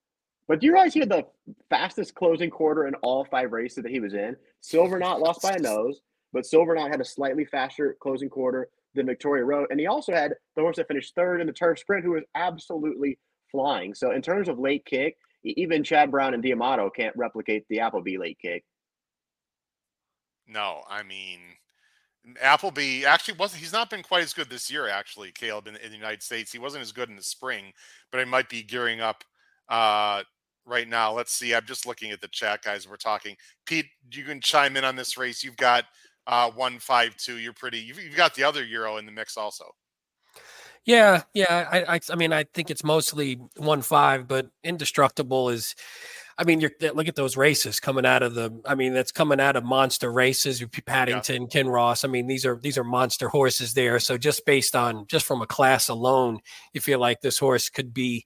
But 0.50 0.58
do 0.58 0.66
you 0.66 0.72
realize 0.72 0.94
he 0.94 0.98
had 0.98 1.08
the 1.08 1.26
fastest 1.68 2.16
closing 2.16 2.50
quarter 2.50 2.88
in 2.88 2.96
all 3.02 3.24
five 3.24 3.52
races 3.52 3.84
that 3.84 3.92
he 3.92 4.00
was 4.00 4.14
in? 4.14 4.34
Silver 4.60 4.98
Knot 4.98 5.20
lost 5.20 5.42
by 5.42 5.52
a 5.52 5.60
nose. 5.60 6.00
But 6.32 6.44
Silver 6.44 6.74
Knot 6.74 6.90
had 6.90 7.00
a 7.00 7.04
slightly 7.04 7.44
faster 7.44 7.96
closing 8.02 8.28
quarter 8.28 8.68
than 8.96 9.06
Victoria 9.06 9.44
Road. 9.44 9.68
And 9.70 9.78
he 9.78 9.86
also 9.86 10.12
had 10.12 10.34
the 10.56 10.62
horse 10.62 10.78
that 10.78 10.88
finished 10.88 11.14
third 11.14 11.40
in 11.40 11.46
the 11.46 11.52
turf 11.52 11.78
sprint, 11.78 12.04
who 12.04 12.14
was 12.14 12.24
absolutely 12.34 13.16
flying. 13.52 13.94
So 13.94 14.10
in 14.10 14.22
terms 14.22 14.48
of 14.48 14.58
late 14.58 14.84
kick, 14.84 15.18
even 15.44 15.84
Chad 15.84 16.10
Brown 16.10 16.34
and 16.34 16.42
D'Amato 16.42 16.90
can't 16.90 17.16
replicate 17.16 17.64
the 17.68 17.78
Appleby 17.78 18.18
late 18.18 18.40
kick. 18.42 18.64
No, 20.48 20.82
I 20.90 21.04
mean 21.04 21.38
Appleby 22.42 23.04
actually 23.04 23.38
wasn't 23.38 23.60
he's 23.60 23.72
not 23.72 23.88
been 23.88 24.02
quite 24.02 24.24
as 24.24 24.32
good 24.32 24.50
this 24.50 24.68
year, 24.68 24.88
actually, 24.88 25.30
Caleb, 25.30 25.68
in, 25.68 25.76
in 25.76 25.92
the 25.92 25.96
United 25.96 26.24
States. 26.24 26.50
He 26.50 26.58
wasn't 26.58 26.82
as 26.82 26.90
good 26.90 27.08
in 27.08 27.14
the 27.14 27.22
spring, 27.22 27.72
but 28.10 28.18
he 28.18 28.24
might 28.24 28.48
be 28.48 28.64
gearing 28.64 29.00
up 29.00 29.22
uh 29.68 30.24
right 30.70 30.88
now. 30.88 31.12
Let's 31.12 31.32
see. 31.32 31.54
I'm 31.54 31.66
just 31.66 31.86
looking 31.86 32.12
at 32.12 32.20
the 32.20 32.28
chat, 32.28 32.62
guys. 32.62 32.88
We're 32.88 32.96
talking. 32.96 33.36
Pete, 33.66 33.86
you 34.12 34.24
can 34.24 34.40
chime 34.40 34.76
in 34.76 34.84
on 34.84 34.96
this 34.96 35.18
race. 35.18 35.44
You've 35.44 35.56
got 35.56 35.84
uh, 36.26 36.50
one 36.50 36.78
five 36.78 37.16
two. 37.16 37.38
You're 37.38 37.52
pretty. 37.52 37.78
You've, 37.78 38.02
you've 38.02 38.16
got 38.16 38.34
the 38.34 38.44
other 38.44 38.64
euro 38.64 38.96
in 38.96 39.06
the 39.06 39.12
mix 39.12 39.36
also. 39.36 39.64
Yeah, 40.86 41.22
yeah. 41.34 41.68
I, 41.70 41.96
I, 41.96 42.00
I 42.10 42.14
mean, 42.16 42.32
I 42.32 42.44
think 42.54 42.70
it's 42.70 42.84
mostly 42.84 43.38
one 43.56 43.82
five, 43.82 44.26
but 44.26 44.48
indestructible 44.64 45.50
is. 45.50 45.74
I 46.38 46.44
mean, 46.44 46.58
you're 46.60 46.70
look 46.94 47.06
at 47.06 47.16
those 47.16 47.36
races 47.36 47.80
coming 47.80 48.06
out 48.06 48.22
of 48.22 48.34
the. 48.34 48.62
I 48.64 48.74
mean, 48.74 48.94
that's 48.94 49.12
coming 49.12 49.40
out 49.40 49.56
of 49.56 49.64
monster 49.64 50.10
races. 50.10 50.64
Paddington, 50.86 51.42
yeah. 51.42 51.48
Kinross. 51.48 52.02
I 52.02 52.08
mean, 52.08 52.26
these 52.26 52.46
are 52.46 52.58
these 52.62 52.78
are 52.78 52.84
monster 52.84 53.28
horses 53.28 53.74
there. 53.74 53.98
So 53.98 54.16
just 54.16 54.46
based 54.46 54.74
on 54.74 55.06
just 55.06 55.26
from 55.26 55.42
a 55.42 55.46
class 55.46 55.90
alone, 55.90 56.40
you 56.72 56.80
feel 56.80 56.98
like 56.98 57.20
this 57.20 57.38
horse 57.38 57.68
could 57.68 57.92
be 57.92 58.24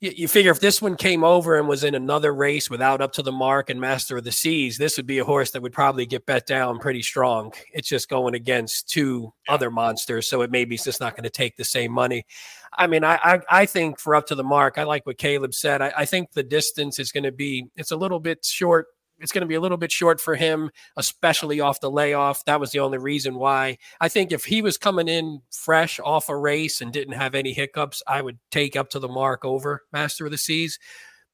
you, 0.00 0.12
you 0.14 0.28
figure 0.28 0.50
if 0.50 0.60
this 0.60 0.82
one 0.82 0.96
came 0.96 1.24
over 1.24 1.56
and 1.56 1.68
was 1.68 1.84
in 1.84 1.94
another 1.94 2.34
race 2.34 2.68
without 2.68 3.00
up 3.00 3.12
to 3.12 3.22
the 3.22 3.32
mark 3.32 3.70
and 3.70 3.80
master 3.80 4.18
of 4.18 4.24
the 4.24 4.32
seas, 4.32 4.76
this 4.76 4.96
would 4.96 5.06
be 5.06 5.18
a 5.18 5.24
horse 5.24 5.50
that 5.52 5.62
would 5.62 5.72
probably 5.72 6.04
get 6.04 6.26
bet 6.26 6.46
down 6.46 6.78
pretty 6.78 7.02
strong. 7.02 7.52
It's 7.72 7.88
just 7.88 8.08
going 8.08 8.34
against 8.34 8.88
two 8.88 9.32
other 9.48 9.70
monsters, 9.70 10.28
so 10.28 10.42
it 10.42 10.50
maybe 10.50 10.74
it's 10.74 10.84
just 10.84 11.00
not 11.00 11.16
going 11.16 11.24
to 11.24 11.30
take 11.30 11.56
the 11.56 11.64
same 11.64 11.92
money. 11.92 12.26
I 12.76 12.86
mean, 12.86 13.04
I, 13.04 13.18
I, 13.22 13.40
I 13.62 13.66
think 13.66 13.98
for 13.98 14.14
up 14.14 14.26
to 14.26 14.34
the 14.34 14.44
mark, 14.44 14.76
I 14.76 14.84
like 14.84 15.06
what 15.06 15.16
Caleb 15.16 15.54
said. 15.54 15.80
I, 15.80 15.92
I 15.96 16.04
think 16.04 16.32
the 16.32 16.42
distance 16.42 16.98
is 16.98 17.10
going 17.10 17.24
to 17.24 17.32
be 17.32 17.66
it's 17.76 17.90
a 17.90 17.96
little 17.96 18.20
bit 18.20 18.44
short 18.44 18.88
it's 19.18 19.32
going 19.32 19.42
to 19.42 19.48
be 19.48 19.54
a 19.54 19.60
little 19.60 19.78
bit 19.78 19.92
short 19.92 20.20
for 20.20 20.34
him, 20.34 20.70
especially 20.96 21.60
off 21.60 21.80
the 21.80 21.90
layoff. 21.90 22.44
That 22.44 22.60
was 22.60 22.72
the 22.72 22.80
only 22.80 22.98
reason 22.98 23.36
why. 23.36 23.78
I 24.00 24.08
think 24.08 24.32
if 24.32 24.44
he 24.44 24.62
was 24.62 24.78
coming 24.78 25.08
in 25.08 25.40
fresh 25.50 25.98
off 26.00 26.28
a 26.28 26.36
race 26.36 26.80
and 26.80 26.92
didn't 26.92 27.14
have 27.14 27.34
any 27.34 27.52
hiccups, 27.52 28.02
I 28.06 28.22
would 28.22 28.38
take 28.50 28.76
up 28.76 28.90
to 28.90 28.98
the 28.98 29.08
mark 29.08 29.44
over 29.44 29.82
Master 29.92 30.26
of 30.26 30.32
the 30.32 30.38
Seas. 30.38 30.78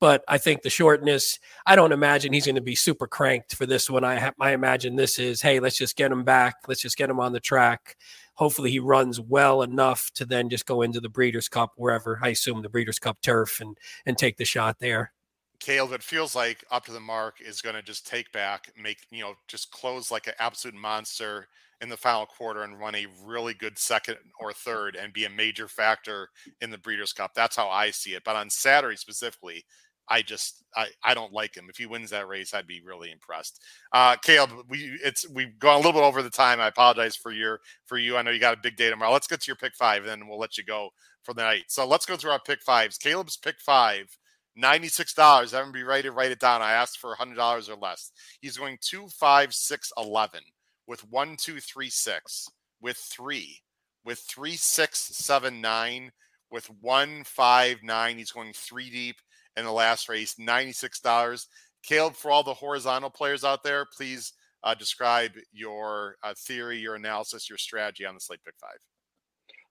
But 0.00 0.24
I 0.26 0.38
think 0.38 0.62
the 0.62 0.70
shortness, 0.70 1.38
I 1.64 1.76
don't 1.76 1.92
imagine 1.92 2.32
he's 2.32 2.46
going 2.46 2.56
to 2.56 2.60
be 2.60 2.74
super 2.74 3.06
cranked 3.06 3.54
for 3.54 3.66
this 3.66 3.88
one. 3.88 4.02
I 4.02 4.18
ha- 4.18 4.32
I 4.40 4.50
imagine 4.50 4.96
this 4.96 5.16
is, 5.20 5.40
hey, 5.40 5.60
let's 5.60 5.78
just 5.78 5.96
get 5.96 6.10
him 6.10 6.24
back. 6.24 6.56
Let's 6.66 6.82
just 6.82 6.96
get 6.96 7.08
him 7.08 7.20
on 7.20 7.32
the 7.32 7.38
track. 7.38 7.96
Hopefully 8.34 8.72
he 8.72 8.80
runs 8.80 9.20
well 9.20 9.62
enough 9.62 10.10
to 10.14 10.24
then 10.24 10.48
just 10.48 10.66
go 10.66 10.82
into 10.82 11.00
the 11.00 11.08
Breeders' 11.08 11.48
Cup 11.48 11.70
wherever 11.76 12.18
I 12.20 12.30
assume 12.30 12.62
the 12.62 12.68
Breeders' 12.68 12.98
Cup 12.98 13.20
turf 13.22 13.60
and 13.60 13.78
and 14.04 14.18
take 14.18 14.38
the 14.38 14.44
shot 14.44 14.80
there. 14.80 15.12
Caleb, 15.62 15.92
it 15.92 16.02
feels 16.02 16.34
like 16.34 16.64
up 16.72 16.84
to 16.86 16.92
the 16.92 16.98
mark 16.98 17.36
is 17.40 17.62
going 17.62 17.76
to 17.76 17.82
just 17.82 18.04
take 18.04 18.32
back, 18.32 18.72
make 18.76 18.98
you 19.12 19.20
know, 19.20 19.34
just 19.46 19.70
close 19.70 20.10
like 20.10 20.26
an 20.26 20.32
absolute 20.40 20.74
monster 20.74 21.46
in 21.80 21.88
the 21.88 21.96
final 21.96 22.26
quarter 22.26 22.64
and 22.64 22.80
run 22.80 22.96
a 22.96 23.06
really 23.24 23.54
good 23.54 23.78
second 23.78 24.16
or 24.40 24.52
third 24.52 24.96
and 24.96 25.12
be 25.12 25.24
a 25.24 25.30
major 25.30 25.68
factor 25.68 26.28
in 26.60 26.70
the 26.70 26.78
Breeders' 26.78 27.12
Cup. 27.12 27.30
That's 27.36 27.54
how 27.54 27.68
I 27.68 27.92
see 27.92 28.14
it. 28.14 28.24
But 28.24 28.34
on 28.34 28.50
Saturday 28.50 28.96
specifically, 28.96 29.64
I 30.08 30.22
just 30.22 30.64
I, 30.74 30.88
I 31.04 31.14
don't 31.14 31.32
like 31.32 31.56
him. 31.56 31.66
If 31.70 31.76
he 31.76 31.86
wins 31.86 32.10
that 32.10 32.26
race, 32.26 32.54
I'd 32.54 32.66
be 32.66 32.82
really 32.84 33.12
impressed. 33.12 33.60
Uh, 33.92 34.16
Caleb, 34.16 34.50
we 34.68 34.98
it's 35.04 35.28
we've 35.30 35.56
gone 35.60 35.74
a 35.74 35.76
little 35.76 35.92
bit 35.92 36.02
over 36.02 36.24
the 36.24 36.30
time. 36.30 36.58
I 36.58 36.66
apologize 36.66 37.14
for 37.14 37.30
your 37.30 37.60
for 37.86 37.98
you. 37.98 38.16
I 38.16 38.22
know 38.22 38.32
you 38.32 38.40
got 38.40 38.58
a 38.58 38.60
big 38.60 38.76
day 38.76 38.90
tomorrow. 38.90 39.12
Let's 39.12 39.28
get 39.28 39.40
to 39.42 39.46
your 39.48 39.56
pick 39.56 39.76
five, 39.76 40.02
and 40.02 40.08
then 40.08 40.28
we'll 40.28 40.40
let 40.40 40.58
you 40.58 40.64
go 40.64 40.90
for 41.22 41.34
the 41.34 41.42
night. 41.42 41.66
So 41.68 41.86
let's 41.86 42.04
go 42.04 42.16
through 42.16 42.32
our 42.32 42.40
pick 42.44 42.62
fives. 42.62 42.98
Caleb's 42.98 43.36
pick 43.36 43.60
five. 43.60 44.06
$96. 44.58 45.54
Everybody 45.54 45.82
ready 45.82 46.02
to 46.02 46.12
write 46.12 46.32
it 46.32 46.40
down. 46.40 46.62
I 46.62 46.72
asked 46.72 46.98
for 46.98 47.14
$100 47.14 47.68
or 47.68 47.76
less. 47.76 48.12
He's 48.40 48.56
going 48.56 48.78
two, 48.80 49.08
five, 49.08 49.54
six, 49.54 49.92
eleven 49.96 50.42
with 50.86 51.00
one, 51.10 51.36
two, 51.36 51.60
three, 51.60 51.90
six, 51.90 52.48
with 52.80 52.96
three, 52.96 53.60
with 54.04 54.18
three, 54.18 54.56
six, 54.56 54.98
seven, 54.98 55.60
nine, 55.60 56.10
with 56.50 56.66
one, 56.80 57.24
five, 57.24 57.82
nine. 57.82 58.18
He's 58.18 58.32
going 58.32 58.52
three 58.54 58.90
deep 58.90 59.16
in 59.56 59.64
the 59.64 59.72
last 59.72 60.08
race, 60.08 60.34
$96. 60.40 61.46
Caleb, 61.82 62.14
for 62.14 62.30
all 62.30 62.42
the 62.42 62.54
horizontal 62.54 63.10
players 63.10 63.44
out 63.44 63.62
there, 63.62 63.84
please 63.84 64.32
uh, 64.64 64.74
describe 64.74 65.32
your 65.52 66.16
uh, 66.22 66.34
theory, 66.36 66.78
your 66.78 66.94
analysis, 66.94 67.48
your 67.48 67.58
strategy 67.58 68.06
on 68.06 68.14
the 68.14 68.20
slate 68.20 68.40
pick 68.44 68.54
five. 68.60 68.78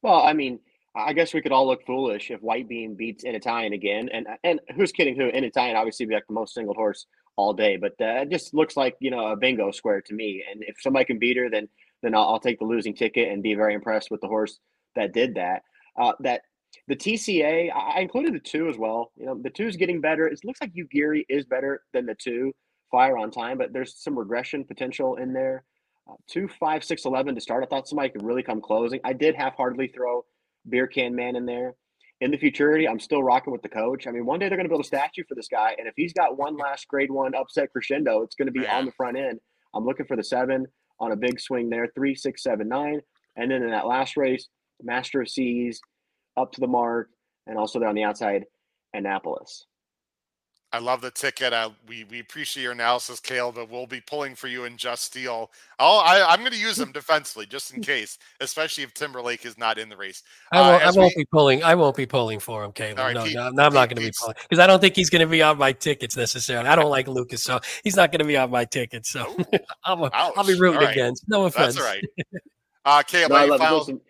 Well, 0.01 0.21
I 0.21 0.33
mean, 0.33 0.59
I 0.95 1.13
guess 1.13 1.33
we 1.33 1.41
could 1.41 1.51
all 1.51 1.67
look 1.67 1.85
foolish 1.85 2.31
if 2.31 2.41
White 2.41 2.67
Beam 2.67 2.95
beats 2.95 3.23
in 3.23 3.35
Italian 3.35 3.73
again. 3.73 4.09
And 4.11 4.27
and 4.43 4.59
who's 4.75 4.91
kidding 4.91 5.15
who? 5.15 5.27
In 5.27 5.43
Italian, 5.43 5.77
obviously, 5.77 6.05
be 6.05 6.15
like 6.15 6.27
the 6.27 6.33
most 6.33 6.53
singled 6.53 6.75
horse 6.75 7.05
all 7.37 7.53
day. 7.53 7.77
But 7.77 7.93
uh, 8.01 8.21
it 8.21 8.29
just 8.29 8.53
looks 8.53 8.75
like 8.75 8.95
you 8.99 9.11
know 9.11 9.27
a 9.27 9.37
bingo 9.37 9.71
square 9.71 10.01
to 10.01 10.13
me. 10.13 10.43
And 10.49 10.63
if 10.63 10.75
somebody 10.81 11.05
can 11.05 11.19
beat 11.19 11.37
her, 11.37 11.49
then 11.49 11.69
then 12.01 12.13
I'll, 12.13 12.23
I'll 12.23 12.39
take 12.39 12.59
the 12.59 12.65
losing 12.65 12.93
ticket 12.93 13.29
and 13.31 13.41
be 13.41 13.55
very 13.55 13.73
impressed 13.73 14.11
with 14.11 14.21
the 14.21 14.27
horse 14.27 14.59
that 14.95 15.13
did 15.13 15.35
that. 15.35 15.63
Uh, 15.97 16.13
that 16.21 16.41
the 16.87 16.95
TCA, 16.95 17.69
I 17.73 17.99
included 17.99 18.33
the 18.33 18.39
two 18.39 18.67
as 18.67 18.77
well. 18.77 19.11
You 19.15 19.27
know, 19.27 19.39
the 19.41 19.49
two 19.49 19.67
is 19.67 19.77
getting 19.77 20.01
better. 20.01 20.27
It 20.27 20.39
looks 20.43 20.59
like 20.61 20.73
Yuugiri 20.73 21.25
is 21.29 21.45
better 21.45 21.83
than 21.93 22.05
the 22.05 22.15
two 22.15 22.53
fire 22.89 23.17
on 23.17 23.31
time, 23.31 23.57
but 23.57 23.71
there's 23.71 23.95
some 23.95 24.19
regression 24.19 24.65
potential 24.65 25.15
in 25.15 25.31
there. 25.31 25.63
Uh, 26.09 26.15
two, 26.27 26.49
five, 26.59 26.83
six, 26.83 27.05
eleven 27.05 27.35
to 27.35 27.41
start. 27.41 27.63
I 27.63 27.67
thought 27.67 27.87
somebody 27.87 28.09
could 28.09 28.23
really 28.23 28.43
come 28.43 28.59
closing. 28.59 28.99
I 29.05 29.13
did 29.13 29.35
half 29.35 29.55
heartedly 29.55 29.87
throw 29.87 30.25
Beer 30.69 30.87
Can 30.87 31.15
Man 31.15 31.35
in 31.35 31.45
there. 31.45 31.75
In 32.19 32.29
the 32.29 32.37
futurity, 32.37 32.87
I'm 32.87 32.99
still 32.99 33.23
rocking 33.23 33.51
with 33.51 33.63
the 33.63 33.69
coach. 33.69 34.05
I 34.05 34.11
mean, 34.11 34.25
one 34.25 34.39
day 34.39 34.47
they're 34.47 34.57
going 34.57 34.67
to 34.67 34.69
build 34.69 34.83
a 34.83 34.87
statue 34.87 35.23
for 35.27 35.33
this 35.33 35.47
guy, 35.47 35.75
and 35.77 35.87
if 35.87 35.93
he's 35.95 36.13
got 36.13 36.37
one 36.37 36.55
last 36.55 36.87
grade 36.87 37.09
one 37.09 37.33
upset 37.33 37.71
crescendo, 37.71 38.21
it's 38.21 38.35
going 38.35 38.45
to 38.45 38.51
be 38.51 38.67
on 38.67 38.85
the 38.85 38.91
front 38.91 39.17
end. 39.17 39.39
I'm 39.73 39.85
looking 39.85 40.05
for 40.05 40.15
the 40.15 40.23
seven 40.23 40.67
on 40.99 41.11
a 41.11 41.15
big 41.15 41.39
swing 41.39 41.69
there, 41.69 41.87
three, 41.95 42.13
six, 42.13 42.43
seven, 42.43 42.67
nine, 42.67 43.01
and 43.35 43.49
then 43.49 43.63
in 43.63 43.71
that 43.71 43.87
last 43.87 44.17
race, 44.17 44.47
Master 44.83 45.21
of 45.21 45.29
Seas, 45.29 45.81
up 46.37 46.51
to 46.51 46.61
the 46.61 46.67
mark, 46.67 47.09
and 47.47 47.57
also 47.57 47.79
there 47.79 47.89
on 47.89 47.95
the 47.95 48.03
outside, 48.03 48.45
Annapolis. 48.93 49.65
I 50.73 50.79
love 50.79 51.01
the 51.01 51.11
ticket. 51.11 51.51
I, 51.51 51.69
we 51.87 52.05
we 52.05 52.21
appreciate 52.21 52.63
your 52.63 52.71
analysis, 52.71 53.19
Kale, 53.19 53.51
but 53.51 53.69
we'll 53.69 53.87
be 53.87 53.99
pulling 53.99 54.35
for 54.35 54.47
you 54.47 54.63
in 54.63 54.77
Just 54.77 55.03
Steel. 55.03 55.51
I'll, 55.79 55.99
I, 55.99 56.19
i 56.19 56.33
am 56.33 56.39
going 56.39 56.53
to 56.53 56.57
use 56.57 56.77
them 56.77 56.93
defensively 56.93 57.45
just 57.45 57.73
in 57.73 57.81
case, 57.81 58.17
especially 58.39 58.85
if 58.85 58.93
Timberlake 58.93 59.45
is 59.45 59.57
not 59.57 59.77
in 59.77 59.89
the 59.89 59.97
race. 59.97 60.23
I 60.51 60.61
won't, 60.61 60.83
uh, 60.83 60.85
I 60.85 60.91
won't 60.91 61.13
we, 61.17 61.23
be 61.23 61.25
pulling. 61.25 61.63
I 61.63 61.75
won't 61.75 61.97
be 61.97 62.05
pulling 62.05 62.39
for 62.39 62.63
him, 62.63 62.71
Caleb. 62.71 62.99
Right, 62.99 63.13
no, 63.13 63.23
Pete, 63.25 63.35
no, 63.35 63.49
no, 63.49 63.63
I'm 63.63 63.73
not 63.73 63.89
going 63.89 63.97
to 63.97 64.07
be 64.07 64.13
pulling 64.17 64.35
because 64.43 64.59
I 64.59 64.67
don't 64.67 64.79
think 64.79 64.95
he's 64.95 65.09
going 65.09 65.19
to 65.19 65.27
be 65.27 65.41
on 65.41 65.57
my 65.57 65.73
tickets 65.73 66.15
necessarily. 66.15 66.69
I 66.69 66.75
don't 66.75 66.89
like 66.89 67.09
Lukas, 67.09 67.43
so 67.43 67.59
he's 67.83 67.97
not 67.97 68.11
going 68.11 68.19
to 68.19 68.25
be 68.25 68.37
on 68.37 68.49
my 68.49 68.63
tickets. 68.63 69.09
So 69.09 69.35
I'll, 69.83 70.09
I'll, 70.13 70.45
be 70.45 70.57
rooting 70.57 70.79
right. 70.79 70.91
against. 70.91 71.27
No 71.27 71.45
offense. 71.45 71.75
That's 71.75 71.85
all 71.85 71.93
right. 71.93 72.03
Uh, 72.85 73.03
Caleb, 73.03 73.49
no, 73.49 73.57
final, 73.57 74.01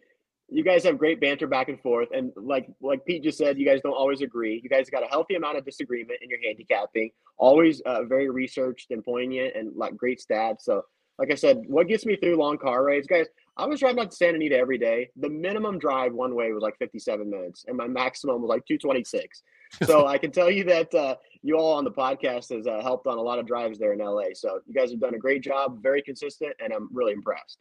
you 0.52 0.64
guys 0.64 0.84
have 0.84 0.98
great 0.98 1.22
banter 1.22 1.48
back 1.48 1.70
and 1.70 1.80
forth, 1.80 2.10
and 2.14 2.32
like 2.36 2.68
like 2.82 3.06
Pete 3.06 3.24
just 3.24 3.38
said, 3.38 3.58
you 3.58 3.66
guys 3.66 3.80
don't 3.82 3.94
always 3.94 4.22
agree. 4.22 4.60
You 4.62 4.70
guys 4.70 4.90
got 4.90 5.02
a 5.02 5.08
healthy 5.08 5.36
amount 5.36 5.58
of 5.58 5.66
disagreement 5.66 6.20
in 6.22 6.30
your 6.30 6.40
handicapping. 6.44 7.10
Always 7.38 7.80
uh, 7.82 8.04
very 8.04 8.30
researched 8.30 8.92
and 8.92 9.04
poignant, 9.04 9.56
and 9.56 9.74
like 9.76 9.96
great 9.96 10.22
stats. 10.22 10.62
So, 10.62 10.84
like 11.18 11.32
I 11.32 11.36
said, 11.36 11.64
what 11.68 11.88
gets 11.88 12.06
me 12.06 12.18
through 12.18 12.36
long 12.36 12.58
car 12.58 12.84
rides, 12.84 13.08
guys? 13.08 13.28
I 13.56 13.66
was 13.66 13.80
driving 13.80 14.00
out 14.00 14.12
to 14.12 14.16
Santa 14.16 14.36
Anita 14.36 14.58
every 14.58 14.78
day. 14.78 15.10
The 15.16 15.30
minimum 15.30 15.80
drive 15.80 16.14
one 16.14 16.36
way 16.36 16.52
was 16.52 16.62
like 16.62 16.78
57 16.80 17.30
minutes, 17.30 17.64
and 17.68 17.78
my 17.78 17.88
maximum 17.88 18.42
was 18.42 18.50
like 18.50 18.66
226. 18.66 19.42
So 19.84 20.06
I 20.06 20.18
can 20.18 20.32
tell 20.32 20.52
you 20.52 20.66
that 20.66 20.94
uh, 20.94 21.16
you 21.44 21.58
all 21.58 21.74
on 21.76 21.86
the 21.86 21.92
podcast 21.92 22.54
has 22.54 22.68
uh, 22.68 22.82
helped 22.82 23.08
on 23.08 23.18
a 23.18 23.22
lot 23.22 23.40
of 23.40 23.48
drives 23.48 23.80
there 23.80 23.94
in 23.94 24.00
LA. 24.00 24.34
So 24.34 24.60
you 24.68 24.74
guys 24.74 24.92
have 24.92 25.00
done 25.00 25.16
a 25.16 25.20
great 25.20 25.44
job, 25.44 25.82
very 25.82 26.02
consistent, 26.02 26.54
and 26.62 26.74
I'm 26.74 26.90
really 26.92 27.14
impressed. 27.14 27.58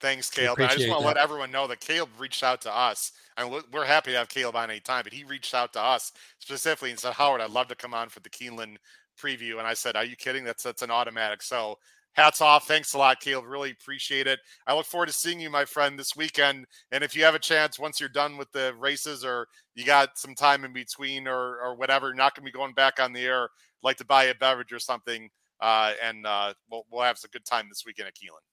Thanks, 0.00 0.30
Caleb. 0.30 0.60
I 0.60 0.68
just 0.68 0.88
want 0.88 1.00
to 1.00 1.06
let 1.06 1.16
everyone 1.16 1.50
know 1.50 1.66
that 1.66 1.80
Caleb 1.80 2.10
reached 2.18 2.44
out 2.44 2.60
to 2.62 2.74
us, 2.76 3.12
and 3.36 3.50
we're 3.72 3.84
happy 3.84 4.12
to 4.12 4.18
have 4.18 4.28
Caleb 4.28 4.54
on 4.54 4.70
any 4.70 4.80
time. 4.80 5.02
But 5.02 5.12
he 5.12 5.24
reached 5.24 5.54
out 5.54 5.72
to 5.72 5.82
us 5.82 6.12
specifically 6.38 6.90
and 6.90 6.98
said, 7.00 7.14
"Howard, 7.14 7.40
I'd 7.40 7.50
love 7.50 7.66
to 7.68 7.74
come 7.74 7.94
on 7.94 8.08
for 8.08 8.20
the 8.20 8.30
Keeneland 8.30 8.76
preview." 9.20 9.58
And 9.58 9.66
I 9.66 9.74
said, 9.74 9.96
"Are 9.96 10.04
you 10.04 10.14
kidding? 10.14 10.44
That's 10.44 10.62
that's 10.62 10.82
an 10.82 10.92
automatic." 10.92 11.42
So 11.42 11.78
hats 12.12 12.40
off. 12.40 12.66
Thanks 12.68 12.94
a 12.94 12.98
lot, 12.98 13.20
Caleb. 13.20 13.46
Really 13.46 13.72
appreciate 13.72 14.26
it. 14.28 14.40
I 14.66 14.74
look 14.74 14.86
forward 14.86 15.06
to 15.06 15.12
seeing 15.12 15.40
you, 15.40 15.50
my 15.50 15.64
friend, 15.64 15.98
this 15.98 16.14
weekend. 16.16 16.66
And 16.92 17.02
if 17.02 17.16
you 17.16 17.24
have 17.24 17.34
a 17.34 17.40
chance, 17.40 17.78
once 17.78 17.98
you're 18.00 18.08
done 18.08 18.36
with 18.36 18.50
the 18.52 18.74
races 18.78 19.24
or 19.24 19.48
you 19.74 19.84
got 19.84 20.18
some 20.18 20.34
time 20.34 20.64
in 20.64 20.72
between 20.72 21.26
or 21.28 21.58
or 21.60 21.74
whatever, 21.74 22.08
you're 22.08 22.14
not 22.16 22.34
going 22.34 22.46
to 22.46 22.52
be 22.52 22.56
going 22.56 22.74
back 22.74 23.00
on 23.00 23.12
the 23.12 23.24
air. 23.26 23.48
like 23.82 23.96
to 23.98 24.04
buy 24.04 24.24
a 24.24 24.34
beverage 24.34 24.72
or 24.72 24.78
something, 24.80 25.28
uh, 25.60 25.92
and 26.02 26.26
uh, 26.26 26.54
we'll 26.70 26.84
we'll 26.90 27.02
have 27.02 27.18
a 27.24 27.28
good 27.28 27.44
time 27.44 27.66
this 27.68 27.84
weekend 27.86 28.08
at 28.08 28.14
Keeneland. 28.14 28.47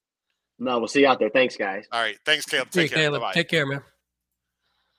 No, 0.58 0.80
we'll 0.80 0.88
see 0.88 1.02
you 1.02 1.08
out 1.08 1.20
there. 1.20 1.30
Thanks, 1.30 1.58
guys. 1.58 1.86
All 1.92 2.02
right. 2.02 2.18
Thanks, 2.26 2.46
Caleb. 2.46 2.70
Take 2.72 2.90
hey, 2.90 2.96
care. 2.96 3.10
Caleb. 3.10 3.34
Take 3.34 3.50
care, 3.50 3.66
man. 3.66 3.82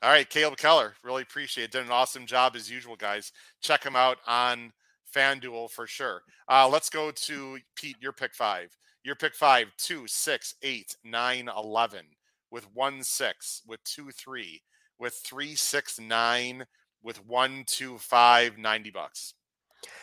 All 0.03 0.11
right, 0.11 0.29
Caleb 0.29 0.59
Keller. 0.59 0.95
Really 1.03 1.23
appreciate 1.23 1.65
it. 1.65 1.71
Did 1.73 1.87
an 1.87 1.91
awesome 1.91 2.27
job 2.27 2.55
as 2.55 2.71
usual, 2.71 2.97
guys. 2.97 3.33
Check 3.63 3.83
him 3.83 3.97
out 3.97 4.19
on 4.27 4.73
FanDuel 5.15 5.71
for 5.71 5.87
sure. 5.87 6.23
Uh, 6.49 6.69
let's 6.69 6.91
go 6.91 7.11
to 7.11 7.59
Pete, 7.77 7.97
your 8.01 8.13
pick 8.13 8.35
five. 8.35 8.77
Your 9.05 9.15
pick 9.15 9.35
five, 9.35 9.69
two, 9.79 10.07
six, 10.07 10.55
eight, 10.63 10.95
nine, 11.03 11.49
eleven, 11.57 12.05
with 12.51 12.67
one 12.75 13.03
six, 13.03 13.63
with 13.67 13.83
two, 13.85 14.11
three, 14.11 14.61
with 14.99 15.15
three, 15.25 15.55
six, 15.55 15.99
nine, 15.99 16.67
with 17.03 17.25
one, 17.25 17.65
two, 17.67 17.99
five, 17.99 18.59
90 18.59 18.91
bucks. 18.91 19.35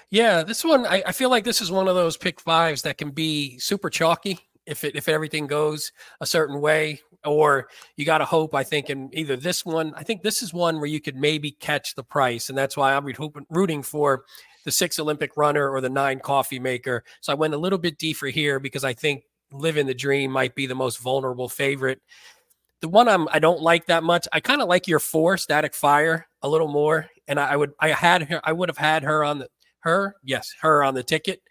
Yeah, 0.09 0.43
this 0.43 0.63
one, 0.63 0.85
I, 0.85 1.03
I 1.07 1.11
feel 1.11 1.29
like 1.29 1.43
this 1.43 1.61
is 1.61 1.71
one 1.71 1.87
of 1.87 1.95
those 1.95 2.17
pick 2.17 2.39
fives 2.39 2.81
that 2.83 2.97
can 2.97 3.11
be 3.11 3.59
super 3.59 3.89
chalky 3.89 4.39
if 4.65 4.83
it 4.83 4.95
if 4.95 5.09
everything 5.09 5.47
goes 5.47 5.91
a 6.21 6.25
certain 6.25 6.61
way 6.61 6.99
or 7.25 7.67
you 7.97 8.05
got 8.05 8.19
to 8.19 8.25
hope 8.25 8.55
i 8.55 8.63
think 8.63 8.89
in 8.89 9.09
either 9.13 9.35
this 9.35 9.65
one 9.65 9.93
i 9.95 10.03
think 10.03 10.21
this 10.21 10.41
is 10.41 10.53
one 10.53 10.77
where 10.77 10.85
you 10.85 11.01
could 11.01 11.15
maybe 11.15 11.51
catch 11.51 11.95
the 11.95 12.03
price 12.03 12.49
and 12.49 12.57
that's 12.57 12.77
why 12.77 12.93
i'm 12.93 13.05
rooting 13.49 13.83
for 13.83 14.23
the 14.63 14.71
six 14.71 14.99
olympic 14.99 15.35
runner 15.37 15.69
or 15.69 15.81
the 15.81 15.89
nine 15.89 16.19
coffee 16.19 16.59
maker. 16.59 17.03
So 17.21 17.31
i 17.31 17.35
went 17.35 17.53
a 17.53 17.57
little 17.57 17.79
bit 17.79 17.97
deeper 17.97 18.27
here 18.27 18.59
because 18.59 18.83
i 18.83 18.93
think 18.93 19.23
living 19.51 19.85
the 19.85 19.93
dream 19.93 20.31
might 20.31 20.55
be 20.55 20.65
the 20.65 20.73
most 20.73 20.97
vulnerable 20.99 21.47
favorite. 21.47 22.01
The 22.81 22.89
one 22.89 23.07
i'm 23.07 23.27
i 23.31 23.39
don't 23.39 23.61
like 23.61 23.85
that 23.87 24.03
much 24.03 24.27
i 24.33 24.39
kind 24.39 24.61
of 24.61 24.67
like 24.67 24.87
your 24.87 24.99
four 24.99 25.37
static 25.37 25.73
fire 25.73 26.27
a 26.41 26.49
little 26.49 26.67
more 26.67 27.07
and 27.27 27.39
I, 27.39 27.53
I 27.53 27.55
would 27.55 27.71
i 27.79 27.89
had 27.89 28.23
her 28.23 28.41
i 28.43 28.51
would 28.51 28.69
have 28.69 28.77
had 28.77 29.03
her 29.03 29.23
on 29.23 29.39
the 29.39 29.47
her? 29.79 30.15
Yes 30.23 30.53
her 30.61 30.83
on 30.83 30.93
the 30.93 31.03
ticket 31.03 31.41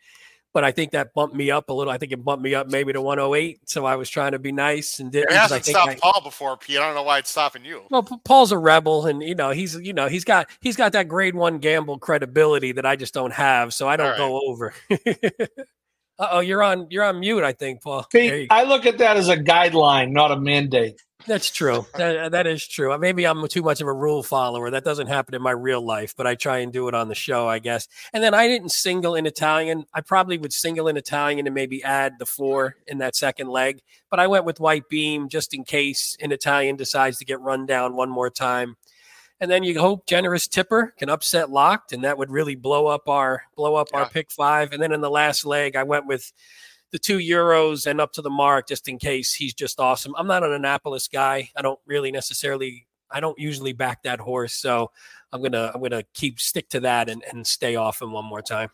but 0.53 0.65
I 0.65 0.73
think 0.73 0.93
that 0.93 1.15
bumped 1.15 1.35
me 1.35 1.51
up 1.51 1.71
a 1.71 1.73
little. 1.73 1.93
I 1.93 1.99
think 1.99 2.13
it 2.13 2.25
bumped 2.25 2.45
me 2.45 2.55
up 2.55 2.71
maybe 2.71 2.93
to 2.93 3.01
108. 3.01 3.69
So 3.69 3.85
I 3.85 3.97
was 3.97 4.11
trying 4.11 4.33
to 4.33 4.39
be 4.39 4.53
nice 4.53 4.99
and 4.99 5.11
did. 5.11 5.25
It 5.25 5.33
hasn't 5.33 5.65
stopped 5.65 5.91
I, 5.91 5.95
Paul 5.97 6.21
before, 6.23 6.57
Pete. 6.57 6.79
I 6.79 6.81
don't 6.81 6.95
know 6.95 7.03
why 7.03 7.19
it's 7.19 7.31
stopping 7.31 7.65
you. 7.65 7.83
Well, 7.91 8.03
Paul's 8.25 8.53
a 8.53 8.59
rebel, 8.59 9.07
and 9.07 9.23
you 9.23 9.35
know 9.35 9.51
he's 9.51 9.75
you 9.77 9.93
know 9.93 10.09
he's 10.09 10.25
got 10.25 10.49
he's 10.61 10.77
got 10.77 10.93
that 10.93 11.09
grade 11.09 11.35
one 11.35 11.59
gamble 11.59 11.99
credibility 11.99 12.73
that 12.73 12.87
I 12.87 12.97
just 12.97 13.15
don't 13.15 13.33
have. 13.33 13.73
So 13.73 13.89
I 13.89 13.97
don't 13.97 14.11
right. 14.11 14.19
go 14.19 14.41
over. 14.47 14.75
oh, 16.19 16.41
you're 16.41 16.63
on 16.63 16.87
you're 16.91 17.05
on 17.05 17.21
mute. 17.21 17.45
I 17.45 17.53
think, 17.53 17.83
Paul. 17.83 18.07
Pete, 18.11 18.49
I 18.51 18.65
look 18.65 18.87
at 18.87 18.99
that 18.99 19.17
as 19.17 19.29
a 19.29 19.37
guideline, 19.37 20.13
not 20.13 20.31
a 20.31 20.37
mandate. 20.39 21.01
That's 21.27 21.51
true. 21.51 21.87
That, 21.97 22.33
that 22.33 22.47
is 22.49 22.67
true. 22.67 22.93
Uh, 22.93 22.99
maybe 22.99 23.27
I'm 23.27 23.47
too 23.47 23.63
much 23.63 23.81
of 23.81 23.87
a 23.87 23.93
rule 23.93 24.25
follower. 24.25 24.71
That 24.71 24.83
doesn't 24.83 25.07
happen 25.07 25.35
in 25.37 25.43
my 25.43 25.53
real 25.53 25.81
life, 25.81 26.15
but 26.17 26.27
I 26.27 26.35
try 26.35 26.59
and 26.59 26.73
do 26.73 26.89
it 26.89 26.95
on 26.95 27.09
the 27.09 27.15
show, 27.15 27.47
I 27.49 27.61
guess. 27.61 27.87
And 28.13 28.25
then 28.25 28.35
I 28.35 28.49
didn't 28.49 28.73
single 28.73 29.15
in 29.15 29.25
Italian. 29.25 29.85
I 29.95 30.01
probably 30.01 30.37
would 30.37 30.53
single 30.53 30.89
in 30.89 30.97
Italian 30.97 31.47
and 31.47 31.55
maybe 31.55 31.85
add 31.85 32.19
the 32.19 32.27
four 32.27 32.75
in 32.89 32.99
that 32.99 33.15
second 33.15 33.49
leg. 33.49 33.83
But 34.11 34.19
I 34.19 34.27
went 34.27 34.45
with 34.45 34.59
White 34.59 34.89
Beam 34.89 35.29
just 35.29 35.55
in 35.55 35.63
case 35.63 36.17
an 36.21 36.33
Italian 36.33 36.75
decides 36.75 37.19
to 37.19 37.25
get 37.25 37.41
run 37.41 37.67
down 37.67 37.95
one 37.95 38.11
more 38.11 38.31
time. 38.31 38.77
and 39.43 39.51
then 39.51 39.65
you 39.65 39.81
hope 39.81 40.07
generous 40.07 40.47
tipper 40.47 40.95
can 40.97 41.09
upset 41.11 41.51
locked, 41.51 41.93
and 41.93 42.05
that 42.05 42.17
would 42.17 42.31
really 42.31 42.55
blow 42.55 42.87
up 42.87 43.09
our 43.09 43.43
blow 43.57 43.75
up 43.75 43.89
our 43.93 44.09
pick 44.09 44.31
five. 44.31 44.73
And 44.73 44.81
then 44.81 44.93
in 44.93 45.01
the 45.01 45.11
last 45.11 45.45
leg, 45.45 45.75
I 45.75 45.83
went 45.83 46.07
with 46.07 46.33
the 46.93 46.99
two 46.99 47.19
euros 47.19 47.87
and 47.87 48.01
up 48.01 48.13
to 48.13 48.23
the 48.23 48.31
mark 48.31 48.69
just 48.69 48.87
in 48.87 48.99
case 48.99 49.33
he's 49.33 49.55
just 49.55 49.81
awesome. 49.81 50.15
I'm 50.17 50.27
not 50.27 50.45
an 50.45 50.53
Annapolis 50.53 51.09
guy. 51.09 51.51
I 51.57 51.63
don't 51.63 51.81
really 51.87 52.13
necessarily. 52.13 52.87
I 53.11 53.21
don't 53.21 53.39
usually 53.39 53.73
back 53.73 54.03
that 54.05 54.21
horse, 54.21 54.55
so 54.55 54.91
I'm 55.33 55.43
gonna 55.43 55.73
I'm 55.75 55.83
gonna 55.83 56.05
keep 56.15 56.39
stick 56.41 56.69
to 56.71 56.81
that 56.81 57.09
and, 57.09 57.23
and 57.31 57.47
stay 57.47 57.77
off 57.77 58.01
him 58.01 58.13
one 58.13 58.25
more 58.25 58.43
time. 58.43 58.69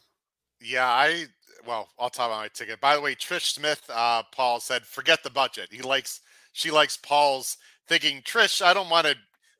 Yeah, 0.60 0.86
I 0.86 1.26
well, 1.66 1.88
I'll 1.98 2.10
talk 2.10 2.28
about 2.28 2.40
my 2.40 2.48
ticket. 2.48 2.80
By 2.80 2.94
the 2.94 3.00
way, 3.00 3.14
Trish 3.14 3.52
Smith, 3.52 3.82
uh, 3.92 4.22
Paul 4.32 4.60
said, 4.60 4.84
forget 4.84 5.22
the 5.22 5.30
budget. 5.30 5.68
He 5.70 5.82
likes 5.82 6.20
she 6.52 6.70
likes 6.70 6.96
Paul's 6.96 7.56
thinking. 7.88 8.22
Trish, 8.22 8.62
I 8.62 8.74
don't 8.74 8.90
want 8.90 9.06
to, 9.06 9.14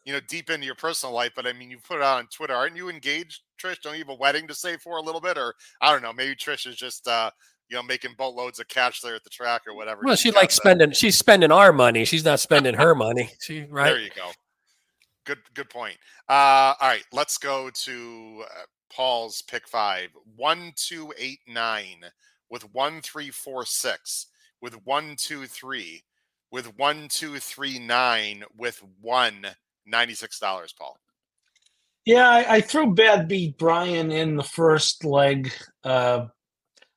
you 0.04 0.12
know, 0.12 0.20
deep 0.28 0.50
into 0.50 0.66
your 0.66 0.74
personal 0.74 1.14
life, 1.14 1.32
but 1.36 1.46
I 1.46 1.52
mean, 1.52 1.70
you 1.70 1.78
put 1.78 1.98
it 1.98 2.02
out 2.02 2.18
on 2.18 2.26
Twitter. 2.28 2.54
Aren't 2.54 2.76
you 2.76 2.88
engaged, 2.88 3.42
Trish? 3.62 3.80
Don't 3.82 3.94
you 3.94 4.00
have 4.00 4.08
a 4.08 4.14
wedding 4.14 4.48
to 4.48 4.54
save 4.54 4.80
for 4.80 4.96
a 4.96 5.02
little 5.02 5.20
bit, 5.20 5.38
or 5.38 5.54
I 5.80 5.92
don't 5.92 6.02
know. 6.02 6.12
Maybe 6.12 6.34
Trish 6.34 6.66
is 6.66 6.76
just, 6.76 7.06
uh, 7.06 7.30
you 7.68 7.76
know, 7.76 7.82
making 7.82 8.14
boatloads 8.16 8.58
of 8.60 8.68
cash 8.68 9.00
there 9.00 9.14
at 9.14 9.24
the 9.24 9.30
track 9.30 9.62
or 9.66 9.74
whatever. 9.74 10.02
Well, 10.04 10.16
she 10.16 10.30
likes 10.30 10.54
spending. 10.54 10.92
She's 10.92 11.16
spending 11.16 11.52
our 11.52 11.72
money. 11.72 12.04
She's 12.04 12.24
not 12.24 12.40
spending 12.40 12.74
her 12.74 12.94
money. 12.94 13.30
She 13.40 13.64
right. 13.68 13.90
There 13.90 14.00
you 14.00 14.10
go. 14.16 14.30
Good, 15.24 15.38
good 15.52 15.68
point. 15.68 15.96
Uh, 16.28 16.74
all 16.80 16.88
right, 16.88 17.04
let's 17.12 17.36
go 17.36 17.68
to 17.68 18.44
uh, 18.44 18.62
Paul's 18.90 19.42
pick 19.42 19.68
five. 19.68 20.08
One, 20.36 20.72
two, 20.76 21.12
eight, 21.18 21.40
nine, 21.46 22.04
with 22.48 22.62
one, 22.72 23.02
three, 23.02 23.28
four, 23.28 23.66
six, 23.66 24.28
with 24.62 24.74
one, 24.86 25.16
two, 25.18 25.44
three, 25.46 26.02
with 26.50 26.74
one, 26.78 27.08
two, 27.10 27.38
three, 27.38 27.78
nine, 27.78 28.42
with 28.56 28.82
one, 29.02 29.46
ninety-six 29.84 30.38
dollars. 30.38 30.72
Paul. 30.72 30.96
Yeah, 32.06 32.30
I, 32.30 32.54
I 32.54 32.60
threw 32.62 32.94
Bad 32.94 33.28
Beat 33.28 33.58
Brian 33.58 34.10
in 34.10 34.34
the 34.34 34.42
first 34.42 35.04
leg. 35.04 35.52
Uh, 35.84 36.28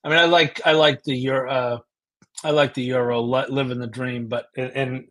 I 0.04 0.10
mean, 0.10 0.18
I 0.18 0.26
like 0.26 0.62
I 0.66 0.74
like 0.74 1.04
the 1.04 1.16
Euro. 1.16 1.52
Uh, 1.52 1.78
I 2.44 2.52
like 2.52 2.74
the 2.74 2.84
Euro, 2.84 3.22
living 3.22 3.80
the 3.80 3.88
dream, 3.88 4.28
but 4.28 4.48
and, 4.58 5.06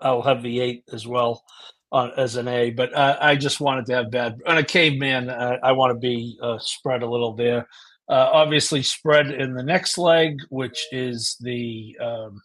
I'll 0.00 0.22
have 0.22 0.42
the 0.42 0.60
eight 0.60 0.84
as 0.92 1.06
well 1.06 1.42
on 1.90 2.12
as 2.18 2.36
an 2.36 2.48
A. 2.48 2.70
But 2.70 2.92
uh, 2.92 3.16
I 3.20 3.36
just 3.36 3.60
wanted 3.60 3.86
to 3.86 3.94
have 3.94 4.10
bad 4.10 4.42
on 4.46 4.58
a 4.58 4.62
caveman. 4.62 5.30
Uh, 5.30 5.56
I 5.62 5.72
want 5.72 5.92
to 5.92 5.98
be 5.98 6.38
uh, 6.42 6.58
spread 6.58 7.02
a 7.02 7.08
little 7.08 7.34
there. 7.34 7.66
Uh, 8.08 8.28
obviously, 8.32 8.82
spread 8.82 9.30
in 9.30 9.54
the 9.54 9.62
next 9.62 9.96
leg, 9.96 10.38
which 10.50 10.86
is 10.92 11.36
the 11.40 11.96
um, 12.00 12.42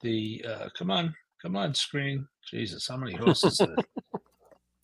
the 0.00 0.44
uh, 0.48 0.68
come 0.76 0.90
on, 0.90 1.14
come 1.42 1.56
on, 1.56 1.74
screen. 1.74 2.26
Jesus, 2.50 2.88
how 2.88 2.96
many 2.96 3.14
horses? 3.14 3.60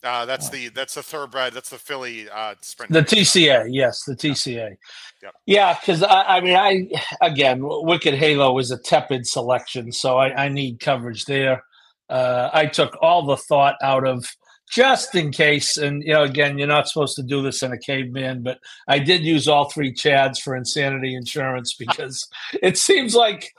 Uh, 0.03 0.25
that's 0.25 0.49
the 0.49 0.69
that's 0.69 0.95
the 0.95 1.03
thoroughbred. 1.03 1.53
That's 1.53 1.69
the 1.69 1.77
Philly 1.77 2.29
uh, 2.29 2.55
sprint. 2.61 2.91
The. 2.91 3.01
TCA, 3.01 3.67
yes, 3.69 4.03
the 4.03 4.15
TCA. 4.15 4.75
Yep. 5.21 5.33
Yeah, 5.45 5.77
because 5.79 6.03
I, 6.03 6.23
I 6.23 6.41
mean, 6.41 6.55
I 6.55 6.89
again, 7.21 7.59
Wicked 7.61 8.13
Halo 8.13 8.57
is 8.59 8.71
a 8.71 8.77
tepid 8.77 9.25
selection, 9.25 9.91
so 9.91 10.17
I, 10.17 10.45
I 10.45 10.49
need 10.49 10.79
coverage 10.79 11.25
there. 11.25 11.63
Uh, 12.09 12.49
I 12.53 12.65
took 12.65 12.97
all 13.01 13.25
the 13.25 13.37
thought 13.37 13.75
out 13.81 14.05
of 14.05 14.25
just 14.73 15.13
in 15.15 15.31
case, 15.31 15.77
and 15.77 16.03
you 16.03 16.13
know, 16.13 16.23
again, 16.23 16.57
you're 16.57 16.67
not 16.67 16.87
supposed 16.87 17.15
to 17.15 17.23
do 17.23 17.41
this 17.41 17.61
in 17.63 17.71
a 17.71 17.77
caveman, 17.77 18.41
but 18.43 18.59
I 18.87 18.99
did 18.99 19.21
use 19.21 19.47
all 19.47 19.69
three 19.69 19.93
Chads 19.93 20.39
for 20.39 20.55
insanity 20.55 21.15
insurance 21.15 21.75
because 21.79 22.27
it 22.61 22.77
seems 22.77 23.15
like 23.15 23.53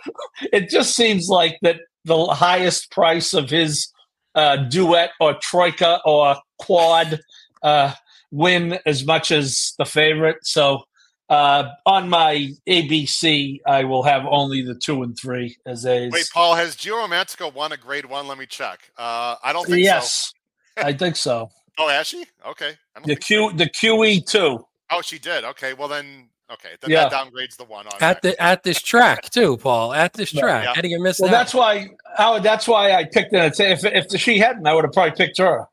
it 0.53 0.69
just 0.69 0.95
seems 0.95 1.29
like 1.29 1.59
that 1.63 1.81
the 2.05 2.27
highest 2.27 2.91
price 2.91 3.33
of 3.33 3.49
his 3.49 3.94
uh, 4.35 4.57
duet 4.57 5.11
or 5.21 5.35
troika 5.35 6.01
or 6.05 6.37
quad 6.59 7.21
uh, 7.63 7.93
win 8.31 8.79
as 8.87 9.05
much 9.05 9.31
as 9.31 9.75
the 9.79 9.85
favorite. 9.85 10.39
So 10.43 10.85
uh, 11.29 11.71
on 11.87 12.09
my 12.09 12.51
ABC, 12.69 13.61
I 13.67 13.85
will 13.85 14.03
have 14.03 14.23
only 14.29 14.63
the 14.63 14.75
two 14.75 15.03
and 15.03 15.17
three 15.19 15.57
as 15.67 15.87
A's. 15.87 16.13
Wait, 16.13 16.29
Paul, 16.33 16.55
has 16.55 16.77
Gina 16.77 16.97
Romantica 16.97 17.53
won 17.53 17.73
a 17.73 17.77
Grade 17.77 18.07
One? 18.07 18.29
Let 18.29 18.39
me 18.39 18.47
check. 18.47 18.91
Uh, 18.97 19.37
I 19.43 19.53
don't 19.53 19.65
think 19.65 19.77
so. 19.77 19.83
yes, 19.83 20.33
I 20.77 20.93
think 20.93 21.17
so. 21.17 21.51
Oh, 21.77 21.89
has 21.89 22.07
she? 22.07 22.25
Okay. 22.47 22.77
The 22.95 23.01
think 23.01 23.23
so. 23.25 23.27
Q, 23.27 23.53
the 23.57 23.67
QE 23.67 24.25
two. 24.25 24.65
Oh, 24.93 25.03
she 25.03 25.19
did. 25.19 25.43
Okay. 25.43 25.75
Well, 25.75 25.89
then. 25.89 26.29
Okay. 26.53 26.71
Then 26.81 26.91
Yeah. 26.91 27.09
that 27.09 27.13
downgrades 27.13 27.57
the 27.57 27.65
one. 27.65 27.87
On 27.87 27.93
at 28.03 28.21
the 28.23 28.41
at 28.43 28.63
this 28.63 28.81
track 28.83 29.31
too, 29.31 29.57
Paul. 29.57 29.95
At 29.95 30.13
this 30.13 30.33
Yeah. 30.35 30.43
track. 30.43 30.65
Yeah. 30.65 30.75
How 30.75 30.81
do 30.83 30.89
you 30.89 31.01
miss 31.03 31.19
Well, 31.19 31.31
that? 31.31 31.37
that's 31.39 31.55
why. 31.55 31.89
Howard, 32.17 32.43
that's 32.43 32.69
why 32.69 32.93
I 32.93 33.05
picked 33.05 33.33
it. 33.33 33.59
If 33.61 33.85
if 33.85 34.21
she 34.21 34.39
hadn't, 34.39 34.67
I 34.67 34.75
would 34.75 34.85
have 34.85 34.93
probably 34.93 35.13
picked 35.17 35.39
her. 35.39 35.67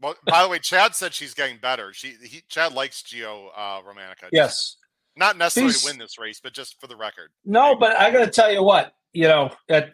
Well, 0.00 0.14
by 0.26 0.42
the 0.42 0.48
way, 0.48 0.58
Chad 0.58 0.94
said 0.94 1.12
she's 1.14 1.34
getting 1.34 1.56
better. 1.58 1.92
She 1.92 2.16
he, 2.22 2.42
Chad 2.48 2.72
likes 2.74 3.02
Geo 3.02 3.48
uh, 3.56 3.80
Romantica. 3.82 4.28
Yes. 4.32 4.76
not 5.16 5.36
necessarily 5.36 5.72
He's- 5.72 5.82
to 5.82 5.90
win 5.90 5.98
this 5.98 6.18
race, 6.18 6.40
but 6.42 6.52
just 6.54 6.80
for 6.80 6.86
the 6.86 6.96
record. 6.96 7.30
No, 7.44 7.74
but 7.74 7.96
I 7.96 8.10
got 8.10 8.24
to 8.24 8.30
tell 8.30 8.50
you 8.52 8.62
what. 8.62 8.92
You 9.12 9.26
know, 9.28 9.50
at 9.68 9.90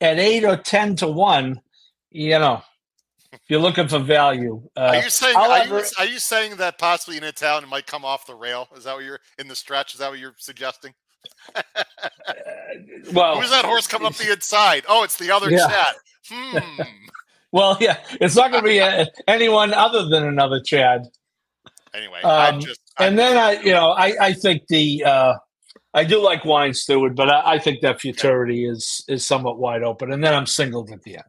at 0.00 0.18
eight 0.18 0.44
or 0.44 0.56
ten 0.56 0.94
to 0.96 1.08
one, 1.08 1.60
you 2.10 2.38
know, 2.38 2.56
if 2.56 2.64
you're 3.48 3.60
looking 3.60 3.88
for 3.88 3.98
value. 3.98 4.62
Are 4.76 4.88
Uh, 4.88 5.02
you 5.02 5.10
saying 5.10 5.36
are 5.36 5.58
you, 5.58 5.64
however- 5.64 5.86
are 5.98 6.06
you 6.06 6.18
saying 6.18 6.56
that 6.56 6.78
possibly 6.78 7.16
an 7.18 7.24
Italian 7.24 7.68
might 7.68 7.86
come 7.86 8.04
off 8.04 8.26
the 8.26 8.34
rail? 8.34 8.68
Is 8.76 8.84
that 8.84 8.94
what 8.94 9.04
you're 9.04 9.20
in 9.38 9.48
the 9.48 9.56
stretch? 9.56 9.94
Is 9.94 10.00
that 10.00 10.10
what 10.10 10.18
you're 10.18 10.34
suggesting? 10.38 10.94
well, 13.12 13.40
Who's 13.40 13.50
that 13.50 13.64
horse 13.64 13.86
coming 13.86 14.06
up 14.06 14.14
the 14.14 14.32
inside? 14.32 14.84
Oh, 14.88 15.02
it's 15.02 15.16
the 15.16 15.30
other 15.30 15.50
Yeah. 15.50 15.66
Chad. 15.68 15.94
Hmm. 16.28 16.82
Well, 17.52 17.76
yeah, 17.80 17.98
it's 18.20 18.34
not 18.34 18.50
going 18.50 18.64
to 18.64 18.68
be 18.68 18.80
uh 18.80 19.06
anyone 19.28 19.72
other 19.72 20.06
than 20.08 20.24
another 20.24 20.60
Chad. 20.60 21.02
Anyway, 21.94 22.20
Um, 22.22 22.60
just 22.60 22.80
And 22.98 23.16
then 23.16 23.36
I, 23.36 23.52
you 23.62 23.70
know, 23.70 23.90
I, 23.92 24.14
I 24.20 24.32
think 24.32 24.66
the 24.66 25.04
uh, 25.04 25.34
I 25.94 26.02
do 26.02 26.20
like 26.20 26.44
wine 26.44 26.74
steward, 26.74 27.14
but 27.14 27.30
I, 27.30 27.54
I 27.54 27.58
think 27.60 27.80
that 27.82 28.00
futurity 28.00 28.66
is 28.68 29.04
is 29.06 29.24
somewhat 29.24 29.58
wide 29.60 29.84
open. 29.84 30.12
And 30.12 30.22
then 30.22 30.34
I'm 30.34 30.46
singled 30.46 30.90
at 30.90 31.02
the 31.04 31.14
end. 31.18 31.24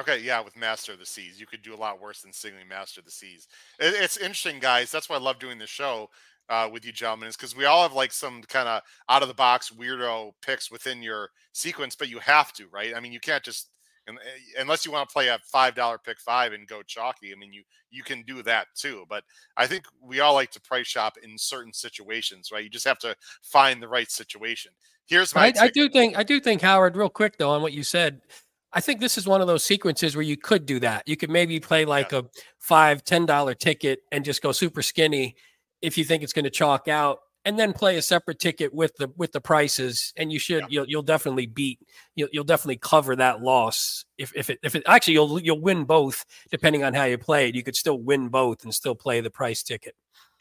Okay, 0.00 0.20
yeah, 0.20 0.40
with 0.40 0.56
Master 0.56 0.92
of 0.92 0.98
the 0.98 1.06
Seas, 1.06 1.38
you 1.38 1.46
could 1.46 1.62
do 1.62 1.74
a 1.74 1.76
lot 1.76 2.00
worse 2.00 2.22
than 2.22 2.32
singling 2.32 2.68
Master 2.68 3.00
of 3.00 3.04
the 3.04 3.10
Seas. 3.10 3.46
It, 3.78 3.94
it's 3.96 4.16
interesting, 4.16 4.58
guys. 4.58 4.90
That's 4.90 5.08
why 5.08 5.16
I 5.16 5.20
love 5.20 5.38
doing 5.38 5.58
this 5.58 5.70
show 5.70 6.08
uh, 6.48 6.68
with 6.72 6.84
you 6.84 6.92
gentlemen, 6.92 7.28
is 7.28 7.36
because 7.36 7.56
we 7.56 7.66
all 7.66 7.82
have 7.82 7.92
like 7.92 8.12
some 8.12 8.42
kind 8.42 8.68
of 8.68 8.82
out 9.08 9.22
of 9.22 9.28
the 9.28 9.34
box 9.34 9.70
weirdo 9.70 10.32
picks 10.42 10.70
within 10.70 11.02
your 11.02 11.28
sequence, 11.52 11.94
but 11.94 12.08
you 12.08 12.18
have 12.18 12.52
to, 12.54 12.66
right? 12.72 12.94
I 12.96 13.00
mean, 13.00 13.12
you 13.12 13.20
can't 13.20 13.44
just 13.44 13.68
uh, 14.08 14.12
unless 14.58 14.84
you 14.84 14.92
want 14.92 15.08
to 15.08 15.12
play 15.12 15.28
a 15.28 15.38
five 15.44 15.74
dollar 15.74 15.98
pick 15.98 16.18
five 16.18 16.52
and 16.52 16.66
go 16.66 16.82
chalky. 16.82 17.32
I 17.32 17.36
mean, 17.36 17.52
you 17.52 17.62
you 17.90 18.02
can 18.02 18.22
do 18.22 18.42
that 18.42 18.66
too. 18.74 19.04
But 19.08 19.24
I 19.56 19.66
think 19.66 19.84
we 20.02 20.20
all 20.20 20.34
like 20.34 20.50
to 20.52 20.60
price 20.60 20.86
shop 20.86 21.18
in 21.22 21.36
certain 21.36 21.72
situations, 21.72 22.50
right? 22.52 22.64
You 22.64 22.70
just 22.70 22.86
have 22.86 22.98
to 23.00 23.14
find 23.42 23.82
the 23.82 23.88
right 23.88 24.10
situation. 24.10 24.72
Here's 25.06 25.34
my 25.34 25.52
I, 25.58 25.64
I 25.64 25.68
do 25.68 25.88
think 25.88 26.16
I 26.16 26.22
do 26.22 26.40
think 26.40 26.62
Howard, 26.62 26.96
real 26.96 27.08
quick 27.08 27.36
though, 27.36 27.50
on 27.50 27.62
what 27.62 27.72
you 27.72 27.82
said. 27.82 28.20
I 28.72 28.80
think 28.80 29.00
this 29.00 29.18
is 29.18 29.26
one 29.26 29.40
of 29.40 29.46
those 29.46 29.64
sequences 29.64 30.14
where 30.14 30.22
you 30.22 30.36
could 30.36 30.64
do 30.66 30.78
that. 30.80 31.06
You 31.08 31.16
could 31.16 31.30
maybe 31.30 31.58
play 31.60 31.84
like 31.84 32.12
a 32.12 32.24
five, 32.58 33.04
ten 33.04 33.26
dollar 33.26 33.54
ticket 33.54 34.00
and 34.12 34.24
just 34.24 34.42
go 34.42 34.52
super 34.52 34.82
skinny 34.82 35.34
if 35.82 35.98
you 35.98 36.04
think 36.04 36.22
it's 36.22 36.32
going 36.32 36.44
to 36.44 36.50
chalk 36.50 36.86
out, 36.88 37.18
and 37.46 37.58
then 37.58 37.72
play 37.72 37.96
a 37.96 38.02
separate 38.02 38.38
ticket 38.38 38.72
with 38.72 38.94
the 38.96 39.08
with 39.16 39.32
the 39.32 39.40
prices. 39.40 40.12
And 40.16 40.30
you 40.32 40.38
should 40.38 40.60
Yeah. 40.62 40.66
you'll 40.70 40.88
you'll 40.88 41.02
definitely 41.02 41.46
beat 41.46 41.80
you'll 42.14 42.28
you'll 42.32 42.44
definitely 42.44 42.76
cover 42.76 43.16
that 43.16 43.40
loss 43.42 44.04
if 44.18 44.32
if 44.36 44.50
it 44.50 44.58
if 44.62 44.74
it 44.76 44.82
actually 44.86 45.14
you'll 45.14 45.40
you'll 45.40 45.60
win 45.60 45.84
both 45.84 46.24
depending 46.50 46.84
on 46.84 46.94
how 46.94 47.04
you 47.04 47.18
play 47.18 47.48
it. 47.48 47.54
You 47.56 47.62
could 47.64 47.76
still 47.76 47.98
win 47.98 48.28
both 48.28 48.62
and 48.62 48.72
still 48.74 48.94
play 48.94 49.20
the 49.20 49.30
price 49.30 49.62
ticket. 49.62 49.94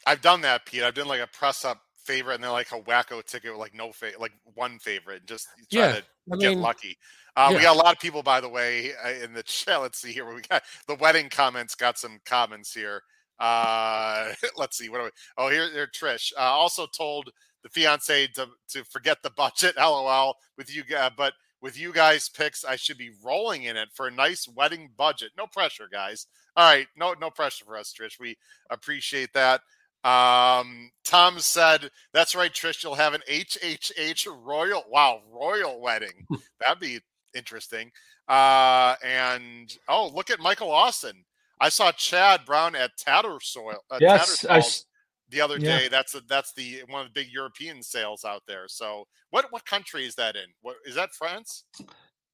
I've 0.06 0.22
done 0.22 0.41
that, 0.41 0.65
Pete. 0.65 0.84
I've 0.84 0.93
done 0.93 1.07
like 1.07 1.22
a 1.22 1.27
press 1.27 1.65
up 1.65 1.81
favorite 2.03 2.35
and 2.35 2.43
then 2.43 2.51
like 2.51 2.72
a 2.72 2.81
wacko 2.81 3.23
ticket 3.23 3.51
with 3.51 3.60
like 3.60 3.73
no 3.76 3.91
fa- 3.91 4.11
like 4.19 4.31
one 4.56 4.77
favorite, 4.80 5.19
and 5.19 5.27
just 5.27 5.47
try 5.72 5.81
Yeah, 5.81 5.91
to 5.93 6.03
I 6.34 6.38
get 6.38 6.49
mean, 6.49 6.61
lucky. 6.61 6.97
Uh, 7.40 7.53
We 7.56 7.61
got 7.61 7.76
a 7.76 7.80
lot 7.80 7.94
of 7.94 8.02
people, 8.02 8.22
by 8.22 8.41
the 8.41 8.49
way, 8.49 8.91
uh, 9.03 9.11
in 9.24 9.34
the 9.34 9.44
chat. 9.44 9.82
Let's 9.82 9.99
see 10.02 10.11
here. 10.11 10.26
We 10.32 10.41
got 10.41 10.61
the 10.88 10.95
wedding 10.95 11.30
comments. 11.30 11.74
Got 11.74 11.98
some 11.98 12.20
comments 12.26 12.74
here. 12.74 13.02
Uh, 13.40 14.34
let's 14.57 14.78
see. 14.78 14.90
What 14.90 14.99
are 14.99 15.06
we? 15.06 15.10
Oh, 15.38 15.49
here, 15.49 15.72
here, 15.72 15.88
Trish. 15.88 16.34
Uh, 16.38 16.41
also 16.41 16.86
told 16.86 17.30
the 17.64 17.70
fiance 17.70 18.28
to 18.36 18.48
to 18.72 18.84
forget 18.84 19.20
the 19.24 19.30
budget. 19.30 19.76
LOL. 19.78 20.36
With 20.57 20.76
you, 20.76 20.84
guys, 20.84 21.11
but 21.16 21.34
with 21.61 21.80
you 21.80 21.94
guys 21.94 22.28
picks, 22.28 22.66
I 22.66 22.76
should 22.76 22.98
be 22.98 23.11
rolling 23.24 23.64
in 23.64 23.78
it 23.78 23.88
for 23.94 24.07
a 24.07 24.11
nice 24.11 24.45
wedding 24.53 24.90
budget. 24.98 25.32
No 25.38 25.48
pressure, 25.48 25.88
guys. 25.90 26.28
All 26.57 26.70
right, 26.70 26.88
no 26.98 27.16
no 27.22 27.30
pressure 27.30 27.64
for 27.64 27.78
us, 27.78 27.94
Trish. 27.98 28.20
We 28.20 28.38
appreciate 28.70 29.32
that. 29.34 29.61
Um, 30.03 30.91
Tom 31.06 31.40
said, 31.40 31.90
"That's 32.14 32.36
right, 32.36 32.52
Trish. 32.53 32.84
You'll 32.84 32.95
have 32.95 33.14
an 33.14 33.22
HHH 33.30 34.28
royal. 34.44 34.84
Wow, 34.90 35.22
royal 35.32 35.80
wedding. 35.80 36.28
That'd 36.60 36.82
be 36.82 36.99
interesting." 37.34 37.91
Uh, 38.27 38.95
and 39.03 39.76
oh, 39.88 40.11
look 40.14 40.30
at 40.30 40.39
Michael 40.39 40.72
Austin. 40.72 41.26
I 41.61 41.69
saw 41.69 41.91
Chad 41.91 42.45
Brown 42.45 42.76
at 42.76 42.91
Tattersalls. 42.97 43.76
Uh, 43.91 43.97
Yes, 43.99 44.45
I 44.45 44.60
Tattersall's 44.60 44.85
the 45.30 45.41
other 45.41 45.57
yeah. 45.57 45.80
day. 45.80 45.88
That's 45.88 46.14
the 46.14 46.22
that's 46.27 46.53
the 46.53 46.84
one 46.89 47.01
of 47.01 47.07
the 47.07 47.14
big 47.14 47.31
European 47.31 47.84
sales 47.84 48.26
out 48.26 48.43
there. 48.47 48.68
So, 48.68 49.07
what 49.30 49.51
what 49.51 49.65
country 49.65 50.06
is 50.06 50.15
that 50.15 50.35
in? 50.35 50.45
What 50.61 50.77
is 50.85 50.95
that? 50.95 51.11
France? 51.14 51.64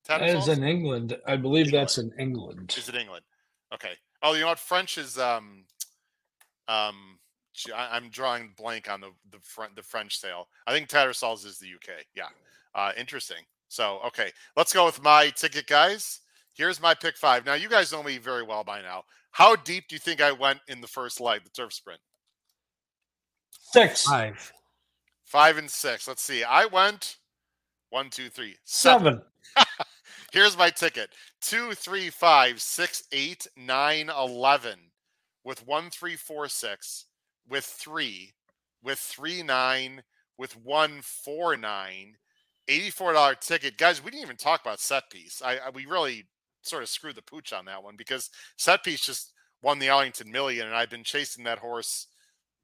That 0.08 0.22
is 0.22 0.34
Tattersall's? 0.34 0.58
in 0.58 0.64
England. 0.64 1.18
I 1.26 1.36
believe 1.36 1.68
England. 1.68 1.82
that's 1.82 1.98
in 1.98 2.12
England. 2.20 2.76
Is 2.78 2.90
it 2.90 2.96
England? 2.96 3.26
Okay. 3.74 3.94
Oh, 4.24 4.34
you 4.34 4.42
know 4.42 4.48
what? 4.48 4.60
French 4.60 4.98
is 4.98 5.18
um 5.18 5.66
um 6.68 7.20
I, 7.76 7.98
am 7.98 8.10
drawing 8.10 8.54
blank 8.58 8.90
on 8.90 9.02
the 9.02 9.12
the 9.32 9.40
front 9.40 9.76
the 9.76 9.84
French 9.84 10.20
sale. 10.20 10.48
I 10.68 10.72
think 10.72 10.88
Tattersalls 10.88 11.46
is 11.46 11.58
the 11.58 11.68
UK. 11.68 12.06
Yeah. 12.16 12.30
Uh 12.74 12.92
interesting. 12.98 13.44
So 13.68 14.00
okay, 14.08 14.32
let's 14.56 14.74
go 14.74 14.86
with 14.86 15.02
my 15.04 15.30
ticket, 15.30 15.68
guys. 15.68 16.22
Here's 16.54 16.82
my 16.82 16.94
pick 16.94 17.18
five. 17.18 17.46
Now 17.46 17.56
you 17.56 17.70
guys 17.70 17.92
know 17.92 18.04
me 18.04 18.18
very 18.18 18.44
well 18.44 18.64
by 18.64 18.82
now. 18.82 19.04
How 19.32 19.56
deep 19.56 19.90
do 19.90 19.96
you 19.96 20.00
think 20.00 20.22
I 20.22 20.32
went 20.32 20.60
in 20.70 20.80
the 20.80 20.88
first 20.88 21.20
leg, 21.20 21.44
the 21.44 21.50
turf 21.50 21.74
sprint? 21.74 22.00
Six. 23.52 24.04
Five. 24.04 24.54
Five 25.26 25.58
and 25.58 25.70
six. 25.70 26.08
Let's 26.08 26.24
see. 26.24 26.44
I 26.44 26.66
went 26.66 27.18
one, 27.90 28.10
two, 28.10 28.30
three, 28.30 28.56
seven. 28.64 29.22
seven. 29.58 29.68
Here's 30.32 30.58
my 30.58 30.70
ticket. 30.70 31.10
Two, 31.42 31.74
three, 31.74 32.10
five, 32.10 32.62
six, 32.62 33.04
eight, 33.12 33.48
nine, 33.58 34.10
eleven. 34.10 34.80
With 35.44 35.66
one, 35.68 35.90
three, 35.90 36.16
four, 36.16 36.48
six. 36.48 37.06
With 37.50 37.66
three. 37.66 38.34
With 38.84 39.00
three, 39.00 39.44
nine. 39.44 40.04
With 40.38 40.58
one, 40.64 41.02
four, 41.02 41.58
nine. 41.58 42.16
$84 42.70 43.40
ticket. 43.40 43.78
Guys, 43.78 44.04
we 44.04 44.12
didn't 44.12 44.24
even 44.24 44.38
talk 44.38 44.62
about 44.62 44.80
set 44.80 45.10
piece. 45.10 45.42
I, 45.44 45.58
I 45.58 45.70
we 45.74 45.86
really 45.86 46.26
sort 46.62 46.84
of 46.84 46.90
screwed 46.90 47.16
the 47.16 47.22
pooch 47.22 47.54
on 47.54 47.66
that 47.66 47.84
one 47.84 47.96
because 47.96 48.30
set 48.58 48.84
piece 48.84 49.06
just 49.06 49.34
won 49.62 49.80
the 49.80 49.90
Arlington 49.90 50.32
Million, 50.32 50.68
and 50.68 50.76
I've 50.76 50.90
been 50.90 51.04
chasing 51.04 51.44
that 51.46 51.60
horse 51.60 52.08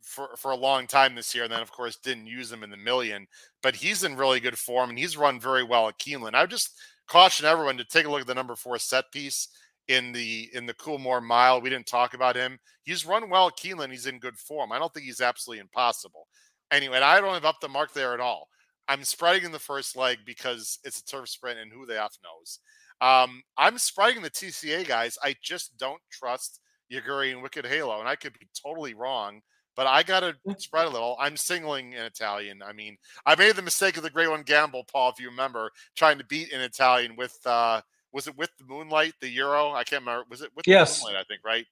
for 0.02 0.30
for 0.38 0.52
a 0.52 0.56
long 0.56 0.88
time 0.88 1.16
this 1.16 1.34
year, 1.34 1.44
and 1.44 1.54
then 1.54 1.62
of 1.62 1.72
course 1.72 1.98
didn't 1.98 2.28
use 2.28 2.52
him 2.52 2.64
in 2.64 2.70
the 2.70 2.78
million. 2.78 3.28
But 3.62 3.76
he's 3.76 4.04
in 4.04 4.16
really 4.16 4.40
good 4.40 4.58
form, 4.58 4.90
and 4.90 5.00
he's 5.00 5.18
run 5.18 5.40
very 5.40 5.64
well 5.64 5.88
at 5.88 6.00
Keeneland. 6.00 6.34
I 6.34 6.42
would 6.42 6.50
just 6.50 6.80
caution 7.08 7.46
everyone 7.46 7.78
to 7.78 7.86
take 7.86 8.06
a 8.06 8.10
look 8.10 8.22
at 8.22 8.28
the 8.28 8.36
number 8.36 8.56
four 8.56 8.78
set 8.80 9.12
piece 9.12 9.50
in 9.88 10.12
the 10.12 10.50
in 10.54 10.66
the 10.66 10.74
Coolmore 10.74 11.22
Mile. 11.22 11.62
We 11.62 11.70
didn't 11.70 11.88
talk 11.88 12.14
about 12.14 12.36
him. 12.36 12.60
He's 12.84 13.06
run 13.06 13.30
well 13.30 13.48
at 13.48 13.58
Keeneland. 13.58 13.92
He's 13.92 14.08
in 14.08 14.20
good 14.20 14.38
form. 14.38 14.72
I 14.72 14.80
don't 14.80 14.94
think 14.94 15.06
he's 15.06 15.22
absolutely 15.22 15.62
impossible. 15.62 16.28
Anyway, 16.72 16.98
I 16.98 17.20
don't 17.20 17.34
have 17.34 17.46
up 17.46 17.60
the 17.62 17.68
mark 17.68 17.94
there 17.94 18.14
at 18.14 18.20
all. 18.20 18.48
I'm 18.92 19.04
spreading 19.04 19.46
in 19.46 19.52
the 19.52 19.60
first 19.60 19.96
leg 19.96 20.20
because 20.26 20.80
it's 20.84 21.00
a 21.00 21.06
turf 21.06 21.30
sprint, 21.30 21.60
and 21.60 21.72
who 21.72 21.86
the 21.86 22.02
f 22.02 22.18
knows. 22.24 22.60
Um, 23.00 23.42
I'm 23.58 23.78
spreading 23.78 24.22
the 24.22 24.30
TCA 24.30 24.88
guys. 24.88 25.18
I 25.24 25.36
just 25.42 25.78
don't 25.78 26.02
trust 26.12 26.60
Yuugiri 26.92 27.32
and 27.32 27.42
Wicked 27.42 27.66
Halo, 27.66 28.00
and 28.00 28.08
I 28.08 28.16
could 28.16 28.34
be 28.34 28.48
totally 28.62 28.94
wrong 28.94 29.42
but 29.76 29.88
I 29.88 30.04
got 30.04 30.20
to 30.20 30.36
spread 30.58 30.86
a 30.86 30.90
little. 30.90 31.16
I'm 31.20 31.38
singling 31.38 31.94
in 31.94 32.04
Italian. 32.04 32.62
I 32.62 32.74
mean, 32.74 32.98
I 33.26 33.36
made 33.36 33.56
the 33.56 33.62
mistake 33.62 33.98
of 33.98 34.04
the 34.04 34.10
great 34.10 34.30
one 34.30 34.44
gamble, 34.44 34.84
Paul, 34.92 35.10
if 35.10 35.20
you 35.20 35.30
remember, 35.30 35.72
trying 35.96 36.18
to 36.18 36.26
beat 36.26 36.52
in 36.52 36.62
Italian 36.62 37.16
with 37.16 37.38
uh 37.46 37.82
was 38.14 38.28
it 38.28 38.38
with 38.38 38.50
the 38.58 38.66
moonlight, 38.66 39.14
the 39.22 39.30
Euro? 39.30 39.72
I 39.72 39.84
can't 39.84 40.02
remember. 40.02 40.26
Was 40.30 40.42
it 40.42 40.52
with 40.56 40.68
yes. 40.68 41.00
the 41.00 41.06
moonlight, 41.06 41.22
I 41.22 41.24
think, 41.26 41.42
right? 41.46 41.66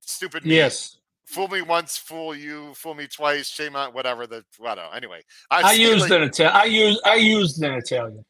Stupid 0.00 0.44
me. 0.44 0.56
Yes. 0.56 0.98
Fool 1.30 1.48
me 1.48 1.62
once, 1.62 1.96
fool 1.96 2.34
you, 2.34 2.74
fool 2.74 2.94
me 2.94 3.06
twice, 3.06 3.48
shame 3.48 3.76
on 3.76 3.92
whatever 3.92 4.26
the 4.26 4.44
whatever. 4.58 4.94
Anyway, 4.94 5.22
I, 5.50 5.70
I 5.70 5.72
used 5.72 6.10
an 6.10 6.22
Italian. 6.22 6.56
I 6.56 6.64
used 6.64 7.00
I 7.04 7.14
used 7.14 7.62
an 7.62 7.74
Italian. 7.74 8.24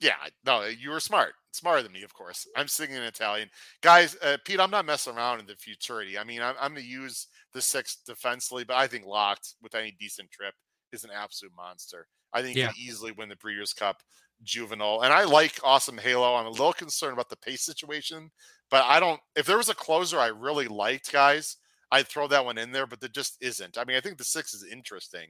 Yeah, 0.00 0.14
no, 0.44 0.64
you 0.64 0.90
were 0.90 1.00
smart 1.00 1.34
smarter 1.58 1.82
than 1.82 1.92
me, 1.92 2.02
of 2.02 2.14
course. 2.14 2.46
I'm 2.56 2.68
singing 2.68 2.96
in 2.96 3.02
Italian, 3.02 3.50
guys. 3.82 4.16
Uh, 4.22 4.36
Pete, 4.44 4.60
I'm 4.60 4.70
not 4.70 4.86
messing 4.86 5.16
around 5.16 5.40
in 5.40 5.46
the 5.46 5.56
futurity. 5.56 6.18
I 6.18 6.24
mean, 6.24 6.40
I'm, 6.40 6.54
I'm 6.60 6.72
going 6.72 6.84
to 6.84 6.88
use 6.88 7.26
the 7.52 7.60
six 7.60 7.98
defensively, 8.06 8.64
but 8.64 8.76
I 8.76 8.86
think 8.86 9.04
locked 9.04 9.54
with 9.62 9.74
any 9.74 9.94
decent 9.98 10.30
trip 10.30 10.54
is 10.92 11.04
an 11.04 11.10
absolute 11.14 11.52
monster. 11.56 12.06
I 12.32 12.42
think 12.42 12.56
yeah. 12.56 12.68
he 12.68 12.84
can 12.84 12.90
easily 12.90 13.12
win 13.12 13.28
the 13.28 13.36
Breeders' 13.36 13.72
Cup 13.72 14.02
juvenile. 14.42 15.02
And 15.02 15.12
I 15.12 15.24
like 15.24 15.58
Awesome 15.64 15.98
Halo. 15.98 16.36
I'm 16.36 16.46
a 16.46 16.50
little 16.50 16.72
concerned 16.72 17.14
about 17.14 17.28
the 17.28 17.36
pace 17.36 17.62
situation, 17.62 18.30
but 18.70 18.84
I 18.84 19.00
don't. 19.00 19.20
If 19.36 19.46
there 19.46 19.56
was 19.56 19.68
a 19.68 19.74
closer 19.74 20.18
I 20.18 20.28
really 20.28 20.68
liked, 20.68 21.12
guys, 21.12 21.56
I'd 21.90 22.08
throw 22.08 22.26
that 22.28 22.44
one 22.44 22.58
in 22.58 22.72
there, 22.72 22.86
but 22.86 23.00
there 23.00 23.08
just 23.08 23.36
isn't. 23.40 23.78
I 23.78 23.84
mean, 23.84 23.96
I 23.96 24.00
think 24.00 24.18
the 24.18 24.24
six 24.24 24.54
is 24.54 24.64
interesting, 24.64 25.28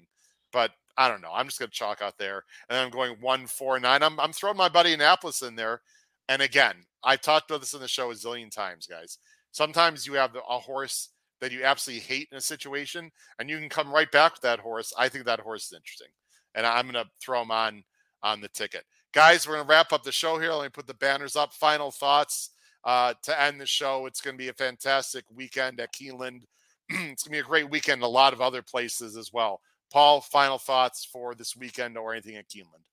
but 0.52 0.72
I 0.96 1.08
don't 1.08 1.22
know. 1.22 1.30
I'm 1.32 1.46
just 1.46 1.58
going 1.58 1.70
to 1.70 1.74
chalk 1.74 2.02
out 2.02 2.18
there, 2.18 2.44
and 2.68 2.78
I'm 2.78 2.90
going 2.90 3.16
one, 3.20 3.46
four, 3.46 3.78
nine. 3.78 4.02
I'm 4.02 4.18
I'm 4.18 4.32
throwing 4.32 4.56
my 4.56 4.68
buddy 4.68 4.92
Annapolis 4.92 5.42
in 5.42 5.54
there. 5.54 5.82
And 6.28 6.42
again, 6.42 6.74
I 7.04 7.16
talked 7.16 7.50
about 7.50 7.60
this 7.60 7.74
in 7.74 7.80
the 7.80 7.88
show 7.88 8.10
a 8.10 8.14
zillion 8.14 8.50
times, 8.50 8.86
guys. 8.86 9.18
Sometimes 9.52 10.06
you 10.06 10.14
have 10.14 10.36
a 10.36 10.58
horse 10.58 11.10
that 11.40 11.52
you 11.52 11.64
absolutely 11.64 12.04
hate 12.04 12.28
in 12.32 12.38
a 12.38 12.40
situation, 12.40 13.10
and 13.38 13.48
you 13.48 13.58
can 13.58 13.68
come 13.68 13.92
right 13.92 14.10
back 14.10 14.32
with 14.32 14.42
that 14.42 14.58
horse. 14.58 14.92
I 14.98 15.08
think 15.08 15.24
that 15.24 15.40
horse 15.40 15.66
is 15.66 15.72
interesting, 15.72 16.08
and 16.54 16.66
I'm 16.66 16.90
going 16.90 17.02
to 17.02 17.10
throw 17.20 17.42
him 17.42 17.50
on 17.50 17.84
on 18.22 18.40
the 18.40 18.48
ticket. 18.48 18.84
Guys, 19.14 19.46
we're 19.46 19.54
going 19.54 19.66
to 19.66 19.70
wrap 19.70 19.92
up 19.92 20.02
the 20.02 20.12
show 20.12 20.38
here. 20.38 20.52
Let 20.52 20.64
me 20.64 20.68
put 20.70 20.86
the 20.86 20.94
banners 20.94 21.36
up. 21.36 21.54
Final 21.54 21.90
thoughts 21.90 22.50
uh, 22.84 23.14
to 23.22 23.40
end 23.40 23.60
the 23.60 23.66
show. 23.66 24.06
It's 24.06 24.20
going 24.20 24.36
to 24.36 24.42
be 24.42 24.48
a 24.48 24.54
fantastic 24.54 25.24
weekend 25.34 25.80
at 25.80 25.92
Keeneland. 25.92 26.42
it's 26.88 27.22
going 27.22 27.24
to 27.24 27.30
be 27.30 27.38
a 27.38 27.42
great 27.42 27.70
weekend. 27.70 28.02
A 28.02 28.08
lot 28.08 28.32
of 28.32 28.40
other 28.40 28.62
places 28.62 29.16
as 29.16 29.32
well. 29.32 29.60
Paul, 29.92 30.20
final 30.20 30.58
thoughts 30.58 31.04
for 31.04 31.34
this 31.34 31.56
weekend 31.56 31.96
or 31.96 32.12
anything 32.12 32.36
at 32.36 32.48
Keeneland? 32.48 32.84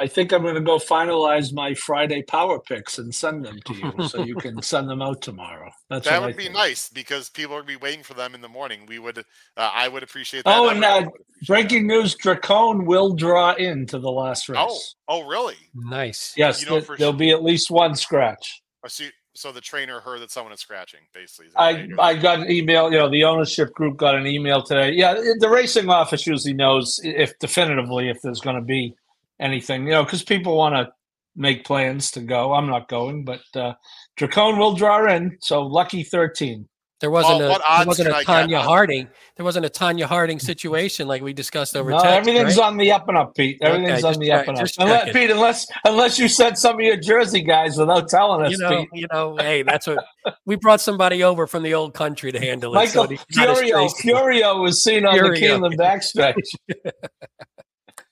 I 0.00 0.06
think 0.06 0.32
I'm 0.32 0.42
going 0.42 0.54
to 0.54 0.60
go 0.60 0.78
finalize 0.78 1.52
my 1.52 1.74
Friday 1.74 2.22
power 2.22 2.60
picks 2.60 2.98
and 2.98 3.12
send 3.12 3.44
them 3.44 3.58
to 3.64 3.74
you, 3.74 4.08
so 4.08 4.22
you 4.22 4.36
can 4.36 4.62
send 4.62 4.88
them 4.88 5.02
out 5.02 5.20
tomorrow. 5.20 5.70
That's 5.90 6.08
that 6.08 6.20
would 6.20 6.34
I 6.34 6.36
be 6.36 6.44
think. 6.44 6.54
nice 6.54 6.88
because 6.88 7.30
people 7.30 7.56
would 7.56 7.66
be 7.66 7.76
waiting 7.76 8.04
for 8.04 8.14
them 8.14 8.34
in 8.34 8.40
the 8.40 8.48
morning. 8.48 8.86
We 8.86 9.00
would, 9.00 9.18
uh, 9.18 9.22
I 9.56 9.88
would 9.88 10.04
appreciate 10.04 10.44
that. 10.44 10.56
Oh, 10.56 10.68
and 10.68 10.84
uh, 10.84 11.08
breaking 11.48 11.88
that. 11.88 11.94
news: 11.94 12.16
Dracone 12.16 12.86
will 12.86 13.14
draw 13.14 13.54
into 13.54 13.98
the 13.98 14.10
last 14.10 14.48
race. 14.48 14.58
Oh, 14.60 14.78
oh, 15.08 15.26
really? 15.26 15.56
Nice. 15.74 16.32
Yes, 16.36 16.62
you 16.62 16.68
know, 16.68 16.80
th- 16.80 16.98
there'll 16.98 17.12
sure. 17.12 17.18
be 17.18 17.30
at 17.30 17.42
least 17.42 17.68
one 17.68 17.96
scratch. 17.96 18.62
So, 18.86 19.04
so 19.34 19.52
the 19.52 19.60
trainer 19.60 20.00
heard 20.00 20.20
that 20.20 20.30
someone 20.30 20.52
is 20.52 20.60
scratching, 20.60 21.00
basically. 21.12 21.50
I, 21.56 21.88
I 21.98 22.14
got 22.14 22.40
an 22.40 22.50
email. 22.50 22.92
You 22.92 22.98
know, 22.98 23.10
the 23.10 23.24
ownership 23.24 23.72
group 23.72 23.96
got 23.96 24.14
an 24.14 24.26
email 24.26 24.62
today. 24.62 24.92
Yeah, 24.92 25.14
the 25.14 25.48
racing 25.48 25.90
office 25.90 26.26
usually 26.26 26.54
knows 26.54 27.00
if 27.02 27.38
definitively 27.38 28.08
if 28.08 28.22
there's 28.22 28.40
going 28.40 28.56
to 28.56 28.62
be 28.62 28.94
anything, 29.40 29.84
you 29.84 29.90
know, 29.90 30.04
because 30.04 30.22
people 30.22 30.56
want 30.56 30.74
to 30.74 30.92
make 31.34 31.64
plans 31.64 32.10
to 32.12 32.20
go. 32.20 32.52
I'm 32.52 32.68
not 32.68 32.88
going, 32.88 33.24
but 33.24 33.40
uh, 33.54 33.74
Dracone 34.18 34.58
will 34.58 34.74
draw 34.74 35.12
in. 35.12 35.38
So 35.40 35.62
lucky 35.62 36.02
13. 36.02 36.68
There 37.00 37.12
wasn't 37.12 37.38
well, 37.38 37.56
a 37.56 37.78
there 37.78 37.86
wasn't 37.86 38.08
a 38.08 38.12
Tonya 38.12 38.60
Harding. 38.60 39.08
There 39.36 39.44
wasn't 39.44 39.66
a 39.66 39.68
Tonya 39.68 40.04
Harding 40.04 40.40
situation 40.40 41.06
like 41.06 41.22
we 41.22 41.32
discussed 41.32 41.76
over 41.76 41.90
no, 41.90 42.00
text, 42.00 42.28
Everything's 42.28 42.56
right? 42.56 42.66
on 42.66 42.76
the 42.76 42.90
up 42.90 43.08
and 43.08 43.16
up, 43.16 43.36
Pete. 43.36 43.58
Everything's 43.62 44.04
okay, 44.04 44.14
on 44.14 44.20
the 44.20 44.32
up 44.32 44.48
and 44.48 44.58
up. 44.58 44.68
Unless, 44.78 45.12
Pete, 45.12 45.30
unless 45.30 45.66
unless 45.84 46.18
you 46.18 46.26
sent 46.26 46.58
some 46.58 46.74
of 46.74 46.80
your 46.80 46.96
Jersey 46.96 47.42
guys 47.42 47.76
without 47.76 48.08
telling 48.08 48.46
us, 48.46 48.50
you 48.50 48.58
know, 48.58 48.80
Pete. 48.80 48.88
You 48.94 49.06
know, 49.12 49.36
hey, 49.36 49.62
that's 49.62 49.86
what 49.86 50.04
we 50.44 50.56
brought 50.56 50.80
somebody 50.80 51.22
over 51.22 51.46
from 51.46 51.62
the 51.62 51.72
old 51.72 51.94
country 51.94 52.32
to 52.32 52.40
handle 52.40 52.72
it. 52.72 52.74
Michael 52.74 53.06
so 53.06 53.14
Furio, 53.32 53.88
Furio 54.02 54.60
was 54.60 54.82
seen 54.82 55.06
on 55.06 55.14
Furio. 55.14 55.34
the 55.34 55.40
Keeneland 55.40 55.76
backstretch. 55.78 56.34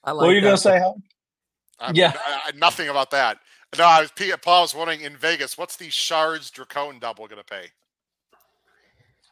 I 0.05 0.11
like 0.11 0.21
what 0.21 0.27
were 0.27 0.33
you 0.33 0.41
going 0.41 0.55
to 0.55 0.61
say, 0.61 0.79
Howard? 0.79 1.01
I'm, 1.79 1.93
yeah, 1.93 2.13
I, 2.15 2.51
nothing 2.55 2.87
about 2.87 3.11
that. 3.11 3.37
No, 3.77 3.83
I 3.83 3.99
was 3.99 4.11
Pete. 4.11 4.33
Paul 4.41 4.61
was 4.61 4.73
wondering 4.73 5.01
in 5.01 5.17
Vegas, 5.17 5.57
what's 5.57 5.75
the 5.75 5.89
Shards 5.89 6.49
Dracone 6.49 7.01
double 7.01 7.27
going 7.27 7.41
to 7.41 7.43
pay? 7.43 7.67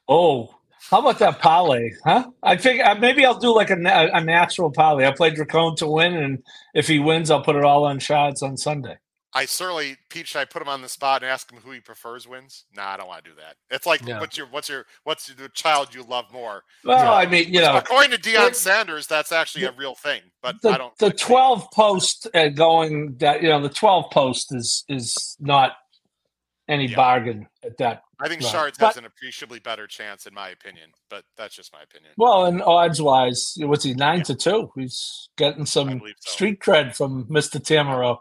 Oh, 0.08 0.56
how 0.90 1.00
about 1.00 1.20
that 1.20 1.40
parlay, 1.40 1.92
huh? 2.04 2.30
I 2.44 2.58
think 2.58 2.86
uh, 2.86 2.96
maybe 2.96 3.26
I'll 3.26 3.40
do 3.40 3.54
like 3.56 3.72
a, 3.72 3.78
a 4.14 4.22
natural 4.24 4.72
parlay. 4.72 5.08
I 5.08 5.12
play 5.12 5.32
Dracone 5.32 5.78
to 5.78 5.88
win, 5.88 6.16
and 6.16 6.44
if 6.76 6.88
he 6.88 7.00
wins, 7.00 7.32
I'll 7.32 7.42
put 7.42 7.56
it 7.56 7.64
all 7.64 7.86
on 7.86 8.00
Shards 8.00 8.44
on 8.44 8.56
Sunday. 8.56 8.98
I 9.38 9.44
certainly, 9.44 9.98
Pete, 10.10 10.28
should 10.28 10.40
I 10.40 10.46
put 10.46 10.62
him 10.62 10.70
on 10.70 10.82
the 10.82 10.88
spot 10.88 11.22
and 11.22 11.30
ask 11.30 11.52
him 11.52 11.60
who 11.60 11.72
he 11.72 11.82
prefers 11.82 12.26
wins? 12.26 12.64
No, 12.74 12.84
nah, 12.84 12.92
I 12.92 12.98
don't 12.98 13.08
want 13.08 13.26
to 13.26 13.32
do 13.32 13.36
that. 13.36 13.58
It's 13.70 13.86
like, 13.86 14.06
yeah. 14.08 14.22
what's 14.22 14.38
your, 14.38 14.48
what's 14.48 14.70
your, 14.70 14.86
what's 15.04 15.28
the 15.28 15.50
child 15.50 15.94
you 15.94 16.04
love 16.04 16.32
more? 16.32 16.64
Well, 16.86 17.14
I 17.14 17.26
mean, 17.26 17.54
you 17.54 17.60
know, 17.60 17.76
according 17.76 18.12
to 18.12 18.18
Deion 18.18 18.50
it, 18.50 18.56
Sanders, 18.56 19.08
that's 19.08 19.34
actually 19.34 19.66
a 19.66 19.74
real 19.74 19.94
thing. 19.94 20.22
But 20.42 20.62
the, 20.62 20.70
I 20.70 20.78
don't. 20.78 20.98
The 21.00 21.12
twelve 21.12 21.70
post 21.72 22.28
uh, 22.34 22.48
going 22.48 23.18
that 23.18 23.44
you 23.44 23.50
know 23.50 23.62
the 23.62 23.68
twelve 23.68 24.10
post 24.10 24.56
is 24.56 24.86
is 24.88 25.36
not 25.42 25.74
any 26.68 26.88
yeah. 26.88 26.96
bargain 26.96 27.48
at 27.64 27.78
that. 27.78 28.04
I 28.20 28.28
think 28.28 28.42
Shards 28.42 28.78
has 28.80 28.98
an 28.98 29.06
appreciably 29.06 29.60
better 29.60 29.88
chance, 29.88 30.26
in 30.26 30.34
my 30.34 30.50
opinion. 30.50 30.92
But 31.10 31.24
that's 31.38 31.56
just 31.56 31.74
my 31.74 31.82
opinion. 31.82 32.14
Well, 32.18 32.46
and 32.46 32.62
odds 32.64 33.02
wise, 33.02 33.56
what's 33.60 33.84
he 33.84 33.94
nine 33.94 34.20
yeah. 34.20 34.24
to 34.24 34.36
two? 34.36 34.72
He's 34.76 35.30
getting 35.38 35.66
some 35.66 36.00
so. 36.00 36.32
street 36.32 36.60
cred 36.60 36.96
from 36.96 37.26
Mister 37.30 37.60
Tammaro. 37.60 38.18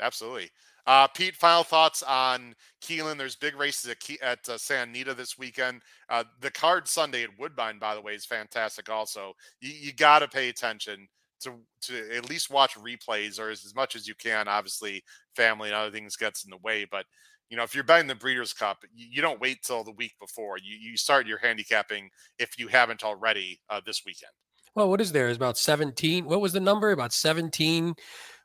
Absolutely. 0.00 0.50
Uh, 0.84 1.06
Pete, 1.06 1.36
final 1.36 1.62
thoughts 1.62 2.02
on 2.02 2.56
Keeneland. 2.82 3.16
There's 3.16 3.36
big 3.36 3.56
races 3.56 3.88
at, 3.88 4.00
Ke- 4.00 4.20
at 4.20 4.48
uh, 4.48 4.58
Santa 4.58 4.90
Anita 4.90 5.14
this 5.14 5.38
weekend. 5.38 5.82
Uh, 6.08 6.24
the 6.40 6.50
card 6.50 6.88
Sunday 6.88 7.22
at 7.22 7.38
Woodbine, 7.38 7.78
by 7.78 7.94
the 7.94 8.00
way, 8.00 8.14
is 8.14 8.24
fantastic. 8.24 8.88
Also, 8.88 9.34
you, 9.60 9.72
you 9.72 9.92
got 9.92 10.20
to 10.20 10.28
pay 10.28 10.48
attention 10.48 11.06
to 11.42 11.52
to 11.82 12.16
at 12.16 12.28
least 12.28 12.50
watch 12.50 12.74
replays 12.74 13.38
or 13.38 13.50
as, 13.50 13.64
as 13.64 13.74
much 13.74 13.94
as 13.94 14.08
you 14.08 14.14
can. 14.16 14.48
Obviously, 14.48 15.02
family 15.36 15.68
and 15.68 15.76
other 15.76 15.90
things 15.90 16.16
gets 16.16 16.44
in 16.44 16.50
the 16.50 16.58
way, 16.58 16.84
but 16.90 17.04
you 17.52 17.58
know 17.58 17.64
if 17.64 17.74
you're 17.74 17.84
betting 17.84 18.06
the 18.08 18.14
Breeders' 18.14 18.54
Cup, 18.54 18.78
you, 18.94 19.06
you 19.12 19.20
don't 19.20 19.38
wait 19.38 19.62
till 19.62 19.84
the 19.84 19.92
week 19.92 20.14
before. 20.18 20.56
You 20.56 20.74
you 20.80 20.96
start 20.96 21.26
your 21.26 21.36
handicapping 21.36 22.08
if 22.38 22.58
you 22.58 22.66
haven't 22.68 23.04
already 23.04 23.60
uh, 23.68 23.82
this 23.84 24.00
weekend. 24.06 24.32
Well, 24.74 24.88
what 24.88 25.02
is 25.02 25.12
there? 25.12 25.28
Is 25.28 25.36
about 25.36 25.58
17. 25.58 26.24
What 26.24 26.40
was 26.40 26.54
the 26.54 26.60
number? 26.60 26.92
About 26.92 27.12
17 27.12 27.94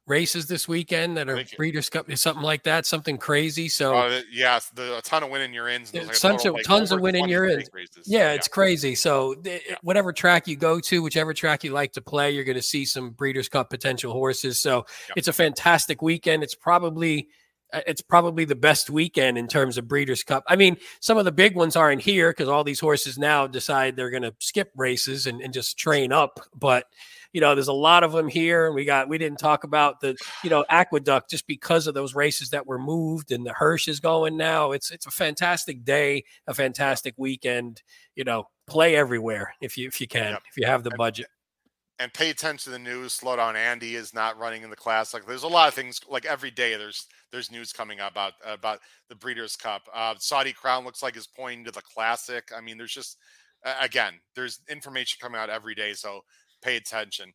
races 0.08 0.48
this 0.48 0.68
weekend 0.68 1.16
that 1.18 1.30
are 1.30 1.42
Breeders' 1.56 1.90
Cup, 1.90 2.12
something 2.18 2.44
like 2.44 2.64
that, 2.64 2.86
something 2.86 3.18
crazy. 3.18 3.70
So 3.70 3.96
Uh, 3.96 4.22
yeah, 4.32 4.60
the, 4.74 4.98
a 4.98 5.02
ton 5.02 5.24
of 5.24 5.30
winning 5.30 5.54
your 5.54 5.70
ins. 5.70 5.94
Like 5.94 6.12
tons 6.20 6.46
of- 6.46 6.54
like, 6.54 6.64
tons 6.66 6.92
of 6.92 7.00
winning 7.00 7.30
your 7.30 7.46
ins. 7.46 7.70
races. 7.74 8.06
yeah, 8.08 8.32
it's 8.34 8.48
crazy. 8.50 8.94
So 8.96 9.36
Yeah. 9.44 9.60
whatever 9.84 10.12
track 10.14 10.48
you 10.50 10.56
go 10.58 10.80
to, 10.82 11.02
whichever 11.02 11.34
track 11.34 11.64
you 11.64 11.72
like 11.72 11.94
to 11.94 12.02
play, 12.02 12.32
you're 12.32 12.44
going 12.46 12.56
to 12.58 12.62
see 12.62 12.84
some 12.86 13.12
Breeders' 13.12 13.48
Cup 13.50 13.70
potential 13.70 14.12
horses. 14.14 14.62
So 14.62 14.86
Yep. 15.10 15.18
it's 15.18 15.28
a 15.30 15.34
fantastic 15.34 16.02
weekend. 16.02 16.44
It's 16.44 16.56
probably 16.56 17.28
Uh, 17.74 17.82
it's 17.86 18.02
probably 18.02 18.46
the 18.46 18.56
best 18.56 18.90
weekend 18.90 19.38
in 19.38 19.48
terms 19.48 19.78
of 19.78 19.88
Breeders' 19.88 20.24
Cup. 20.24 20.44
I 20.48 20.56
mean, 20.56 20.78
some 21.02 21.18
of 21.18 21.26
the 21.26 21.32
big 21.32 21.56
ones 21.56 21.76
aren't 21.76 22.02
here 22.02 22.32
because 22.32 22.48
all 22.48 22.64
these 22.64 22.80
horses 22.80 23.18
now 23.18 23.46
decide 23.48 23.96
they're 23.96 24.10
going 24.10 24.24
to 24.24 24.34
skip 24.40 24.72
races 24.76 25.28
and, 25.28 25.42
and 25.42 25.54
just 25.54 25.78
train 25.78 26.12
up. 26.14 26.40
But 26.56 26.86
you 27.34 27.42
know, 27.42 27.56
there's 27.56 27.68
a 27.68 27.74
lot 27.74 28.04
of 28.06 28.14
them 28.14 28.30
here, 28.30 28.68
and 28.68 28.74
we 28.74 28.86
got 28.86 29.10
we 29.10 29.18
didn't 29.18 29.38
talk 29.40 29.66
about 29.66 30.00
the 30.00 30.16
you 30.44 30.50
know 30.50 30.64
Aqueduct 30.70 31.30
just 31.30 31.46
because 31.46 31.86
of 31.86 31.94
those 31.94 32.16
races 32.16 32.52
that 32.52 32.66
were 32.66 32.80
moved, 32.80 33.32
and 33.34 33.46
the 33.46 33.54
Hirsch 33.54 33.88
is 33.90 34.00
going 34.00 34.38
now. 34.38 34.72
It's 34.72 34.90
it's 34.92 35.06
a 35.06 35.12
fantastic 35.12 35.84
day, 35.84 36.24
a 36.48 36.54
fantastic 36.54 37.16
weekend. 37.18 37.84
You 38.16 38.24
know, 38.24 38.48
play 38.66 38.96
everywhere 38.96 39.54
if 39.62 39.78
you 39.78 39.88
if 39.88 40.00
you 40.00 40.08
can, 40.08 40.32
Yep. 40.32 40.44
if 40.50 40.58
you 40.58 40.66
have 40.68 40.84
the 40.84 40.92
budget. 40.92 41.28
and 42.00 42.14
pay 42.14 42.30
attention 42.30 42.60
to 42.60 42.70
the 42.70 42.80
news. 42.80 43.12
Slow 43.14 43.36
down. 43.36 43.56
Andy 43.58 43.96
is 43.96 44.14
not 44.14 44.40
running 44.40 44.64
in 44.64 44.70
the 44.70 44.76
class. 44.76 45.14
Like 45.14 45.26
there's 45.28 45.44
a 45.44 45.48
lot 45.48 45.68
of 45.68 45.74
things. 45.74 46.00
Like 46.08 46.26
every 46.26 46.50
day, 46.52 46.78
there's 46.78 47.08
there's 47.32 47.52
news 47.52 47.74
coming 47.74 48.00
about 48.00 48.34
about 48.46 48.80
the 49.10 49.16
Breeders' 49.16 49.56
Cup. 49.56 49.84
Uh, 49.94 50.16
Saudi 50.20 50.54
Crown 50.54 50.86
looks 50.86 51.04
like 51.04 51.18
is 51.18 51.28
pointing 51.28 51.66
to 51.66 51.72
the 51.72 51.82
Classic. 51.82 52.44
I 52.56 52.62
mean, 52.62 52.78
there's 52.78 52.94
just 52.94 53.18
again, 53.82 54.14
there's 54.36 54.60
information 54.70 55.18
coming 55.22 55.40
out 55.40 55.50
every 55.50 55.76
day. 55.76 55.94
So 55.94 56.22
pay 56.62 56.78
attention. 56.78 57.34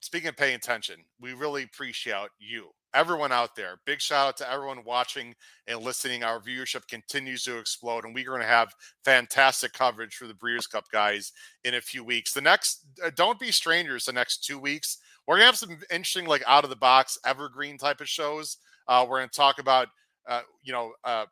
Speaking 0.00 0.28
of 0.28 0.36
paying 0.36 0.56
attention, 0.56 0.96
we 1.18 1.32
really 1.32 1.62
appreciate 1.62 2.28
you, 2.38 2.68
everyone 2.92 3.32
out 3.32 3.56
there. 3.56 3.76
Big 3.86 4.02
shout 4.02 4.28
out 4.28 4.36
to 4.36 4.52
everyone 4.52 4.84
watching 4.84 5.34
and 5.66 5.80
listening. 5.80 6.22
Our 6.22 6.40
viewership 6.40 6.86
continues 6.88 7.42
to 7.44 7.56
explode, 7.56 8.04
and 8.04 8.14
we're 8.14 8.26
going 8.26 8.42
to 8.42 8.46
have 8.46 8.74
fantastic 9.02 9.72
coverage 9.72 10.14
for 10.14 10.26
the 10.26 10.34
Breeders' 10.34 10.66
Cup 10.66 10.84
guys 10.92 11.32
in 11.64 11.76
a 11.76 11.80
few 11.80 12.04
weeks. 12.04 12.34
The 12.34 12.42
next, 12.42 12.84
uh, 13.02 13.12
don't 13.16 13.40
be 13.40 13.50
strangers. 13.50 14.04
The 14.04 14.12
next 14.12 14.44
two 14.44 14.58
weeks, 14.58 14.98
we're 15.26 15.36
gonna 15.36 15.46
have 15.46 15.56
some 15.56 15.78
interesting, 15.90 16.26
like 16.26 16.44
out 16.46 16.64
of 16.64 16.70
the 16.70 16.76
box, 16.76 17.18
evergreen 17.24 17.78
type 17.78 18.02
of 18.02 18.08
shows. 18.08 18.58
Uh, 18.88 19.06
we're 19.08 19.18
gonna 19.18 19.28
talk 19.28 19.58
about, 19.58 19.88
uh, 20.28 20.42
you 20.62 20.72
know, 20.72 20.92
uh, 21.04 21.26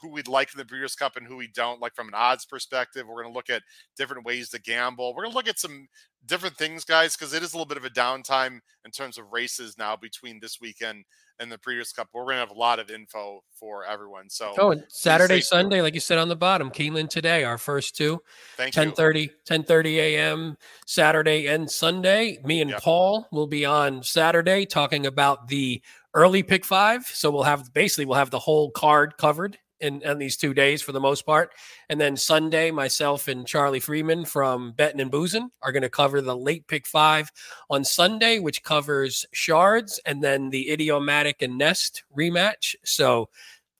who 0.00 0.08
we'd 0.10 0.28
like 0.28 0.52
in 0.52 0.58
the 0.58 0.64
Breeders' 0.64 0.94
Cup 0.96 1.16
and 1.16 1.26
who 1.26 1.36
we 1.36 1.48
don't, 1.48 1.80
like 1.80 1.94
from 1.94 2.08
an 2.08 2.14
odds 2.14 2.44
perspective. 2.46 3.06
We're 3.06 3.22
gonna 3.22 3.34
look 3.34 3.50
at 3.50 3.62
different 3.96 4.24
ways 4.24 4.48
to 4.50 4.60
gamble. 4.60 5.14
We're 5.14 5.24
gonna 5.24 5.34
look 5.34 5.48
at 5.48 5.58
some 5.58 5.86
different 6.26 6.56
things, 6.56 6.84
guys, 6.84 7.16
because 7.16 7.32
it 7.34 7.42
is 7.42 7.52
a 7.54 7.56
little 7.56 7.66
bit 7.68 7.76
of 7.78 7.84
a 7.84 7.90
downtime 7.90 8.60
in 8.84 8.90
terms 8.90 9.18
of 9.18 9.32
races 9.32 9.76
now 9.78 9.96
between 9.96 10.38
this 10.40 10.58
weekend 10.60 11.04
and 11.40 11.50
the 11.50 11.58
previous 11.58 11.92
Cup. 11.92 12.08
We're 12.12 12.24
gonna 12.24 12.36
have 12.38 12.50
a 12.50 12.54
lot 12.54 12.78
of 12.78 12.90
info 12.90 13.42
for 13.52 13.84
everyone. 13.84 14.28
So 14.30 14.54
Oh, 14.58 14.70
and 14.70 14.84
Saturday. 14.88 15.40
Sunday, 15.40 15.80
like 15.82 15.94
you 15.94 16.00
said 16.00 16.18
on 16.18 16.28
the 16.28 16.36
bottom, 16.36 16.70
Keeneland 16.70 17.08
today, 17.10 17.44
our 17.44 17.58
first 17.58 17.96
two. 17.96 18.20
thank 18.56 18.74
10 18.74 18.88
you. 18.90 18.94
30 18.94 19.30
10 19.44 19.62
30 19.64 19.98
a.m 19.98 20.56
saturday 20.86 21.46
and 21.46 21.70
sunday 21.70 22.38
me 22.44 22.60
and 22.60 22.70
Yep. 22.70 22.82
paul 22.82 23.26
will 23.32 23.46
be 23.46 23.64
on 23.64 24.02
saturday 24.02 24.64
talking 24.66 25.06
about 25.06 25.48
the 25.48 25.80
early 26.14 26.42
pick 26.42 26.64
five 26.64 27.04
so 27.06 27.30
we'll 27.30 27.42
have 27.42 27.72
basically 27.72 28.04
we'll 28.04 28.18
have 28.18 28.30
the 28.30 28.38
whole 28.38 28.70
card 28.70 29.16
covered 29.16 29.58
in, 29.82 30.18
these 30.18 30.36
two 30.36 30.54
days 30.54 30.80
for 30.80 30.92
the 30.92 31.00
most 31.00 31.26
part 31.26 31.50
and 31.88 32.00
then 32.00 32.16
sunday 32.16 32.70
myself 32.70 33.28
and 33.28 33.46
charlie 33.46 33.80
freeman 33.80 34.24
from 34.24 34.72
betting 34.72 35.00
and 35.00 35.10
boozing 35.10 35.50
are 35.60 35.72
going 35.72 35.82
to 35.82 35.90
cover 35.90 36.20
the 36.20 36.36
late 36.36 36.66
pick 36.68 36.86
five 36.86 37.30
on 37.68 37.84
sunday 37.84 38.38
which 38.38 38.62
covers 38.62 39.26
shards 39.32 40.00
and 40.06 40.22
then 40.22 40.50
the 40.50 40.70
idiomatic 40.70 41.42
and 41.42 41.58
nest 41.58 42.04
rematch 42.16 42.74
so 42.84 43.28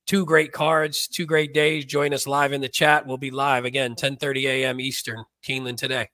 two 0.06 0.24
great 0.26 0.52
cards, 0.52 1.06
two 1.08 1.26
great 1.26 1.54
days. 1.54 1.84
Join 1.84 2.12
us 2.12 2.26
live 2.26 2.52
in 2.52 2.60
the 2.60 2.68
chat. 2.68 3.06
We'll 3.06 3.18
be 3.18 3.30
live 3.30 3.64
again, 3.64 3.94
10:30 3.94 4.44
a.m. 4.46 4.80
Eastern, 4.80 5.24
Keeneland 5.46 5.76
today. 5.76 6.08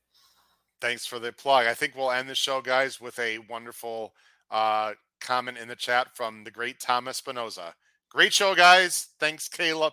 Thanks 0.80 1.06
for 1.06 1.18
the 1.18 1.32
plug. 1.32 1.66
I 1.66 1.74
think 1.74 1.94
we'll 1.96 2.12
end 2.12 2.28
the 2.28 2.34
show, 2.34 2.60
guys, 2.60 3.00
with 3.00 3.18
a 3.18 3.38
wonderful 3.50 4.14
uh, 4.50 4.92
comment 5.20 5.58
in 5.58 5.68
the 5.68 5.76
chat 5.76 6.14
from 6.14 6.44
the 6.44 6.50
great 6.50 6.78
Thomas 6.78 7.16
Spinoza. 7.16 7.74
Great 8.10 8.32
show, 8.32 8.54
guys. 8.54 9.08
Thanks, 9.20 9.48
Caleb. 9.48 9.92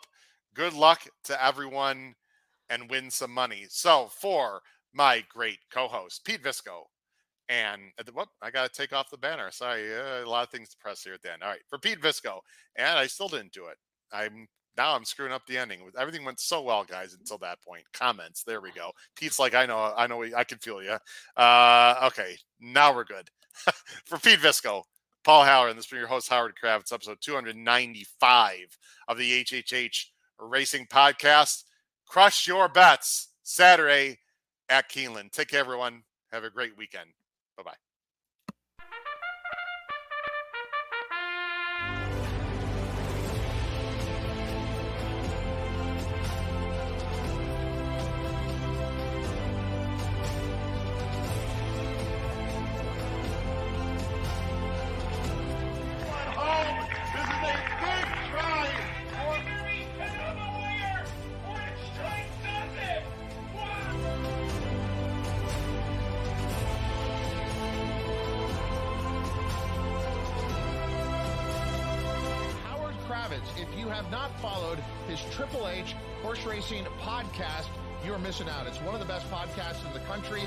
Good 0.53 0.73
luck 0.73 1.01
to 1.25 1.43
everyone 1.43 2.15
and 2.69 2.89
win 2.89 3.11
some 3.11 3.31
money. 3.31 3.65
So, 3.67 4.09
for 4.09 4.61
my 4.93 5.23
great 5.27 5.59
co 5.69 5.89
host, 5.89 6.23
Pete 6.23 6.41
Visco, 6.41 6.83
and 7.49 7.81
at 7.99 8.07
whoop, 8.15 8.29
I 8.41 8.51
got 8.51 8.71
to 8.71 8.81
take 8.81 8.93
off 8.93 9.09
the 9.09 9.17
banner. 9.17 9.51
Sorry, 9.51 9.93
uh, 9.93 10.23
a 10.23 10.29
lot 10.29 10.43
of 10.43 10.49
things 10.49 10.69
to 10.69 10.77
press 10.77 11.03
here 11.03 11.13
at 11.13 11.21
the 11.21 11.33
end. 11.33 11.43
All 11.43 11.49
right, 11.49 11.59
for 11.67 11.77
Pete 11.77 11.99
Visco, 11.99 12.39
and 12.77 12.97
I 12.97 13.07
still 13.07 13.27
didn't 13.27 13.51
do 13.51 13.67
it. 13.67 13.77
I'm 14.13 14.47
now 14.77 14.95
I'm 14.95 15.03
screwing 15.03 15.33
up 15.33 15.45
the 15.45 15.57
ending. 15.57 15.81
Everything 15.99 16.23
went 16.23 16.39
so 16.39 16.61
well, 16.61 16.85
guys, 16.85 17.17
until 17.19 17.37
that 17.39 17.61
point. 17.61 17.83
Comments, 17.93 18.41
there 18.43 18.61
we 18.61 18.71
go. 18.71 18.91
Pete's 19.17 19.39
like, 19.39 19.55
I 19.55 19.65
know, 19.65 19.93
I 19.95 20.07
know, 20.07 20.23
I 20.35 20.45
can 20.45 20.57
feel 20.59 20.81
you. 20.81 20.95
Uh, 21.35 21.95
okay, 22.05 22.37
now 22.61 22.95
we're 22.95 23.03
good. 23.03 23.29
for 24.05 24.17
Pete 24.19 24.39
Visco, 24.39 24.83
Paul 25.25 25.43
Howard, 25.43 25.71
and 25.71 25.79
this 25.79 25.87
been 25.87 25.97
your 25.97 26.07
host 26.07 26.29
Howard 26.29 26.53
Kravets, 26.63 26.93
episode 26.93 27.17
295 27.19 28.77
of 29.07 29.17
the 29.17 29.43
HHH 29.43 30.05
Racing 30.39 30.85
Podcast. 30.85 31.63
Crush 32.07 32.47
your 32.47 32.69
bets 32.69 33.29
Saturday 33.41 34.19
at 34.69 34.87
Keeneland. 34.87 35.31
Take 35.31 35.47
care, 35.47 35.59
everyone. 35.59 36.03
Have 36.31 36.43
a 36.43 36.51
great 36.51 36.77
weekend. 36.77 37.09
Bye 37.57 37.63
bye. 37.63 37.84
You're 78.39 78.49
out. 78.49 78.67
It's 78.67 78.81
one 78.81 78.93
of 78.93 78.99
the 78.99 79.05
best 79.05 79.29
podcasts 79.31 79.85
in 79.85 79.93
the 79.93 79.99
country. 79.99 80.41